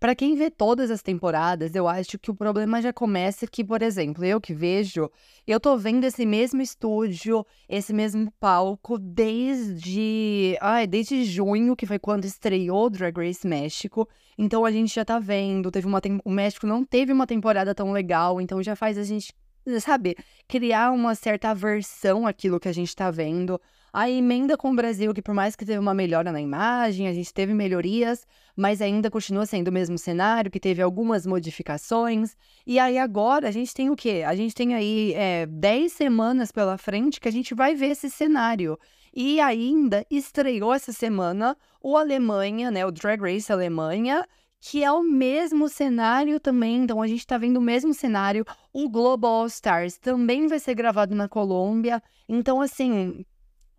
Para 0.00 0.14
quem 0.14 0.34
vê 0.34 0.50
todas 0.50 0.90
as 0.90 1.02
temporadas, 1.02 1.74
eu 1.74 1.86
acho 1.86 2.18
que 2.18 2.30
o 2.30 2.34
problema 2.34 2.80
já 2.80 2.90
começa 2.90 3.46
que, 3.46 3.62
por 3.62 3.82
exemplo, 3.82 4.24
eu 4.24 4.40
que 4.40 4.54
vejo, 4.54 5.10
eu 5.46 5.60
tô 5.60 5.76
vendo 5.76 6.04
esse 6.04 6.24
mesmo 6.24 6.62
estúdio, 6.62 7.44
esse 7.68 7.92
mesmo 7.92 8.32
palco 8.40 8.98
desde, 8.98 10.56
ai, 10.58 10.86
desde 10.86 11.22
junho, 11.24 11.76
que 11.76 11.84
foi 11.84 11.98
quando 11.98 12.24
estreou 12.24 12.88
Drag 12.88 13.14
Race 13.14 13.46
México. 13.46 14.08
Então 14.38 14.64
a 14.64 14.70
gente 14.70 14.94
já 14.94 15.04
tá 15.04 15.18
vendo, 15.18 15.70
teve 15.70 15.86
uma 15.86 16.00
o 16.24 16.30
México 16.30 16.66
não 16.66 16.82
teve 16.82 17.12
uma 17.12 17.26
temporada 17.26 17.74
tão 17.74 17.92
legal, 17.92 18.40
então 18.40 18.62
já 18.62 18.74
faz 18.74 18.96
a 18.96 19.04
gente 19.04 19.34
sabe, 19.80 20.16
criar 20.48 20.90
uma 20.92 21.14
certa 21.14 21.50
aversão 21.50 22.26
àquilo 22.26 22.58
que 22.58 22.68
a 22.68 22.72
gente 22.72 22.96
tá 22.96 23.10
vendo. 23.10 23.60
A 23.92 24.08
emenda 24.08 24.56
com 24.56 24.70
o 24.70 24.76
Brasil, 24.76 25.12
que 25.12 25.22
por 25.22 25.34
mais 25.34 25.56
que 25.56 25.64
teve 25.64 25.78
uma 25.78 25.94
melhora 25.94 26.30
na 26.30 26.40
imagem, 26.40 27.08
a 27.08 27.12
gente 27.12 27.34
teve 27.34 27.52
melhorias, 27.52 28.26
mas 28.56 28.80
ainda 28.80 29.10
continua 29.10 29.46
sendo 29.46 29.68
o 29.68 29.72
mesmo 29.72 29.98
cenário, 29.98 30.50
que 30.50 30.60
teve 30.60 30.80
algumas 30.80 31.26
modificações. 31.26 32.36
E 32.66 32.78
aí 32.78 32.98
agora 32.98 33.48
a 33.48 33.50
gente 33.50 33.74
tem 33.74 33.90
o 33.90 33.96
quê? 33.96 34.22
A 34.26 34.34
gente 34.36 34.54
tem 34.54 34.74
aí 34.74 35.12
é, 35.14 35.46
10 35.46 35.92
semanas 35.92 36.52
pela 36.52 36.78
frente 36.78 37.20
que 37.20 37.28
a 37.28 37.32
gente 37.32 37.54
vai 37.54 37.74
ver 37.74 37.88
esse 37.88 38.08
cenário. 38.08 38.78
E 39.12 39.40
ainda 39.40 40.06
estreou 40.08 40.72
essa 40.72 40.92
semana 40.92 41.56
o 41.82 41.96
Alemanha, 41.96 42.70
né? 42.70 42.86
O 42.86 42.92
Drag 42.92 43.20
Race 43.20 43.52
Alemanha, 43.52 44.24
que 44.60 44.84
é 44.84 44.92
o 44.92 45.02
mesmo 45.02 45.68
cenário 45.68 46.38
também. 46.38 46.84
Então 46.84 47.02
a 47.02 47.08
gente 47.08 47.26
tá 47.26 47.36
vendo 47.38 47.56
o 47.56 47.62
mesmo 47.62 47.92
cenário. 47.92 48.44
O 48.72 48.88
Global 48.88 49.32
All 49.32 49.46
Stars 49.46 49.98
também 49.98 50.46
vai 50.46 50.60
ser 50.60 50.74
gravado 50.74 51.14
na 51.14 51.28
Colômbia. 51.28 52.00
Então, 52.28 52.60
assim, 52.60 53.24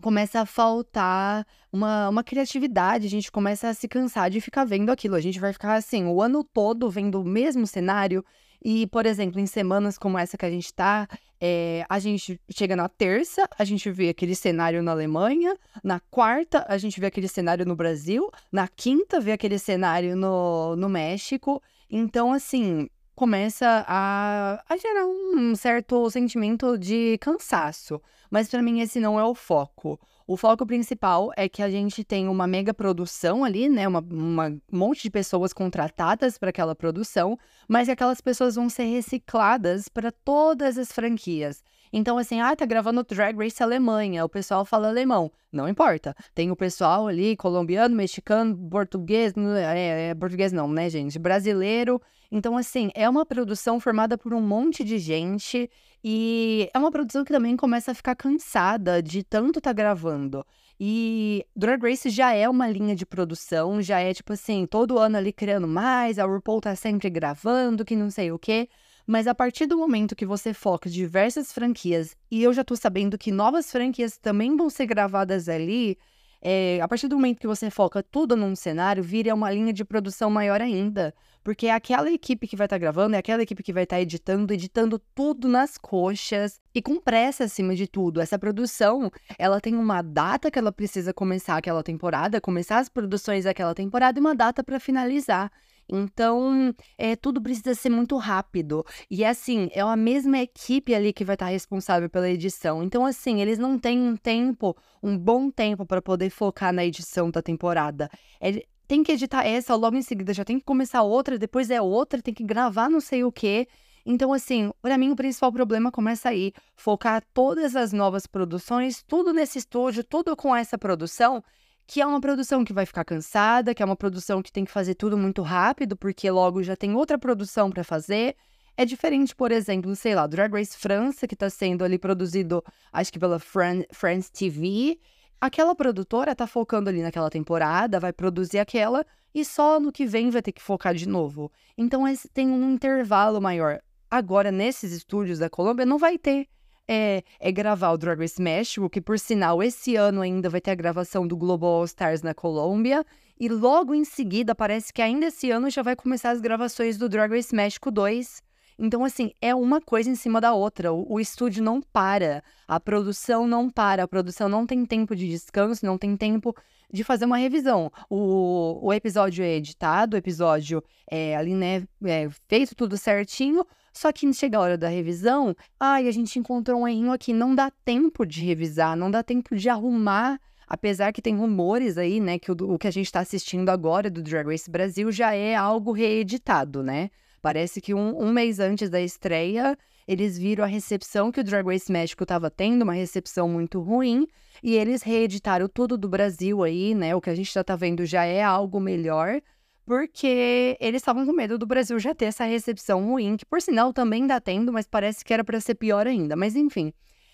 começa 0.01 0.41
a 0.41 0.45
faltar 0.45 1.45
uma, 1.71 2.09
uma 2.09 2.23
criatividade, 2.23 3.07
a 3.07 3.09
gente 3.09 3.31
começa 3.31 3.69
a 3.69 3.73
se 3.73 3.87
cansar 3.87 4.29
de 4.29 4.41
ficar 4.41 4.65
vendo 4.65 4.91
aquilo. 4.91 5.15
A 5.15 5.21
gente 5.21 5.39
vai 5.39 5.53
ficar 5.53 5.75
assim, 5.75 6.05
o 6.05 6.21
ano 6.21 6.43
todo 6.43 6.89
vendo 6.89 7.21
o 7.21 7.25
mesmo 7.25 7.65
cenário. 7.65 8.25
E, 8.63 8.85
por 8.87 9.05
exemplo, 9.05 9.39
em 9.39 9.47
semanas 9.47 9.97
como 9.97 10.17
essa 10.17 10.37
que 10.37 10.45
a 10.45 10.49
gente 10.49 10.71
tá, 10.73 11.07
é, 11.39 11.83
a 11.89 11.97
gente 11.97 12.39
chega 12.49 12.75
na 12.75 12.87
terça, 12.87 13.47
a 13.57 13.63
gente 13.63 13.89
vê 13.89 14.09
aquele 14.09 14.35
cenário 14.35 14.83
na 14.83 14.91
Alemanha, 14.91 15.57
na 15.83 15.99
quarta, 15.99 16.63
a 16.69 16.77
gente 16.77 16.99
vê 16.99 17.07
aquele 17.07 17.27
cenário 17.27 17.65
no 17.65 17.75
Brasil, 17.75 18.29
na 18.51 18.67
quinta, 18.67 19.19
vê 19.19 19.31
aquele 19.31 19.57
cenário 19.57 20.15
no, 20.15 20.75
no 20.75 20.87
México. 20.87 21.61
Então, 21.89 22.31
assim, 22.31 22.87
começa 23.15 23.83
a, 23.87 24.63
a 24.69 24.77
gerar 24.77 25.05
um 25.05 25.55
certo 25.55 26.09
sentimento 26.11 26.77
de 26.77 27.17
cansaço. 27.19 27.99
Mas 28.31 28.49
para 28.49 28.61
mim 28.61 28.79
esse 28.79 28.99
não 28.99 29.19
é 29.19 29.23
o 29.25 29.35
foco. 29.35 29.99
O 30.25 30.37
foco 30.37 30.65
principal 30.65 31.31
é 31.35 31.49
que 31.49 31.61
a 31.61 31.69
gente 31.69 32.05
tem 32.05 32.29
uma 32.29 32.47
mega 32.47 32.73
produção 32.73 33.43
ali, 33.43 33.67
né? 33.67 33.85
Uma, 33.85 33.99
uma 33.99 34.47
um 34.47 34.61
monte 34.71 35.03
de 35.03 35.09
pessoas 35.09 35.51
contratadas 35.51 36.37
para 36.37 36.49
aquela 36.49 36.73
produção, 36.73 37.37
mas 37.67 37.87
que 37.87 37.91
aquelas 37.91 38.21
pessoas 38.21 38.55
vão 38.55 38.69
ser 38.69 38.85
recicladas 38.85 39.89
para 39.89 40.09
todas 40.09 40.77
as 40.77 40.93
franquias. 40.93 41.61
Então, 41.93 42.17
assim, 42.17 42.39
ah, 42.39 42.55
tá 42.55 42.65
gravando 42.65 43.03
Drag 43.03 43.37
Race 43.37 43.61
Alemanha, 43.61 44.23
o 44.23 44.29
pessoal 44.29 44.63
fala 44.63 44.87
alemão. 44.87 45.31
Não 45.51 45.67
importa. 45.67 46.15
Tem 46.33 46.49
o 46.49 46.55
pessoal 46.55 47.07
ali, 47.07 47.35
colombiano, 47.35 47.95
mexicano, 47.95 48.55
português, 48.69 49.33
é, 49.57 50.09
é, 50.09 50.15
português 50.15 50.53
não, 50.53 50.67
né, 50.67 50.89
gente? 50.89 51.19
Brasileiro. 51.19 52.01
Então, 52.31 52.55
assim, 52.55 52.89
é 52.95 53.09
uma 53.09 53.25
produção 53.25 53.79
formada 53.79 54.17
por 54.17 54.33
um 54.33 54.39
monte 54.39 54.83
de 54.85 54.97
gente 54.97 55.69
E 56.03 56.69
é 56.73 56.79
uma 56.79 56.89
produção 56.89 57.23
que 57.23 57.33
também 57.33 57.55
começa 57.57 57.91
a 57.91 57.95
ficar 57.95 58.15
cansada 58.15 59.03
de 59.03 59.23
tanto 59.23 59.59
tá 59.61 59.73
gravando. 59.73 60.45
E 60.79 61.45
Drag 61.55 61.79
Race 61.83 62.09
já 62.09 62.33
é 62.33 62.49
uma 62.49 62.67
linha 62.67 62.95
de 62.95 63.05
produção, 63.05 63.81
já 63.83 63.99
é 63.99 64.13
tipo 64.13 64.33
assim, 64.33 64.65
todo 64.65 64.97
ano 64.97 65.15
ali 65.17 65.31
criando 65.31 65.67
mais, 65.67 66.17
a 66.17 66.25
RuPaul 66.25 66.59
tá 66.59 66.75
sempre 66.75 67.07
gravando, 67.07 67.85
que 67.85 67.95
não 67.95 68.09
sei 68.09 68.31
o 68.31 68.39
quê. 68.39 68.67
Mas 69.11 69.27
a 69.27 69.35
partir 69.35 69.65
do 69.65 69.77
momento 69.77 70.15
que 70.15 70.25
você 70.25 70.53
foca 70.53 70.89
diversas 70.89 71.51
franquias, 71.51 72.15
e 72.31 72.41
eu 72.41 72.53
já 72.53 72.63
tô 72.63 72.77
sabendo 72.77 73.17
que 73.17 73.29
novas 73.29 73.69
franquias 73.69 74.17
também 74.17 74.55
vão 74.55 74.69
ser 74.69 74.85
gravadas 74.85 75.49
ali, 75.49 75.97
é, 76.41 76.79
a 76.79 76.87
partir 76.87 77.09
do 77.09 77.17
momento 77.17 77.41
que 77.41 77.45
você 77.45 77.69
foca 77.69 78.01
tudo 78.01 78.37
num 78.37 78.55
cenário, 78.55 79.03
vira 79.03 79.35
uma 79.35 79.51
linha 79.51 79.73
de 79.73 79.83
produção 79.83 80.29
maior 80.29 80.61
ainda. 80.61 81.13
Porque 81.43 81.67
é 81.67 81.73
aquela 81.73 82.09
equipe 82.09 82.47
que 82.47 82.55
vai 82.55 82.67
estar 82.67 82.75
tá 82.75 82.79
gravando, 82.79 83.17
é 83.17 83.19
aquela 83.19 83.43
equipe 83.43 83.61
que 83.61 83.73
vai 83.73 83.83
estar 83.83 83.97
tá 83.97 84.01
editando, 84.01 84.53
editando 84.53 84.97
tudo 85.13 85.49
nas 85.49 85.77
coxas 85.77 86.61
e 86.73 86.81
com 86.81 86.97
pressa 86.97 87.43
acima 87.43 87.75
de 87.75 87.87
tudo. 87.87 88.21
Essa 88.21 88.39
produção, 88.39 89.11
ela 89.37 89.59
tem 89.59 89.75
uma 89.75 90.01
data 90.01 90.49
que 90.49 90.57
ela 90.57 90.71
precisa 90.71 91.13
começar 91.13 91.57
aquela 91.57 91.83
temporada, 91.83 92.39
começar 92.39 92.77
as 92.77 92.87
produções 92.87 93.43
daquela 93.43 93.75
temporada 93.75 94.17
e 94.17 94.21
uma 94.21 94.33
data 94.33 94.63
para 94.63 94.79
finalizar. 94.79 95.51
Então, 95.91 96.73
é, 96.97 97.15
tudo 97.17 97.41
precisa 97.41 97.75
ser 97.75 97.89
muito 97.89 98.15
rápido. 98.15 98.85
E 99.09 99.25
assim, 99.25 99.69
é 99.73 99.81
a 99.81 99.95
mesma 99.97 100.39
equipe 100.39 100.95
ali 100.95 101.11
que 101.11 101.25
vai 101.25 101.35
estar 101.35 101.47
responsável 101.47 102.09
pela 102.09 102.29
edição. 102.29 102.81
Então, 102.81 103.05
assim, 103.05 103.41
eles 103.41 103.59
não 103.59 103.77
têm 103.77 103.99
um 103.99 104.15
tempo, 104.15 104.75
um 105.03 105.17
bom 105.17 105.51
tempo 105.51 105.85
para 105.85 106.01
poder 106.01 106.29
focar 106.29 106.71
na 106.71 106.85
edição 106.85 107.29
da 107.29 107.41
temporada. 107.41 108.09
É, 108.39 108.63
tem 108.87 109.03
que 109.03 109.11
editar 109.11 109.45
essa, 109.45 109.75
logo 109.75 109.95
em 109.97 110.01
seguida 110.01 110.33
já 110.33 110.45
tem 110.45 110.59
que 110.59 110.65
começar 110.65 111.01
outra, 111.01 111.37
depois 111.37 111.69
é 111.69 111.81
outra, 111.81 112.21
tem 112.21 112.33
que 112.33 112.43
gravar 112.43 112.89
não 112.89 113.01
sei 113.01 113.23
o 113.23 113.31
quê. 113.31 113.67
Então, 114.05 114.33
assim, 114.33 114.71
para 114.81 114.97
mim 114.97 115.11
o 115.11 115.15
principal 115.15 115.51
problema 115.51 115.91
começa 115.91 116.29
aí. 116.29 116.53
Focar 116.75 117.23
todas 117.33 117.75
as 117.75 117.93
novas 117.93 118.25
produções, 118.25 119.03
tudo 119.03 119.33
nesse 119.33 119.59
estúdio, 119.59 120.03
tudo 120.03 120.35
com 120.35 120.55
essa 120.55 120.77
produção 120.77 121.43
que 121.91 121.99
é 121.99 122.05
uma 122.05 122.21
produção 122.21 122.63
que 122.63 122.71
vai 122.71 122.85
ficar 122.85 123.03
cansada, 123.03 123.75
que 123.75 123.83
é 123.83 123.85
uma 123.85 123.97
produção 123.97 124.41
que 124.41 124.49
tem 124.49 124.63
que 124.63 124.71
fazer 124.71 124.95
tudo 124.95 125.17
muito 125.17 125.41
rápido, 125.41 125.97
porque 125.97 126.31
logo 126.31 126.63
já 126.63 126.73
tem 126.73 126.95
outra 126.95 127.17
produção 127.17 127.69
para 127.69 127.83
fazer. 127.83 128.37
É 128.77 128.85
diferente, 128.85 129.35
por 129.35 129.51
exemplo, 129.51 129.93
sei 129.93 130.15
lá, 130.15 130.25
Drag 130.25 130.53
Race 130.53 130.77
França, 130.77 131.27
que 131.27 131.33
está 131.33 131.49
sendo 131.49 131.83
ali 131.83 131.99
produzido, 131.99 132.63
acho 132.93 133.11
que 133.11 133.19
pela 133.19 133.39
Fran 133.39 133.83
France 133.91 134.31
TV. 134.31 134.97
Aquela 135.41 135.75
produtora 135.75 136.33
tá 136.33 136.47
focando 136.47 136.89
ali 136.89 137.01
naquela 137.01 137.29
temporada, 137.29 137.99
vai 137.99 138.13
produzir 138.13 138.59
aquela, 138.59 139.05
e 139.35 139.43
só 139.43 139.77
no 139.77 139.91
que 139.91 140.05
vem 140.05 140.29
vai 140.29 140.41
ter 140.41 140.53
que 140.53 140.61
focar 140.61 140.95
de 140.95 141.09
novo. 141.09 141.51
Então 141.77 142.05
tem 142.33 142.47
um 142.47 142.71
intervalo 142.71 143.41
maior. 143.41 143.81
Agora, 144.09 144.49
nesses 144.49 144.93
estúdios 144.93 145.39
da 145.39 145.49
Colômbia, 145.49 145.85
não 145.85 145.97
vai 145.97 146.17
ter 146.17 146.47
é, 146.87 147.23
é 147.39 147.51
gravar 147.51 147.91
o 147.91 147.97
Drag 147.97 148.19
Race 148.19 148.41
México, 148.41 148.89
que 148.89 149.01
por 149.01 149.17
sinal 149.17 149.61
esse 149.61 149.95
ano 149.95 150.21
ainda 150.21 150.49
vai 150.49 150.61
ter 150.61 150.71
a 150.71 150.75
gravação 150.75 151.27
do 151.27 151.37
Global 151.37 151.79
All 151.79 151.85
Stars 151.85 152.21
na 152.21 152.33
Colômbia. 152.33 153.05
E 153.39 153.49
logo 153.49 153.95
em 153.95 154.05
seguida, 154.05 154.53
parece 154.53 154.93
que 154.93 155.01
ainda 155.01 155.27
esse 155.27 155.49
ano 155.49 155.69
já 155.69 155.81
vai 155.81 155.95
começar 155.95 156.31
as 156.31 156.41
gravações 156.41 156.97
do 156.97 157.09
Drag 157.09 157.31
Race 157.33 157.55
México 157.55 157.89
2. 157.89 158.41
Então, 158.77 159.03
assim, 159.03 159.31
é 159.41 159.53
uma 159.53 159.79
coisa 159.79 160.09
em 160.09 160.15
cima 160.15 160.41
da 160.41 160.53
outra. 160.53 160.91
O, 160.91 161.13
o, 161.13 161.19
estúdio 161.19 161.63
não 161.63 161.81
para, 161.81 162.43
a 162.67 162.79
produção 162.79 163.47
não 163.47 163.69
para, 163.69 164.03
a 164.03 164.07
produção 164.07 164.49
não 164.49 164.65
tem 164.65 164.85
tempo 164.85 165.15
de 165.15 165.27
descanso, 165.29 165.85
não 165.85 165.97
tem 165.97 166.17
tempo 166.17 166.55
de 166.91 167.03
fazer 167.03 167.25
uma 167.25 167.37
revisão. 167.37 167.91
O, 168.09 168.79
o 168.87 168.93
episódio 168.93 169.43
é 169.43 169.55
editado, 169.55 170.15
o 170.15 170.17
episódio 170.17 170.83
é 171.09 171.35
ali, 171.35 171.53
né, 171.53 171.83
é 172.03 172.27
feito 172.47 172.75
tudo 172.75 172.97
certinho, 172.97 173.65
só 173.93 174.11
que 174.11 174.31
chega 174.33 174.57
a 174.57 174.61
hora 174.61 174.77
da 174.77 174.87
revisão, 174.87 175.55
ai, 175.79 176.07
a 176.07 176.11
gente 176.11 176.39
encontrou 176.39 176.81
um 176.81 176.87
errinho 176.87 177.11
aqui, 177.11 177.33
não 177.33 177.53
dá 177.53 177.71
tempo 177.83 178.25
de 178.25 178.43
revisar, 178.43 178.95
não 178.95 179.11
dá 179.11 179.21
tempo 179.21 179.55
de 179.55 179.69
arrumar. 179.69 180.39
Apesar 180.67 181.11
que 181.11 181.21
tem 181.21 181.35
rumores 181.35 181.97
aí, 181.97 182.21
né, 182.21 182.39
que 182.39 182.49
o, 182.49 182.55
o 182.55 182.79
que 182.79 182.87
a 182.87 182.91
gente 182.91 183.07
está 183.07 183.19
assistindo 183.19 183.69
agora 183.69 184.09
do 184.09 184.23
Drag 184.23 184.47
Race 184.47 184.71
Brasil 184.71 185.11
já 185.11 185.33
é 185.33 185.53
algo 185.53 185.91
reeditado, 185.91 186.81
né? 186.81 187.09
Parece 187.41 187.81
que 187.81 187.93
um, 187.93 188.17
um 188.17 188.31
mês 188.31 188.57
antes 188.57 188.89
da 188.89 189.01
estreia, 189.01 189.77
eles 190.07 190.37
viram 190.37 190.63
a 190.63 190.67
recepção 190.67 191.29
que 191.29 191.41
o 191.41 191.43
Drag 191.43 191.67
Race 191.67 191.91
México 191.91 192.23
estava 192.23 192.49
tendo, 192.49 192.83
uma 192.83 192.93
recepção 192.93 193.49
muito 193.49 193.81
ruim, 193.81 194.25
e 194.63 194.75
eles 194.75 195.01
reeditaram 195.01 195.67
tudo 195.67 195.97
do 195.97 196.07
Brasil 196.07 196.63
aí, 196.63 196.95
né? 196.95 197.13
O 197.15 197.19
que 197.19 197.29
a 197.29 197.35
gente 197.35 197.51
já 197.51 197.63
tá 197.65 197.75
vendo 197.75 198.05
já 198.05 198.23
é 198.23 198.41
algo 198.41 198.79
melhor 198.79 199.41
porque 199.85 200.77
eles 200.79 201.01
estavam 201.01 201.25
com 201.25 201.33
medo 201.33 201.57
do 201.57 201.65
Brasil 201.65 201.97
já 201.99 202.13
ter 202.13 202.25
essa 202.25 202.45
recepção 202.45 203.05
ruim, 203.05 203.37
que 203.37 203.45
por 203.45 203.61
sinal 203.61 203.91
também 203.91 204.23
está 204.23 204.39
tendo, 204.39 204.71
mas 204.71 204.87
parece 204.87 205.23
que 205.23 205.33
era 205.33 205.43
para 205.43 205.59
ser 205.59 205.75
pior 205.75 206.07
ainda. 206.07 206.35
Mas 206.35 206.55
enfim, 206.55 206.93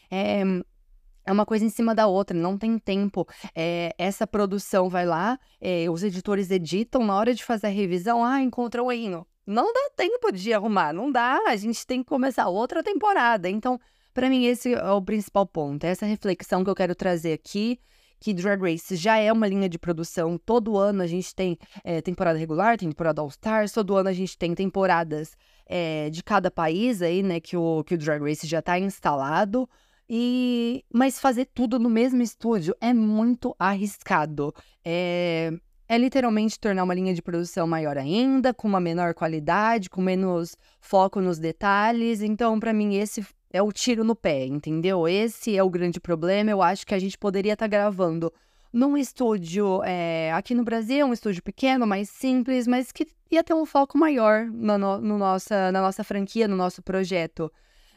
é, 0.10 0.42
é 1.26 1.32
uma 1.32 1.46
coisa 1.46 1.66
em 1.66 1.70
cima 1.70 1.94
da 1.94 2.08
outra, 2.08 2.36
não 2.36 2.58
tem 2.58 2.80
tempo. 2.80 3.28
É, 3.54 3.94
essa 3.98 4.26
produção 4.26 4.90
vai 4.90 5.06
lá, 5.06 5.38
é, 5.60 5.90
os 5.90 6.04
editores 6.04 6.50
editam, 6.50 7.06
na 7.06 7.16
hora 7.16 7.34
de 7.34 7.44
fazer 7.44 7.68
a 7.68 7.70
revisão, 7.70 8.24
ah, 8.24 8.42
encontrou 8.42 8.88
um 8.88 8.92
erro. 8.92 9.28
Não 9.46 9.72
dá 9.74 9.90
tempo 9.96 10.32
de 10.32 10.54
arrumar, 10.54 10.94
não 10.94 11.12
dá, 11.12 11.40
a 11.48 11.56
gente 11.56 11.86
tem 11.86 12.02
que 12.02 12.10
começar 12.10 12.48
outra 12.48 12.82
temporada. 12.82 13.50
Então, 13.50 13.80
para 14.14 14.30
mim, 14.30 14.46
esse 14.46 14.74
é 14.74 14.92
o 14.92 15.02
principal 15.02 15.46
ponto, 15.46 15.84
é 15.84 15.90
essa 15.90 16.06
reflexão 16.06 16.64
que 16.64 16.70
eu 16.70 16.76
quero 16.76 16.96
trazer 16.96 17.34
aqui 17.34 17.80
que 18.20 18.34
Drag 18.34 18.62
Race 18.62 18.96
já 18.96 19.18
é 19.18 19.32
uma 19.32 19.48
linha 19.48 19.70
de 19.70 19.78
produção. 19.78 20.38
Todo 20.38 20.78
ano 20.78 21.02
a 21.02 21.08
gente 21.08 21.34
tem 21.34 21.58
é, 21.84 22.02
temporada 22.02 22.38
regular, 22.38 22.78
tem 22.78 22.90
temporada 22.90 23.22
All 23.22 23.28
Stars, 23.28 23.72
todo 23.72 23.96
ano 23.96 24.10
a 24.10 24.14
gente 24.14 24.38
tem 24.38 24.54
temporadas 24.54 25.36
é, 25.66 26.10
de 26.10 26.24
cada 26.24 26.50
país 26.50 27.02
aí, 27.02 27.22
né, 27.22 27.40
que 27.40 27.56
o, 27.56 27.84
que 27.84 27.96
o 27.96 27.98
Drag 27.98 28.22
Race 28.22 28.48
já 28.48 28.60
está 28.60 28.80
instalado. 28.80 29.70
E 30.10 30.86
mas 30.92 31.20
fazer 31.20 31.46
tudo 31.54 31.78
no 31.78 31.90
mesmo 31.90 32.22
estúdio 32.22 32.74
é 32.80 32.94
muito 32.94 33.54
arriscado. 33.60 34.54
É, 34.84 35.52
é 35.90 35.98
literalmente 35.98 36.60
tornar 36.60 36.84
uma 36.84 36.94
linha 36.94 37.14
de 37.14 37.22
produção 37.22 37.68
maior 37.68 37.98
ainda, 37.98 38.54
com 38.54 38.68
uma 38.68 38.80
menor 38.80 39.14
qualidade, 39.14 39.90
com 39.90 40.02
menos 40.02 40.56
foco 40.80 41.22
nos 41.22 41.40
detalhes. 41.40 42.22
Então, 42.22 42.60
para 42.60 42.74
mim, 42.74 42.96
esse 42.96 43.26
é 43.52 43.62
o 43.62 43.72
tiro 43.72 44.04
no 44.04 44.16
pé, 44.16 44.46
entendeu? 44.46 45.08
Esse 45.08 45.56
é 45.56 45.64
o 45.64 45.70
grande 45.70 46.00
problema. 46.00 46.52
Eu 46.52 46.62
acho 46.62 46.86
que 46.86 46.94
a 46.94 47.00
gente 47.00 47.18
poderia 47.18 47.54
estar 47.54 47.66
tá 47.66 47.70
gravando 47.70 48.32
num 48.72 48.98
estúdio 48.98 49.82
é, 49.84 50.32
aqui 50.34 50.54
no 50.54 50.64
Brasil, 50.64 51.06
um 51.06 51.14
estúdio 51.14 51.42
pequeno, 51.42 51.88
mais 51.88 52.10
simples, 52.10 52.68
mas 52.68 52.92
que 52.92 53.08
ia 53.32 53.44
ter 53.44 53.54
um 53.54 53.66
foco 53.66 53.98
maior 53.98 54.46
no, 54.46 54.78
no, 54.78 54.98
no 55.00 55.18
nossa, 55.18 55.72
na 55.72 55.82
nossa 55.82 56.04
franquia, 56.04 56.48
no 56.48 56.56
nosso 56.56 56.82
projeto. 56.82 57.52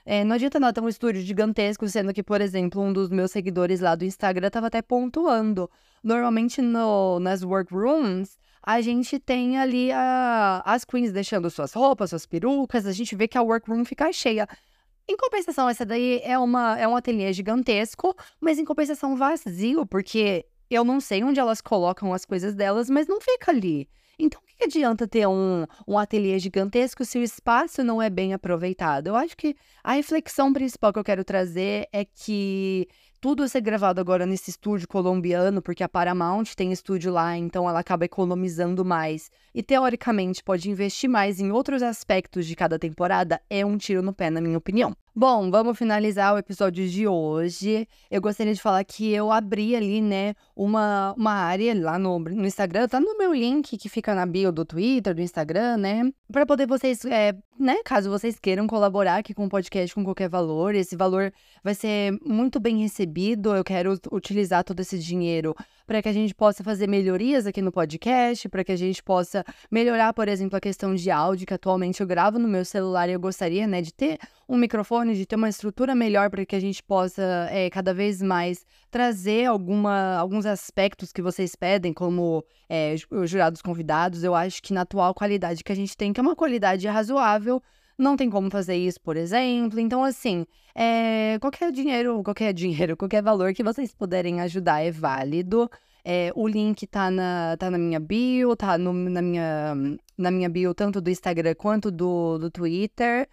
É, 0.04 0.24
não 0.24 0.34
adianta 0.34 0.58
nada 0.58 0.72
ter 0.72 0.80
um 0.80 0.88
estúdio 0.88 1.20
gigantesco, 1.20 1.86
sendo 1.88 2.12
que, 2.12 2.22
por 2.22 2.40
exemplo, 2.40 2.82
um 2.82 2.92
dos 2.92 3.10
meus 3.10 3.30
seguidores 3.30 3.80
lá 3.80 3.94
do 3.94 4.04
Instagram 4.04 4.46
estava 4.46 4.68
até 4.68 4.80
pontuando. 4.80 5.70
Normalmente 6.02 6.62
no, 6.62 7.20
nas 7.20 7.42
workrooms, 7.42 8.38
a 8.62 8.80
gente 8.80 9.18
tem 9.18 9.58
ali 9.58 9.92
a, 9.92 10.62
as 10.64 10.84
queens 10.84 11.12
deixando 11.12 11.50
suas 11.50 11.72
roupas, 11.72 12.10
suas 12.10 12.26
perucas, 12.26 12.86
a 12.86 12.92
gente 12.92 13.14
vê 13.14 13.28
que 13.28 13.36
a 13.36 13.42
workroom 13.42 13.84
fica 13.84 14.12
cheia. 14.12 14.48
Em 15.10 15.16
compensação, 15.16 15.68
essa 15.68 15.84
daí 15.84 16.20
é, 16.22 16.38
uma, 16.38 16.78
é 16.78 16.86
um 16.86 16.94
ateliê 16.94 17.32
gigantesco, 17.32 18.14
mas 18.40 18.60
em 18.60 18.64
compensação 18.64 19.16
vazio, 19.16 19.84
porque 19.84 20.46
eu 20.70 20.84
não 20.84 21.00
sei 21.00 21.24
onde 21.24 21.40
elas 21.40 21.60
colocam 21.60 22.14
as 22.14 22.24
coisas 22.24 22.54
delas, 22.54 22.88
mas 22.88 23.08
não 23.08 23.20
fica 23.20 23.50
ali. 23.50 23.88
Então, 24.16 24.40
o 24.40 24.46
que, 24.46 24.62
adianta 24.62 25.08
ter 25.08 25.26
um, 25.26 25.66
um 25.88 25.98
ateliê 25.98 26.38
gigantesco 26.38 27.04
se 27.04 27.18
o 27.18 27.24
espaço 27.24 27.82
não 27.82 28.00
é 28.00 28.08
bem 28.08 28.32
aproveitado? 28.34 29.08
Eu 29.08 29.16
acho 29.16 29.36
que 29.36 29.56
a 29.82 29.94
reflexão 29.94 30.52
principal 30.52 30.92
que 30.92 31.00
eu 31.00 31.04
quero 31.04 31.24
trazer 31.24 31.88
é 31.92 32.04
que 32.04 32.86
tudo 33.20 33.46
ser 33.46 33.60
gravado 33.60 34.00
agora 34.00 34.24
nesse 34.24 34.48
estúdio 34.48 34.88
colombiano, 34.88 35.60
porque 35.60 35.84
a 35.84 35.88
Paramount 35.88 36.54
tem 36.56 36.72
estúdio 36.72 37.12
lá, 37.12 37.36
então 37.36 37.68
ela 37.68 37.80
acaba 37.80 38.06
economizando 38.06 38.82
mais. 38.82 39.30
E 39.54 39.62
teoricamente 39.62 40.42
pode 40.42 40.70
investir 40.70 41.08
mais 41.08 41.38
em 41.38 41.52
outros 41.52 41.82
aspectos 41.82 42.46
de 42.46 42.56
cada 42.56 42.78
temporada, 42.78 43.38
é 43.50 43.64
um 43.64 43.76
tiro 43.76 44.00
no 44.00 44.14
pé, 44.14 44.30
na 44.30 44.40
minha 44.40 44.56
opinião. 44.56 44.96
Bom, 45.12 45.50
vamos 45.50 45.76
finalizar 45.76 46.32
o 46.32 46.38
episódio 46.38 46.88
de 46.88 47.08
hoje. 47.08 47.86
Eu 48.08 48.20
gostaria 48.20 48.54
de 48.54 48.60
falar 48.62 48.84
que 48.84 49.12
eu 49.12 49.32
abri 49.32 49.74
ali, 49.74 50.00
né, 50.00 50.34
uma, 50.54 51.12
uma 51.16 51.32
área 51.32 51.74
lá 51.74 51.98
no, 51.98 52.20
no 52.20 52.46
Instagram, 52.46 52.86
tá 52.86 53.00
no 53.00 53.18
meu 53.18 53.34
link 53.34 53.76
que 53.76 53.88
fica 53.88 54.14
na 54.14 54.24
bio 54.24 54.52
do 54.52 54.64
Twitter, 54.64 55.12
do 55.12 55.20
Instagram, 55.20 55.78
né? 55.78 56.12
Para 56.32 56.46
poder 56.46 56.64
vocês, 56.64 57.04
é, 57.04 57.34
né, 57.58 57.78
caso 57.84 58.08
vocês 58.08 58.38
queiram 58.38 58.68
colaborar 58.68 59.16
aqui 59.16 59.34
com 59.34 59.46
o 59.46 59.48
podcast 59.48 59.92
com 59.92 60.04
qualquer 60.04 60.28
valor, 60.28 60.76
esse 60.76 60.94
valor 60.94 61.32
vai 61.62 61.74
ser 61.74 62.16
muito 62.24 62.60
bem 62.60 62.78
recebido. 62.80 63.54
Eu 63.54 63.64
quero 63.64 63.98
utilizar 64.12 64.62
todo 64.62 64.78
esse 64.78 64.96
dinheiro 64.96 65.56
para 65.90 66.00
que 66.00 66.08
a 66.08 66.12
gente 66.12 66.32
possa 66.32 66.62
fazer 66.62 66.86
melhorias 66.86 67.48
aqui 67.48 67.60
no 67.60 67.72
podcast, 67.72 68.48
para 68.48 68.62
que 68.62 68.70
a 68.70 68.76
gente 68.76 69.02
possa 69.02 69.44
melhorar, 69.68 70.14
por 70.14 70.28
exemplo, 70.28 70.56
a 70.56 70.60
questão 70.60 70.94
de 70.94 71.10
áudio, 71.10 71.44
que 71.44 71.52
atualmente 71.52 72.00
eu 72.00 72.06
gravo 72.06 72.38
no 72.38 72.46
meu 72.46 72.64
celular 72.64 73.08
e 73.08 73.12
eu 73.12 73.18
gostaria, 73.18 73.66
né, 73.66 73.82
de 73.82 73.92
ter 73.92 74.16
um 74.48 74.56
microfone, 74.56 75.16
de 75.16 75.26
ter 75.26 75.34
uma 75.34 75.48
estrutura 75.48 75.92
melhor 75.92 76.30
para 76.30 76.46
que 76.46 76.54
a 76.54 76.60
gente 76.60 76.80
possa 76.80 77.48
é, 77.50 77.68
cada 77.70 77.92
vez 77.92 78.22
mais 78.22 78.64
trazer 78.88 79.46
alguma, 79.46 80.14
alguns 80.14 80.46
aspectos 80.46 81.12
que 81.12 81.20
vocês 81.20 81.56
pedem, 81.56 81.92
como 81.92 82.44
é, 82.68 82.94
os 83.10 83.28
jurados 83.28 83.60
convidados. 83.60 84.22
Eu 84.22 84.32
acho 84.32 84.62
que 84.62 84.72
na 84.72 84.82
atual 84.82 85.12
qualidade 85.12 85.64
que 85.64 85.72
a 85.72 85.76
gente 85.76 85.96
tem, 85.96 86.12
que 86.12 86.20
é 86.20 86.22
uma 86.22 86.36
qualidade 86.36 86.86
razoável, 86.86 87.60
não 88.00 88.16
tem 88.16 88.30
como 88.30 88.50
fazer 88.50 88.76
isso, 88.76 89.00
por 89.00 89.16
exemplo. 89.16 89.78
Então, 89.78 90.02
assim, 90.02 90.46
é, 90.74 91.38
qualquer 91.40 91.70
dinheiro, 91.70 92.22
qualquer 92.22 92.52
dinheiro, 92.52 92.96
qualquer 92.96 93.22
valor 93.22 93.52
que 93.52 93.62
vocês 93.62 93.94
puderem 93.94 94.40
ajudar 94.40 94.80
é 94.82 94.90
válido. 94.90 95.70
É, 96.04 96.32
o 96.34 96.48
link 96.48 96.86
tá 96.86 97.10
na, 97.10 97.56
tá 97.58 97.70
na 97.70 97.76
minha 97.78 98.00
bio, 98.00 98.56
tá 98.56 98.78
no, 98.78 98.92
na, 98.92 99.20
minha, 99.20 99.74
na 100.16 100.30
minha 100.30 100.48
bio, 100.48 100.74
tanto 100.74 101.00
do 101.00 101.10
Instagram 101.10 101.54
quanto 101.54 101.90
do, 101.90 102.38
do 102.38 102.50
Twitter. 102.50 103.28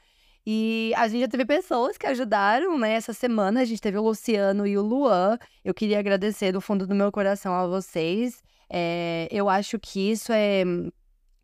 E 0.46 0.94
a 0.96 1.08
gente 1.08 1.22
já 1.22 1.28
teve 1.28 1.46
pessoas 1.46 1.98
que 1.98 2.08
ajudaram, 2.08 2.78
né? 2.78 2.94
Essa 2.94 3.14
semana 3.14 3.62
a 3.62 3.66
gente 3.66 3.82
teve 3.82 3.98
o 3.98 4.04
Luciano 4.04 4.68
e 4.68 4.78
o 4.78 4.82
Luan. 4.82 5.38
Eu 5.64 5.74
queria 5.74 6.00
agradecer 6.00 6.52
do 6.52 6.62
fundo 6.62 6.86
do 6.88 6.96
meu 6.96 7.12
coração 7.12 7.54
a 7.54 7.68
vocês. 7.68 8.42
É, 8.70 9.28
eu 9.32 9.50
acho 9.50 9.80
que 9.80 10.12
isso 10.12 10.32
é 10.32 10.64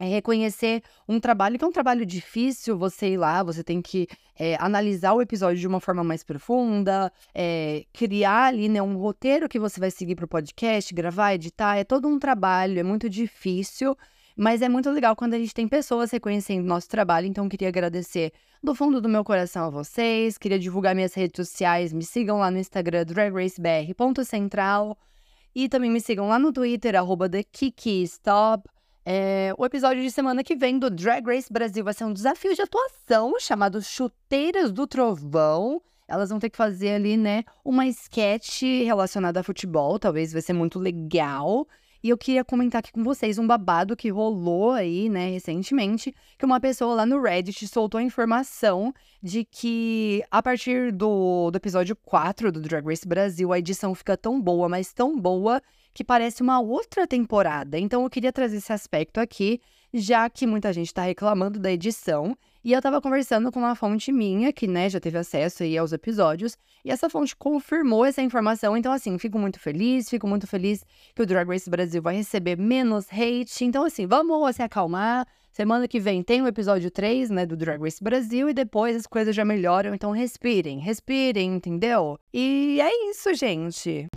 é 0.03 0.07
reconhecer 0.09 0.83
um 1.07 1.19
trabalho 1.19 1.57
que 1.57 1.63
é 1.63 1.67
um 1.67 1.71
trabalho 1.71 2.05
difícil, 2.05 2.77
você 2.77 3.13
ir 3.13 3.17
lá, 3.17 3.41
você 3.41 3.63
tem 3.63 3.81
que 3.81 4.07
é, 4.37 4.55
analisar 4.59 5.13
o 5.13 5.21
episódio 5.21 5.59
de 5.59 5.67
uma 5.67 5.79
forma 5.79 6.03
mais 6.03 6.23
profunda, 6.23 7.11
é, 7.33 7.85
criar 7.93 8.47
ali 8.47 8.67
né, 8.67 8.81
um 8.81 8.97
roteiro 8.97 9.47
que 9.47 9.57
você 9.57 9.79
vai 9.79 9.89
seguir 9.89 10.15
para 10.15 10.25
o 10.25 10.27
podcast, 10.27 10.93
gravar, 10.93 11.35
editar. 11.35 11.77
É 11.77 11.85
todo 11.85 12.07
um 12.07 12.19
trabalho, 12.19 12.79
é 12.79 12.83
muito 12.83 13.09
difícil, 13.09 13.97
mas 14.35 14.61
é 14.61 14.67
muito 14.67 14.89
legal 14.89 15.15
quando 15.15 15.35
a 15.35 15.39
gente 15.39 15.53
tem 15.53 15.67
pessoas 15.69 16.11
reconhecendo 16.11 16.65
nosso 16.65 16.89
trabalho. 16.89 17.27
Então, 17.27 17.47
queria 17.47 17.69
agradecer 17.69 18.33
do 18.61 18.75
fundo 18.75 18.99
do 18.99 19.07
meu 19.07 19.23
coração 19.23 19.65
a 19.65 19.69
vocês, 19.69 20.37
queria 20.37 20.59
divulgar 20.59 20.93
minhas 20.93 21.13
redes 21.13 21.47
sociais, 21.47 21.93
me 21.93 22.03
sigam 22.03 22.39
lá 22.39 22.51
no 22.51 22.57
Instagram, 22.57 23.05
dragracebr.central. 23.05 24.97
E 25.55 25.69
também 25.69 25.91
me 25.91 26.01
sigam 26.01 26.27
lá 26.27 26.39
no 26.39 26.51
Twitter, 26.51 26.95
arroba 26.95 27.29
TheKikiStop. 27.29 28.67
É, 29.05 29.53
o 29.57 29.65
episódio 29.65 30.01
de 30.01 30.09
semana 30.09 30.43
que 30.43 30.55
vem 30.55 30.79
do 30.79 30.89
Drag 30.89 31.25
Race 31.25 31.51
Brasil 31.51 31.83
vai 31.83 31.93
ser 31.93 32.05
um 32.05 32.13
desafio 32.13 32.55
de 32.55 32.61
atuação 32.61 33.37
chamado 33.37 33.81
Chuteiras 33.81 34.71
do 34.71 34.87
Trovão. 34.87 35.81
Elas 36.07 36.29
vão 36.29 36.39
ter 36.39 36.49
que 36.49 36.57
fazer 36.57 36.91
ali, 36.91 37.17
né, 37.17 37.43
uma 37.65 37.85
sketch 37.87 38.61
relacionada 38.61 39.39
a 39.39 39.43
futebol, 39.43 39.99
talvez 39.99 40.31
vai 40.31 40.41
ser 40.41 40.53
muito 40.53 40.79
legal. 40.79 41.67
E 42.01 42.09
eu 42.09 42.17
queria 42.17 42.43
comentar 42.43 42.79
aqui 42.79 42.91
com 42.91 43.03
vocês 43.03 43.37
um 43.37 43.47
babado 43.47 43.95
que 43.95 44.09
rolou 44.09 44.71
aí, 44.71 45.09
né, 45.09 45.31
recentemente, 45.31 46.13
que 46.37 46.45
uma 46.45 46.59
pessoa 46.59 46.95
lá 46.95 47.05
no 47.05 47.21
Reddit 47.21 47.65
soltou 47.67 47.97
a 47.97 48.03
informação 48.03 48.93
de 49.21 49.45
que 49.45 50.21
a 50.29 50.41
partir 50.43 50.91
do, 50.91 51.49
do 51.49 51.55
episódio 51.55 51.95
4 51.95 52.51
do 52.51 52.61
Drag 52.61 52.85
Race 52.85 53.07
Brasil, 53.07 53.51
a 53.51 53.59
edição 53.59 53.95
fica 53.95 54.17
tão 54.17 54.41
boa, 54.41 54.67
mas 54.67 54.93
tão 54.93 55.17
boa, 55.17 55.61
que 55.93 56.03
parece 56.03 56.41
uma 56.41 56.59
outra 56.59 57.05
temporada. 57.05 57.77
Então 57.77 58.03
eu 58.03 58.09
queria 58.09 58.31
trazer 58.31 58.57
esse 58.57 58.73
aspecto 58.73 59.19
aqui, 59.19 59.61
já 59.93 60.29
que 60.29 60.47
muita 60.47 60.73
gente 60.73 60.87
está 60.87 61.03
reclamando 61.03 61.59
da 61.59 61.71
edição. 61.71 62.35
E 62.63 62.71
eu 62.71 62.79
estava 62.79 63.01
conversando 63.01 63.51
com 63.51 63.59
uma 63.59 63.75
fonte 63.75 64.09
minha, 64.09 64.53
que 64.53 64.67
né, 64.67 64.89
já 64.89 64.97
teve 64.97 65.17
acesso 65.17 65.63
aí 65.63 65.77
aos 65.77 65.91
episódios, 65.91 66.57
e 66.85 66.89
essa 66.89 67.09
fonte 67.09 67.35
confirmou 67.35 68.05
essa 68.05 68.21
informação. 68.21 68.77
Então, 68.77 68.93
assim, 68.93 69.17
fico 69.17 69.37
muito 69.37 69.59
feliz, 69.59 70.09
fico 70.09 70.25
muito 70.25 70.47
feliz 70.47 70.85
que 71.13 71.21
o 71.21 71.25
Drag 71.25 71.45
Race 71.45 71.69
Brasil 71.69 72.01
vai 72.01 72.15
receber 72.15 72.57
menos 72.57 73.05
hate. 73.11 73.65
Então, 73.65 73.83
assim, 73.83 74.07
vamos 74.07 74.55
se 74.55 74.61
acalmar. 74.61 75.27
Semana 75.51 75.89
que 75.89 75.99
vem 75.99 76.23
tem 76.23 76.41
o 76.41 76.47
episódio 76.47 76.89
3, 76.89 77.29
né, 77.29 77.45
do 77.45 77.57
Drag 77.57 77.81
Race 77.81 78.01
Brasil, 78.01 78.49
e 78.49 78.53
depois 78.53 78.95
as 78.95 79.05
coisas 79.05 79.35
já 79.35 79.43
melhoram. 79.43 79.93
Então, 79.93 80.11
respirem, 80.11 80.79
respirem, 80.79 81.55
entendeu? 81.55 82.17
E 82.33 82.79
é 82.79 83.09
isso, 83.09 83.33
gente. 83.33 84.07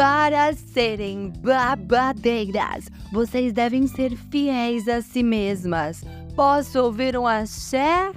Para 0.00 0.54
serem 0.54 1.30
babadeiras, 1.42 2.88
vocês 3.12 3.52
devem 3.52 3.86
ser 3.86 4.16
fiéis 4.16 4.88
a 4.88 5.02
si 5.02 5.22
mesmas. 5.22 6.02
Posso 6.34 6.80
ouvir 6.80 7.18
um 7.18 7.26
axé? 7.26 8.10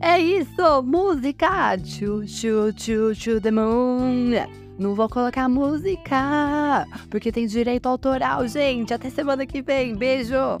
É 0.00 0.18
isso, 0.18 0.82
música! 0.82 1.76
Chu, 1.84 2.26
chu, 2.26 2.72
chu, 2.74 3.14
chu 3.14 3.38
the 3.38 3.50
moon. 3.50 4.30
Não 4.78 4.94
vou 4.94 5.10
colocar 5.10 5.46
música, 5.46 6.86
porque 7.10 7.30
tem 7.30 7.46
direito 7.46 7.86
autoral, 7.86 8.48
gente. 8.48 8.94
Até 8.94 9.10
semana 9.10 9.44
que 9.44 9.60
vem. 9.60 9.94
Beijo! 9.94 10.56